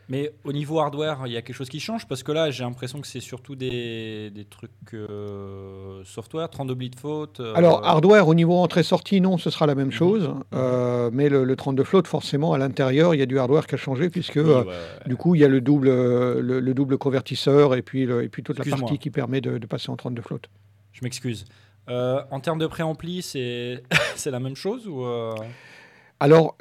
Mais 0.10 0.32
au 0.45 0.53
niveau 0.53 0.80
hardware, 0.80 1.24
il 1.26 1.34
y 1.34 1.38
a 1.38 1.41
quelque 1.41 1.55
chose 1.55 1.68
qui 1.68 1.82
change 1.82 2.08
parce 2.08 2.24
que 2.24 2.32
là, 2.32 2.49
j'ai 2.49 2.64
l'impression 2.64 3.01
que 3.01 3.08
c'est 3.08 3.20
surtout 3.20 3.55
des, 3.55 4.30
des 4.30 4.45
trucs 4.45 4.72
euh, 4.93 6.01
software, 6.05 6.49
32 6.49 6.76
bits 6.76 6.89
de 6.89 6.95
faute. 6.95 7.41
Euh, 7.41 7.53
Alors, 7.55 7.86
hardware, 7.86 8.26
au 8.26 8.34
niveau 8.34 8.55
entrée-sortie, 8.55 9.20
non, 9.20 9.38
ce 9.38 9.49
sera 9.49 9.66
la 9.66 9.76
même 9.76 9.88
mhm. 9.88 9.91
chose. 9.91 10.34
Euh, 10.53 11.10
mais 11.12 11.28
le, 11.28 11.55
32 11.55 11.84
float, 11.84 12.03
forcément, 12.05 12.53
à 12.53 12.58
l'intérieur, 12.58 13.16
il 13.16 13.18
y 13.18 13.22
a 13.22 13.26
du 13.26 13.38
hardware 13.38 13.68
qui 13.68 13.76
a 13.76 13.78
changé 13.78 14.10
puisque 14.10 14.39
du 15.05 15.16
coup, 15.18 15.36
il 15.36 15.41
y 15.41 15.43
a 15.43 15.49
le 15.49 15.60
double, 15.60 15.89
le, 15.89 16.74
double 16.74 16.97
convertisseur 16.97 17.76
et 17.76 17.82
puis, 17.82 18.03
et 18.03 18.30
puis 18.30 18.43
toute 18.43 18.60
la 18.60 18.66
partie 18.66 18.99
qui 18.99 19.10
permet 19.10 19.41
de, 19.41 19.66
passer 19.66 19.89
en 19.89 19.97
32 19.97 20.22
float. 20.22 20.39
Je 20.93 21.01
m'excuse. 21.03 21.43
en 21.89 22.39
termes 22.39 22.60
de 22.60 22.68
préampli, 22.68 23.22
c'est 23.22 23.84
la 24.26 24.39
même 24.39 24.55
chose 24.55 24.88
ou 24.88 25.05
Alors, 26.22 26.55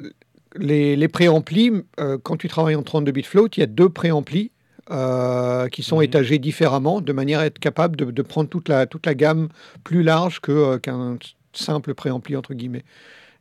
les, 0.59 0.95
les 0.95 1.07
préamplis, 1.07 1.71
euh, 1.99 2.17
quand 2.21 2.37
tu 2.37 2.47
travailles 2.47 2.75
en 2.75 2.83
32 2.83 3.11
bits 3.11 3.23
float, 3.23 3.49
il 3.57 3.59
y 3.61 3.63
a 3.63 3.67
deux 3.67 3.89
préamplis 3.89 4.51
euh, 4.91 5.67
qui 5.69 5.83
sont 5.83 5.97
mhm. 5.97 6.03
étagés 6.03 6.39
différemment 6.39 7.01
de 7.01 7.13
manière 7.13 7.39
à 7.39 7.45
être 7.45 7.59
capable 7.59 7.95
de, 7.95 8.21
prendre 8.21 8.49
toute 8.49 8.69
la, 8.69 8.85
toute 8.85 9.05
la 9.05 9.15
gamme 9.15 9.49
plus 9.83 10.03
large 10.03 10.41
euh, 10.49 10.79
qu'un 10.79 11.17
simple 11.53 11.93
préampli, 11.93 12.35
entre 12.35 12.53
guillemets. 12.53 12.85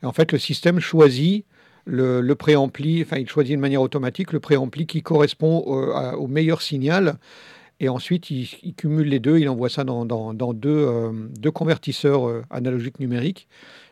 en 0.03 0.13
fait, 0.13 0.33
le 0.33 0.39
système 0.39 0.81
choisit 0.81 1.45
le, 1.85 2.21
le 2.21 2.35
préampli, 2.35 3.03
enfin, 3.03 3.19
il 3.19 3.29
choisit 3.29 3.55
de 3.55 3.61
manière 3.61 3.83
automatique 3.83 4.33
le 4.33 4.41
préampli 4.41 4.87
qui 4.87 5.03
correspond 5.03 5.59
au, 5.59 6.27
meilleur 6.27 6.61
signal. 6.61 7.17
Et 7.79 7.89
ensuite, 7.89 8.31
il, 8.31 8.75
cumule 8.75 9.07
les 9.07 9.21
deux, 9.21 9.39
il 9.39 9.49
envoie 9.49 9.69
ça 9.69 9.85
dans, 9.85 10.05
dans, 10.05 10.53
deux, 10.55 10.89
deux, 11.39 11.51
convertisseurs 11.53 12.43
analogiques 12.51 12.99
numériques 12.99 13.47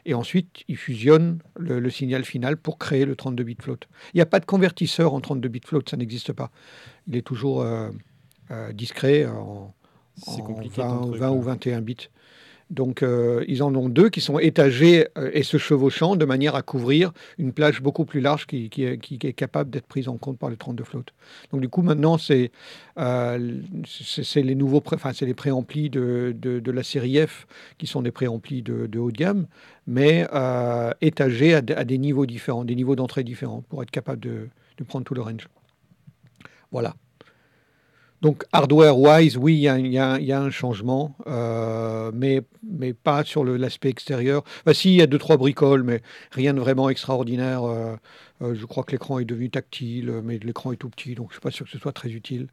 et 0.07 0.15
ensuite 0.15 0.65
il 0.69 0.77
fusionne 0.77 1.39
le, 1.57 1.89
signal 1.91 2.25
final 2.25 2.57
pour 2.57 2.79
créer 2.79 3.05
le 3.05 3.17
32 3.17 3.45
bits 3.45 3.57
float. 3.61 3.79
Il 4.13 4.19
n'y 4.19 4.21
a 4.21 4.27
pas 4.27 4.41
de 4.41 4.45
convertisseur 4.45 5.15
en 5.15 5.21
32 5.21 5.49
bits 5.49 5.61
float, 5.65 5.83
ça 5.89 5.97
n'existe 5.97 6.33
pas. 6.33 6.51
Il 7.07 7.17
est 7.17 7.23
toujours 7.23 7.63
euh, 7.63 7.91
euh, 8.51 8.73
discret 8.73 9.27
en, 9.27 9.75
en 10.27 11.11
20, 11.11 11.31
ou 11.31 11.43
21 11.43 11.81
bits. 11.81 12.09
Donc 12.71 13.03
euh, 13.03 13.45
ils 13.47 13.63
en 13.63 13.75
ont 13.75 13.89
deux 13.89 14.09
qui 14.09 14.21
sont 14.21 14.39
étagés 14.39 15.09
euh, 15.19 15.31
et 15.33 15.43
se 15.43 15.59
chevauchant 15.59 16.17
de 16.17 16.25
manière 16.25 16.55
à 16.55 16.63
couvrir 16.63 17.13
une 17.39 17.53
plage 17.53 17.83
beaucoup 17.83 18.05
plus 18.05 18.21
large 18.21 18.47
qui, 18.47 18.71
est, 18.79 19.33
capable 19.33 19.71
d'être 19.71 19.87
prise 19.87 20.09
en 20.09 20.17
compte 20.17 20.39
par 20.39 20.49
le 20.49 20.57
32 20.57 20.85
float. 20.85 21.05
Donc 21.53 21.61
du 21.61 21.69
coup 21.69 21.83
maintenant 21.83 22.17
c'est 22.17 22.51
euh, 22.99 23.61
les 24.35 24.55
nouveaux 24.55 24.83
enfin 24.95 25.13
c'est 25.13 25.27
les 25.27 25.35
préamplis 25.35 25.91
de, 25.91 26.35
de, 26.37 26.71
la 26.71 26.83
série 26.83 27.19
F 27.25 27.47
qui 27.79 27.87
sont 27.87 28.03
des 28.03 28.11
préamplis 28.11 28.63
de, 28.63 28.87
de 28.87 28.99
haut 28.99 29.11
de 29.11 29.17
gamme, 29.17 29.47
mais 29.87 30.27
étagés 31.01 31.55
à, 31.55 31.61
des 31.63 31.99
niveaux 31.99 32.27
différents, 32.27 32.65
des 32.65 32.75
niveaux 32.75 32.97
d'entrée 32.97 33.25
différents 33.25 33.63
pour 33.69 33.83
être 33.83 33.91
capable 33.91 34.21
de 34.21 34.49
prendre 34.87 35.05
tout 35.05 35.15
le 35.15 35.23
range. 35.23 35.49
Voilà. 36.73 36.95
Donc 38.25 38.47
hardware-wise, 38.53 39.37
oui, 39.37 39.53
il 39.53 39.93
y, 39.93 39.99
a 39.99 40.41
un 40.41 40.51
changement, 40.51 41.15
euh, 41.27 42.11
mais, 42.15 42.41
mais 42.63 42.95
pas 42.95 43.23
sur 43.23 43.45
l'aspect 43.45 43.91
extérieur. 43.91 44.45
Bah, 44.65 44.73
si, 44.73 44.95
il 44.95 44.97
y 44.97 45.03
a 45.03 45.07
deux, 45.07 45.19
trois 45.19 45.37
bricoles, 45.37 45.83
mais 45.83 46.01
rien 46.33 46.55
de 46.55 46.61
vraiment 46.61 46.89
extraordinaire. 46.89 47.65
Euh, 47.65 47.97
euh, 48.41 48.55
je 48.55 48.65
crois 48.65 48.83
que 48.83 48.93
l'écran 48.93 49.19
est 49.19 49.27
devenu 49.27 49.51
tactile, 49.51 50.23
mais 50.25 50.39
l'écran 50.39 50.73
est 50.73 50.77
tout 50.77 50.89
petit, 50.89 51.15
donc 51.15 51.27
je 51.27 51.33
ne 51.33 51.35
suis 51.35 51.41
pas 51.43 51.51
sûr 51.51 51.67
que 51.67 51.73
ce 51.73 51.79
soit 51.79 51.93
très 51.93 52.13
utile. 52.13 52.49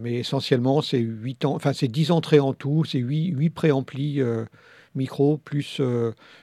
mais 0.00 0.14
essentiellement, 0.14 0.80
c'est 0.80 0.98
8 0.98 1.44
ans, 1.44 1.54
enfin 1.56 1.74
c'est 1.74 1.88
10 1.88 2.10
entrées 2.10 2.40
en 2.40 2.54
tout, 2.54 2.84
c'est 2.86 3.00
8, 3.00 3.34
8 3.36 3.50
préamplis 3.50 4.22
micro, 4.94 5.36
plus 5.36 5.82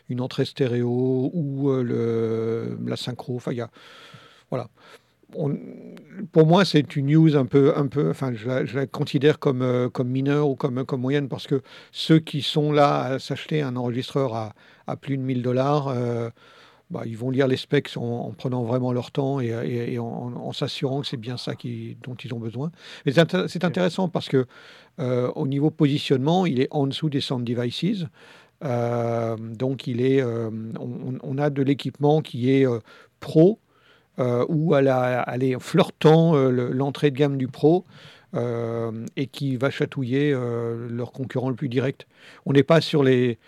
une 0.10 0.22
entrée 0.22 0.46
stéréo 0.46 1.32
ou 1.34 1.72
le, 1.72 2.78
la 2.86 2.98
synchro. 2.98 3.38
Enfin, 3.38 3.52
il 3.52 3.58
y 3.58 3.62
a, 3.62 3.72
voilà 4.52 4.70
pour 6.32 6.46
moi, 6.46 6.66
c'est 6.66 6.96
une 6.96 7.08
news 7.08 7.36
un 7.36 7.46
peu, 7.46 7.74
un 7.76 7.88
peu 7.88 8.10
enfin, 8.10 8.34
je 8.34 8.76
la, 8.76 8.86
considère 8.86 9.40
comme, 9.40 9.62
euh, 9.62 9.90
comme 9.90 10.10
mineure 10.10 10.50
ou 10.50 10.56
comme, 10.56 10.86
comme 10.86 11.02
moyenne 11.02 11.28
parce 11.28 11.48
que 11.48 11.62
ceux 11.92 12.20
qui 12.20 12.42
sont 12.42 12.72
là 12.72 13.02
à 13.04 13.20
s'acheter 13.20 13.62
un 13.62 13.76
enregistreur 13.76 14.36
à, 14.36 14.54
à, 14.88 14.96
plus 14.96 15.18
de 15.18 15.24
1000 15.24 15.42
dollars, 15.42 15.88
euh, 15.88 16.30
bah, 16.90 17.04
ils 17.06 17.18
vont 17.18 17.30
lire 17.30 17.48
les 17.48 17.58
specs 17.58 17.90
en, 17.96 18.32
prenant 18.38 18.64
vraiment 18.64 18.92
leur 18.92 19.12
temps 19.12 19.40
et, 19.40 19.98
en, 19.98 20.52
s'assurant 20.52 21.02
que 21.02 21.08
c'est 21.08 21.18
bien 21.18 21.38
ça 21.38 21.56
qui, 21.56 21.98
dont 22.04 22.16
ils 22.16 22.34
ont 22.34 22.40
besoin. 22.40 22.72
Mais 23.06 23.14
c'est 23.14 23.64
intéressant 23.64 24.10
parce 24.10 24.28
que 24.28 24.46
euh, 25.00 25.32
au 25.36 25.48
niveau 25.48 25.70
positionnement, 25.70 26.46
il 26.46 26.60
est 26.60 26.68
en 26.72 26.88
dessous 26.88 27.10
des 27.10 27.22
Sound 27.22 27.46
Devices. 27.46 28.06
donc, 28.62 29.88
il 29.88 30.02
est, 30.02 30.22
on, 30.22 31.18
on, 31.24 31.38
a 31.38 31.50
de 31.50 31.64
l'équipement 31.64 32.22
qui 32.22 32.52
est 32.52 32.68
pro, 33.22 33.60
euh, 34.20 34.46
où 34.50 34.76
elle, 34.76 34.88
est 34.88 35.60
flirtant 35.60 36.36
euh, 36.36 36.50
l'entrée 36.74 37.12
de 37.12 37.18
gamme 37.18 37.38
du 37.38 37.48
Pro 37.48 37.86
euh, 38.36 39.06
et 39.16 39.28
qui 39.28 39.56
va 39.56 39.70
chatouiller 39.70 40.36
leur 40.90 41.12
concurrent 41.12 41.50
le 41.50 41.56
plus 41.56 41.70
direct. 41.70 42.08
On 42.46 42.52
n'est 42.52 42.64
pas 42.64 42.82
sur 42.82 43.04
les, 43.04 43.40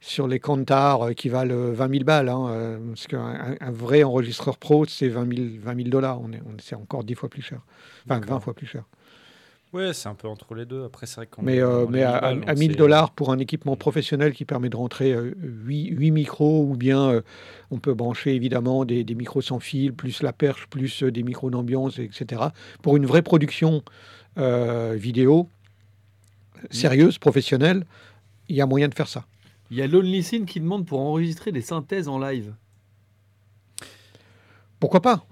sur 0.00 0.26
les 0.26 0.40
Kantar 0.40 1.14
qui 1.14 1.28
valent 1.28 1.72
20 1.72 1.90
000 1.90 2.04
balles, 2.04 2.30
hein, 2.30 2.78
parce 2.88 3.06
qu'un 3.06 3.56
un 3.60 3.70
vrai 3.70 4.02
enregistreur 4.02 4.56
Pro, 4.56 4.86
c'est 4.86 5.08
20 5.08 5.60
000, 5.76 5.88
dollars. 5.88 6.20
On 6.22 6.32
est, 6.32 6.40
c'est 6.58 6.76
encore 6.76 7.04
10 7.04 7.14
fois 7.14 7.28
plus 7.28 7.42
cher, 7.42 7.60
enfin 8.06 8.20
20 8.20 8.40
fois 8.40 8.54
plus 8.54 8.66
cher. 8.66 8.84
Ouais, 9.74 9.92
c'est 9.92 10.08
un 10.08 10.14
peu 10.14 10.28
entre 10.28 10.54
les 10.54 10.64
deux. 10.64 10.84
Après, 10.84 11.06
c'est 11.06 11.16
vrai 11.16 11.26
qu'on. 11.26 11.42
Mais, 11.42 11.60
euh, 11.60 11.86
mais 11.88 12.02
à, 12.02 12.32
1000 12.32 12.76
dollars 12.76 13.10
pour 13.10 13.30
un 13.32 13.38
équipement 13.38 13.76
professionnel 13.76 14.32
qui 14.32 14.46
permet 14.46 14.70
de 14.70 14.76
rentrer 14.76 15.14
8, 15.14 15.92
euh, 15.92 16.10
micros, 16.10 16.64
ou 16.64 16.74
bien 16.74 17.10
euh, 17.10 17.20
on 17.70 17.78
peut 17.78 17.92
brancher 17.92 18.34
évidemment 18.34 18.86
des, 18.86 19.04
des, 19.04 19.14
micros 19.14 19.42
sans 19.42 19.60
fil, 19.60 19.92
plus 19.92 20.22
la 20.22 20.32
perche, 20.32 20.66
plus 20.68 21.02
des 21.02 21.22
micros 21.22 21.50
d'ambiance, 21.50 21.98
etc. 21.98 22.42
Pour 22.82 22.96
une 22.96 23.06
vraie 23.06 23.22
production 23.22 23.82
vidéo 24.94 25.48
sérieuse, 26.70 27.18
professionnelle, 27.18 27.84
il 28.48 28.54
y 28.54 28.60
a 28.60 28.66
moyen 28.66 28.88
de 28.88 28.94
faire 28.94 29.08
ça. 29.08 29.24
Il 29.70 29.76
y 29.76 29.82
a 29.82 29.88
Lonely 29.88 30.22
Scene 30.22 30.46
qui 30.46 30.60
demande 30.60 30.86
pour 30.86 31.00
enregistrer 31.00 31.50
des 31.50 31.60
synthèses 31.60 32.06
en 32.06 32.18
live. 32.20 32.54
Pourquoi 34.78 35.02
pas? 35.02 35.26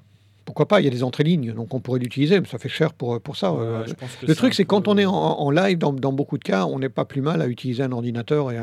Pourquoi 0.46 0.66
pas, 0.66 0.80
il 0.80 0.84
y 0.84 0.86
a 0.86 0.90
des 0.90 1.02
entrées 1.02 1.24
lignes, 1.24 1.52
donc 1.52 1.74
on 1.74 1.80
pourrait 1.80 1.98
l'utiliser, 1.98 2.40
mais 2.40 2.46
ça 2.46 2.58
fait 2.58 2.68
cher 2.68 2.94
pour, 2.94 3.20
pour 3.20 3.36
ça. 3.36 3.50
Euh, 3.50 3.84
le 4.26 4.34
truc, 4.34 4.54
c'est 4.54 4.64
quand 4.64 4.86
on 4.86 4.96
est 4.96 5.04
en, 5.04 5.50
live, 5.50 5.76
dans, 5.76 5.92
beaucoup 5.92 6.38
de 6.38 6.44
cas, 6.44 6.64
on 6.66 6.78
n'est 6.78 6.88
pas 6.88 7.04
plus 7.04 7.20
mal 7.20 7.42
à 7.42 7.48
utiliser 7.48 7.82
un 7.82 7.90
ordinateur 7.90 8.52
et 8.52 8.58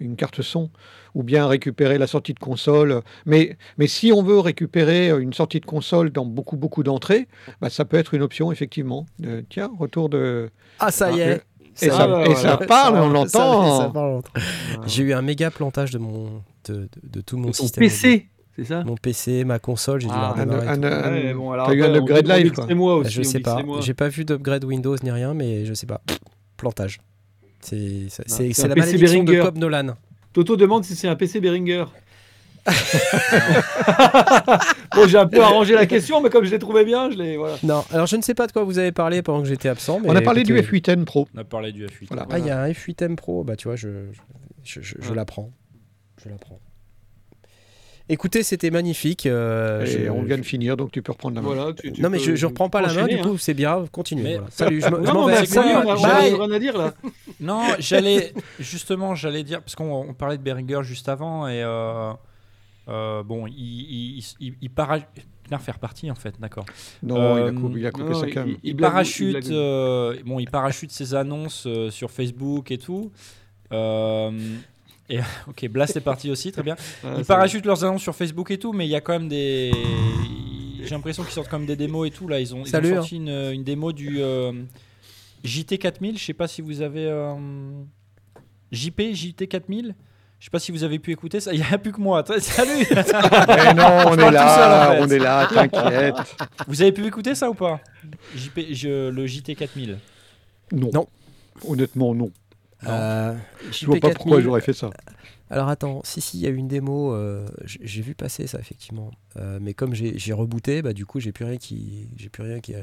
une 0.00 0.16
carte 0.16 0.40
son, 0.40 0.70
ou 1.14 1.22
bien 1.22 1.46
récupérer 1.46 1.98
la 1.98 2.06
sortie 2.06 2.32
de 2.32 2.38
console. 2.38 3.02
Mais, 3.26 3.58
mais 3.76 3.86
si 3.86 4.12
on 4.12 4.22
veut 4.22 4.40
récupérer 4.40 5.10
une 5.10 5.34
sortie 5.34 5.60
de 5.60 5.66
console 5.66 6.10
dans 6.10 6.24
beaucoup, 6.24 6.56
beaucoup 6.56 6.82
d'entrées, 6.82 7.28
bah, 7.60 7.68
ça 7.68 7.84
peut 7.84 7.98
être 7.98 8.14
une 8.14 8.22
option, 8.22 8.50
effectivement. 8.50 9.04
tiens, 9.50 9.70
retour 9.78 10.08
de... 10.08 10.50
Ah, 10.80 10.90
ça 10.90 11.12
y 11.12 11.20
est 11.20 11.42
et, 11.82 11.90
ça, 11.90 12.56
parle, 12.68 12.96
on 12.96 13.08
l'entend. 13.08 14.22
J'ai 14.86 15.02
eu 15.02 15.12
un 15.12 15.22
méga 15.22 15.50
plantage 15.50 15.90
de, 15.90 15.98
mon, 15.98 16.42
de, 16.68 16.88
de, 17.02 17.20
tout 17.20 17.36
mon 17.36 17.52
système. 17.52 17.82
PC 17.82 18.28
c'est 18.56 18.64
ça 18.64 18.84
Mon 18.84 18.94
PC, 18.96 19.44
ma 19.44 19.58
console, 19.58 20.00
j'ai 20.00 20.06
dû 20.06 20.14
ah, 20.14 20.34
un, 20.36 20.46
T'as 20.46 21.74
eu 21.74 21.82
un 21.82 21.94
upgrade 21.94 22.28
live 22.28 22.52
quoi. 22.52 22.66
Moi 22.74 22.96
aussi, 22.96 23.12
je 23.12 23.22
sais 23.22 23.40
pas. 23.40 23.62
J'ai 23.80 23.94
pas 23.94 24.08
vu 24.08 24.24
d'upgrade 24.24 24.64
Windows 24.64 24.96
ni 25.02 25.10
rien, 25.10 25.34
mais 25.34 25.64
je 25.64 25.74
sais 25.74 25.86
pas. 25.86 26.00
Plantage. 26.56 27.00
C'est 27.60 28.06
ah, 28.18 28.68
la 28.68 28.74
malédiction 28.74 29.24
de 29.24 29.42
Cobb 29.42 29.58
Nolan. 29.58 29.96
Toto 30.32 30.56
demande 30.56 30.84
si 30.84 30.94
c'est 30.96 31.08
un 31.08 31.16
PC 31.16 31.40
Behringer. 31.40 31.84
bon, 34.94 35.06
j'ai 35.06 35.18
un 35.18 35.26
peu 35.26 35.42
arrangé 35.42 35.74
la 35.74 35.84
question, 35.84 36.22
mais 36.22 36.30
comme 36.30 36.44
je 36.44 36.50
l'ai 36.50 36.58
trouvé 36.58 36.84
bien, 36.84 37.10
je 37.10 37.18
l'ai. 37.18 37.36
Voilà. 37.36 37.56
Non, 37.62 37.84
alors 37.90 38.06
je 38.06 38.16
ne 38.16 38.22
sais 38.22 38.32
pas 38.34 38.46
de 38.46 38.52
quoi 38.52 38.64
vous 38.64 38.78
avez 38.78 38.90
parlé 38.90 39.20
pendant 39.22 39.42
que 39.42 39.48
j'étais 39.48 39.68
absent. 39.68 40.00
On 40.04 40.16
a 40.16 40.22
parlé 40.22 40.44
du 40.44 40.54
F8N 40.54 41.04
Pro. 41.04 41.28
On 41.34 41.38
a 41.38 41.44
parlé 41.44 41.72
du 41.72 41.84
F8. 41.86 42.06
Voilà. 42.08 42.26
Ah, 42.30 42.38
il 42.38 42.46
y 42.46 42.50
a 42.50 42.62
un 42.62 42.68
F8M 42.68 43.16
Pro. 43.16 43.44
Bah, 43.44 43.56
tu 43.56 43.68
vois, 43.68 43.76
je, 43.76 44.06
je, 44.62 44.80
je, 44.80 44.94
je 44.98 45.12
l'apprends. 45.12 45.50
Je 46.24 46.30
l'apprends. 46.30 46.58
Écoutez, 48.08 48.42
c'était 48.42 48.70
magnifique. 48.70 49.24
Euh, 49.24 49.86
et 49.86 50.10
on 50.10 50.22
vient 50.22 50.36
de 50.36 50.42
finir, 50.42 50.76
donc 50.76 50.92
tu 50.92 51.00
peux 51.00 51.12
reprendre 51.12 51.36
la 51.36 51.42
main. 51.42 51.54
Voilà, 51.54 51.72
non, 51.98 52.10
mais 52.10 52.18
je, 52.18 52.34
je 52.34 52.46
reprends 52.46 52.68
pas 52.68 52.82
la 52.82 52.92
main, 52.92 53.06
du 53.06 53.16
coup, 53.18 53.30
hein. 53.30 53.36
c'est 53.38 53.54
bien, 53.54 53.84
continuez. 53.90 54.38
Salut, 54.50 54.82
je 54.82 54.88
m'en 55.12 55.26
vais. 55.26 55.40
rien 55.40 56.50
à 56.50 56.58
dire 56.58 56.76
là. 56.76 56.92
non, 57.40 57.62
j'allais 57.78 58.34
justement, 58.60 59.14
j'allais 59.14 59.42
dire, 59.42 59.62
parce 59.62 59.74
qu'on 59.74 60.12
parlait 60.12 60.36
de 60.36 60.42
Beringer 60.42 60.82
juste 60.82 61.08
avant, 61.08 61.48
et 61.48 61.62
euh, 61.62 62.12
euh, 62.88 63.22
bon, 63.22 63.46
il, 63.46 64.20
il, 64.38 64.54
il, 64.60 64.70
faire 65.58 65.78
partie 65.78 66.10
en 66.10 66.14
fait, 66.14 66.34
d'accord. 66.38 66.66
Non, 67.02 67.38
il 67.38 67.48
a 67.48 67.52
coupé, 67.52 67.78
il 67.78 67.86
a 67.86 67.90
coupé 67.90 68.14
sa 68.14 68.26
cam. 68.26 68.54
Il, 68.62 68.76
parachute, 68.76 69.48
bon, 70.26 70.40
il 70.40 70.50
parachute 70.50 70.92
ses 70.92 71.14
annonces 71.14 71.66
sur 71.88 72.10
Facebook 72.10 72.70
et 72.70 72.76
tout. 72.78 73.12
Et, 75.08 75.18
ok, 75.48 75.68
Blast 75.68 75.96
est 75.96 76.00
parti 76.00 76.30
aussi, 76.30 76.52
très 76.52 76.62
bien. 76.62 76.76
ils 77.18 77.24
parachutent 77.24 77.66
leurs 77.66 77.84
annonces 77.84 78.02
sur 78.02 78.14
Facebook 78.14 78.50
et 78.50 78.58
tout, 78.58 78.72
mais 78.72 78.86
il 78.86 78.90
y 78.90 78.96
a 78.96 79.00
quand 79.00 79.12
même 79.12 79.28
des. 79.28 79.72
J'ai 80.82 80.90
l'impression 80.90 81.22
qu'ils 81.22 81.32
sortent 81.32 81.48
quand 81.48 81.58
même 81.58 81.66
des 81.66 81.76
démos 81.76 82.06
et 82.06 82.10
tout. 82.10 82.28
Là, 82.28 82.40
ils 82.40 82.54
ont, 82.54 82.64
ils 82.64 82.76
ont 82.76 82.94
sorti 82.96 83.16
hein. 83.16 83.18
une, 83.18 83.52
une, 83.54 83.64
démo 83.64 83.92
du 83.92 84.20
euh, 84.20 84.52
JT 85.42 85.78
4000. 85.78 86.18
Je 86.18 86.24
sais 86.24 86.34
pas 86.34 86.46
si 86.46 86.60
vous 86.60 86.82
avez. 86.82 87.06
Euh, 87.06 87.34
JP, 88.70 89.00
JT 89.12 89.46
4000. 89.46 89.94
Je 90.38 90.44
sais 90.46 90.50
pas 90.50 90.58
si 90.58 90.72
vous 90.72 90.84
avez 90.84 90.98
pu 90.98 91.10
écouter 91.10 91.40
ça. 91.40 91.52
Il 91.54 91.60
n'y 91.60 91.66
a 91.70 91.78
plus 91.78 91.92
que 91.92 92.00
moi. 92.00 92.22
Salut 92.38 92.86
Mais 92.90 93.72
non, 93.72 94.04
on 94.08 94.18
est 94.18 94.30
là, 94.30 94.96
on 95.00 95.08
est 95.08 95.18
là, 95.18 95.46
t'inquiète. 95.46 96.16
Vous 96.68 96.82
avez 96.82 96.92
pu 96.92 97.06
écouter 97.06 97.34
ça 97.34 97.48
ou 97.48 97.54
pas? 97.54 97.80
JP, 98.36 98.60
je, 98.72 99.08
Le 99.08 99.26
JT 99.26 99.54
4000 99.54 99.98
Non. 100.72 100.90
Non. 100.92 101.06
Honnêtement, 101.66 102.14
non. 102.14 102.30
Euh, 102.86 103.34
je 103.70 103.86
vois 103.86 103.98
pas 103.98 104.10
pourquoi 104.10 104.40
j'aurais 104.40 104.60
fait 104.60 104.72
ça. 104.72 104.90
Alors 105.50 105.68
attends, 105.68 106.00
si 106.04 106.20
si, 106.20 106.38
il 106.38 106.42
y 106.42 106.46
a 106.46 106.50
une 106.50 106.68
démo, 106.68 107.12
euh, 107.12 107.46
j'ai 107.64 108.02
vu 108.02 108.14
passer 108.14 108.46
ça 108.46 108.58
effectivement, 108.58 109.10
euh, 109.36 109.58
mais 109.60 109.74
comme 109.74 109.94
j'ai 109.94 110.32
rebooté, 110.32 110.82
bah 110.82 110.92
du 110.92 111.06
coup 111.06 111.20
j'ai 111.20 111.32
plus 111.32 111.44
rien 111.44 111.58
qui, 111.58 112.08
j'ai 112.16 112.28
plus 112.28 112.42
rien 112.42 112.60
qui, 112.60 112.74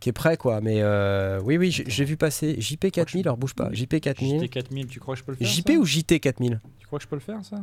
qui 0.00 0.08
est 0.08 0.12
prêt 0.12 0.36
quoi. 0.36 0.60
Mais 0.60 0.80
euh, 0.80 1.40
oui 1.44 1.58
oui, 1.58 1.70
j'ai 1.70 2.04
vu 2.04 2.16
passer 2.16 2.60
JP 2.60 2.90
4000, 2.90 3.28
alors 3.28 3.36
bouge 3.36 3.54
pas, 3.54 3.72
JP 3.72 4.00
4000. 4.00 4.40
JT 4.40 4.48
4000, 4.48 4.86
tu 4.86 4.98
crois 4.98 5.14
que 5.14 5.20
je 5.20 5.24
peux 5.24 5.32
le 5.32 5.38
faire 5.38 5.46
JP 5.46 5.70
ou 5.78 5.84
JT 5.84 6.20
4000 6.20 6.60
Tu 6.78 6.86
crois 6.86 6.98
que 6.98 7.04
je 7.04 7.08
peux 7.08 7.16
le 7.16 7.20
faire 7.20 7.44
ça? 7.44 7.58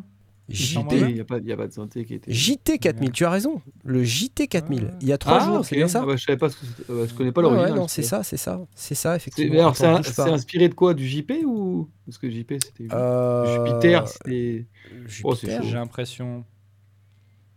JT. 0.50 0.98
Il 0.98 1.14
n'y 1.14 1.20
a, 1.20 1.24
a, 1.24 1.58
pas 1.58 1.68
de 1.68 1.74
santé 1.74 2.06
qui 2.06 2.16
était. 2.16 2.32
JT 2.32 2.80
4000, 2.80 3.12
tu 3.12 3.26
as 3.26 3.30
raison. 3.30 3.62
Le 3.84 4.04
JT 4.04 4.48
4000. 4.48 4.94
Il 5.02 5.08
y 5.08 5.14
a 5.14 5.18
trois 5.18 5.40
ah, 5.42 5.46
jours, 5.46 5.66
c'est 5.66 5.76
bien 5.76 5.88
ça 5.88 6.02
ah 6.04 6.06
bah, 6.06 6.16
Je 6.16 6.24
savais 6.24 6.38
pas, 6.38 6.50
ce 6.50 6.58
que 6.58 6.92
euh, 6.92 7.08
je 7.08 7.14
connais 7.14 7.32
pas 7.32 7.42
l'original. 7.42 7.76
non, 7.76 7.88
c'est 7.88 8.04
ça, 8.04 8.24
c'est 8.24 8.38
ça, 8.38 8.60
c'est 8.76 8.96
ça 8.96 9.16
effectivement. 9.16 9.74
c'est 9.74 10.20
inspiré 10.20 10.70
de 10.70 10.74
quoi? 10.74 10.94
Du 10.94 11.08
JP 11.08 11.32
ou 11.46 11.90
Parce 12.06 12.18
que 12.18 12.30
JP 12.30 12.54
c'était 12.64 12.94
euh... 12.94 13.66
Jupiter, 13.66 14.08
c'était. 14.08 14.66
Oh, 15.24 15.36
J'ai 15.36 15.74
l'impression. 15.74 16.44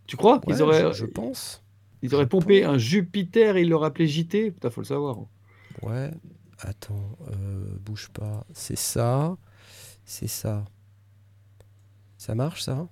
Tu 0.06 0.16
crois? 0.16 0.40
Qu'ils 0.40 0.62
auraient 0.62 0.92
je, 0.92 1.06
pense. 1.06 1.62
Ils 2.02 2.14
auraient 2.14 2.28
pompé 2.28 2.64
un 2.64 2.78
Jupiter 2.78 3.56
et 3.56 3.62
ils 3.62 3.68
l'auraient 3.68 3.86
appelé 3.86 4.06
JT 4.06 4.50
Putain, 4.50 4.70
faut 4.70 4.80
le 4.80 4.86
savoir. 4.86 5.18
Ouais. 5.82 6.10
Attends, 6.58 7.16
euh, 7.28 7.64
bouge 7.80 8.08
pas. 8.12 8.44
C'est 8.52 8.78
ça. 8.78 9.36
C'est 10.04 10.28
ça. 10.28 10.64
Ça 12.22 12.36
marche 12.36 12.62
ça 12.62 12.86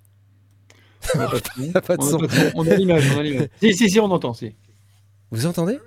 On 1.14 1.18
n'a 1.20 1.80
pas 1.80 1.96
de 1.96 2.02
son. 2.02 2.18
On 2.56 2.66
a 2.66 2.74
l'image, 2.74 3.04
on 3.14 3.20
a 3.20 3.22
l'image. 3.22 3.48
Si, 3.60 3.74
si, 3.74 3.88
si, 3.88 4.00
on 4.00 4.10
entend, 4.10 4.34
si. 4.34 4.56
Vous 5.30 5.46
entendez? 5.46 5.78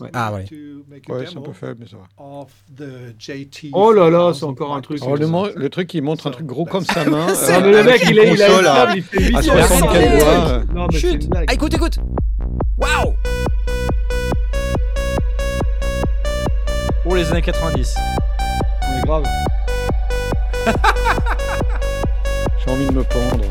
Ouais. 0.00 0.10
Ah 0.12 0.32
ouais. 0.32 0.44
Ouais, 1.08 1.24
c'est 1.24 1.36
un 1.36 1.40
peu 1.40 1.52
faible, 1.52 1.76
mais 1.78 1.86
ça 1.86 1.96
va. 1.96 2.08
Oh 3.72 3.92
là 3.92 4.10
là, 4.10 4.32
c'est 4.34 4.46
encore 4.46 4.74
un 4.74 4.80
truc. 4.80 4.98
Oh, 5.02 5.14
le, 5.14 5.26
le, 5.54 5.70
truc, 5.70 5.94
il 5.94 6.02
montre 6.02 6.26
un 6.26 6.32
truc 6.32 6.46
gros 6.46 6.64
comme 6.64 6.84
sa 6.84 7.04
main. 7.04 7.28
ah, 7.48 7.60
mais 7.60 7.70
le 7.70 7.84
mec, 7.84 8.02
il, 8.10 8.18
est, 8.18 8.34
il 8.34 8.42
a 8.42 8.62
table, 8.64 8.92
il 8.96 9.02
fait 9.04 9.22
8 9.28 9.36
à 9.36 9.42
64 9.42 10.18
doigts. 10.18 10.64
Non, 10.74 10.88
mais 10.90 10.98
Chut 10.98 11.28
ah, 11.36 11.52
écoute, 11.52 11.74
écoute 11.74 12.00
Waouh 12.78 13.14
Oh, 17.06 17.14
les 17.14 17.30
années 17.30 17.42
90. 17.42 17.94
On 18.82 18.98
est 18.98 19.06
grave. 19.06 19.24
J'ai 22.68 22.74
envie 22.74 22.86
de 22.86 22.92
me 22.92 23.02
pendre. 23.02 23.46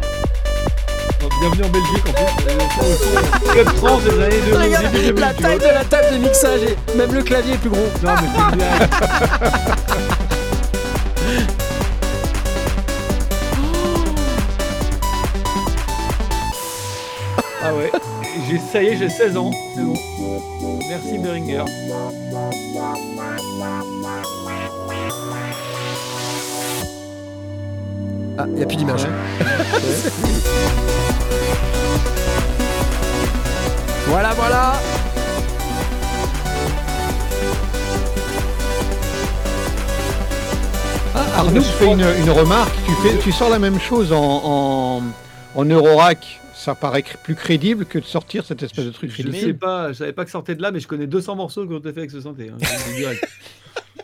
Bienvenue 1.40 1.64
en 1.64 1.70
Belgique 1.70 2.04
en 2.08 2.14
plus. 2.36 3.52
Club 3.52 3.68
France 3.78 4.04
des 4.04 4.12
années 4.12 4.42
2000. 4.46 4.62
Regarde 4.62 5.20
la 5.20 5.34
taille 5.34 5.58
de 5.58 5.64
la 5.64 5.84
table 5.86 6.14
de 6.14 6.18
mixage 6.20 6.62
et 6.62 6.78
même 6.96 7.12
le 7.12 7.24
clavier 7.24 7.56
est 7.56 7.58
plus 7.58 7.72
gros. 7.72 7.80
Non 8.04 8.12
mais 8.12 8.28
c'est 8.36 8.44
une 8.44 8.58
blague. 8.58 8.90
Ah 17.64 17.74
ouais, 17.74 17.92
j'ai, 18.48 18.60
ça 18.60 18.82
y 18.82 18.88
est, 18.88 18.96
j'ai 18.98 19.10
16 19.10 19.36
ans, 19.36 19.52
c'est 19.76 19.82
bon. 19.84 19.96
Merci 20.88 21.18
Beringer. 21.18 21.64
Ah, 28.40 28.46
il 28.48 28.54
n'y 28.54 28.62
a 28.62 28.68
plus 28.68 28.78
d'image. 28.78 29.02
voilà, 34.06 34.34
voilà 34.36 34.74
ah, 41.16 41.40
Arnaud, 41.40 41.62
je 41.62 41.62
fais 41.62 41.92
une, 41.92 42.02
une, 42.02 42.30
remarque. 42.30 42.76
Tu, 42.86 42.92
fais, 43.02 43.18
tu 43.18 43.32
sors 43.32 43.50
la 43.50 43.58
même 43.58 43.80
chose 43.80 44.14
en, 44.14 44.42
en, 44.44 45.02
en 45.56 45.66
Eurorack. 45.66 46.40
Ça 46.54 46.76
paraît 46.76 47.04
plus 47.24 47.34
crédible 47.34 47.86
que 47.86 47.98
de 47.98 48.06
sortir 48.06 48.46
cette 48.46 48.62
espèce 48.62 48.86
de 48.86 48.92
truc 48.92 49.10
Je 49.12 49.24
ne 49.28 49.32
sais 49.32 49.54
pas, 49.54 49.94
je 49.94 49.94
savais 49.94 50.14
pas 50.14 50.26
que 50.26 50.32
sortait 50.32 50.54
de 50.54 50.62
là, 50.62 50.70
mais 50.70 50.80
je 50.80 50.88
connais 50.88 51.08
200 51.08 51.36
morceaux 51.36 51.66
qui 51.66 51.74
ont 51.74 51.80
été 51.80 51.90
faits 51.90 51.98
avec 51.98 52.12
ce 52.12 52.22
synthé. 52.22 52.52
Hein, 52.54 52.58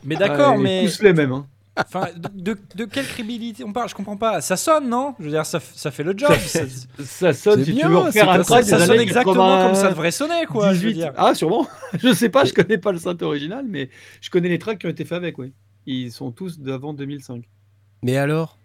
mais 0.04 0.16
d'accord, 0.16 0.58
mais. 0.58 0.88
Tous 0.88 1.04
les 1.04 1.14
mêmes. 1.14 1.34
Hein. 1.34 1.46
Enfin, 1.76 2.08
de, 2.16 2.56
de, 2.76 2.86
quelle 2.86 3.08
crédibilité 3.08 3.64
on 3.64 3.74
parle? 3.74 3.90
Je 3.90 3.96
comprends 3.96 4.18
pas. 4.18 4.42
Ça 4.42 4.58
sonne, 4.58 4.90
non? 4.90 5.16
Je 5.20 5.26
veux 5.26 5.32
dire, 5.32 5.46
ça, 5.46 5.60
ça 5.60 5.90
fait 5.90 6.04
le 6.04 6.14
job. 6.16 6.32
Ça, 6.38 6.62
ça 7.04 7.34
sonne, 7.34 7.64
si 7.64 7.72
bien, 7.72 7.88
tu 7.88 7.92
veux 7.92 7.98
refaire 7.98 8.30
un 8.30 8.44
track, 8.44 8.66
ça, 8.66 8.86
sonne 8.86 9.00
exactement 9.00 9.66
comme 9.66 9.76
ça 9.76 9.90
devrait 9.90 10.12
sonner, 10.12 10.46
quoi. 10.46 10.72
18. 10.74 10.80
Je 10.82 10.88
veux 10.88 10.94
dire. 10.94 11.14
Ah, 11.18 11.34
sûrement. 11.34 11.68
je 11.94 12.14
sais 12.14 12.30
pas, 12.30 12.46
je 12.46 12.54
connais 12.54 12.78
pas 12.78 12.92
le 12.92 13.00
synth 13.00 13.24
original, 13.24 13.66
mais 13.68 13.90
je 14.22 14.30
connais 14.30 14.50
les 14.50 14.60
tracks 14.60 14.78
qui 14.78 14.86
ont 14.86 14.92
été 14.92 15.04
faits 15.04 15.18
avec, 15.18 15.38
oui. 15.40 15.54
Ils 15.88 16.12
sont 16.12 16.32
tous 16.32 16.60
d'avant 16.60 16.94
2005. 16.94 17.44
Mais 18.04 18.18
alors? 18.18 18.58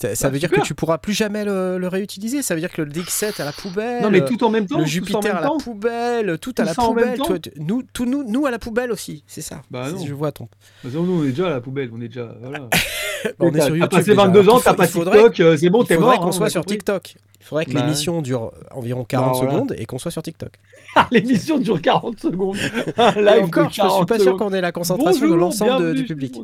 Ça, 0.00 0.14
ça 0.14 0.28
bah, 0.28 0.32
veut 0.32 0.38
dire 0.38 0.50
que 0.50 0.60
tu 0.62 0.74
pourras 0.74 0.96
plus 0.98 1.12
jamais 1.12 1.44
le, 1.44 1.76
le, 1.76 1.88
réutiliser. 1.88 2.40
Ça 2.42 2.54
veut 2.54 2.60
dire 2.60 2.72
que 2.72 2.80
le 2.80 2.90
DX7 2.90 3.40
à 3.40 3.44
la 3.44 3.52
poubelle. 3.52 4.02
Non, 4.02 4.10
mais 4.10 4.24
tout 4.24 4.42
en 4.44 4.48
même 4.48 4.66
temps. 4.66 4.78
Le 4.78 4.86
Jupiter 4.86 5.36
à 5.36 5.40
la 5.42 5.50
poubelle, 5.62 6.38
tout, 6.38 6.54
à 6.56 6.64
la 6.64 6.74
poubelle. 6.74 7.18
Toi, 7.18 7.36
nous, 7.56 7.82
tout 7.82 8.06
nous, 8.06 8.24
nous 8.24 8.46
à 8.46 8.50
la 8.50 8.58
poubelle 8.58 8.92
aussi. 8.92 9.24
C'est 9.26 9.42
ça. 9.42 9.60
Bah 9.70 9.90
non. 9.90 10.04
Je 10.04 10.14
vois 10.14 10.32
ton. 10.32 10.48
Bah 10.82 10.90
non, 10.94 11.02
nous 11.02 11.20
on 11.20 11.24
est 11.24 11.30
déjà 11.30 11.48
à 11.48 11.50
la 11.50 11.60
poubelle. 11.60 11.90
On 11.92 12.00
est 12.00 12.08
déjà. 12.08 12.34
Voilà. 12.40 12.68
on 13.40 13.52
est 13.52 13.60
sur 13.60 13.76
YouTube. 13.76 13.90
T'as 13.90 13.98
passé 13.98 14.14
22 14.14 14.48
ans, 14.48 14.60
t'as 14.60 14.74
pas 14.74 14.86
TikTok. 14.86 15.40
Euh, 15.40 15.56
c'est 15.58 15.68
bon, 15.68 15.84
t'es 15.84 15.98
mort. 15.98 16.12
Il 16.12 16.16
faudrait 16.16 16.18
qu'on 16.18 16.28
hein, 16.28 16.32
soit 16.32 16.50
sur 16.50 16.64
TikTok. 16.64 17.16
Il 17.40 17.44
faudrait 17.44 17.64
que 17.66 17.72
l'émission 17.72 18.22
dure 18.22 18.52
environ 18.70 19.04
40 19.04 19.36
secondes 19.36 19.74
et 19.76 19.84
qu'on 19.84 19.98
soit 19.98 20.10
sur 20.10 20.22
TikTok. 20.22 20.52
l'émission 21.10 21.58
dure 21.58 21.80
40 21.80 22.20
secondes. 22.20 22.56
Là 22.96 23.40
encore, 23.42 23.70
je 23.70 23.80
suis 23.80 24.06
pas 24.06 24.18
sûr 24.18 24.36
qu'on 24.36 24.52
ait 24.52 24.60
la 24.62 24.72
concentration 24.72 25.28
de 25.28 25.34
l'ensemble 25.34 25.94
du 25.94 26.04
public. 26.04 26.34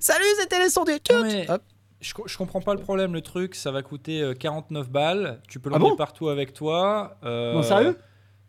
Salut, 0.00 0.24
c'était 0.40 0.60
les 0.60 0.70
sondiers. 0.70 1.00
Hop 1.48 1.62
je, 2.04 2.12
je, 2.26 2.36
comprends 2.36 2.60
pas 2.60 2.74
le 2.74 2.80
problème. 2.80 3.14
Le 3.14 3.22
truc, 3.22 3.54
ça 3.54 3.70
va 3.70 3.82
coûter 3.82 4.32
49 4.38 4.86
euh, 4.86 4.90
balles. 4.90 5.40
Tu 5.48 5.58
peux 5.58 5.70
ah 5.72 5.78
l'emmener 5.78 5.96
partout 5.96 6.28
avec 6.28 6.52
toi. 6.52 7.16
Euh, 7.24 7.62
sérieux? 7.62 7.98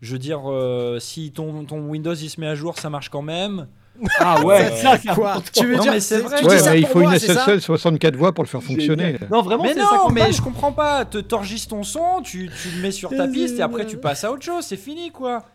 Je 0.02 0.12
veux 0.12 0.20
dire, 0.20 0.42
euh, 0.46 1.00
si 1.00 1.32
ton, 1.32 1.64
ton 1.64 1.80
Windows 1.88 2.14
il 2.14 2.30
se 2.30 2.40
met 2.40 2.48
à 2.48 2.56
jour, 2.56 2.78
ça 2.78 2.90
marche 2.90 3.10
quand 3.10 3.22
même. 3.22 3.68
Ah 4.20 4.44
ouais, 4.44 4.72
ça, 4.76 4.98
quoi? 5.14 5.38
Tu 5.54 5.66
veux 5.66 5.78
dire 5.78 5.94
mais 5.94 6.02
c'est 6.02 6.20
vrai. 6.20 6.44
Ouais, 6.44 6.58
mais 6.66 6.82
il 6.82 6.86
faut 6.86 7.00
une 7.00 7.18
SSL 7.18 7.62
64 7.62 8.18
voix 8.18 8.34
pour 8.34 8.44
le 8.44 8.50
faire 8.50 8.62
fonctionner. 8.62 9.18
Non, 9.32 9.42
vraiment, 9.42 9.64
mais 9.64 9.74
non, 9.74 10.10
mais 10.12 10.34
je 10.34 10.42
comprends 10.42 10.74
pas. 10.74 11.06
Te 11.06 11.20
torgisses 11.20 11.70
ton 11.70 11.82
son, 11.84 12.22
tu, 12.22 12.50
tu 12.62 12.70
le 12.76 12.82
mets 12.82 12.92
sur 12.92 13.10
ta 13.12 13.26
piste 13.26 13.58
et 13.58 13.62
après 13.62 13.86
tu 13.86 13.96
passes 13.96 14.26
à 14.26 14.34
autre 14.34 14.44
chose. 14.44 14.66
C'est 14.66 14.76
fini, 14.76 15.12
quoi. 15.12 15.46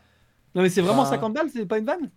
Non, 0.55 0.63
mais 0.63 0.71
c'est 0.71 0.81
vraiment 0.81 1.05
50 1.05 1.35
balles, 1.35 1.49
c'est 1.53 1.67
pas 1.67 1.77
une 1.77 1.85
vanne? 1.85 2.11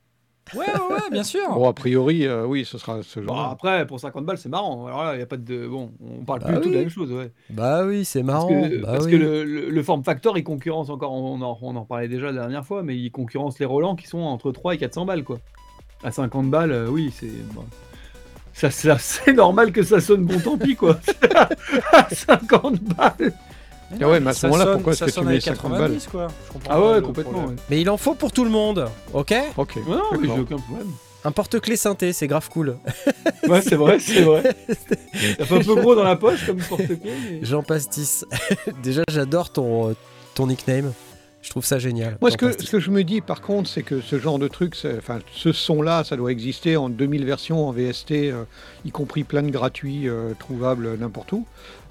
Ouais, 0.53 0.65
ouais, 0.65 1.09
bien 1.11 1.23
sûr. 1.23 1.49
Bon, 1.53 1.67
a 1.67 1.73
priori, 1.73 2.27
euh, 2.27 2.45
oui, 2.45 2.65
ce 2.65 2.77
sera 2.77 3.01
ce 3.01 3.21
genre. 3.21 3.35
Bon, 3.35 3.41
après, 3.41 3.87
pour 3.87 3.99
50 3.99 4.25
balles, 4.25 4.37
c'est 4.37 4.49
marrant. 4.49 4.85
Alors 4.85 5.03
là, 5.03 5.15
il 5.15 5.19
y 5.19 5.23
a 5.23 5.25
pas 5.25 5.37
de. 5.37 5.67
Bon, 5.67 5.91
on 6.01 6.23
parle 6.25 6.41
bah 6.41 6.47
plus 6.47 6.55
du 6.55 6.61
tout 6.61 6.69
de 6.69 6.73
la 6.75 6.79
même 6.81 6.89
chose, 6.89 7.11
ouais. 7.11 7.31
Bah 7.49 7.85
oui, 7.85 8.05
c'est 8.05 8.23
marrant. 8.23 8.49
Parce 8.49 8.69
que, 8.69 8.81
bah 8.81 8.87
parce 8.91 9.07
que 9.07 9.15
le, 9.15 9.69
le, 9.69 9.83
form 9.83 10.03
factor, 10.03 10.37
il 10.37 10.43
concurrence 10.43 10.89
encore. 10.89 11.13
On 11.13 11.41
en, 11.41 11.57
on 11.61 11.75
en 11.75 11.85
parlait 11.85 12.07
déjà 12.07 12.27
la 12.27 12.33
dernière 12.33 12.65
fois, 12.65 12.83
mais 12.83 12.95
il 12.95 13.11
concurrence 13.11 13.57
les 13.59 13.65
Roland 13.65 13.95
qui 13.95 14.07
sont 14.07 14.19
entre 14.19 14.51
3 14.51 14.75
et 14.75 14.77
400 14.77 15.05
balles, 15.05 15.23
quoi. 15.23 15.39
À 16.03 16.11
50 16.11 16.49
balles, 16.49 16.71
euh, 16.71 16.87
oui, 16.87 17.11
c'est. 17.15 17.31
Ça, 18.53 18.69
c'est 18.99 19.33
normal 19.33 19.71
que 19.71 19.81
ça 19.81 19.99
sonne 19.99 20.25
bon, 20.25 20.39
tant 20.39 20.57
pis, 20.57 20.75
quoi. 20.75 20.99
à 21.93 22.07
50 22.09 22.83
balles. 22.83 23.33
Ah 24.01 24.09
ouais, 24.09 24.19
mais 24.19 24.31
à 24.31 24.33
ce 24.33 24.47
moment-là, 24.47 24.73
pourquoi 24.73 24.93
est-ce 24.93 25.05
que 25.05 25.11
tu 25.11 25.21
mets 25.21 25.39
50 25.39 25.71
balles 25.71 25.97
quoi. 26.11 26.27
Ah 26.69 26.81
ouais, 26.81 27.01
complètement. 27.01 27.45
Ouais. 27.45 27.55
Mais 27.69 27.81
il 27.81 27.89
en 27.89 27.97
faut 27.97 28.15
pour 28.15 28.31
tout 28.31 28.43
le 28.43 28.49
monde, 28.49 28.87
ok 29.13 29.33
Ok. 29.57 29.77
non, 29.87 30.01
mais 30.19 30.27
j'ai 30.27 30.39
aucun 30.39 30.57
problème. 30.57 30.87
Un 31.25 31.31
porte-clés 31.31 31.77
synthé, 31.77 32.11
c'est 32.11 32.27
grave 32.27 32.49
cool. 32.49 32.77
ouais, 33.47 33.61
c'est 33.61 33.75
vrai, 33.75 33.97
c'est 33.99 34.21
vrai. 34.21 34.43
Ça 34.67 35.45
fait 35.45 35.55
un 35.55 35.59
peu 35.59 35.75
gros 35.75 35.95
dans 35.95 36.03
la 36.03 36.17
poche 36.17 36.45
comme 36.45 36.57
porte-clés. 36.57 36.99
Mais... 37.03 37.39
Jean 37.45 37.63
Pastis. 37.63 38.25
Déjà, 38.83 39.03
j'adore 39.09 39.49
ton, 39.49 39.89
euh, 39.89 39.93
ton 40.35 40.47
nickname. 40.47 40.91
Je 41.41 41.49
trouve 41.49 41.65
ça 41.65 41.77
génial. 41.77 42.17
Moi, 42.21 42.31
ce 42.31 42.37
que, 42.37 42.51
ce 42.51 42.71
que, 42.71 42.79
je 42.79 42.89
me 42.89 43.03
dis, 43.03 43.19
par 43.19 43.41
contre, 43.41 43.69
c'est 43.69 43.83
que 43.83 43.99
ce 43.99 44.17
genre 44.17 44.39
de 44.39 44.47
truc, 44.47 44.77
enfin, 44.97 45.19
ce 45.33 45.51
son-là, 45.51 46.05
ça 46.05 46.15
doit 46.15 46.31
exister 46.31 46.77
en 46.77 46.87
2000 46.87 47.25
versions 47.25 47.67
en 47.67 47.73
VST, 47.73 48.11
euh, 48.11 48.45
y 48.85 48.91
compris 48.91 49.25
plein 49.25 49.43
de 49.43 49.51
gratuits 49.51 50.07
euh, 50.07 50.33
trouvables 50.39 50.97
n'importe 50.97 51.33
où. 51.33 51.45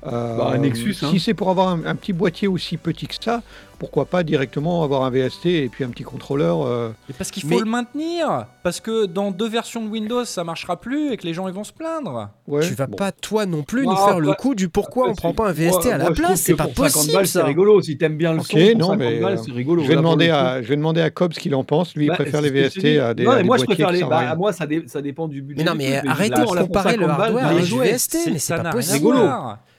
Euh, 0.07 0.37
bah, 0.37 0.51
un 0.53 0.59
Nexus. 0.59 0.97
Hein. 1.03 1.09
Si 1.11 1.21
c'est 1.21 1.35
pour 1.35 1.51
avoir 1.51 1.69
un, 1.69 1.95
petit 1.95 2.13
boîtier 2.13 2.49
aussi 2.49 2.77
petit 2.77 3.07
que 3.07 3.15
ça, 3.21 3.43
pourquoi 3.79 4.05
pas 4.05 4.23
directement 4.23 4.83
avoir 4.83 5.03
un 5.03 5.11
VST 5.11 5.47
et 5.47 5.69
puis 5.69 5.85
un 5.85 5.91
petit 5.91 6.03
contrôleur 6.03 6.67
euh... 6.67 6.91
Parce 7.19 7.31
qu'il 7.31 7.45
faut 7.45 7.61
le 7.61 7.71
maintenir 7.71 8.47
Parce 8.63 8.81
que 8.81 9.07
dans 9.07 9.31
deux 9.31 9.49
versions 9.49 9.85
de 9.85 9.89
Windows, 9.89 10.25
ça 10.25 10.45
marchera 10.45 10.81
plus 10.81 11.13
et 11.13 11.17
que 11.17 11.25
les 11.25 11.35
gens 11.35 11.47
ils 11.47 11.55
vont 11.55 11.65
se 11.65 11.73
plaindre. 11.73 12.31
Ouais, 12.49 12.67
tu 12.67 12.75
vas 12.75 12.89
pas 12.89 13.13
toi 13.13 13.47
non 13.47 13.63
plus 13.63 13.85
nous 13.85 13.97
faire 13.97 14.21
le 14.21 14.33
coup 14.35 14.55
du 14.55 14.69
pourquoi 14.69 15.09
on 15.09 15.15
prend 15.15 15.35
pas 15.35 15.49
un 15.49 15.53
VST 15.53 15.87
à 15.87 15.99
la 15.99 16.11
place, 16.11 16.43
c'est 16.43 16.55
pas 16.55 16.67
possible. 16.67 17.27
C'est 17.27 17.43
rigolo 17.43 17.81
si 17.81 17.97
t'aimes 17.97 18.17
bien 18.17 18.33
le 18.33 18.41
son. 18.41 18.59
non, 18.77 18.97
mais 18.97 19.21
balles, 19.21 19.39
euh, 19.39 19.53
rigolo. 19.53 19.83
Je 19.83 19.89
vais, 19.89 19.97
demander 19.97 20.31
à, 20.31 20.63
je 20.63 20.69
vais 20.69 20.77
demander 20.77 21.01
à 21.01 21.11
Cobb 21.11 21.33
ce 21.33 21.41
qu'il 21.41 21.55
en 21.55 21.65
pense. 21.65 21.95
Lui, 21.95 22.07
il 22.07 22.09
bah, 22.09 22.17
préfère 22.17 22.41
les 22.41 22.51
VST 22.51 22.99
à 22.99 23.15
des. 23.15 23.25
Non, 23.25 23.37
mais 23.37 23.45
moi 23.45 23.57
je 23.57 23.65
préfère 23.65 23.93
les. 23.93 24.03
Bah, 24.03 24.35
moi, 24.35 24.53
ça 24.53 24.67
dépend 24.67 25.29
du 25.29 25.43
budget. 25.43 25.63
Mais 25.63 25.71
non, 25.71 25.77
mais 25.77 25.97
arrêtez 26.09 26.41
de 26.41 26.47
comparer 26.47 26.97
le 26.97 27.09
hardware 27.09 27.53
le 27.53 27.61
VST, 27.61 28.19
mais 28.33 28.39
c'est 28.39 28.57
pas 28.57 28.71
possible. 28.71 29.15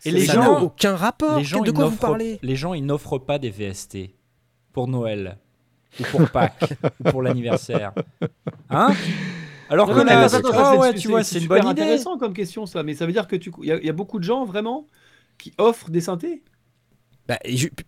Et 0.05 0.11
les 0.11 0.25
ça 0.25 0.37
n'a 0.37 0.51
aucun 0.51 0.95
rapport. 0.95 1.37
Les 1.37 1.43
gens, 1.43 1.61
de 1.61 1.71
quoi 1.71 1.85
vous 1.87 1.95
parlez 1.95 2.39
Les 2.41 2.55
gens, 2.55 2.73
ils 2.73 2.85
n'offrent 2.85 3.19
pas 3.19 3.39
des 3.39 3.49
VST 3.49 4.09
pour 4.73 4.87
Noël, 4.87 5.37
ou 5.99 6.03
pour 6.03 6.29
Pâques, 6.29 6.73
ou 6.99 7.03
pour 7.09 7.21
l'anniversaire. 7.21 7.93
Hein? 8.69 8.93
Alors 9.69 9.87
que 9.87 10.53
ah 10.53 10.77
ouais, 10.77 10.93
tu 10.93 11.07
vois, 11.07 11.23
c'est 11.23 11.39
une 11.39 11.47
bonne 11.47 11.59
idée. 11.59 11.81
intéressant 11.81 12.17
comme 12.17 12.33
question 12.33 12.65
ça, 12.65 12.83
mais 12.83 12.93
ça 12.93 13.05
veut 13.05 13.11
dire 13.11 13.27
que 13.27 13.35
tu, 13.35 13.51
il 13.61 13.67
y, 13.67 13.89
a 13.89 13.93
beaucoup 13.93 14.19
de 14.19 14.23
gens 14.23 14.45
vraiment 14.45 14.87
qui 15.37 15.53
offrent 15.57 15.89
des 15.89 16.01
synthés? 16.01 16.43
Bah, 17.27 17.39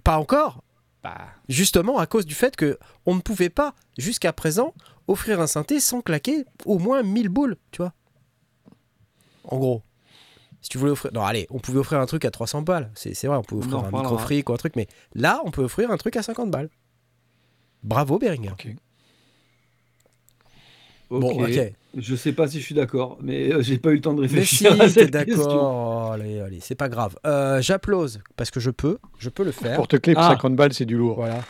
pas 0.03 0.17
encore. 0.17 0.63
Bah. 1.03 1.27
Justement 1.49 1.99
à 1.99 2.07
cause 2.07 2.25
du 2.25 2.33
fait 2.33 2.55
que 2.55 2.79
on 3.05 3.15
ne 3.15 3.21
pouvait 3.21 3.49
pas 3.49 3.75
jusqu'à 3.97 4.33
présent 4.33 4.73
offrir 5.07 5.39
un 5.39 5.47
synthé 5.47 5.79
sans 5.79 6.01
claquer 6.01 6.45
au 6.65 6.79
moins 6.79 7.03
1000 7.03 7.29
boules, 7.29 7.57
tu 7.71 7.81
vois. 7.83 7.93
En 9.43 9.57
gros. 9.57 9.83
Si 10.65 10.69
tu 10.69 10.79
voulais 10.79 10.93
offrir. 10.93 11.11
Non, 11.13 11.21
allez, 11.21 11.45
on 11.51 11.59
pouvait 11.59 11.77
offrir 11.77 11.99
un 11.99 12.07
truc 12.07 12.25
à 12.25 12.31
300 12.31 12.63
balles. 12.63 12.89
C'est 12.95 13.27
vrai, 13.27 13.37
on 13.37 13.43
pouvait 13.43 13.67
offrir 13.67 13.85
un 13.85 14.01
micro 14.01 14.51
ou 14.51 14.53
un 14.55 14.57
truc, 14.57 14.75
mais 14.75 14.87
là, 15.13 15.39
on 15.45 15.51
peut 15.51 15.61
offrir 15.61 15.91
un 15.91 15.97
truc 15.97 16.15
à 16.15 16.23
50 16.23 16.49
balles. 16.49 16.69
Bravo, 17.83 18.17
Beringer. 18.17 18.49
Bon, 21.11 21.43
ok. 21.43 21.73
Je 21.95 22.15
sais 22.15 22.31
pas 22.31 22.47
si 22.47 22.59
je 22.59 22.65
suis 22.65 22.73
d'accord, 22.73 23.19
mais 23.21 23.53
euh, 23.53 23.61
j'ai 23.61 23.77
pas 23.77 23.91
eu 23.91 23.97
le 23.97 24.01
temps 24.01 24.15
de 24.15 24.21
réfléchir 24.21 24.75
mais 24.75 24.89
si, 24.89 25.05
d'accord. 25.11 26.13
Allez, 26.13 26.39
allez, 26.39 26.59
c'est 26.61 26.73
pas 26.73 26.89
grave. 26.89 27.15
Euh, 27.27 27.61
J'applause 27.61 28.21
parce 28.35 28.49
que 28.49 28.59
je 28.59 28.71
peux, 28.71 28.97
je 29.19 29.29
peux 29.29 29.43
le 29.43 29.51
faire. 29.51 29.75
Porte-clés 29.75 30.15
pour 30.15 30.23
50 30.23 30.51
ah. 30.51 30.55
balles, 30.55 30.73
c'est 30.73 30.85
du 30.85 30.97
lourd. 30.97 31.17
Voilà. 31.17 31.43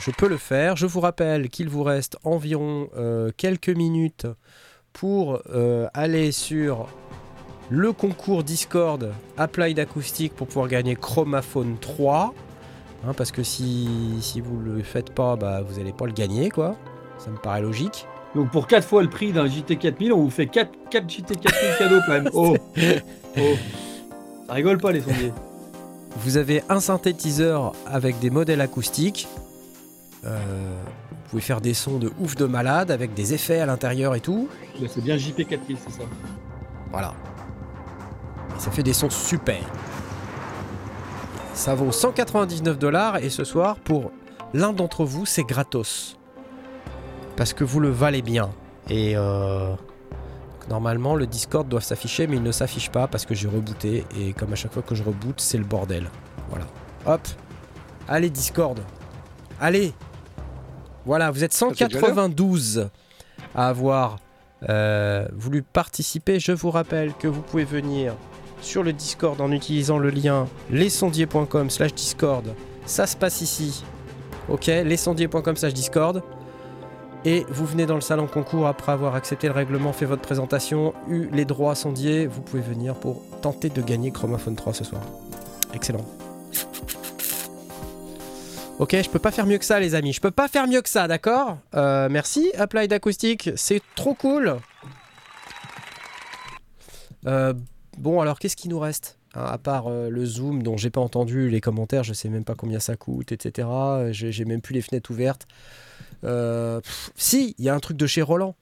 Je 0.00 0.10
peux 0.10 0.28
le 0.28 0.38
faire. 0.38 0.74
Je 0.74 0.86
vous 0.86 0.98
rappelle 0.98 1.50
qu'il 1.50 1.68
vous 1.68 1.84
reste 1.84 2.18
environ 2.24 2.90
euh, 2.96 3.30
quelques 3.36 3.68
minutes 3.68 4.26
pour 4.98 5.40
euh, 5.54 5.86
aller 5.94 6.32
sur 6.32 6.88
le 7.70 7.92
concours 7.92 8.42
Discord 8.42 9.12
Applied 9.36 9.78
Acoustic 9.78 10.34
pour 10.34 10.48
pouvoir 10.48 10.68
gagner 10.68 10.96
Chromaphone 10.96 11.76
3. 11.80 12.34
Hein, 13.06 13.12
parce 13.16 13.30
que 13.30 13.44
si, 13.44 14.18
si 14.20 14.40
vous 14.40 14.58
le 14.58 14.82
faites 14.82 15.10
pas, 15.10 15.36
bah, 15.36 15.62
vous 15.62 15.78
n'allez 15.78 15.92
pas 15.92 16.06
le 16.06 16.12
gagner, 16.12 16.50
quoi. 16.50 16.76
Ça 17.18 17.30
me 17.30 17.36
paraît 17.36 17.62
logique. 17.62 18.06
Donc 18.34 18.50
pour 18.50 18.66
4 18.66 18.86
fois 18.86 19.02
le 19.02 19.08
prix 19.08 19.32
d'un 19.32 19.46
JT4000, 19.46 20.12
on 20.12 20.22
vous 20.24 20.30
fait 20.30 20.46
4, 20.46 20.70
4 20.90 21.06
JT4000 21.06 21.78
cadeaux 21.78 22.00
quand 22.04 22.12
même. 22.12 22.30
Oh. 22.32 22.56
oh 23.38 23.40
Ça 24.46 24.52
rigole 24.52 24.78
pas 24.78 24.90
les 24.90 25.00
sondiers. 25.00 25.32
Vous 26.16 26.36
avez 26.36 26.62
un 26.68 26.80
synthétiseur 26.80 27.72
avec 27.86 28.18
des 28.18 28.30
modèles 28.30 28.60
acoustiques. 28.60 29.28
Euh, 30.24 30.38
pouvez 31.28 31.42
faire 31.42 31.60
des 31.60 31.74
sons 31.74 31.98
de 31.98 32.10
ouf 32.18 32.34
de 32.36 32.46
malade 32.46 32.90
avec 32.90 33.14
des 33.14 33.34
effets 33.34 33.60
à 33.60 33.66
l'intérieur 33.66 34.14
et 34.14 34.20
tout. 34.20 34.48
C'est 34.88 35.02
bien 35.02 35.16
JP4000, 35.16 35.76
c'est 35.86 35.92
ça. 35.92 36.02
Voilà. 36.90 37.12
ça 38.58 38.70
fait 38.70 38.82
des 38.82 38.94
sons 38.94 39.10
super. 39.10 39.60
Ça 41.52 41.74
vaut 41.74 41.92
199 41.92 42.78
dollars 42.78 43.16
et 43.18 43.30
ce 43.30 43.44
soir, 43.44 43.76
pour 43.76 44.10
l'un 44.54 44.72
d'entre 44.72 45.04
vous, 45.04 45.26
c'est 45.26 45.42
gratos. 45.42 46.16
Parce 47.36 47.52
que 47.52 47.64
vous 47.64 47.80
le 47.80 47.90
valez 47.90 48.22
bien. 48.22 48.50
Et 48.88 49.14
euh, 49.16 49.74
normalement, 50.70 51.14
le 51.14 51.26
Discord 51.26 51.68
doit 51.68 51.80
s'afficher, 51.80 52.26
mais 52.26 52.36
il 52.36 52.42
ne 52.42 52.52
s'affiche 52.52 52.90
pas 52.90 53.06
parce 53.06 53.26
que 53.26 53.34
j'ai 53.34 53.48
rebooté. 53.48 54.04
Et 54.18 54.32
comme 54.32 54.52
à 54.52 54.56
chaque 54.56 54.72
fois 54.72 54.82
que 54.82 54.94
je 54.94 55.02
reboot, 55.02 55.40
c'est 55.40 55.58
le 55.58 55.64
bordel. 55.64 56.08
Voilà. 56.48 56.64
Hop. 57.06 57.20
Allez, 58.08 58.30
Discord. 58.30 58.80
Allez. 59.60 59.92
Voilà, 61.08 61.30
vous 61.30 61.42
êtes 61.42 61.54
192 61.54 62.90
à 63.54 63.68
avoir 63.68 64.18
euh, 64.68 65.26
voulu 65.32 65.62
participer. 65.62 66.38
Je 66.38 66.52
vous 66.52 66.70
rappelle 66.70 67.14
que 67.14 67.26
vous 67.26 67.40
pouvez 67.40 67.64
venir 67.64 68.14
sur 68.60 68.82
le 68.82 68.92
Discord 68.92 69.40
en 69.40 69.50
utilisant 69.50 69.96
le 69.96 70.10
lien 70.10 70.46
lesondiers.com 70.70 71.70
slash 71.70 71.94
Discord. 71.94 72.44
Ça 72.84 73.06
se 73.06 73.16
passe 73.16 73.40
ici. 73.40 73.84
Ok, 74.50 74.66
lesondiers.com 74.66 75.56
slash 75.56 75.72
Discord. 75.72 76.22
Et 77.24 77.46
vous 77.48 77.64
venez 77.64 77.86
dans 77.86 77.94
le 77.94 78.02
salon 78.02 78.26
concours 78.26 78.66
après 78.66 78.92
avoir 78.92 79.14
accepté 79.14 79.46
le 79.46 79.54
règlement, 79.54 79.94
fait 79.94 80.04
votre 80.04 80.20
présentation, 80.20 80.92
eu 81.08 81.30
les 81.32 81.46
droits 81.46 81.74
sondiers. 81.74 82.26
Vous 82.26 82.42
pouvez 82.42 82.60
venir 82.60 82.94
pour 82.94 83.22
tenter 83.40 83.70
de 83.70 83.80
gagner 83.80 84.10
Chromaphone 84.10 84.56
3 84.56 84.74
ce 84.74 84.84
soir. 84.84 85.00
Excellent. 85.72 86.04
Ok, 88.78 88.94
je 89.02 89.10
peux 89.10 89.18
pas 89.18 89.32
faire 89.32 89.44
mieux 89.44 89.58
que 89.58 89.64
ça, 89.64 89.80
les 89.80 89.96
amis. 89.96 90.12
Je 90.12 90.20
peux 90.20 90.30
pas 90.30 90.46
faire 90.46 90.68
mieux 90.68 90.80
que 90.82 90.88
ça, 90.88 91.08
d'accord 91.08 91.58
euh, 91.74 92.08
Merci, 92.08 92.52
Applied 92.56 92.92
Acoustic. 92.92 93.50
C'est 93.56 93.82
trop 93.96 94.14
cool. 94.14 94.56
Euh, 97.26 97.54
Bon, 97.96 98.20
alors 98.20 98.38
qu'est-ce 98.38 98.54
qui 98.54 98.68
nous 98.68 98.78
reste 98.78 99.18
hein, 99.34 99.44
À 99.44 99.58
part 99.58 99.88
euh, 99.88 100.08
le 100.08 100.24
Zoom 100.24 100.62
dont 100.62 100.76
j'ai 100.76 100.90
pas 100.90 101.00
entendu 101.00 101.50
les 101.50 101.60
commentaires, 101.60 102.04
je 102.04 102.12
sais 102.12 102.28
même 102.28 102.44
pas 102.44 102.54
combien 102.54 102.78
ça 102.78 102.94
coûte, 102.94 103.32
etc. 103.32 103.66
J'ai 104.12 104.44
même 104.44 104.60
plus 104.60 104.74
les 104.74 104.82
fenêtres 104.82 105.10
ouvertes. 105.10 105.48
Si, 107.16 107.56
il 107.58 107.64
y 107.64 107.68
a 107.68 107.74
un 107.74 107.80
truc 107.80 107.96
de 107.96 108.06
chez 108.06 108.22
Roland. 108.22 108.54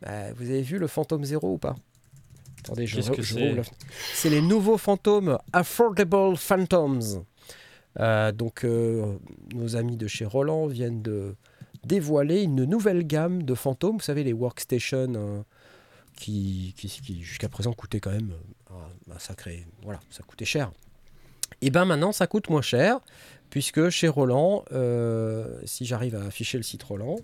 Bah, 0.00 0.32
vous 0.36 0.48
avez 0.48 0.62
vu 0.62 0.78
le 0.78 0.86
Phantom 0.86 1.22
Zero 1.22 1.52
ou 1.52 1.58
pas 1.58 1.76
Attendez, 2.60 2.86
je, 2.86 3.02
je 3.02 3.62
C'est 4.14 4.30
les 4.30 4.40
nouveaux 4.40 4.78
fantômes 4.78 5.38
Affordable 5.52 6.38
Phantoms. 6.38 7.26
Euh, 8.00 8.32
donc, 8.32 8.64
nos 8.64 9.76
amis 9.76 9.96
de 9.96 10.06
chez 10.06 10.24
Roland 10.24 10.66
viennent 10.66 11.02
de 11.02 11.34
dévoiler 11.84 12.42
une 12.42 12.64
nouvelle 12.64 13.06
gamme 13.06 13.42
de 13.42 13.54
fantômes. 13.54 13.96
Vous 13.96 14.02
savez, 14.02 14.24
les 14.24 14.32
workstations 14.32 15.44
qui, 16.16 16.74
qui, 16.76 17.22
jusqu'à 17.22 17.48
présent 17.48 17.72
coûtait 17.72 18.00
quand 18.00 18.10
même 18.10 18.32
euh, 18.70 19.14
un, 19.14 19.18
sacré. 19.18 19.66
Voilà, 19.82 20.00
ça 20.10 20.22
coûtait 20.22 20.44
cher. 20.44 20.72
Et 21.60 21.70
ben 21.70 21.84
maintenant, 21.84 22.12
ça 22.12 22.26
coûte 22.26 22.50
moins 22.50 22.62
cher, 22.62 23.00
puisque 23.50 23.88
chez 23.90 24.08
Roland, 24.08 24.64
euh, 24.72 25.60
si 25.64 25.84
j'arrive 25.84 26.14
à 26.16 26.24
afficher 26.24 26.58
le 26.58 26.64
site 26.64 26.82
Roland. 26.82 27.16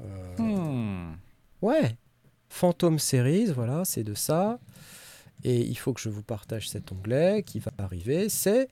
Euh, 0.00 0.42
hmm. 0.42 1.16
Ouais, 1.62 1.96
Phantom 2.48 2.98
Series, 2.98 3.46
voilà, 3.46 3.84
c'est 3.84 4.04
de 4.04 4.14
ça. 4.14 4.58
Et 5.44 5.60
il 5.60 5.76
faut 5.76 5.92
que 5.92 6.00
je 6.00 6.08
vous 6.08 6.22
partage 6.22 6.68
cet 6.68 6.90
onglet 6.92 7.42
qui 7.44 7.60
va 7.60 7.70
arriver. 7.78 8.28
C'est 8.28 8.68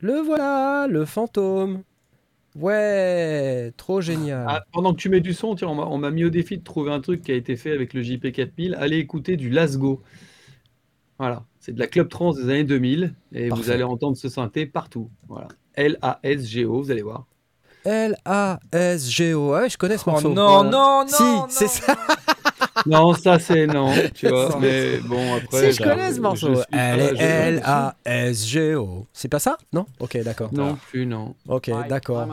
le 0.00 0.20
voilà, 0.20 0.86
le 0.88 1.04
fantôme. 1.04 1.82
Ouais, 2.54 3.72
trop 3.76 4.00
génial. 4.00 4.46
Ah, 4.48 4.64
pendant 4.72 4.94
que 4.94 4.98
tu 4.98 5.10
mets 5.10 5.20
du 5.20 5.34
son, 5.34 5.54
tiens, 5.54 5.68
on 5.68 5.98
m'a 5.98 6.10
mis 6.10 6.24
au 6.24 6.30
défi 6.30 6.56
de 6.56 6.64
trouver 6.64 6.90
un 6.90 7.00
truc 7.00 7.22
qui 7.22 7.32
a 7.32 7.34
été 7.34 7.56
fait 7.56 7.72
avec 7.72 7.92
le 7.92 8.02
JP4000. 8.02 8.74
Allez 8.76 8.98
écouter 8.98 9.36
du 9.36 9.50
Lasgo. 9.50 10.02
Voilà, 11.18 11.44
c'est 11.60 11.72
de 11.72 11.78
la 11.78 11.86
club 11.86 12.08
trans 12.08 12.32
des 12.32 12.44
années 12.44 12.64
2000 12.64 13.14
et 13.32 13.48
vous 13.48 13.70
allez 13.70 13.82
entendre 13.82 14.16
ce 14.16 14.28
synthé 14.28 14.66
partout. 14.66 15.10
Voilà, 15.28 15.48
L-A-S-G-O, 15.74 16.82
vous 16.82 16.90
allez 16.90 17.02
voir. 17.02 17.26
L-A-S-G-O. 17.84 19.52
Ouais, 19.52 19.70
je 19.70 19.78
connais 19.78 19.96
ce 19.96 20.04
oh 20.06 20.10
morceau. 20.10 20.32
non, 20.32 20.64
non, 20.64 21.04
non. 21.04 21.06
Si, 21.08 21.24
c'est 21.48 21.68
ça. 21.68 21.96
non, 22.84 23.14
ça 23.14 23.38
c'est 23.38 23.66
non, 23.66 23.92
tu 24.14 24.28
vois. 24.28 24.58
mais 24.60 24.98
bon, 24.98 25.36
après. 25.36 25.72
Si 25.72 25.78
je 25.78 25.82
connais 25.82 26.12
ce 26.12 26.20
morceau. 26.20 26.52
L-A-S-G-O. 28.02 29.06
C'est 29.12 29.28
pas 29.28 29.38
ça? 29.38 29.56
Non? 29.72 29.86
Ok, 30.00 30.18
d'accord. 30.22 30.50
Non 30.52 30.76
plus, 30.90 31.06
non. 31.06 31.34
Ok, 31.48 31.70
d'accord. 31.88 32.26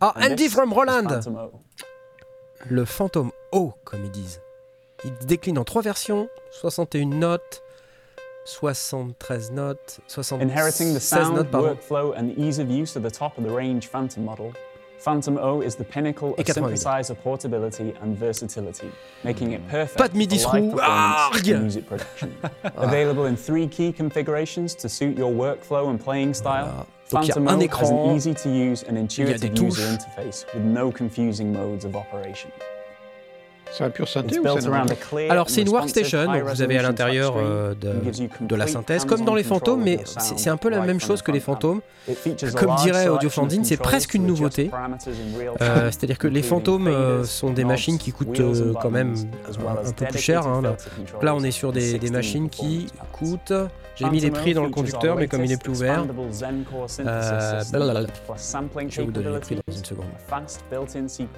Ah, 0.00 0.14
Andy 0.20 0.48
from 0.48 0.72
Roland 0.72 1.20
Le 2.68 2.84
fantôme 2.84 3.32
O, 3.52 3.72
comme 3.84 4.04
ils 4.04 4.10
disent. 4.10 4.40
Il 5.04 5.12
décline 5.26 5.58
en 5.58 5.64
trois 5.64 5.82
versions 5.82 6.28
61 6.52 7.06
notes. 7.06 7.62
73 8.48 9.50
notes, 9.52 10.00
76 10.06 10.42
Inheriting 10.42 10.94
the 10.94 11.00
sound, 11.00 11.36
workflow 11.52 12.14
and 12.16 12.30
ease 12.38 12.58
of 12.58 12.70
use 12.70 12.96
at 12.96 13.02
the 13.02 13.10
top 13.10 13.36
of 13.36 13.44
the 13.44 13.50
range 13.50 13.88
Phantom 13.88 14.24
model, 14.24 14.54
Phantom 14.98 15.38
O 15.38 15.60
is 15.60 15.76
the 15.76 15.84
pinnacle 15.84 16.34
of 16.34 16.44
synthesizer 16.46 17.16
portability 17.16 17.94
and 18.02 18.16
versatility, 18.16 18.90
making 19.22 19.52
it 19.52 19.66
perfect 19.68 19.98
Pas 19.98 20.08
de 20.08 20.18
MIDI 20.18 20.38
for 20.38 20.60
live 20.60 20.72
performance 20.72 21.48
and 21.48 21.62
music 21.62 21.86
production. 21.86 22.36
Available 22.76 23.26
in 23.26 23.36
three 23.36 23.68
key 23.68 23.92
configurations 23.92 24.74
to 24.74 24.88
suit 24.88 25.16
your 25.16 25.32
workflow 25.32 25.90
and 25.90 26.00
playing 26.00 26.34
style. 26.34 26.86
Phantom 27.04 27.46
O 27.48 27.68
has 27.68 27.90
an 27.90 28.16
easy 28.16 28.34
to 28.34 28.50
use 28.50 28.82
and 28.82 28.98
intuitive 28.98 29.56
user 29.56 29.82
interface 29.82 30.52
with 30.52 30.64
no 30.64 30.90
confusing 30.90 31.52
modes 31.52 31.84
of 31.84 31.94
operation. 31.94 32.50
C'est 33.72 33.84
un 33.84 33.90
pur 33.90 34.08
synthé 34.08 34.38
ou 34.38 34.44
c'est 34.44 35.30
Alors 35.30 35.50
c'est 35.50 35.62
une 35.62 35.68
workstation, 35.68 36.24
donc 36.24 36.42
vous 36.42 36.62
avez 36.62 36.78
à 36.78 36.82
l'intérieur 36.82 37.34
euh, 37.36 37.74
de, 37.74 38.56
la 38.56 38.66
synthèse, 38.66 39.04
comme 39.04 39.24
dans 39.24 39.34
les 39.34 39.42
fantômes, 39.42 39.82
mais 39.82 40.00
c'est 40.04 40.50
un 40.50 40.56
peu 40.56 40.68
la 40.68 40.80
même 40.80 41.00
chose 41.00 41.22
que 41.22 41.32
les 41.32 41.40
fantômes. 41.40 41.80
Comme 42.56 42.74
dirait 42.76 43.08
Audioflandine, 43.08 43.64
c'est 43.64 43.76
presque 43.76 44.14
une 44.14 44.26
nouveauté. 44.26 44.70
Euh, 45.60 45.90
c'est-à-dire 45.90 46.18
que 46.18 46.28
les 46.28 46.42
fantômes 46.42 46.88
euh, 46.88 47.24
sont 47.24 47.50
des 47.50 47.64
machines 47.64 47.98
qui 47.98 48.12
coûtent 48.12 48.40
quand 48.80 48.90
même 48.90 49.14
un, 49.66 49.92
peu 49.92 50.06
plus 50.06 50.18
cher. 50.18 50.46
Hein, 50.46 50.62
là. 51.22 51.34
on 51.34 51.42
est 51.42 51.50
sur 51.50 51.72
des, 51.72 51.98
des 51.98 52.10
machines 52.10 52.48
qui 52.48 52.86
coûtent 53.12 53.52
j'ai 53.98 54.08
mis 54.10 54.20
les 54.20 54.30
prix 54.30 54.54
dans 54.54 54.62
le 54.62 54.70
conducteur, 54.70 55.16
mais 55.16 55.26
comme 55.26 55.44
il 55.44 55.50
n'est 55.50 55.56
plus 55.56 55.72
ouvert, 55.72 56.04
euh, 56.04 57.62
je 58.88 58.96
vais 58.96 59.04
vous 59.04 59.10
donner 59.10 59.30
les 59.32 59.40
prix 59.40 59.56
dans 59.56 59.74
une 59.74 59.84
seconde. 59.84 60.06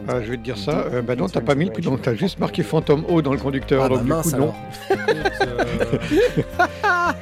Ah, 0.09 0.21
je 0.21 0.31
vais 0.31 0.37
te 0.37 0.43
dire 0.43 0.59
ça. 0.59 0.85
Euh, 0.93 1.01
bah 1.01 1.17
non, 1.17 1.29
t'as 1.29 1.41
pas 1.41 1.55
mis 1.55 1.65
le 1.65 1.73
prix, 1.73 1.83
donc 1.83 2.03
t'as 2.03 2.13
juste 2.21 2.39
marqué 2.39 2.63
Phantom 2.63 3.05
O 3.09 3.23
dans 3.23 3.33
le 3.33 3.39
conducteur. 3.39 3.85
Ah, 3.85 3.89
donc 3.89 4.05
bah 4.05 4.17
mince, 4.17 4.27
du 4.27 4.33
coup, 4.33 4.39
non. 4.39 4.55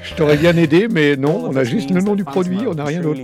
Je 0.03 0.15
t'aurais 0.15 0.37
bien 0.37 0.57
aidé, 0.57 0.89
mais 0.89 1.17
non, 1.17 1.45
on 1.45 1.57
a 1.57 1.65
juste 1.65 1.91
le 1.91 2.01
nom 2.01 2.15
du 2.17 2.25
produit, 2.25 2.67
on 2.67 2.75
n'a 2.75 2.85
rien 2.85 3.01
d'autre. 3.01 3.21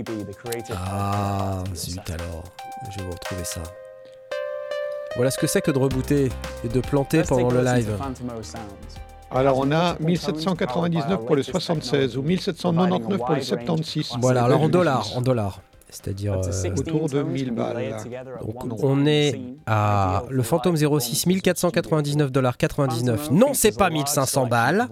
Ah, 0.73 1.63
zut 1.75 1.99
alors. 2.09 2.43
Je 2.91 2.99
vais 2.99 3.05
vous 3.05 3.11
retrouver 3.11 3.43
ça. 3.43 3.61
Voilà 5.15 5.31
ce 5.31 5.37
que 5.37 5.47
c'est 5.47 5.61
que 5.61 5.71
de 5.71 5.77
rebooter 5.79 6.29
et 6.63 6.67
de 6.67 6.79
planter 6.79 7.23
pendant 7.23 7.49
le 7.49 7.63
live. 7.63 7.97
Alors 9.31 9.57
on 9.57 9.71
a 9.71 9.97
1799 9.99 11.25
pour 11.25 11.35
le 11.35 11.43
76 11.43 12.17
ou 12.17 12.21
1799 12.21 13.17
pour 13.17 13.35
le 13.35 13.41
76. 13.41 14.13
Voilà, 14.21 14.43
alors 14.43 14.61
en 14.61 14.69
dollars, 14.69 15.07
en 15.15 15.21
dollars 15.21 15.61
c'est-à-dire 15.95 16.33
euh, 16.33 16.71
autour 16.77 17.09
de 17.09 17.23
1000 17.23 17.51
balles. 17.51 17.97
Donc 18.45 18.83
on 18.83 19.05
est 19.05 19.39
à 19.65 20.23
le 20.29 20.43
Phantom 20.43 20.75
06 20.75 21.25
1499 21.25 22.31
dollars 22.31 22.57
99. 22.57 23.31
Non, 23.31 23.53
c'est 23.53 23.77
pas 23.77 23.89
1500 23.89 24.47
balles. 24.47 24.87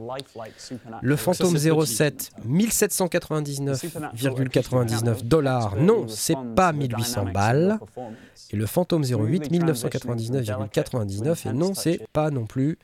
Le 1.01 1.15
Phantom 1.15 1.57
07 1.57 2.31
1799,99 2.47 5.23
dollars. 5.23 5.75
Non, 5.77 6.07
c'est 6.07 6.37
pas 6.55 6.73
1800 6.73 7.25
balles. 7.33 7.79
Et 8.51 8.55
le 8.55 8.65
Phantom 8.65 9.03
08 9.03 9.51
1999,99 9.51 11.49
et 11.49 11.53
non, 11.53 11.73
c'est 11.73 12.07
pas 12.13 12.29
non 12.29 12.45
plus 12.45 12.77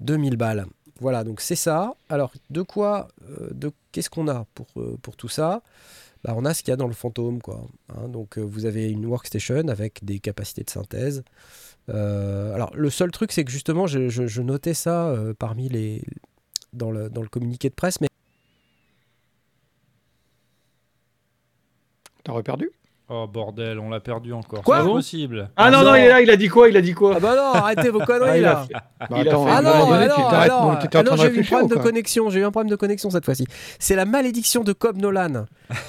2000 0.00 0.36
balles. 0.36 0.64
Voilà, 1.00 1.24
donc 1.24 1.40
c'est 1.40 1.56
ça. 1.56 1.94
Alors, 2.08 2.32
de 2.50 2.62
quoi, 2.62 3.08
euh, 3.28 3.48
de 3.50 3.72
qu'est-ce 3.90 4.08
qu'on 4.08 4.28
a 4.28 4.46
pour, 4.54 4.68
euh, 4.76 4.96
pour 5.02 5.16
tout 5.16 5.28
ça? 5.28 5.62
Bah, 6.24 6.34
on 6.36 6.44
a 6.44 6.54
ce 6.54 6.62
qu'il 6.62 6.70
y 6.70 6.74
a 6.74 6.76
dans 6.76 6.86
le 6.86 6.92
fantôme. 6.92 7.40
Quoi. 7.40 7.66
Hein. 7.88 8.08
donc 8.08 8.38
euh, 8.38 8.42
vous 8.42 8.66
avez 8.66 8.90
une 8.90 9.06
workstation 9.06 9.68
avec 9.68 10.04
des 10.04 10.20
capacités 10.20 10.62
de 10.62 10.70
synthèse. 10.70 11.24
Euh, 11.88 12.54
alors 12.54 12.74
le 12.76 12.90
seul 12.90 13.10
truc, 13.10 13.32
c'est 13.32 13.44
que 13.44 13.50
justement, 13.50 13.86
je, 13.86 14.40
notais 14.40 14.74
ça 14.74 15.08
euh, 15.08 15.34
parmi 15.34 15.68
les 15.68 16.02
dans 16.72 16.90
le, 16.90 17.10
dans 17.10 17.22
le 17.22 17.28
communiqué 17.28 17.68
de 17.68 17.74
presse, 17.74 18.00
mais 18.00 18.08
T'as 22.24 22.40
perdu? 22.42 22.70
Oh 23.08 23.26
bordel, 23.26 23.78
on 23.78 23.90
l'a 23.90 24.00
perdu 24.00 24.32
encore. 24.32 24.62
Quoi 24.62 24.80
C'est 24.80 24.88
possible. 24.88 25.50
Ah 25.56 25.70
non, 25.70 25.82
non, 25.82 25.94
il 25.96 26.02
est 26.02 26.08
là, 26.08 26.22
il 26.22 26.30
a 26.30 26.36
dit 26.36 26.48
quoi 26.48 26.68
Il 26.68 26.76
a 26.76 26.80
dit 26.80 26.94
quoi 26.94 27.14
Ah 27.16 27.20
bah 27.20 27.34
non, 27.34 27.60
arrêtez 27.60 27.90
vos 27.90 27.98
conneries 27.98 28.40
là. 28.40 28.66
Bah, 29.10 29.18
attends, 29.18 29.46
ah 29.48 29.60
non, 29.60 29.70
non, 29.70 31.02
non, 31.02 31.16
j'ai 31.16 31.34
eu 31.34 31.40
un 31.40 31.42
problème 31.42 31.68
de 31.68 31.74
connexion, 31.74 32.30
j'ai 32.30 32.40
eu 32.40 32.44
un 32.44 32.52
problème 32.52 32.70
de 32.70 32.76
connexion 32.76 33.10
cette 33.10 33.24
fois-ci. 33.24 33.46
C'est 33.80 33.96
la 33.96 34.04
malédiction 34.04 34.62
de 34.62 34.72
Cobb 34.72 34.96
Nolan. 34.96 35.28
Non 35.28 35.46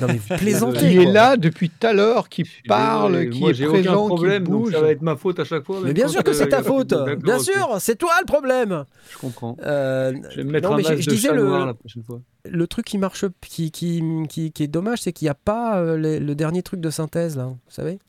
mais 0.07 0.18
vous 0.30 0.36
plaisantez. 0.38 0.80
Qui 0.80 0.97
est 0.97 1.05
là 1.11 1.38
depuis 1.38 1.70
tout 1.70 1.86
à 1.86 1.93
l'heure, 1.93 2.30
qui 2.30 2.43
parle, 2.68 3.30
qui 3.30 3.45
est 3.45 3.68
présent, 3.68 4.07
problème, 4.07 4.43
qui 4.43 4.51
bouge. 4.51 4.72
ça 4.74 4.82
va 4.82 4.89
être 4.89 5.03
ma 5.03 5.16
faute 5.16 5.39
à 5.39 5.43
chaque 5.43 5.64
fois. 5.64 5.80
Mais 5.84 5.93
bien 5.93 6.07
sûr 6.07 6.24
que 6.24 6.34
c'est 6.34 6.49
ta 6.49 6.64
faute. 6.64 6.93
Bien 7.22 7.39
sûr, 7.39 7.78
c'est 7.80 7.95
toi 7.95 8.14
le 8.20 8.26
problème. 8.26 8.86
Je 9.11 9.18
comprends. 9.20 9.55
Euh, 9.64 10.14
je 10.32 10.38
vais 10.38 10.43
me 10.43 10.51
mettre 10.51 10.72
un 10.72 10.82
chat 10.82 11.34
noir 11.34 11.68
la 11.68 11.74
prochaine 11.76 12.03
fois 12.03 12.20
le 12.45 12.68
truc 12.68 12.86
qui 12.86 12.97
marche, 12.97 13.26
qui, 13.41 13.72
qui, 13.72 14.01
qui, 14.28 14.64
est 14.64 14.68
dommage, 14.68 15.01
c'est 15.01 15.14
qu'il 15.14 15.26
n'y 15.26 15.30
a 15.30 15.36
pas 15.36 15.78
euh, 15.78 15.97
le 15.97 16.36
dernier 16.36 16.61
truc 16.61 16.82
de 16.82 16.89
synthèse, 17.04 17.38
là, 17.38 17.45
vous 17.45 17.58
savez 17.68 17.99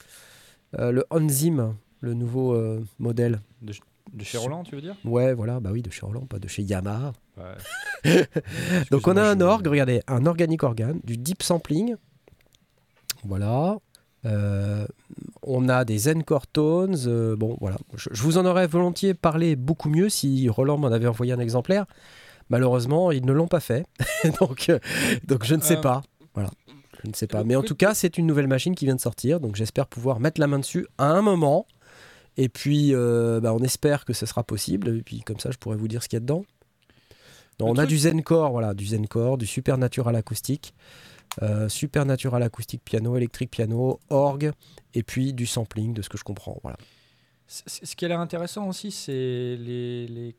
euh, 0.78 0.92
Le 0.92 1.05
Onzim, 1.11 1.74
le 2.01 2.14
nouveau 2.14 2.55
euh, 2.55 2.84
modèle. 2.99 3.40
De, 3.62 3.72
chez 4.22 4.38
Roland, 4.38 4.62
tu 4.62 4.76
veux 4.76 4.80
dire? 4.80 4.97
Ouais, 5.05 5.34
voilà, 5.34 5.59
bah 5.61 5.70
oui, 5.72 5.82
de 5.82 5.90
chez 5.90 6.07
Roland, 6.07 6.26
pas 6.26 6.38
de 6.38 6.47
chez 6.47 6.62
Yamaha. 6.62 7.12
Donc 8.90 9.09
on 9.09 9.16
a 9.16 9.22
un 9.22 9.40
orgue, 9.40 9.66
regardez, 9.66 10.03
un 10.07 10.26
organique 10.26 10.62
organe, 10.62 11.01
du 11.05 11.16
deep 11.16 11.42
sampling. 11.42 11.97
Voilà. 13.24 13.78
on 15.42 15.68
a 15.68 15.84
des 15.84 16.09
Encore 16.09 16.47
Tones. 16.47 17.34
bon, 17.36 17.57
voilà. 17.61 17.76
Je, 17.97 18.11
je, 18.12 18.22
vous 18.22 18.38
en 18.38 18.47
aurais 18.47 18.66
volontiers 18.66 19.14
parlé 19.14 19.57
beaucoup 19.57 19.88
mieux 19.88 20.09
si 20.09 20.49
Roland 20.49 20.78
m'en 20.78 20.88
avait 20.88 21.09
envoyé 21.09 21.32
un 21.32 21.40
exemplaire. 21.40 21.86
Malheureusement, 22.51 23.11
ils 23.11 23.24
ne 23.24 23.32
l'ont 23.32 23.49
pas 23.49 23.61
fait. 23.61 23.86
donc, 24.40 24.68
euh, 24.68 24.78
donc 25.26 25.45
je 25.45 25.55
ne 25.55 25.61
sais 25.61 25.78
euh. 25.78 25.80
pas. 25.80 26.03
Voilà. 26.34 26.51
Je 27.05 27.09
ne 27.11 27.14
sais 27.14 27.26
pas. 27.26 27.44
Mais 27.44 27.55
en 27.55 27.62
tout 27.62 27.74
cas, 27.74 27.94
c'est 27.94 28.18
une 28.18 28.26
nouvelle 28.26 28.48
machine 28.48 28.74
qui 28.74 28.86
vient 28.86 28.94
de 28.94 29.00
sortir. 29.00 29.38
Donc 29.38 29.57
j'espère 29.57 29.86
pouvoir 29.86 30.20
mettre 30.20 30.40
la 30.40 30.46
main 30.46 30.59
dessus 30.59 30.86
à 30.98 31.07
un 31.07 31.22
moment. 31.22 31.66
Et 32.36 32.48
puis, 32.48 32.94
euh, 32.94 33.40
bah, 33.40 33.55
on 33.55 33.61
espère 33.61 34.05
que 34.05 34.12
ce 34.12 34.26
sera 34.26 34.42
possible. 34.42 34.88
Et 34.88 35.02
puis, 35.02 35.20
comme 35.20 35.38
ça, 35.38 35.50
je 35.50 35.59
pourrais 35.59 35.76
vous 35.76 35.86
dire 35.86 36.02
ce 36.02 36.09
qu'il 36.09 36.16
y 36.16 36.18
a 36.18 36.20
dedans. 36.20 36.44
on 37.61 37.76
a 37.76 37.86
du 37.86 37.98
Zencore, 37.98 38.50
voilà, 38.50 38.74
du 38.74 38.86
Zencore, 38.86 39.38
du 39.38 39.46
Supernatural 39.46 40.16
acoustique, 40.16 40.74
euh, 41.42 41.68
Supernatural 41.68 42.42
acoustique 42.42 42.82
piano, 42.84 43.16
électrique 43.16 43.50
piano, 43.50 44.00
orgue, 44.11 44.50
et 44.94 45.02
puis 45.05 45.32
du 45.32 45.46
sampling, 45.46 45.94
de 45.94 46.02
ce 46.02 46.09
que 46.09 46.18
je 46.18 46.24
comprends. 46.24 46.59
Voilà. 46.62 46.78
Ce 47.46 47.94
qui 47.94 48.05
a 48.05 48.09
l'air 48.09 48.20
intéressant 48.20 48.66
aussi, 48.68 48.90
c'est 48.90 49.12
les, 49.12 50.09
les 50.09 50.34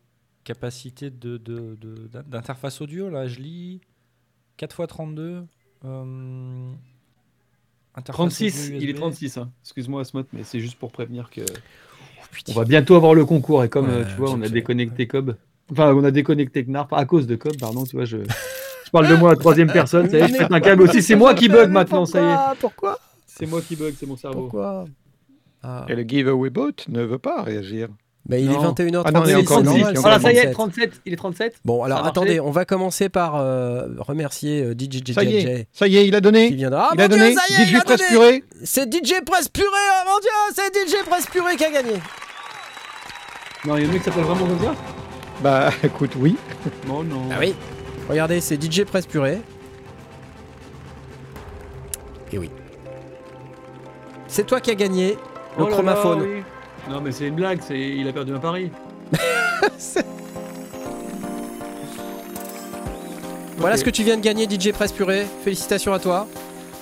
capacité 0.46 1.10
d'interface 1.10 2.80
de, 2.80 2.86
de, 2.86 2.92
audio, 2.92 3.10
là, 3.10 3.28
je 3.28 3.40
lis 3.40 3.82
4x32. 4.58 5.46
Euh, 5.84 6.72
36, 8.04 8.72
il 8.80 8.90
est 8.90 8.94
36, 8.94 9.38
hein. 9.38 9.52
excuse-moi 9.64 10.04
Smot, 10.04 10.24
mais 10.34 10.44
c'est 10.44 10.60
juste 10.60 10.78
pour 10.78 10.92
prévenir 10.92 11.30
que 11.30 11.42
on 12.50 12.54
va 12.54 12.66
bientôt 12.66 12.96
avoir 12.96 13.14
le 13.14 13.26
concours 13.26 13.64
et 13.64 13.70
comme 13.70 13.88
tu 13.88 14.16
vois, 14.16 14.32
on 14.32 14.42
a 14.42 14.50
déconnecté 14.50 15.08
Cobb, 15.08 15.36
enfin 15.72 15.94
on 15.94 16.04
a 16.04 16.12
déconnecté 16.12 16.66
Knarf 16.66 16.92
à 16.92 17.06
cause 17.06 17.28
de 17.28 17.36
Cobb, 17.36 17.58
pardon, 17.58 17.86
tu 17.86 17.96
vois, 17.96 18.06
je, 18.06 18.18
je 18.86 18.92
parle 18.92 19.08
de 19.08 19.16
moi 19.16 19.30
à 19.30 19.34
la 19.34 19.40
troisième 19.40 19.72
personne, 19.72 20.10
ça 20.10 20.18
y 20.18 20.22
est, 20.22 20.28
je 20.28 20.34
fais 20.34 20.54
un 20.54 20.60
câble 20.60 20.82
aussi, 20.82 21.02
c'est 21.02 21.16
moi 21.16 21.34
qui 21.34 21.48
bug 21.48 21.72
maintenant, 21.72 22.06
ça 22.06 22.22
y 22.22 22.26
est. 22.26 22.60
Pourquoi? 22.60 23.00
C'est 23.26 23.46
moi 23.46 23.62
qui 23.62 23.76
bug, 23.76 23.94
c'est 23.98 24.06
mon 24.06 24.18
cerveau. 24.18 24.42
Pourquoi? 24.42 24.86
Ah. 25.64 25.86
Et 25.90 25.96
le 25.96 26.04
giveaway 26.04 26.50
bot 26.50 26.74
ne 26.90 27.02
veut 27.02 27.18
pas 27.18 27.42
réagir. 27.42 27.90
Bah, 28.28 28.40
il 28.40 28.52
est 28.52 28.56
21h37. 28.56 29.02
Ah 29.06 29.12
non, 29.12 29.24
il 29.24 29.32
est 29.32 29.36
encore 29.36 29.62
voilà, 30.02 30.20
ça 30.20 30.32
y 30.32 30.38
est, 30.38 30.52
37. 30.52 31.02
Il 31.06 31.14
est 31.14 31.16
37. 31.16 31.58
Bon, 31.64 31.84
alors 31.84 32.04
attendez, 32.06 32.40
on 32.40 32.50
va 32.50 32.66
commencer 32.66 33.08
par 33.08 33.36
euh, 33.36 33.88
remercier 34.00 34.64
euh, 34.64 34.74
DJ 34.74 35.14
Ça 35.14 35.24
y 35.24 35.36
est, 35.36 35.68
ça 35.72 35.88
y 35.88 35.98
est, 35.98 36.08
il 36.08 36.16
a 36.16 36.22
donné. 36.22 36.48
Qui 36.50 36.56
viendra. 36.56 36.90
Ah, 36.90 36.94
il 36.96 37.02
a 37.02 37.08
donné. 37.08 37.32
Dieu, 37.32 37.36
ça 37.36 37.54
y 37.54 37.62
est, 37.62 37.66
DJ 37.66 37.70
il 37.70 37.78
a 37.78 37.82
Presse 37.82 38.02
Purée. 38.10 38.44
C'est 38.64 38.92
DJ 38.92 39.22
Presse 39.24 39.48
Purée, 39.50 39.68
oh 39.68 40.10
mon 40.10 40.20
Dieu, 40.20 40.30
c'est 40.56 40.74
DJ 40.76 41.06
Presse 41.06 41.28
Purée 41.28 41.56
qui 41.56 41.66
a 41.66 41.72
gagné. 41.72 41.94
Non, 43.66 43.78
il 43.78 43.84
y 43.84 43.86
a 43.86 43.90
un 43.90 43.92
mec 43.92 44.02
qui 44.02 44.06
s'appelle 44.06 44.24
vraiment 44.24 44.48
comme 44.48 44.60
ça 44.60 44.76
Bah 45.44 45.70
écoute, 45.84 46.12
oui. 46.18 46.36
Non, 46.88 47.04
non. 47.04 47.30
Ah 47.32 47.38
oui. 47.40 47.54
Regardez, 48.10 48.42
c'est 48.42 48.60
DJ 48.60 48.86
Presse 48.86 49.06
Purée. 49.06 49.40
Et 52.34 52.40
oui. 52.40 52.50
C'est 54.28 54.48
toi 54.48 54.60
qui 54.60 54.72
as 54.72 54.76
gagné 54.76 55.16
le 55.60 55.64
oh 55.64 55.68
chromaphone. 55.68 56.20
Là, 56.22 56.26
oui. 56.28 56.44
Non, 56.90 57.02
mais 57.02 57.12
c'est 57.12 57.28
une 57.28 57.36
blague, 57.36 57.60
c'est... 57.62 57.80
il 57.80 58.08
a 58.08 58.14
perdu 58.14 58.34
un 58.34 58.40
pari. 58.40 58.72
Voilà 63.58 63.78
ce 63.78 63.84
que 63.84 63.90
tu 63.90 64.04
viens 64.04 64.18
de 64.18 64.22
gagner, 64.22 64.48
DJ 64.48 64.72
Presse 64.74 64.92
Purée. 64.92 65.26
Félicitations 65.44 65.94
à 65.94 66.00
toi. 66.00 66.28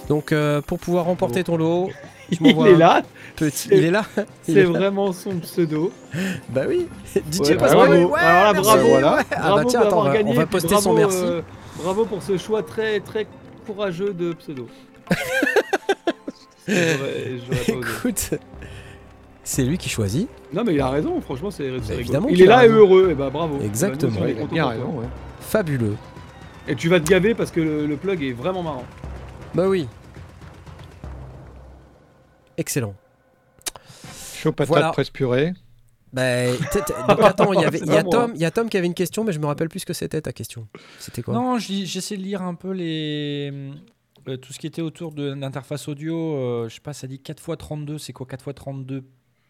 Donc, 0.10 0.32
euh, 0.32 0.60
pour 0.60 0.80
pouvoir 0.80 1.06
remporter 1.06 1.44
ton 1.44 1.56
lot, 1.56 1.90
il 2.32 2.68
est 2.68 2.76
là. 2.76 3.04
Petit. 3.36 3.70
Il 3.72 3.86
est 3.86 3.92
là. 3.92 4.04
C'est 4.42 4.64
vraiment 4.64 5.14
son 5.14 5.40
pseudo. 5.40 5.94
Bah 6.50 6.64
oui. 6.68 6.88
DJ 7.32 7.56
Presse 7.56 7.72
Purée. 7.72 8.04
Ouais, 8.04 8.20
Alors 8.20 8.54
là, 8.54 8.62
bravo. 8.62 8.88
Voilà. 8.88 9.20
Ah 9.32 9.56
bah 9.56 9.64
tiens, 9.66 9.82
attends, 9.82 10.02
on 10.02 10.10
va, 10.10 10.20
on 10.26 10.34
va 10.34 10.46
poster 10.46 10.78
son 10.78 10.94
merci. 10.94 11.20
Euh, 11.22 11.42
bravo 11.78 12.06
pour 12.06 12.22
ce 12.22 12.38
choix 12.38 12.64
très 12.64 13.00
très 13.00 13.28
courageux 13.66 14.14
de 14.14 14.34
pseudo. 14.34 14.68
Écoute, 16.68 18.32
c'est 19.44 19.64
lui 19.64 19.78
qui 19.78 19.90
choisit. 19.90 20.30
Non, 20.54 20.64
mais 20.64 20.74
il 20.74 20.82
a 20.82 20.90
raison, 20.90 21.20
franchement, 21.22 21.52
c'est 21.52 21.70
rigolo. 21.70 22.28
Il 22.30 22.42
est 22.42 22.46
là 22.46 22.66
et 22.66 22.70
heureux, 22.70 23.10
et 23.12 23.14
bah 23.14 23.30
bravo. 23.30 23.60
Exactement. 23.62 24.22
il 24.26 24.60
a 24.60 24.68
raison, 24.68 25.00
ouais. 25.00 25.06
Fabuleux. 25.40 25.96
Et 26.68 26.76
tu 26.76 26.88
vas 26.88 27.00
te 27.00 27.10
gaver 27.10 27.36
parce 27.36 27.52
que 27.52 27.60
le, 27.60 27.98
plug 27.98 28.24
est 28.24 28.32
vraiment 28.32 28.64
marrant. 28.64 28.86
Bah 29.54 29.68
oui. 29.68 29.88
Excellent. 32.58 32.96
Chaud 34.36 34.54
patate 34.54 34.70
voilà. 34.70 34.92
presse 34.92 35.10
purée. 35.10 35.54
Bah, 36.14 36.24
attends, 37.24 37.54
il 37.54 37.62
y, 37.62 37.66
a 37.98 38.04
Tom, 38.04 38.34
y 38.36 38.46
a 38.46 38.52
Tom 38.52 38.70
qui 38.70 38.78
avait 38.78 38.86
une 38.86 38.94
question, 38.94 39.24
mais 39.24 39.34
je 39.34 39.40
me 39.40 39.48
rappelle 39.48 39.68
plus 39.68 39.80
ce 39.80 39.86
que 39.86 39.94
c'était 39.94 40.22
ta 40.22 40.32
question. 40.32 40.68
C'était 41.00 41.24
quoi? 41.24 41.34
Non, 41.34 41.58
j'essaie 41.58 42.18
de 42.18 42.22
lire 42.22 42.44
un 42.44 42.54
peu 42.54 42.72
les, 42.72 43.52
euh, 44.28 44.38
tout 44.38 44.54
ce 44.54 44.60
qui 44.60 44.68
était 44.68 44.84
autour 44.84 45.12
de 45.12 45.34
l'interface 45.34 45.88
audio. 45.88 46.36
Euh, 46.36 46.70
je 46.70 46.76
sais 46.76 46.82
pas, 46.82 46.94
ça 46.94 47.08
dit 47.08 47.20
4x32, 47.24 47.98
c'est 47.98 48.14
quoi 48.14 48.28
4x32 48.28 49.04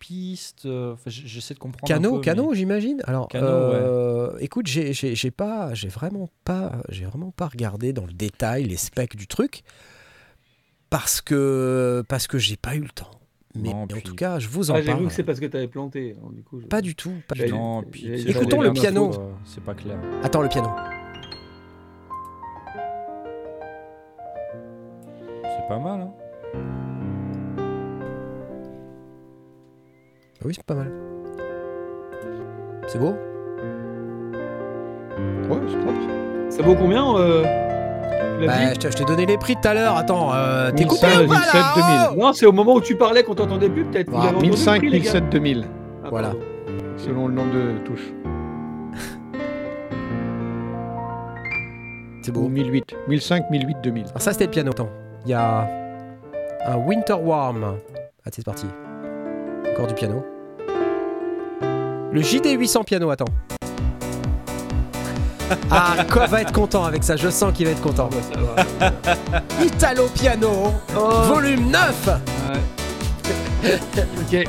pistes 0.03 0.65
euh, 0.65 0.95
J'essaie 1.05 1.53
de 1.53 1.59
comprendre. 1.59 1.87
Cano, 1.87 2.19
cano, 2.19 2.53
j'imagine. 2.53 3.01
Alors, 3.05 3.29
euh, 3.35 4.35
écoute, 4.39 4.67
j'ai 4.67 5.31
pas, 5.31 5.73
j'ai 5.73 5.87
vraiment 5.87 6.29
pas, 6.43 6.81
j'ai 6.89 7.05
vraiment 7.05 7.31
pas 7.31 7.47
regardé 7.47 7.93
dans 7.93 8.05
le 8.05 8.11
détail 8.11 8.65
les 8.65 8.75
specs 8.75 9.15
du 9.15 9.27
truc 9.27 9.63
parce 10.89 11.21
que 11.21 12.03
parce 12.09 12.27
que 12.27 12.37
j'ai 12.37 12.57
pas 12.57 12.75
eu 12.75 12.81
le 12.81 12.89
temps. 12.89 13.11
Mais, 13.55 13.69
en 13.69 13.87
tout 13.87 14.15
cas, 14.15 14.39
je 14.39 14.49
vous 14.49 14.71
en 14.71 14.75
ah, 14.75 14.81
parle. 14.81 14.99
J'ai 14.99 15.07
que 15.07 15.13
c'est 15.13 15.23
parce 15.23 15.39
que 15.39 15.45
tu 15.45 15.55
avais 15.55 15.67
planté. 15.67 16.17
Hein, 16.19 16.31
du 16.33 16.43
coup, 16.43 16.59
Pas 16.59 16.81
du 16.81 16.95
tout. 16.95 17.13
Pas 17.27 17.35
du 17.35 17.47
non, 17.47 17.83
Écoutons 17.93 18.61
le 18.61 18.73
piano. 18.73 19.11
C'est 19.45 19.63
pas 19.63 19.75
clair. 19.75 19.97
Attends, 20.23 20.41
le 20.41 20.49
piano. 20.49 20.69
C'est 25.43 25.67
pas 25.69 25.79
mal, 25.79 26.01
hein 26.01 26.13
Ah 30.43 30.47
oui, 30.47 30.53
c'est 30.53 30.65
pas 30.65 30.75
mal. 30.75 30.91
C'est 32.87 32.99
beau 32.99 33.15
Ouais, 35.49 35.59
c'est 35.69 35.77
propre. 35.77 35.99
Ça 36.49 36.61
vaut 36.63 36.75
combien 36.75 37.15
euh, 37.15 37.43
bah, 38.45 38.73
je 38.73 38.89
t'ai 38.89 39.05
donné 39.05 39.25
les 39.25 39.37
prix 39.37 39.55
tout 39.55 39.65
à 39.69 39.73
l'heure. 39.73 39.95
Attends, 39.95 40.33
euh, 40.33 40.69
t'es 40.71 40.83
coupé 40.83 41.07
2000. 41.15 41.29
Non, 42.17 42.33
c'est 42.33 42.45
au 42.45 42.51
moment 42.51 42.73
où 42.75 42.81
tu 42.81 42.97
parlais 42.97 43.23
qu'on 43.23 43.35
t'entendait 43.35 43.69
plus, 43.69 43.85
peut-être. 43.85 44.11
1005, 44.41 44.81
1007, 44.83 45.29
2000. 45.29 45.65
voilà. 46.09 46.33
Selon 46.97 47.29
le 47.29 47.35
nombre 47.35 47.53
de 47.53 47.77
touches. 47.85 48.11
C'est 52.21 52.31
beau. 52.31 52.49
1008. 52.49 52.97
1005, 53.07 53.49
1008, 53.49 53.77
2000. 53.81 54.05
Alors, 54.07 54.21
ça, 54.21 54.33
c'était 54.33 54.45
le 54.45 54.51
piano. 54.51 54.71
Attends, 54.71 54.89
il 55.25 55.31
y 55.31 55.33
a 55.33 55.69
un 56.65 56.75
Winter 56.77 57.13
Warm. 57.13 57.77
Ah, 58.25 58.29
c'est 58.31 58.45
parti. 58.45 58.67
Encore 59.71 59.87
du 59.87 59.93
piano. 59.93 60.23
Le 62.11 62.21
JD 62.21 62.57
800 62.59 62.83
piano, 62.83 63.09
attends. 63.09 63.25
Ah, 65.69 65.95
quoi 66.11 66.25
va 66.25 66.41
être 66.41 66.51
content 66.51 66.83
avec 66.83 67.03
ça, 67.03 67.15
je 67.15 67.29
sens 67.29 67.53
qu'il 67.53 67.65
va 67.65 67.73
être 67.73 67.81
content. 67.81 68.09
Italo 69.63 70.07
Piano, 70.07 70.73
oh. 70.97 71.09
volume 71.27 71.69
9 71.69 72.09
Ok. 73.63 74.43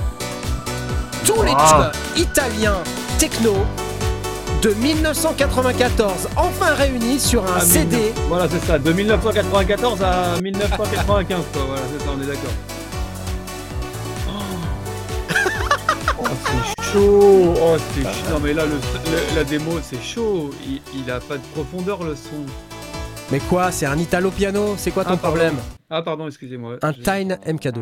Tous 1.26 1.42
les 1.42 1.50
tubes 1.50 1.92
italiens 2.16 2.82
techno 3.18 3.54
de 4.62 4.70
1994, 4.70 6.28
enfin 6.36 6.74
réunis 6.74 7.20
sur 7.20 7.42
un 7.44 7.56
ah, 7.56 7.60
CD. 7.60 8.12
Voilà, 8.28 8.48
c'est 8.48 8.64
ça, 8.66 8.78
de 8.78 8.92
1994 8.92 10.02
à 10.02 10.40
1995, 10.40 11.38
Voilà, 11.52 11.82
c'est 11.92 12.04
ça, 12.04 12.10
on 12.16 12.22
est 12.22 12.26
d'accord. 12.26 12.73
Chaud 16.82 17.54
Oh, 17.56 17.76
c'est 17.94 18.02
chaud 18.02 18.30
Non, 18.30 18.40
mais 18.42 18.52
là, 18.52 18.64
le, 18.66 19.36
la 19.36 19.44
démo, 19.44 19.78
c'est 19.82 20.02
chaud. 20.02 20.50
Il, 20.66 20.80
il, 20.98 21.10
a 21.10 21.20
pas 21.20 21.36
de 21.36 21.42
profondeur, 21.54 22.04
le 22.04 22.14
son. 22.14 22.44
Mais 23.30 23.40
quoi 23.40 23.72
C'est 23.72 23.86
un 23.86 23.98
Italo 23.98 24.30
piano? 24.30 24.74
C'est 24.76 24.90
quoi 24.90 25.04
ton 25.04 25.14
ah, 25.14 25.16
problème? 25.16 25.56
Ah, 25.90 26.02
pardon, 26.02 26.26
excusez-moi. 26.26 26.78
Un 26.82 26.92
Tyne 26.92 27.38
MK2. 27.46 27.80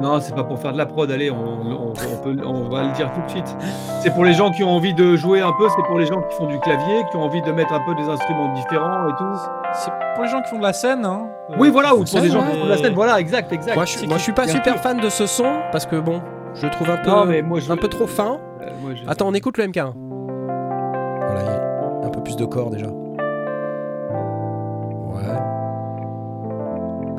Non, 0.00 0.20
c'est 0.20 0.34
pas 0.34 0.44
pour 0.44 0.58
faire 0.60 0.72
de 0.72 0.78
la 0.78 0.86
prod, 0.86 1.10
allez, 1.10 1.30
on, 1.30 1.92
peut, 2.22 2.36
on, 2.44 2.68
va 2.68 2.84
le 2.84 2.92
dire 2.92 3.10
tout 3.12 3.20
de 3.22 3.30
suite. 3.30 3.56
C'est 4.00 4.14
pour 4.14 4.24
les 4.24 4.32
gens 4.32 4.50
qui 4.50 4.62
ont 4.62 4.70
envie 4.70 4.94
de 4.94 5.16
jouer 5.16 5.40
un 5.40 5.52
peu, 5.52 5.68
c'est 5.68 5.82
pour 5.86 5.98
les 5.98 6.06
gens 6.06 6.22
qui 6.22 6.36
font 6.36 6.46
du 6.46 6.58
clavier, 6.60 7.02
qui 7.10 7.16
ont 7.16 7.22
envie 7.22 7.42
de 7.42 7.50
mettre 7.50 7.72
un 7.72 7.80
peu 7.84 7.94
des 7.96 8.08
instruments 8.08 8.54
différents 8.54 9.08
et 9.08 9.12
tout. 9.18 9.40
C'est 9.72 9.90
pour 10.14 10.24
les 10.24 10.30
gens 10.30 10.40
qui 10.42 10.50
font 10.50 10.58
de 10.58 10.62
la 10.62 10.72
scène, 10.72 11.04
hein. 11.04 11.26
Oui, 11.58 11.70
voilà, 11.70 11.94
ou 11.94 12.04
pour 12.04 12.20
les 12.20 12.30
gens 12.30 12.42
qui 12.42 12.58
font 12.58 12.64
de 12.64 12.70
la 12.70 12.76
scène, 12.76 12.94
voilà, 12.94 13.18
exact, 13.18 13.52
exact. 13.52 13.74
Moi, 13.74 13.84
je, 13.86 14.06
moi, 14.06 14.18
je 14.18 14.22
suis 14.22 14.32
pas 14.32 14.46
super 14.46 14.76
fan 14.76 15.00
de 15.00 15.08
ce 15.08 15.26
son, 15.26 15.62
parce 15.72 15.86
que 15.86 15.96
bon, 15.96 16.22
je 16.54 16.66
le 16.66 16.70
trouve 16.70 16.90
un 16.90 16.98
peu, 16.98 17.24
mais 17.26 17.42
moi, 17.42 17.58
un 17.68 17.76
peu 17.76 17.88
trop 17.88 18.06
fin. 18.06 18.38
Euh, 18.62 18.94
Attends, 19.08 19.28
on 19.28 19.34
écoute 19.34 19.58
le 19.58 19.66
MK. 19.66 19.78
Voilà, 19.78 21.40
il 21.42 22.02
y 22.02 22.04
a 22.04 22.06
un 22.06 22.10
peu 22.10 22.22
plus 22.22 22.36
de 22.36 22.44
corps 22.44 22.70
déjà. 22.70 22.86
Ouais. 22.86 22.92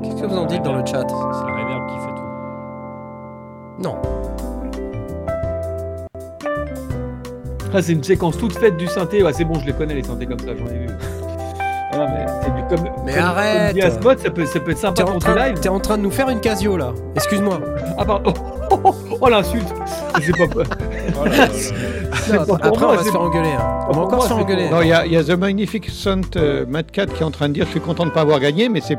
Qu'est-ce 0.01 0.21
que 0.21 0.27
vous 0.27 0.37
en 0.37 0.45
dites 0.45 0.63
dans 0.63 0.75
le 0.75 0.85
chat? 0.85 1.05
C'est 1.07 1.45
la 1.45 1.53
reverb 1.55 1.87
qui 1.87 1.97
fait. 1.97 2.18
Non. 3.81 3.95
Ah, 7.73 7.81
c'est 7.81 7.93
une 7.93 8.03
séquence 8.03 8.37
toute 8.37 8.57
faite 8.57 8.77
du 8.77 8.87
synthé. 8.87 9.23
Ouais, 9.23 9.31
c'est 9.31 9.45
bon, 9.45 9.59
je 9.59 9.65
les 9.67 9.73
connais 9.73 9.93
les 9.93 10.03
synthés 10.03 10.25
comme 10.25 10.39
ça, 10.39 10.47
j'en 10.57 10.65
ai 10.65 10.79
vu. 10.79 10.87
Ah, 11.93 12.05
mais 12.07 12.25
c'est 12.43 12.55
du 12.55 12.61
comme. 12.67 12.89
Mais 13.05 13.17
arrête 13.17 13.75
comme 14.01 14.17
ça 14.17 14.29
peut, 14.29 14.45
ça 14.45 14.59
peut 14.59 14.71
être 14.71 14.77
sympa 14.77 15.03
pour 15.03 15.19
du 15.19 15.27
live. 15.27 15.59
T'es 15.59 15.69
en 15.69 15.79
train 15.79 15.97
de 15.97 16.03
nous 16.03 16.11
faire 16.11 16.29
une 16.29 16.39
casio 16.39 16.77
là. 16.77 16.93
Excuse-moi. 17.15 17.59
Ah, 17.97 18.05
pardon. 18.05 18.33
Oh, 19.21 19.27
l'insulte 19.27 19.67
C'est 20.21 20.31
pas. 20.37 20.45
Oh 22.47 22.55
après, 22.61 22.85
on 22.85 22.95
va 22.95 23.03
se 23.03 23.11
faire 23.11 23.21
engueuler. 23.21 23.49
Hein. 23.49 23.87
On 23.89 23.93
va 23.93 24.01
encore 24.03 24.23
se 24.23 24.27
faire 24.27 24.37
engueuler. 24.37 24.69
Non, 24.69 24.81
il 24.81 24.87
y, 24.89 24.93
a, 24.93 25.05
y 25.05 25.17
a 25.17 25.23
The 25.23 25.31
Magnificent 25.31 26.35
uh, 26.35 26.65
Mad 26.67 26.91
Cat 26.91 27.07
qui 27.07 27.23
est 27.23 27.25
en 27.25 27.31
train 27.31 27.49
de 27.49 27.55
dire 27.55 27.65
Je 27.65 27.71
suis 27.71 27.81
content 27.81 28.03
de 28.03 28.09
ne 28.09 28.13
pas 28.13 28.21
avoir 28.21 28.39
gagné, 28.39 28.69
mais 28.69 28.79
c'est 28.79 28.97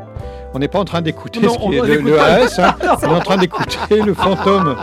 on 0.53 0.59
n'est 0.59 0.67
pas 0.67 0.79
en 0.79 0.85
train 0.85 1.01
d'écouter 1.01 1.39
ce 1.41 1.57
qui 1.57 1.75
est 1.75 2.01
le, 2.01 2.19
AS, 2.19 2.59
hein. 2.59 2.75
on 3.03 3.07
est 3.07 3.17
en 3.17 3.19
train 3.19 3.37
d'écouter 3.37 4.01
le 4.01 4.13
fantôme. 4.13 4.75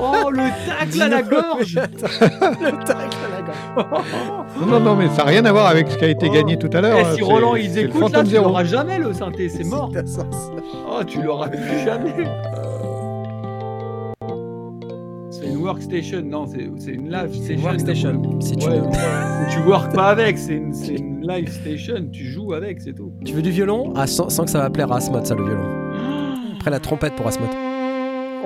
Oh, 0.00 0.30
le 0.30 0.48
tacle 0.66 1.02
à 1.02 1.08
la 1.08 1.22
gorge. 1.22 1.74
Le 2.60 2.84
tacle 2.84 3.16
à 3.24 3.30
la 3.30 3.42
gorge. 3.42 4.04
Non, 4.66 4.80
non, 4.80 4.96
mais 4.96 5.08
ça 5.08 5.18
n'a 5.18 5.24
rien 5.24 5.44
à 5.44 5.52
voir 5.52 5.66
avec 5.66 5.90
ce 5.90 5.96
qui 5.96 6.04
a 6.04 6.08
été 6.08 6.28
gagné 6.28 6.58
tout 6.58 6.70
à 6.72 6.80
l'heure. 6.80 6.98
Et 6.98 7.04
eh, 7.12 7.14
si 7.14 7.22
Roland, 7.22 7.54
ils 7.54 7.78
écoutent, 7.78 8.12
là, 8.12 8.24
tu 8.24 8.34
l'auras 8.34 8.64
jamais, 8.64 8.98
le 8.98 9.12
synthé, 9.12 9.48
c'est 9.48 9.64
mort. 9.64 9.90
Oh, 10.88 11.04
tu 11.04 11.22
l'auras 11.22 11.48
plus 11.48 11.84
jamais 11.84 12.14
une 15.54 15.62
workstation, 15.62 16.22
non, 16.22 16.46
c'est 16.46 16.90
une 16.90 17.10
live 17.10 17.34
station. 17.34 17.64
Workstation, 17.64 18.40
c'est 18.40 18.56
tu 18.58 18.66
Tu 19.52 19.58
work 19.60 19.94
pas 19.94 20.08
avec, 20.08 20.36
c'est 20.38 20.56
une, 20.56 20.74
une, 20.88 21.26
live 21.26 21.50
station, 21.50 22.08
tu 22.12 22.24
joues 22.24 22.52
avec, 22.54 22.80
c'est 22.80 22.92
tout. 22.92 23.12
Tu 23.24 23.32
veux 23.32 23.42
du 23.42 23.50
violon? 23.50 23.92
Ah, 23.96 24.06
sans, 24.06 24.26
que 24.26 24.50
ça 24.50 24.58
va 24.58 24.70
plaire 24.70 24.90
à 24.92 24.96
Asmod, 24.96 25.24
ça, 25.26 25.34
le 25.34 25.44
violon. 25.44 25.64
Après 26.56 26.70
la 26.70 26.80
trompette 26.80 27.14
pour 27.14 27.26
Asmod. 27.26 27.50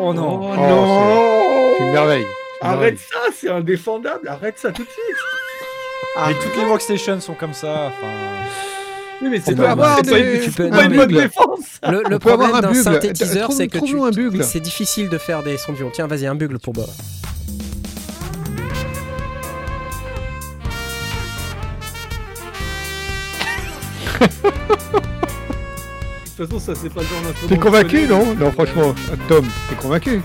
Oh 0.00 0.12
non, 0.12 0.40
oh, 0.42 0.56
non 0.56 1.74
C'est 1.76 1.84
une 1.84 1.92
merveille. 1.92 2.24
Arrête 2.60 2.98
ça, 2.98 3.18
c'est 3.32 3.48
indéfendable, 3.48 4.28
arrête 4.28 4.58
ça 4.58 4.70
tout 4.70 4.84
de 4.84 4.88
suite. 4.88 6.26
Mais 6.26 6.34
toutes 6.34 6.56
les 6.56 6.68
workstations 6.68 7.20
sont 7.20 7.34
comme 7.34 7.52
ça, 7.52 7.88
enfin. 7.88 8.28
Oui, 9.20 9.28
mais 9.30 9.40
c'est 9.40 9.56
pas, 9.56 9.72
avoir 9.72 10.02
des... 10.02 10.40
tu 10.44 10.52
peux... 10.52 10.70
pas 10.70 10.84
une 10.84 10.94
bonne 10.94 11.10
défense. 11.10 11.80
Le, 11.88 12.02
le 12.08 12.18
problème 12.18 12.60
d'un 12.60 12.74
synthétiseur, 12.74 13.52
c'est 13.52 13.68
que 13.68 13.78
tu... 13.78 14.42
c'est 14.42 14.60
difficile 14.60 15.08
de 15.08 15.18
faire 15.18 15.42
des 15.42 15.58
sons 15.58 15.72
de 15.72 15.78
violon. 15.78 15.90
Tiens, 15.92 16.06
vas-y, 16.06 16.26
un 16.26 16.34
bugle 16.34 16.58
pour 16.58 16.72
Bob. 16.72 16.88
De 26.38 26.44
toute 26.44 26.52
façon, 26.52 26.60
ça 26.60 26.72
c'est 26.80 26.92
pas 26.92 27.00
le 27.00 27.06
genre 27.06 27.20
d'instrument. 27.22 27.48
T'es 27.48 27.58
convaincu, 27.58 28.06
non 28.06 28.34
Non, 28.36 28.52
franchement, 28.52 28.94
Tom, 29.28 29.44
t'es 29.68 29.74
convaincu 29.74 30.22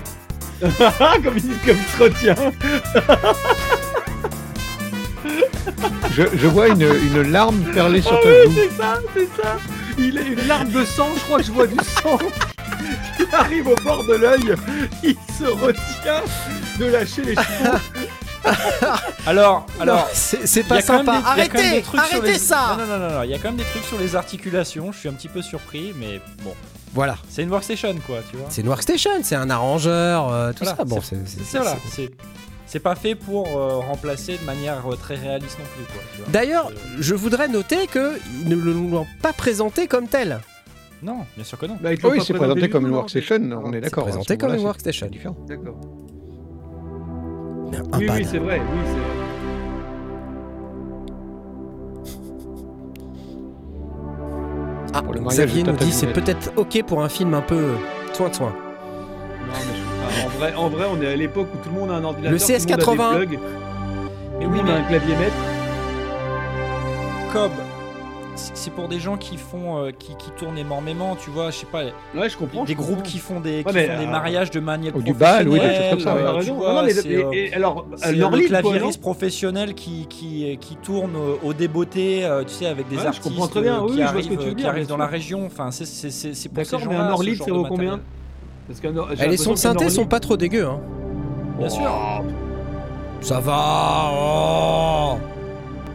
comme, 0.60 1.36
il, 1.36 1.58
comme 1.66 1.76
il 1.76 1.96
se 1.96 2.02
retient 2.02 2.36
je, 6.14 6.46
vois 6.46 6.68
une, 6.68 7.22
larme 7.22 7.60
perler 7.72 8.00
sur 8.00 8.20
ta 8.20 8.28
ah 8.28 8.44
joue. 8.44 8.52
C'est 8.54 8.76
ça, 8.76 8.98
c'est 9.14 9.42
ça. 9.42 9.56
Il 9.98 10.18
a 10.18 10.22
une 10.22 10.46
larme 10.46 10.70
de 10.70 10.84
sang, 10.84 11.08
je 11.14 11.20
crois 11.20 11.38
que 11.38 11.44
je 11.44 11.52
vois 11.52 11.66
du 11.66 11.76
sang. 11.76 12.18
Il 13.18 13.34
arrive 13.34 13.68
au 13.68 13.76
bord 13.76 14.04
de 14.04 14.14
l'œil, 14.14 14.54
il 15.02 15.14
se 15.38 15.44
retient 15.44 16.22
de 16.78 16.84
lâcher 16.86 17.22
les 17.22 17.34
cheveux. 17.34 17.78
alors, 19.26 19.66
alors, 19.80 20.08
c'est 20.12 20.66
pas 20.66 20.80
sympa. 20.80 21.22
arrêtez, 21.24 21.82
arrêtez 21.96 22.38
ça. 22.38 22.76
Non, 22.78 22.86
non, 22.86 22.98
non, 22.98 23.14
non, 23.14 23.22
il 23.22 23.30
y 23.30 23.34
a 23.34 23.38
quand 23.38 23.48
même 23.48 23.56
des 23.56 23.64
trucs 23.64 23.84
sur 23.84 23.98
les 23.98 24.16
articulations. 24.16 24.92
Je 24.92 24.98
suis 24.98 25.08
un 25.08 25.12
petit 25.12 25.28
peu 25.28 25.42
surpris, 25.42 25.94
mais 25.96 26.20
bon. 26.42 26.54
Voilà. 26.92 27.16
C'est 27.28 27.42
une 27.42 27.50
workstation, 27.50 27.94
quoi, 28.06 28.18
tu 28.30 28.36
vois. 28.36 28.46
C'est 28.50 28.62
une 28.62 28.68
workstation, 28.68 29.10
c'est 29.22 29.36
un 29.36 29.50
arrangeur, 29.50 30.32
euh, 30.32 30.52
tout 30.52 30.64
ça. 30.64 30.76
Bon, 30.84 31.00
c'est 31.00 31.26
ça. 31.44 31.76
C'est 31.90 32.10
c'est 32.66 32.80
pas 32.80 32.94
fait 32.94 33.14
pour 33.14 33.46
euh, 33.46 33.78
remplacer 33.78 34.38
de 34.38 34.44
manière 34.44 34.82
euh, 34.86 34.96
très 34.96 35.14
réaliste 35.14 35.58
non 35.58 35.64
plus. 35.74 36.32
D'ailleurs, 36.32 36.70
je 36.98 37.14
voudrais 37.14 37.48
noter 37.48 37.86
qu'ils 37.86 38.48
ne 38.48 38.56
l'ont 38.56 39.06
pas 39.22 39.32
présenté 39.32 39.86
comme 39.86 40.08
tel. 40.08 40.40
Non, 41.02 41.18
bien 41.36 41.44
sûr 41.44 41.58
que 41.58 41.66
non. 41.66 41.76
Bah, 41.80 41.90
oui, 42.02 42.20
c'est 42.24 42.32
présenté 42.32 42.68
comme 42.68 42.86
une 42.86 42.94
workstation, 42.94 43.36
on 43.64 43.72
est 43.72 43.80
d'accord. 43.80 44.04
C'est 44.04 44.10
présenté 44.10 44.38
comme 44.38 44.54
une 44.54 44.64
workstation. 44.64 45.06
Différent. 45.08 45.36
D'accord. 45.46 45.76
Oui, 47.98 48.08
oui, 48.10 48.26
c'est 48.28 48.38
vrai. 48.38 48.60
Oui, 48.60 48.80
c'est 48.86 48.92
vrai. 48.92 49.24
Ah, 54.96 55.02
pour 55.02 55.12
le 55.12 55.20
Xavier 55.20 55.64
nous 55.64 55.72
dit 55.72 55.90
c'est 55.90 56.12
peut-être 56.12 56.52
ok 56.56 56.84
pour 56.86 57.02
un 57.02 57.08
film 57.08 57.34
un 57.34 57.42
peu 57.42 57.74
soin 58.12 58.28
de 58.28 58.34
soin. 58.34 58.54
En 60.24 60.28
vrai, 60.28 60.54
en 60.54 60.68
vrai, 60.68 60.86
on 60.90 61.00
est 61.02 61.12
à 61.12 61.16
l'époque 61.16 61.48
où 61.54 61.58
tout 61.58 61.72
le 61.74 61.80
monde 61.80 61.90
a 61.90 61.94
un 61.94 62.04
ordinateur. 62.04 62.32
Le 62.32 62.38
CS80. 62.38 63.38
Et 64.40 64.46
oui, 64.46 64.60
mais 64.64 64.72
un 64.72 64.82
clavier 64.82 65.16
maître. 65.16 65.34
Cobb, 67.32 67.52
c'est 68.36 68.72
pour 68.72 68.88
des 68.88 68.98
gens 68.98 69.16
qui 69.16 69.36
font 69.36 69.78
euh, 69.78 69.90
qui, 69.90 70.16
qui, 70.16 70.30
tournent 70.32 70.58
énormément 70.58 71.16
tu 71.16 71.30
vois 71.30 71.50
je 71.50 71.58
sais 71.58 71.66
pas 71.66 71.84
ouais 72.14 72.28
je 72.28 72.36
comprends 72.36 72.64
des 72.64 72.74
groupes 72.74 73.02
qui 73.02 73.18
font 73.18 73.40
des, 73.40 73.62
qui 73.64 73.72
font 73.72 73.72
des 73.72 73.88
euh, 73.88 74.06
mariages 74.06 74.50
de 74.50 74.60
manière 74.60 74.96
ou 74.96 75.02
du 75.02 75.14
bal 75.14 75.48
oui 75.48 75.60
des 75.60 75.66
choses 75.66 75.90
comme 75.90 76.00
ça 76.00 76.14
euh, 76.16 76.42
tu 76.42 76.50
vois, 76.50 76.82
non, 76.82 76.88
mais, 77.30 77.52
alors 77.52 77.86
le 77.92 78.46
clavieriste 78.46 79.00
professionnel 79.00 79.74
qui 79.74 80.06
qui 80.08 80.58
qui 80.60 80.76
tourne 80.76 81.12
au, 81.42 81.52
débeauté 81.52 82.28
tu 82.46 82.52
sais 82.52 82.66
avec 82.66 82.88
des 82.88 82.98
artistes 82.98 83.50
très 83.50 83.62
bien. 83.62 83.86
qui 83.86 84.02
arrivent, 84.02 84.54
qui 84.54 84.66
arrivent 84.66 84.86
dans 84.88 84.96
la 84.96 85.06
région 85.06 85.46
enfin 85.46 85.70
c'est 85.70 85.84
c'est 85.86 86.48
pour 86.48 86.64
ces 86.64 86.78
gens 86.78 86.88
mais 86.88 86.96
un 86.96 87.10
Orly 87.10 87.36
ça 87.36 87.52
vaut 87.52 87.64
combien 87.64 88.00
eh, 88.70 89.28
les 89.28 89.36
sons 89.36 89.52
de 89.52 89.58
synthé 89.58 89.90
sont 89.90 90.06
pas 90.06 90.20
trop 90.20 90.36
dégueux. 90.36 90.66
Hein. 90.66 90.80
Bien 91.58 91.68
sûr. 91.68 91.90
Ça 93.20 93.40
va. 93.40 94.10
Oh. 94.12 95.16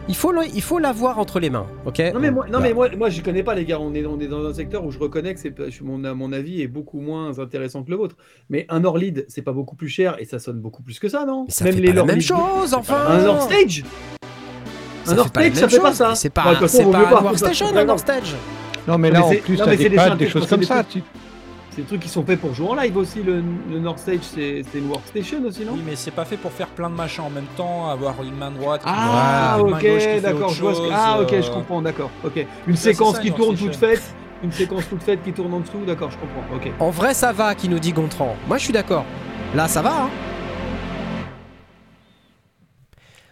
Il 0.08 0.16
faut, 0.16 0.32
il 0.42 0.62
faut 0.62 0.80
l'avoir 0.80 1.20
entre 1.20 1.38
les 1.38 1.50
mains, 1.50 1.66
ok? 1.86 2.02
Non 2.12 2.18
mais 2.18 2.32
moi, 2.32 2.46
non 2.50 2.58
mais 2.58 2.74
moi, 2.74 2.88
moi 2.98 3.10
je 3.10 3.22
connais 3.22 3.44
pas 3.44 3.54
les 3.54 3.64
gars. 3.64 3.78
On 3.78 3.94
est, 3.94 4.04
on 4.04 4.18
est 4.18 4.26
dans 4.26 4.44
un 4.44 4.52
secteur 4.52 4.84
où 4.84 4.90
je 4.90 4.98
reconnais 4.98 5.34
que 5.34 5.40
c'est 5.40 5.54
mon, 5.82 5.98
mon 6.16 6.32
avis 6.32 6.62
est 6.62 6.66
beaucoup 6.66 6.98
moins 6.98 7.38
intéressant 7.38 7.84
que 7.84 7.90
le 7.90 7.96
vôtre. 7.96 8.16
Mais 8.48 8.66
un 8.70 8.84
Orlid, 8.84 9.24
c'est 9.28 9.42
pas 9.42 9.52
beaucoup 9.52 9.76
plus 9.76 9.88
cher 9.88 10.16
et 10.18 10.24
ça 10.24 10.40
sonne 10.40 10.58
beaucoup 10.58 10.82
plus 10.82 10.98
que 10.98 11.08
ça, 11.08 11.24
non? 11.24 11.46
Ça 11.48 11.64
Même 11.64 11.76
les 11.76 11.88
pas 11.88 11.94
la 11.94 12.04
même 12.04 12.20
chose, 12.20 12.74
enfin. 12.74 12.96
Un 13.08 13.22
Nord 13.22 13.42
Stage. 13.42 13.84
Un 15.06 15.14
Nord 15.14 15.28
Stage, 15.28 15.52
ça 15.52 15.68
fait 15.68 15.78
pas 15.78 15.94
ça. 15.94 16.14
C'est 16.16 16.30
pas, 16.30 16.66
c'est 16.66 16.90
pas 16.90 16.98
un 16.98 17.22
Workstation, 17.22 17.66
un 17.76 17.84
Nord 17.84 18.00
Stage. 18.00 18.34
Non 18.88 18.98
mais 18.98 19.12
là 19.12 19.24
en 19.24 19.30
plus, 19.30 19.58
t'as 19.58 19.76
des 19.76 19.90
pads, 19.90 20.16
des 20.16 20.28
choses 20.28 20.48
comme 20.48 20.64
ça 20.64 20.82
des 21.80 21.86
trucs 21.86 22.00
qui 22.00 22.08
sont 22.08 22.24
faits 22.24 22.40
pour 22.40 22.54
jouer 22.54 22.68
en 22.68 22.74
live 22.74 22.96
aussi. 22.96 23.22
Le, 23.22 23.42
North 23.78 23.98
Stage, 23.98 24.20
c'est 24.22 24.64
une 24.74 24.88
workstation 24.88 25.42
aussi, 25.44 25.64
non? 25.64 25.72
Oui, 25.72 25.82
mais 25.84 25.96
c'est 25.96 26.10
pas 26.10 26.24
fait 26.24 26.36
pour 26.36 26.52
faire 26.52 26.68
plein 26.68 26.90
de 26.90 26.94
machins 26.94 27.24
en 27.24 27.30
même 27.30 27.48
temps, 27.56 27.88
avoir 27.88 28.22
une 28.22 28.36
main 28.36 28.50
droite. 28.50 28.82
Ah, 28.84 29.58
ok, 29.60 30.20
d'accord. 30.22 30.54
Ah, 30.92 31.20
ok, 31.20 31.34
je 31.40 31.50
comprends, 31.50 31.82
d'accord. 31.82 32.10
Ok, 32.24 32.46
une 32.66 32.76
séquence 32.76 33.18
qui 33.18 33.32
tourne 33.32 33.56
toute 33.56 33.76
faite. 33.76 34.02
Une 34.42 34.52
séquence 34.52 34.88
toute 34.88 35.02
faite 35.02 35.22
qui 35.22 35.34
tourne 35.34 35.52
en 35.52 35.60
dessous, 35.60 35.84
d'accord, 35.86 36.10
je 36.10 36.16
comprends. 36.16 36.56
Ok. 36.56 36.72
En 36.80 36.88
vrai, 36.88 37.12
ça 37.12 37.30
va, 37.30 37.54
qui 37.54 37.68
nous 37.68 37.78
dit 37.78 37.92
Gontran. 37.92 38.36
Moi, 38.48 38.56
je 38.56 38.64
suis 38.64 38.72
d'accord. 38.72 39.04
Là, 39.54 39.68
ça 39.68 39.82
va. 39.82 40.04
Hein 40.04 40.10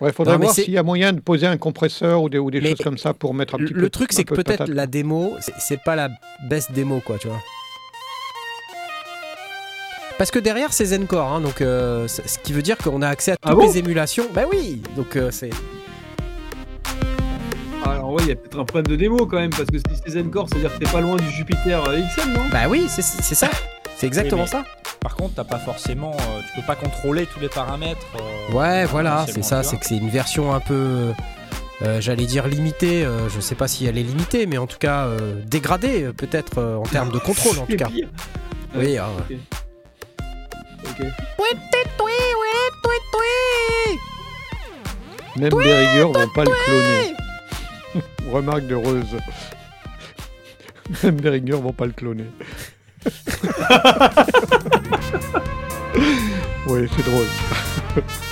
Ouais, 0.01 0.13
faudrait 0.13 0.37
voir 0.37 0.53
s'il 0.53 0.71
y 0.71 0.79
a 0.79 0.83
moyen 0.83 1.15
de 1.15 1.21
poser 1.21 1.47
un 1.47 1.57
compresseur 1.57 2.23
ou 2.23 2.29
des, 2.29 2.39
ou 2.39 2.51
des 2.51 2.61
choses 2.61 2.85
comme 2.85 2.99
ça 2.99 3.15
pour 3.15 3.33
mettre 3.33 3.55
un 3.55 3.59
petit 3.59 3.73
le 3.73 3.75
peu. 3.75 3.81
Le 3.81 3.91
truc, 3.91 4.13
c'est 4.13 4.25
que 4.25 4.35
peut-être 4.35 4.69
la 4.69 4.87
démo, 4.87 5.35
c'est 5.59 5.83
pas 5.83 5.97
la 5.97 6.11
best 6.49 6.73
démo, 6.73 7.01
quoi, 7.05 7.17
tu 7.19 7.29
vois. 7.29 7.41
Parce 10.19 10.33
que 10.33 10.41
derrière 10.41 10.73
c'est 10.73 10.87
Zencore, 10.87 11.33
hein, 11.33 11.41
donc 11.41 11.61
euh, 11.61 12.09
ce 12.09 12.39
qui 12.43 12.53
veut 12.53 12.61
dire 12.61 12.77
qu'on 12.77 13.03
a 13.03 13.09
accès 13.09 13.33
à 13.33 13.37
ah 13.45 13.53
toutes 13.53 13.63
les 13.63 13.79
émulations. 13.79 14.27
Bah 14.35 14.43
oui, 14.51 14.83
donc 14.97 15.15
euh, 15.15 15.31
c'est. 15.31 15.51
Alors 17.85 18.13
oui, 18.13 18.25
il 18.25 18.29
y 18.31 18.33
a 18.33 18.35
peut-être 18.35 18.59
un 18.59 18.65
problème 18.65 18.89
de 18.89 18.97
démo 18.97 19.27
quand 19.27 19.39
même, 19.39 19.51
parce 19.51 19.67
que 19.67 19.79
si 19.79 19.85
c'est 20.05 20.11
Zencore, 20.11 20.49
c'est-à-dire 20.49 20.75
que 20.75 20.85
t'es 20.85 20.91
pas 20.91 21.01
loin 21.01 21.17
du 21.17 21.31
Jupiter 21.31 21.89
euh, 21.89 22.01
XL, 22.01 22.33
non? 22.33 22.41
Bah 22.51 22.65
oui, 22.69 22.87
c'est 22.89 23.03
ça. 23.03 23.49
C'est 23.97 24.09
exactement 24.09 24.47
ça. 24.47 24.65
Par 25.01 25.15
contre, 25.15 25.35
t'as 25.37 25.45
pas 25.45 25.59
forcément, 25.59 26.17
tu 26.17 26.61
peux 26.61 26.67
pas 26.67 26.75
contrôler 26.75 27.27
tous 27.27 27.39
les 27.39 27.49
paramètres. 27.49 28.07
ouais, 28.53 28.87
voilà, 28.87 29.25
c'est 29.33 29.45
ça. 29.45 29.63
C'est 29.63 29.77
que 29.79 29.87
c'est 29.87 29.97
une 29.97 30.11
version 30.11 30.53
un 30.53 30.61
peu. 30.61 31.13
j'allais 32.01 32.27
dire 32.27 32.49
limitée, 32.49 33.07
je 33.29 33.41
sais 33.41 33.55
pas 33.55 33.69
si 33.69 33.87
elle 33.87 33.99
est 33.99 34.03
limitée, 34.03 34.47
mais 34.47 34.59
en 34.59 34.67
tout 34.67 34.79
cas 34.79 35.07
dégradée 35.47 36.09
peut-être 36.17 36.61
en 36.61 36.83
termes 36.83 37.13
de 37.13 37.21
contrôle 37.21 37.61
en 37.61 37.67
tout 37.67 37.77
cas. 37.77 37.91
Oui, 38.75 38.99
même 45.39 45.51
Berriger 45.51 46.05
va 46.13 46.27
pas 46.35 46.45
le 46.45 46.51
cloner. 46.65 47.15
Remarque 48.33 48.67
de 48.67 48.75
Reuse. 48.75 49.17
Même 51.03 51.17
Berriger 51.17 51.53
vont 51.53 51.73
pas 51.73 51.87
le 51.87 51.93
cloner. 51.93 52.27
oui, 56.67 56.89
c'est 56.97 57.05
drôle. 57.05 57.27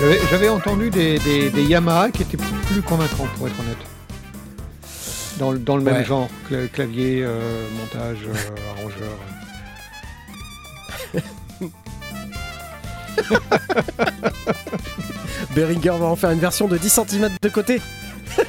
J'avais 0.00 0.48
entendu 0.48 0.90
des, 0.90 1.50
Yamaha 1.56 2.10
qui 2.10 2.22
étaient 2.22 2.36
plus 2.36 2.82
convaincants, 2.82 3.26
pour 3.36 3.48
être 3.48 3.58
honnête. 3.58 3.78
Dans, 5.38 5.52
dans 5.52 5.76
le 5.76 5.82
même 5.82 6.04
genre, 6.04 6.28
clavier, 6.72 7.24
euh, 7.24 7.66
montage, 7.76 8.18
euh, 8.26 8.34
arrangeur. 8.78 9.18
Beringer 15.54 15.98
va 15.98 16.06
en 16.06 16.16
faire 16.16 16.30
une 16.30 16.38
version 16.38 16.68
de 16.68 16.78
10 16.78 16.88
cm 16.88 17.28
de 17.42 17.48
côté. 17.48 17.82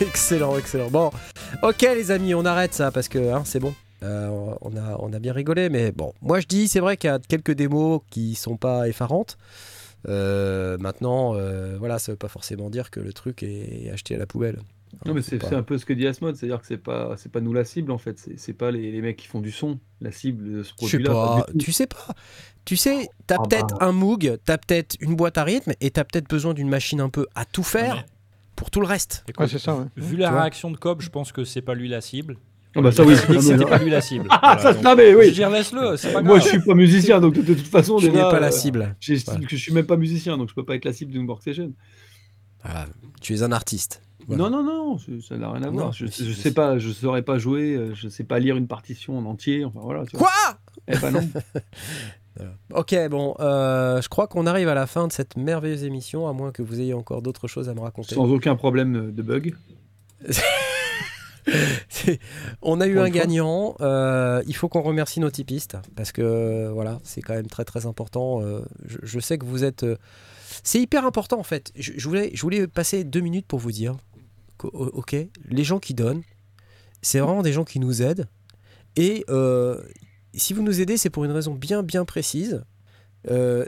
excellent, 0.00 0.56
excellent. 0.58 0.90
Bon, 0.90 1.10
ok 1.62 1.80
les 1.80 2.10
amis, 2.10 2.34
on 2.34 2.44
arrête 2.44 2.74
ça 2.74 2.90
parce 2.90 3.08
que 3.08 3.32
hein, 3.32 3.40
c'est 3.46 3.60
bon. 3.60 3.74
Euh, 4.02 4.54
on, 4.60 4.76
a, 4.76 4.96
on 5.00 5.12
a 5.12 5.18
bien 5.18 5.32
rigolé, 5.32 5.68
mais 5.68 5.90
bon, 5.92 6.12
moi 6.22 6.40
je 6.40 6.46
dis, 6.46 6.68
c'est 6.68 6.80
vrai 6.80 6.96
qu'il 6.96 7.10
y 7.10 7.12
a 7.12 7.18
quelques 7.18 7.52
démos 7.52 8.00
qui 8.10 8.34
sont 8.34 8.56
pas 8.56 8.88
effarantes. 8.88 9.36
Euh, 10.06 10.78
maintenant, 10.78 11.34
euh, 11.34 11.76
voilà, 11.78 11.98
ça 11.98 12.12
veut 12.12 12.18
pas 12.18 12.28
forcément 12.28 12.70
dire 12.70 12.90
que 12.90 13.00
le 13.00 13.12
truc 13.12 13.42
est 13.42 13.90
acheté 13.90 14.14
à 14.14 14.18
la 14.18 14.26
poubelle. 14.26 14.60
Non, 15.04 15.14
mais 15.14 15.22
c'est 15.22 15.52
un 15.52 15.62
peu 15.62 15.76
ce 15.76 15.84
que 15.84 15.92
dit 15.92 16.06
Asmod, 16.06 16.36
c'est-à-dire 16.36 16.60
que 16.60 16.66
c'est 16.66 16.78
pas, 16.78 17.14
c'est 17.18 17.30
pas 17.30 17.40
nous 17.40 17.52
la 17.52 17.64
cible 17.64 17.92
en 17.92 17.98
fait, 17.98 18.30
c'est 18.36 18.52
pas 18.54 18.70
les, 18.70 18.90
les, 18.90 19.02
mecs 19.02 19.18
qui 19.18 19.26
font 19.26 19.40
du 19.40 19.50
son, 19.50 19.78
la 20.00 20.12
cible 20.12 20.50
de 20.50 20.62
ce 20.62 20.72
produit-là. 20.74 21.46
Tu 21.58 21.72
sais 21.72 21.86
pas, 21.86 22.14
tu 22.64 22.76
sais, 22.76 23.08
t'as 23.26 23.34
as 23.34 23.38
ah 23.38 23.48
peut-être 23.48 23.78
bah. 23.78 23.86
un 23.86 23.92
Moog, 23.92 24.38
t'as 24.44 24.56
peut-être 24.56 24.96
une 25.00 25.14
boîte 25.14 25.36
à 25.36 25.44
rythme 25.44 25.72
et 25.80 25.90
t'as 25.90 26.04
peut-être 26.04 26.28
besoin 26.28 26.54
d'une 26.54 26.68
machine 26.68 27.00
un 27.00 27.10
peu 27.10 27.26
à 27.34 27.44
tout 27.44 27.62
faire. 27.62 28.06
Pour 28.56 28.70
tout 28.72 28.80
le 28.80 28.86
reste. 28.86 29.24
c'est 29.46 29.58
ça, 29.58 29.86
Vu 29.96 30.16
la 30.16 30.32
réaction 30.32 30.72
de 30.72 30.76
Cobb, 30.76 31.00
je 31.00 31.10
pense 31.10 31.30
que 31.30 31.44
c'est 31.44 31.62
pas 31.62 31.74
lui 31.74 31.88
la 31.88 32.00
cible. 32.00 32.38
Ah 32.78 32.82
bah 32.82 32.92
ça 32.92 33.04
oui, 33.04 33.16
c'était 33.16 33.64
pas 33.64 33.78
lui 33.78 33.90
la 33.90 34.00
cible. 34.00 34.28
Ah, 34.42 34.56
ça, 34.56 34.72
non 34.72 34.94
mais 34.94 35.14
oui. 35.14 35.34
Je 35.34 35.42
laisse-le, 35.42 35.96
c'est 35.96 36.12
pas 36.12 36.22
grave. 36.22 36.26
Moi 36.26 36.38
je 36.38 36.48
suis 36.48 36.60
pas 36.60 36.74
musicien 36.74 37.20
donc 37.20 37.34
de, 37.34 37.42
toute 37.42 37.66
façon 37.66 37.98
je 37.98 38.08
n'ai 38.08 38.20
pas 38.20 38.38
la 38.38 38.52
cible. 38.52 38.94
J'estime 39.00 39.46
que 39.46 39.56
je 39.56 39.62
suis 39.62 39.72
même 39.72 39.86
pas 39.86 39.96
musicien 39.96 40.38
donc 40.38 40.48
je 40.48 40.54
peux 40.54 40.64
pas 40.64 40.76
être 40.76 40.84
la 40.84 40.92
cible 40.92 41.10
d'une 41.10 41.26
workstation. 41.26 41.72
Ah, 42.62 42.86
tu 43.20 43.34
es 43.34 43.42
un 43.42 43.52
artiste. 43.52 44.02
Non 44.28 44.50
non 44.50 44.62
non, 44.62 44.98
ça 45.20 45.36
n'a 45.36 45.50
rien 45.50 45.62
à 45.64 45.70
voir. 45.70 45.92
je, 45.92 46.06
je 46.06 46.32
sais 46.32 46.52
pas, 46.52 46.78
je 46.78 46.90
saurais 46.90 47.22
pas 47.22 47.38
jouer, 47.38 47.74
euh, 47.74 47.94
je 47.94 48.08
sais 48.08 48.24
pas 48.24 48.38
lire 48.38 48.56
une 48.56 48.68
partition 48.68 49.18
en 49.18 49.24
entier, 49.24 49.64
enfin 49.64 49.80
voilà. 49.82 50.04
Quoi? 50.14 50.30
Eh 50.86 50.96
ben 50.98 51.10
non. 51.10 51.28
Ok, 52.72 52.94
bon, 53.10 53.34
euh, 53.40 54.00
je 54.00 54.08
crois 54.08 54.28
qu'on 54.28 54.46
arrive 54.46 54.68
à 54.68 54.74
la 54.74 54.86
fin 54.86 55.08
de 55.08 55.12
cette 55.12 55.36
merveilleuse 55.36 55.82
émission, 55.82 56.28
à 56.28 56.32
moins 56.32 56.52
que 56.52 56.62
vous 56.62 56.80
ayez 56.80 56.94
encore 56.94 57.20
d'autres 57.20 57.48
choses 57.48 57.68
à 57.68 57.74
me 57.74 57.80
raconter. 57.80 58.14
Sans 58.14 58.30
aucun 58.30 58.54
problème 58.54 59.12
de 59.12 59.22
bug. 59.22 59.56
on 62.62 62.80
a 62.80 62.86
eu 62.86 62.98
un 62.98 63.08
gagnant. 63.08 63.76
Euh, 63.80 64.42
il 64.46 64.54
faut 64.54 64.68
qu'on 64.68 64.82
remercie 64.82 65.20
nos 65.20 65.30
typistes 65.30 65.76
parce 65.96 66.12
que 66.12 66.68
voilà, 66.72 67.00
c'est 67.04 67.22
quand 67.22 67.34
même 67.34 67.46
très 67.46 67.64
très 67.64 67.86
important. 67.86 68.42
Euh, 68.42 68.62
je, 68.84 69.18
sais 69.20 69.38
que 69.38 69.44
vous 69.44 69.64
êtes. 69.64 69.82
Euh, 69.82 69.96
c'est 70.62 70.80
hyper 70.80 71.04
important 71.06 71.38
en 71.38 71.44
fait. 71.44 71.72
Je, 71.76 72.06
voulais, 72.06 72.30
je 72.34 72.42
voulais 72.42 72.66
passer 72.66 73.04
deux 73.04 73.20
minutes 73.20 73.46
pour 73.46 73.58
vous 73.58 73.72
dire 73.72 73.96
ok, 74.62 75.14
les 75.44 75.64
gens 75.64 75.78
qui 75.78 75.94
donnent, 75.94 76.22
c'est 77.00 77.20
vraiment 77.20 77.42
des 77.42 77.52
gens 77.52 77.64
qui 77.64 77.78
nous 77.78 78.02
aident. 78.02 78.26
Et 78.96 79.24
si 80.34 80.52
vous 80.52 80.62
nous 80.62 80.80
aidez, 80.80 80.96
c'est 80.96 81.10
pour 81.10 81.24
une 81.24 81.30
raison 81.30 81.54
bien 81.54 81.82
bien 81.82 82.04
précise. 82.04 82.64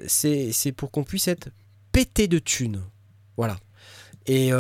c'est 0.06 0.72
pour 0.76 0.90
qu'on 0.90 1.04
puisse 1.04 1.28
être 1.28 1.50
pété 1.92 2.26
de 2.26 2.38
thunes. 2.38 2.82
Voilà. 3.36 3.58
Et 4.26 4.50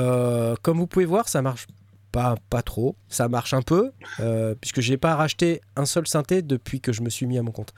comme 0.62 0.78
vous 0.78 0.86
pouvez 0.86 1.04
voir, 1.06 1.28
ça 1.28 1.42
marche 1.42 1.66
pas, 2.10 2.36
pas 2.48 2.62
trop. 2.62 2.96
Ça 3.08 3.28
marche 3.28 3.54
un 3.54 3.62
peu, 3.62 3.92
euh, 4.20 4.54
puisque 4.60 4.80
je 4.80 4.90
n'ai 4.90 4.96
pas 4.96 5.14
racheté 5.14 5.60
un 5.76 5.84
seul 5.84 6.06
synthé 6.06 6.42
depuis 6.42 6.80
que 6.80 6.92
je 6.92 7.02
me 7.02 7.10
suis 7.10 7.26
mis 7.26 7.38
à 7.38 7.42
mon 7.42 7.52
compte. 7.52 7.72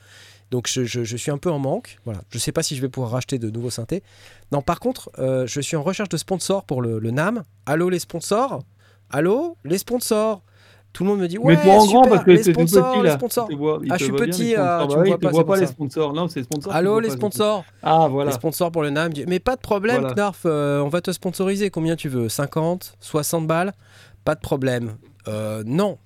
Donc 0.51 0.69
je, 0.69 1.17
suis 1.17 1.31
un 1.31 1.39
peu 1.39 1.51
en 1.51 1.59
manque. 1.59 1.99
Voilà. 2.05 2.21
Je 2.29 2.37
ne 2.37 2.41
sais 2.41 2.53
pas 2.53 2.63
si 2.63 2.77
je 2.77 2.83
vais 2.83 2.91
pouvoir 2.91 3.13
racheter 3.13 3.39
de 3.39 3.49
nouveaux 3.49 3.71
synthés. 3.71 4.03
Non, 4.53 4.61
par 4.61 4.81
contre, 4.81 5.11
euh, 5.19 5.47
je 5.47 5.61
suis 5.63 5.77
en 5.77 5.83
recherche 5.83 6.11
de 6.11 6.19
sponsors 6.19 6.65
pour 6.65 6.83
le, 6.83 7.01
NAM. 7.11 7.43
Allô 7.65 7.89
les 7.89 7.99
sponsors? 7.99 8.63
Allô 9.11 9.57
les 9.65 9.79
sponsors? 9.79 10.43
Tout 10.93 11.05
le 11.05 11.11
monde 11.11 11.21
me 11.21 11.27
dit 11.29 11.39
ouais, 11.39 11.57
mais 11.65 11.71
en 11.71 11.87
grand 11.87 12.03
parce 12.03 12.23
que 12.23 12.37
c'est 12.43 12.53
petit 12.53 12.75
là. 12.75 13.01
Les 13.03 13.11
sponsors. 13.13 13.49
ah, 13.89 13.97
je 13.97 14.05
suis 14.05 14.13
petit, 14.13 14.55
ah, 14.55 14.87
tu 14.87 14.95
vois 14.95 15.19
pas, 15.19 15.31
vois 15.31 15.47
pas 15.47 15.57
les 15.57 15.67
sponsors. 15.67 16.13
Non, 16.13 16.29
c'est 16.29 16.41
les 16.41 16.45
sponsors. 16.45 16.75
Allô 16.75 17.01
les 17.01 17.09
sponsors. 17.09 17.65
Ah 17.83 18.09
voilà. 18.11 18.31
Les 18.31 18.35
sponsors 18.35 18.71
pour 18.71 18.83
le 18.83 18.91
NAM. 18.91 19.11
Mais 19.27 19.41
pas 19.41 19.57
de 19.57 19.63
problème, 19.63 20.07
Knarf. 20.15 20.43
Euh, 20.45 20.81
on 20.81 20.89
va 20.89 21.01
te 21.01 21.11
sponsoriser. 21.11 21.71
Combien 21.71 21.97
tu 21.97 22.11
veux? 22.11 22.29
50, 22.29 22.97
60 23.01 23.47
balles? 23.47 23.73
Pas 24.25 24.35
de 24.35 24.41
problème. 24.41 24.97
Euh, 25.29 25.63
non, 25.67 25.99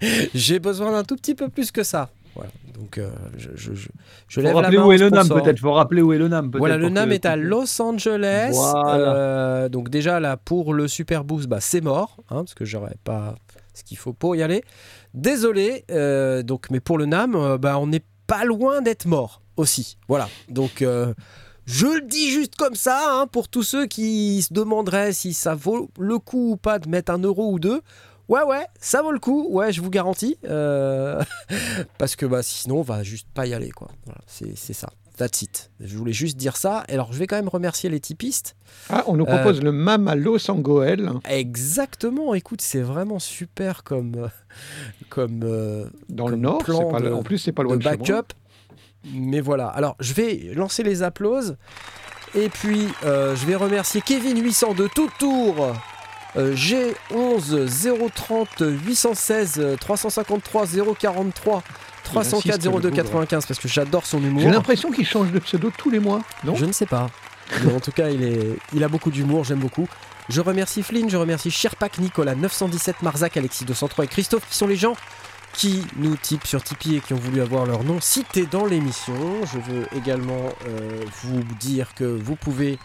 j'ai 0.34 0.58
besoin 0.58 0.92
d'un 0.92 1.04
tout 1.04 1.16
petit 1.16 1.34
peu 1.34 1.48
plus 1.48 1.70
que 1.70 1.82
ça. 1.82 2.10
Voilà. 2.34 2.50
Donc, 2.74 2.98
euh, 2.98 3.10
je, 3.38 3.50
je, 3.54 3.72
je, 3.72 3.88
je 4.28 4.40
lève 4.40 4.54
la 4.60 4.70
main. 4.70 4.84
Où 4.84 4.92
est 4.92 4.98
le 4.98 5.08
NAM 5.08 5.28
peut-être. 5.28 5.58
Faut 5.58 5.72
rappeler 5.72 6.02
où 6.02 6.12
est 6.12 6.18
le 6.18 6.28
NAM. 6.28 6.50
Voilà, 6.54 6.76
le 6.76 6.90
NAM 6.90 7.10
est 7.12 7.24
à 7.24 7.36
Los 7.36 7.80
Angeles. 7.80 8.54
Euh, 8.74 9.70
donc 9.70 9.88
déjà 9.88 10.20
là, 10.20 10.36
pour 10.36 10.74
le 10.74 10.86
Super 10.86 11.24
Boost, 11.24 11.48
bah, 11.48 11.60
c'est 11.60 11.80
mort, 11.80 12.18
hein, 12.28 12.44
parce 12.44 12.54
que 12.54 12.66
j'aurais 12.66 12.96
pas 13.04 13.34
ce 13.72 13.82
qu'il 13.82 13.96
faut 13.96 14.12
pour 14.12 14.36
y 14.36 14.42
aller. 14.42 14.62
Désolé. 15.14 15.84
donc, 16.44 16.66
mais 16.70 16.80
pour 16.80 16.98
le 16.98 17.06
NAM, 17.06 17.56
bah, 17.56 17.78
on 17.78 17.86
n'est 17.86 18.04
pas 18.26 18.44
loin 18.44 18.82
d'être 18.82 19.06
mort 19.06 19.40
aussi. 19.56 19.96
Voilà. 20.08 20.28
Donc 20.50 20.84
je 21.66 21.86
le 21.86 22.02
dis 22.02 22.30
juste 22.30 22.54
comme 22.54 22.76
ça, 22.76 23.00
hein, 23.08 23.26
pour 23.26 23.48
tous 23.48 23.64
ceux 23.64 23.86
qui 23.86 24.40
se 24.42 24.54
demanderaient 24.54 25.12
si 25.12 25.34
ça 25.34 25.56
vaut 25.56 25.90
le 25.98 26.18
coup 26.18 26.52
ou 26.52 26.56
pas 26.56 26.78
de 26.78 26.88
mettre 26.88 27.12
un 27.12 27.18
euro 27.18 27.52
ou 27.52 27.58
deux. 27.58 27.82
Ouais, 28.28 28.42
ouais, 28.42 28.66
ça 28.80 29.02
vaut 29.02 29.12
le 29.12 29.18
coup, 29.18 29.48
ouais, 29.50 29.72
je 29.72 29.80
vous 29.80 29.90
garantis. 29.90 30.36
Euh, 30.44 31.22
parce 31.98 32.14
que 32.14 32.24
bah, 32.24 32.42
sinon, 32.42 32.78
on 32.78 32.82
va 32.82 33.02
juste 33.02 33.26
pas 33.34 33.46
y 33.46 33.54
aller, 33.54 33.70
quoi. 33.70 33.88
Voilà, 34.04 34.20
c'est 34.26 34.56
ça. 34.56 34.90
That's 35.16 35.42
it. 35.42 35.70
Je 35.80 35.96
voulais 35.96 36.12
juste 36.12 36.36
dire 36.36 36.56
ça. 36.56 36.84
Et 36.88 36.92
alors, 36.92 37.12
je 37.12 37.18
vais 37.18 37.26
quand 37.26 37.36
même 37.36 37.48
remercier 37.48 37.88
les 37.88 38.00
typistes. 38.00 38.54
Ah, 38.90 39.02
on 39.06 39.16
nous 39.16 39.24
propose 39.24 39.62
le 39.62 39.72
Mamalo 39.72 40.38
Sangoel. 40.38 41.10
Exactement. 41.28 42.34
Écoute, 42.34 42.60
c'est 42.60 42.82
vraiment 42.82 43.18
super 43.18 43.82
comme. 43.82 44.28
comme 45.08 45.40
Dans 46.10 46.28
le 46.28 46.36
Nord, 46.36 46.62
pas 46.64 47.12
en 47.12 47.22
plus, 47.22 47.38
c'est 47.38 47.52
pas 47.52 47.62
loin 47.62 47.76
de, 47.78 47.82
backup. 47.82 48.34
Mais 49.12 49.40
voilà. 49.40 49.68
Alors, 49.68 49.96
je 50.00 50.12
vais 50.12 50.50
lancer 50.54 50.82
les 50.82 51.02
applauses. 51.02 51.56
Et 52.34 52.48
puis, 52.48 52.88
je 53.02 53.46
vais 53.46 53.54
remercier 53.54 54.00
Kevin 54.00 54.42
800 54.42 54.74
de 54.74 54.88
tout 54.88 55.10
tour 55.18 55.74
G11 56.36 58.10
030 58.14 58.48
816 58.84 59.76
353 59.80 60.66
043 60.98 61.62
304 62.04 62.80
02 62.80 62.90
95 62.90 63.46
parce 63.46 63.58
que 63.58 63.68
j'adore 63.68 64.06
son 64.06 64.22
humour. 64.22 64.42
J'ai 64.42 64.50
l'impression 64.50 64.90
qu'il 64.90 65.06
change 65.06 65.32
de 65.32 65.38
pseudo 65.38 65.72
tous 65.76 65.90
les 65.90 65.98
mois, 65.98 66.22
non? 66.44 66.54
Je 66.54 66.64
ne 66.64 66.72
sais 66.72 66.86
pas. 66.86 67.08
Mais 67.64 67.72
en 67.72 67.80
tout 67.80 67.92
cas, 67.92 68.10
il, 68.10 68.22
est, 68.22 68.58
il 68.74 68.82
a 68.84 68.88
beaucoup 68.88 69.10
d'humour, 69.10 69.44
j'aime 69.44 69.60
beaucoup. 69.60 69.88
Je 70.28 70.40
remercie 70.40 70.82
Flynn, 70.82 71.08
je 71.08 71.16
remercie 71.16 71.50
Sherpak, 71.50 71.98
Nicolas, 71.98 72.34
917, 72.34 73.02
Marzac, 73.02 73.36
Alexis 73.36 73.64
203 73.64 74.04
et 74.04 74.08
Christophe 74.08 74.48
qui 74.48 74.56
sont 74.56 74.66
les 74.66 74.76
gens 74.76 74.94
qui 75.56 75.82
nous 75.96 76.16
typent 76.16 76.46
sur 76.46 76.62
Tipeee 76.62 76.96
et 76.96 77.00
qui 77.00 77.14
ont 77.14 77.18
voulu 77.18 77.40
avoir 77.40 77.64
leur 77.64 77.82
nom 77.82 78.00
cité 78.00 78.46
dans 78.46 78.66
l'émission. 78.66 79.14
Je 79.46 79.58
veux 79.58 79.86
également 79.96 80.50
euh, 80.66 81.02
vous 81.22 81.42
dire 81.58 81.94
que 81.94 82.04
vous 82.04 82.36
pouvez 82.36 82.78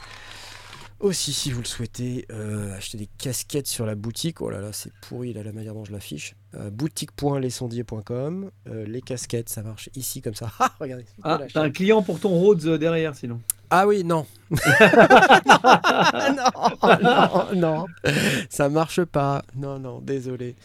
aussi, 1.02 1.34
si 1.34 1.52
vous 1.52 1.62
le 1.62 1.68
souhaitez, 1.68 2.26
euh, 2.32 2.78
acheter 2.78 2.98
des 2.98 3.10
casquettes 3.18 3.68
sur 3.68 3.86
la 3.86 3.96
boutique. 3.96 4.40
Oh 4.40 4.50
là 4.50 4.62
là, 4.62 4.72
c'est 4.72 4.94
pourri 5.02 5.34
là, 5.34 5.44
la 5.44 5.52
manière 5.52 5.74
dont 5.74 5.84
je 5.84 5.92
l'affiche. 5.92 6.36
Euh, 6.56 6.70
boutique.lesondiers.com. 6.70 8.52
Euh, 8.68 8.86
les 8.86 9.02
casquettes, 9.02 9.50
ça 9.50 9.64
marche 9.64 9.90
ici 9.96 10.22
comme 10.22 10.36
ça. 10.36 10.50
Ah, 10.60 10.72
regardez. 10.80 11.06
Ah, 11.24 11.40
t'as 11.52 11.64
un 11.64 11.72
client 11.72 12.04
pour 12.04 12.20
ton 12.20 12.30
Rhodes 12.30 12.78
derrière 12.78 13.16
sinon. 13.16 13.42
Ah 13.72 13.88
oui, 13.88 14.04
non. 14.04 14.26
non, 14.52 14.60
non, 17.02 17.56
non. 17.56 17.86
Ça 18.50 18.70
marche 18.70 19.04
pas. 19.06 19.44
Non, 19.56 19.80
non, 19.80 20.02
désolé. 20.02 20.56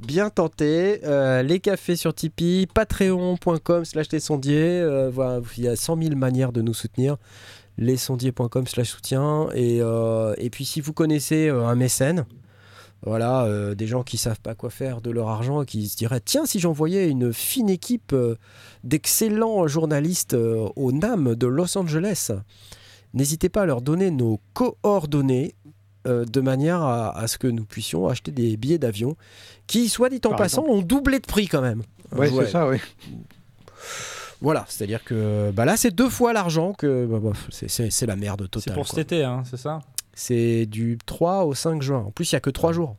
Bien 0.00 0.30
tenté. 0.30 1.00
les 1.42 1.60
cafés 1.60 1.96
sur 1.96 2.14
Tipeee, 2.14 2.66
patreon.com 2.66 3.84
slash 3.84 4.08
sondiers. 4.18 5.08
voilà, 5.12 5.40
il 5.56 5.64
y 5.64 5.68
a 5.68 5.76
100 5.76 6.02
000 6.02 6.16
manières 6.16 6.52
de 6.52 6.62
nous 6.62 6.74
soutenir 6.74 7.16
lesondiers.com 7.78 8.66
slash 8.66 8.90
soutien. 8.90 9.48
Et, 9.54 9.78
euh, 9.80 10.34
et 10.38 10.50
puis 10.50 10.64
si 10.64 10.80
vous 10.80 10.92
connaissez 10.92 11.48
euh, 11.48 11.66
un 11.66 11.74
mécène, 11.74 12.26
voilà, 13.02 13.44
euh, 13.44 13.74
des 13.74 13.86
gens 13.86 14.02
qui 14.02 14.16
savent 14.16 14.40
pas 14.40 14.54
quoi 14.54 14.70
faire 14.70 15.00
de 15.00 15.10
leur 15.10 15.28
argent 15.28 15.62
et 15.62 15.66
qui 15.66 15.88
se 15.88 15.96
diraient 15.96 16.20
tiens 16.20 16.46
si 16.46 16.58
j'envoyais 16.58 17.08
une 17.08 17.32
fine 17.32 17.68
équipe 17.68 18.14
d'excellents 18.84 19.66
journalistes 19.66 20.34
au 20.34 20.92
NAM 20.92 21.34
de 21.34 21.46
Los 21.46 21.76
Angeles, 21.76 22.32
n'hésitez 23.14 23.48
pas 23.48 23.62
à 23.62 23.66
leur 23.66 23.82
donner 23.82 24.10
nos 24.10 24.40
coordonnées 24.54 25.54
de 26.06 26.40
manière 26.40 26.82
à, 26.82 27.26
ce 27.26 27.38
que 27.38 27.46
nous 27.48 27.64
puissions 27.64 28.08
acheter 28.08 28.30
des 28.30 28.56
billets 28.56 28.78
d'avion 28.78 29.16
qui, 29.66 29.88
soit 29.88 30.08
dit 30.08 30.20
en 30.24 30.34
passant, 30.34 30.64
ont 30.64 30.82
doublé 30.82 31.18
de 31.18 31.26
prix 31.26 31.48
quand 31.48 31.62
même. 31.62 31.82
Oui, 32.12 32.28
c'est 32.34 32.50
ça, 32.50 32.68
oui. 32.68 32.78
Voilà, 34.40 34.64
c'est-à-dire 34.68 35.02
que 35.02 35.50
bah 35.52 35.64
là, 35.64 35.76
c'est 35.76 35.90
deux 35.90 36.10
fois 36.10 36.32
l'argent 36.32 36.72
que. 36.74 37.06
Bah, 37.06 37.32
c'est 37.50 38.06
la 38.06 38.16
merde 38.16 38.48
totale. 38.50 38.62
C'est 38.62 38.74
pour 38.74 38.86
cet 38.86 38.98
été, 38.98 39.24
hein, 39.24 39.42
c'est 39.48 39.56
ça? 39.56 39.80
C'est 40.12 40.66
du 40.66 40.98
3 41.04 41.44
au 41.44 41.54
5 41.54 41.82
juin. 41.82 41.98
En 41.98 42.10
plus, 42.10 42.30
il 42.30 42.34
n'y 42.34 42.38
a 42.38 42.40
que 42.40 42.50
3 42.50 42.72
jours. 42.72 42.96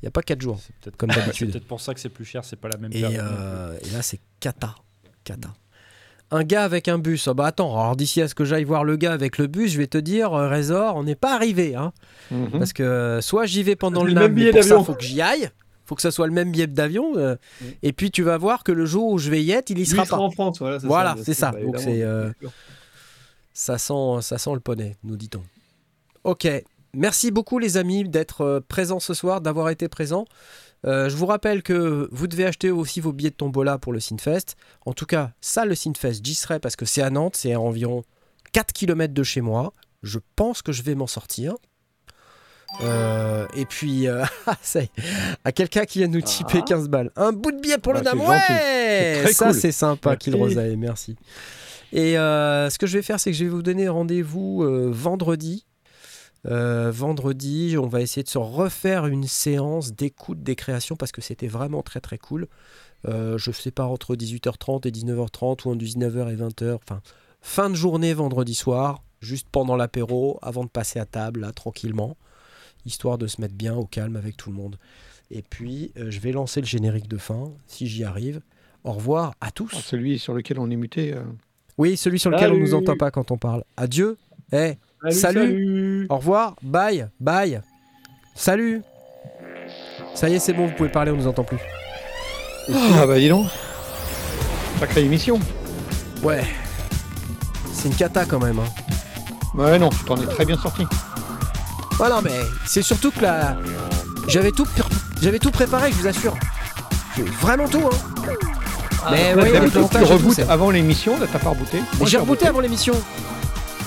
Il 0.00 0.04
n'y 0.04 0.08
a 0.08 0.10
pas 0.10 0.22
4 0.22 0.40
jours, 0.40 0.60
peut-être 0.80 0.96
comme 0.96 1.10
d'habitude. 1.14 1.48
c'est 1.48 1.52
peut-être 1.52 1.66
pour 1.66 1.80
ça 1.80 1.94
que 1.94 2.00
c'est 2.00 2.08
plus 2.08 2.24
cher, 2.24 2.44
c'est 2.44 2.56
pas 2.56 2.68
la 2.68 2.76
même 2.76 2.92
et, 2.92 3.02
euh, 3.04 3.76
et 3.82 3.90
là, 3.90 4.02
c'est 4.02 4.20
cata. 4.40 4.74
Cata. 5.24 5.48
Un 6.30 6.44
gars 6.44 6.64
avec 6.64 6.88
un 6.88 6.98
bus. 6.98 7.26
Oh 7.26 7.34
bah 7.34 7.46
attends, 7.46 7.80
alors 7.80 7.96
d'ici 7.96 8.20
à 8.20 8.28
ce 8.28 8.34
que 8.34 8.44
j'aille 8.44 8.64
voir 8.64 8.84
le 8.84 8.96
gars 8.96 9.12
avec 9.12 9.38
le 9.38 9.46
bus, 9.46 9.72
je 9.72 9.78
vais 9.78 9.86
te 9.86 9.98
dire, 9.98 10.34
euh, 10.34 10.48
Résor, 10.48 10.96
on 10.96 11.04
n'est 11.04 11.14
pas 11.14 11.34
arrivé. 11.34 11.74
Hein, 11.74 11.92
mhm. 12.30 12.50
Parce 12.50 12.72
que 12.72 12.82
euh, 12.82 13.20
soit 13.22 13.46
j'y 13.46 13.62
vais 13.62 13.76
pendant 13.76 14.04
le, 14.04 14.12
même 14.12 14.34
billet 14.34 14.52
d'avion, 14.52 14.84
faut 14.84 14.94
que 14.94 15.04
j'y 15.04 15.22
aille 15.22 15.50
faut 15.88 15.94
que 15.94 16.02
ça 16.02 16.10
soit 16.10 16.26
le 16.26 16.34
même 16.34 16.52
billet 16.52 16.66
d'avion. 16.66 17.16
Euh, 17.16 17.36
mm. 17.62 17.64
Et 17.82 17.92
puis 17.94 18.10
tu 18.10 18.22
vas 18.22 18.36
voir 18.36 18.62
que 18.62 18.72
le 18.72 18.84
jour 18.84 19.10
où 19.10 19.18
je 19.18 19.30
vais 19.30 19.42
y 19.42 19.52
être, 19.52 19.70
il 19.70 19.78
y 19.78 19.86
sera 19.86 20.04
pas. 20.04 20.18
en 20.18 20.30
France, 20.30 20.62
voilà, 20.82 21.16
c'est 21.24 21.32
ça. 21.32 21.52
Donc 21.52 21.78
c'est 21.78 22.02
euh, 22.02 22.30
ça 23.54 23.78
sent 23.78 24.18
ça 24.20 24.36
sent 24.36 24.52
le 24.52 24.60
poney, 24.60 24.96
nous 25.02 25.16
dit-on. 25.16 25.42
Ok, 26.24 26.46
merci 26.92 27.30
beaucoup 27.30 27.58
les 27.58 27.78
amis 27.78 28.06
d'être 28.06 28.62
présents 28.68 29.00
ce 29.00 29.14
soir, 29.14 29.40
d'avoir 29.40 29.70
été 29.70 29.88
présents. 29.88 30.26
Je 30.84 31.14
vous 31.14 31.26
rappelle 31.26 31.62
que 31.62 32.08
vous 32.12 32.26
devez 32.26 32.46
acheter 32.46 32.70
aussi 32.70 33.00
vos 33.00 33.12
billets 33.12 33.30
de 33.30 33.34
tombola 33.34 33.78
pour 33.78 33.92
le 33.92 34.00
Sinfest. 34.00 34.56
En 34.86 34.92
tout 34.92 35.06
cas, 35.06 35.32
ça, 35.40 35.64
le 35.64 35.74
Sinfest, 35.74 36.20
j'y 36.22 36.34
serai 36.34 36.60
parce 36.60 36.76
que 36.76 36.84
c'est 36.84 37.02
à 37.02 37.10
Nantes, 37.10 37.36
c'est 37.36 37.52
à 37.52 37.60
environ 37.60 38.04
4 38.52 38.72
km 38.72 39.12
de 39.12 39.22
chez 39.22 39.40
moi. 39.40 39.72
Je 40.02 40.18
pense 40.36 40.62
que 40.62 40.72
je 40.72 40.82
vais 40.82 40.94
m'en 40.94 41.06
sortir. 41.06 41.54
Euh, 42.82 43.46
et 43.56 43.64
puis, 43.64 44.08
euh, 44.08 44.24
à 45.44 45.52
quelqu'un 45.52 45.84
qui 45.84 45.98
vient 45.98 46.08
nous 46.08 46.20
tiper 46.20 46.62
15 46.62 46.84
ah. 46.84 46.88
balles. 46.88 47.10
Un 47.16 47.32
bout 47.32 47.52
de 47.52 47.60
billet 47.60 47.78
pour 47.78 47.92
le 47.92 48.00
bah, 48.00 48.12
dame. 48.12 48.20
Ouais 48.20 49.32
Ça, 49.32 49.52
c'est 49.52 49.72
sympa, 49.72 50.16
Rosae, 50.32 50.76
merci. 50.76 51.16
Et 51.92 52.18
euh, 52.18 52.68
ce 52.68 52.78
que 52.78 52.86
je 52.86 52.98
vais 52.98 53.02
faire, 53.02 53.18
c'est 53.18 53.30
que 53.30 53.36
je 53.36 53.44
vais 53.44 53.50
vous 53.50 53.62
donner 53.62 53.88
rendez-vous 53.88 54.64
vendredi. 54.92 55.64
Vendredi, 56.44 57.76
on 57.78 57.88
va 57.88 58.00
essayer 58.00 58.22
de 58.22 58.28
se 58.28 58.38
refaire 58.38 59.06
une 59.06 59.24
séance 59.24 59.92
d'écoute 59.92 60.42
des 60.42 60.56
créations 60.56 60.96
parce 60.96 61.12
que 61.12 61.20
c'était 61.20 61.48
vraiment 61.48 61.82
très 61.82 62.00
très 62.00 62.18
cool. 62.18 62.46
je 63.04 63.50
sais 63.52 63.70
pas 63.70 63.84
entre 63.84 64.14
18h30 64.14 64.86
et 64.86 64.90
19h30 64.90 65.66
ou 65.66 65.70
entre 65.70 65.74
19h 65.74 66.32
et 66.32 66.36
20h. 66.36 66.74
Enfin, 66.74 67.02
fin 67.40 67.70
de 67.70 67.74
journée 67.74 68.14
vendredi 68.14 68.54
soir, 68.54 69.02
juste 69.20 69.48
pendant 69.50 69.76
l'apéro, 69.76 70.38
avant 70.42 70.64
de 70.64 70.70
passer 70.70 70.98
à 70.98 71.06
table, 71.06 71.40
là, 71.40 71.52
tranquillement 71.52 72.16
histoire 72.88 73.18
de 73.18 73.26
se 73.26 73.40
mettre 73.40 73.54
bien 73.54 73.74
au 73.74 73.84
calme 73.84 74.16
avec 74.16 74.36
tout 74.36 74.50
le 74.50 74.56
monde. 74.56 74.76
Et 75.30 75.42
puis, 75.42 75.92
euh, 75.96 76.10
je 76.10 76.20
vais 76.20 76.32
lancer 76.32 76.60
le 76.60 76.66
générique 76.66 77.08
de 77.08 77.18
fin, 77.18 77.52
si 77.66 77.86
j'y 77.86 78.04
arrive. 78.04 78.40
Au 78.84 78.92
revoir 78.92 79.34
à 79.40 79.50
tous. 79.50 79.70
Ah, 79.74 79.80
celui 79.82 80.18
sur 80.18 80.34
lequel 80.34 80.58
on 80.58 80.70
est 80.70 80.76
muté. 80.76 81.12
Euh. 81.12 81.22
Oui, 81.76 81.96
celui 81.96 82.18
sur 82.18 82.30
lequel 82.30 82.52
on 82.52 82.58
nous 82.58 82.74
entend 82.74 82.96
pas 82.96 83.10
quand 83.10 83.30
on 83.30 83.36
parle. 83.36 83.64
Adieu. 83.76 84.16
Eh, 84.52 84.74
salut, 85.10 86.06
Au 86.08 86.16
revoir. 86.16 86.54
Bye. 86.62 87.08
Bye. 87.20 87.60
Salut. 88.34 88.82
Ça 90.14 90.28
y 90.28 90.34
est, 90.34 90.38
c'est 90.38 90.52
bon, 90.52 90.66
vous 90.66 90.74
pouvez 90.74 90.88
parler, 90.88 91.10
on 91.10 91.16
nous 91.16 91.26
entend 91.26 91.44
plus. 91.44 91.58
Ah 92.94 93.06
bah 93.06 93.18
dis 93.18 93.28
donc. 93.28 93.46
Sacrée 94.80 95.04
émission. 95.04 95.40
Ouais. 96.22 96.44
C'est 97.72 97.88
une 97.88 97.94
cata 97.94 98.24
quand 98.24 98.40
même. 98.40 98.58
Hein. 98.58 98.68
Ouais, 99.54 99.78
non, 99.78 99.88
tu 99.90 100.04
t'en 100.04 100.16
es 100.16 100.26
très 100.26 100.44
bien 100.44 100.56
sorti. 100.56 100.84
Oh 102.00 102.04
non, 102.08 102.20
mais 102.22 102.38
c'est 102.66 102.82
surtout 102.82 103.10
que 103.10 103.20
là. 103.22 103.56
J'avais 104.28 104.50
tout, 104.50 104.66
j'avais 105.22 105.38
tout 105.38 105.50
préparé, 105.50 105.90
je 105.90 105.96
vous 105.96 106.06
assure. 106.06 106.36
Vraiment 107.40 107.68
tout, 107.68 107.82
hein. 107.84 108.34
Ah, 109.04 109.10
mais 109.12 109.34
ouais, 109.34 109.70
tu 109.70 109.78
rebootes 109.78 110.40
avant 110.48 110.70
l'émission, 110.70 111.14
t'as 111.18 111.38
pas 111.38 111.50
rebooté 111.50 111.78
Mais 111.98 112.06
j'ai 112.06 112.18
rebooté 112.18 112.46
avant 112.46 112.60
l'émission. 112.60 112.94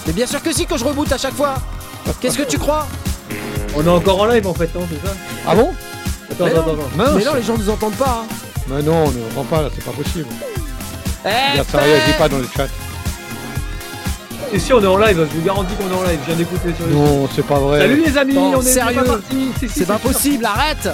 Mais 0.07 0.13
bien 0.13 0.25
sûr 0.25 0.41
que 0.41 0.51
si, 0.53 0.65
quand 0.65 0.77
je 0.77 0.85
reboot 0.85 1.11
à 1.11 1.17
chaque 1.17 1.35
fois. 1.35 1.55
Qu'est-ce 2.19 2.37
que 2.37 2.43
tu 2.43 2.57
crois? 2.57 2.87
On 3.75 3.85
est 3.85 3.89
encore 3.89 4.21
en 4.21 4.25
live 4.25 4.47
en 4.47 4.53
fait, 4.53 4.73
non, 4.75 4.85
c'est 4.89 5.07
ça? 5.07 5.13
Ah 5.47 5.55
bon? 5.55 5.71
Attends, 6.31 6.45
attends, 6.45 6.61
attends. 6.61 7.15
Mais 7.17 7.23
non, 7.23 7.33
les 7.35 7.43
gens 7.43 7.57
nous 7.57 7.69
entendent 7.69 7.95
pas. 7.95 8.25
Hein. 8.25 8.35
Mais 8.67 8.81
non, 8.81 9.05
on 9.05 9.11
ne 9.11 9.31
entend 9.31 9.43
pas 9.43 9.61
là, 9.61 9.69
c'est 9.73 9.83
pas 9.83 9.91
possible. 9.91 10.27
Eh, 11.25 11.61
ça 11.71 11.77
réagit 11.77 12.13
pas 12.17 12.27
dans 12.27 12.39
le 12.39 12.47
chat. 12.55 12.67
Et 14.53 14.59
si 14.59 14.73
on 14.73 14.83
est 14.83 14.87
en 14.87 14.97
live, 14.97 15.27
je 15.31 15.37
vous 15.37 15.45
garantis 15.45 15.73
qu'on 15.75 15.89
est 15.89 15.97
en 15.97 16.03
live. 16.03 16.19
Je 16.21 16.27
viens 16.27 16.35
d'écouter 16.35 16.73
sur 16.75 16.85
les. 16.85 16.93
Non, 16.93 17.29
c'est 17.33 17.45
pas 17.45 17.59
vrai. 17.59 17.79
Salut 17.79 18.03
les 18.05 18.17
amis, 18.17 18.37
on 18.37 18.61
est 18.61 18.65
sérieux. 18.65 19.21
C'est 19.69 19.85
pas 19.85 19.97
possible, 19.99 20.45
arrête. 20.45 20.89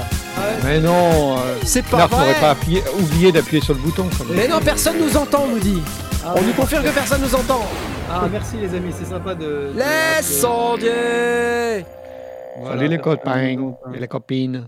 Mais 0.64 0.80
non. 0.80 1.38
Euh, 1.38 1.56
c'est 1.64 1.84
pas 1.84 2.06
vrai. 2.06 2.36
pas 2.40 2.56
oublié 3.00 3.32
d'appuyer 3.32 3.64
sur 3.64 3.74
le 3.74 3.80
bouton. 3.80 4.08
Mais 4.30 4.48
non, 4.48 4.60
personne 4.60 4.98
nous 5.00 5.18
entend, 5.18 5.48
nous 5.48 5.60
dit. 5.60 5.82
Ah 6.30 6.34
on 6.38 6.42
nous 6.42 6.52
confirme 6.52 6.84
que 6.84 6.90
personne 6.90 7.22
nous 7.22 7.34
entend. 7.34 7.62
Ah 8.12 8.28
merci 8.30 8.58
les 8.58 8.76
amis, 8.76 8.92
c'est 8.94 9.06
sympa 9.06 9.34
de. 9.34 9.72
Les 9.74 10.22
sondiers. 10.22 11.86
Salut 12.66 12.88
les 12.90 12.98
copains 12.98 13.58
et 13.94 14.00
les 14.00 14.08
copines. 14.10 14.68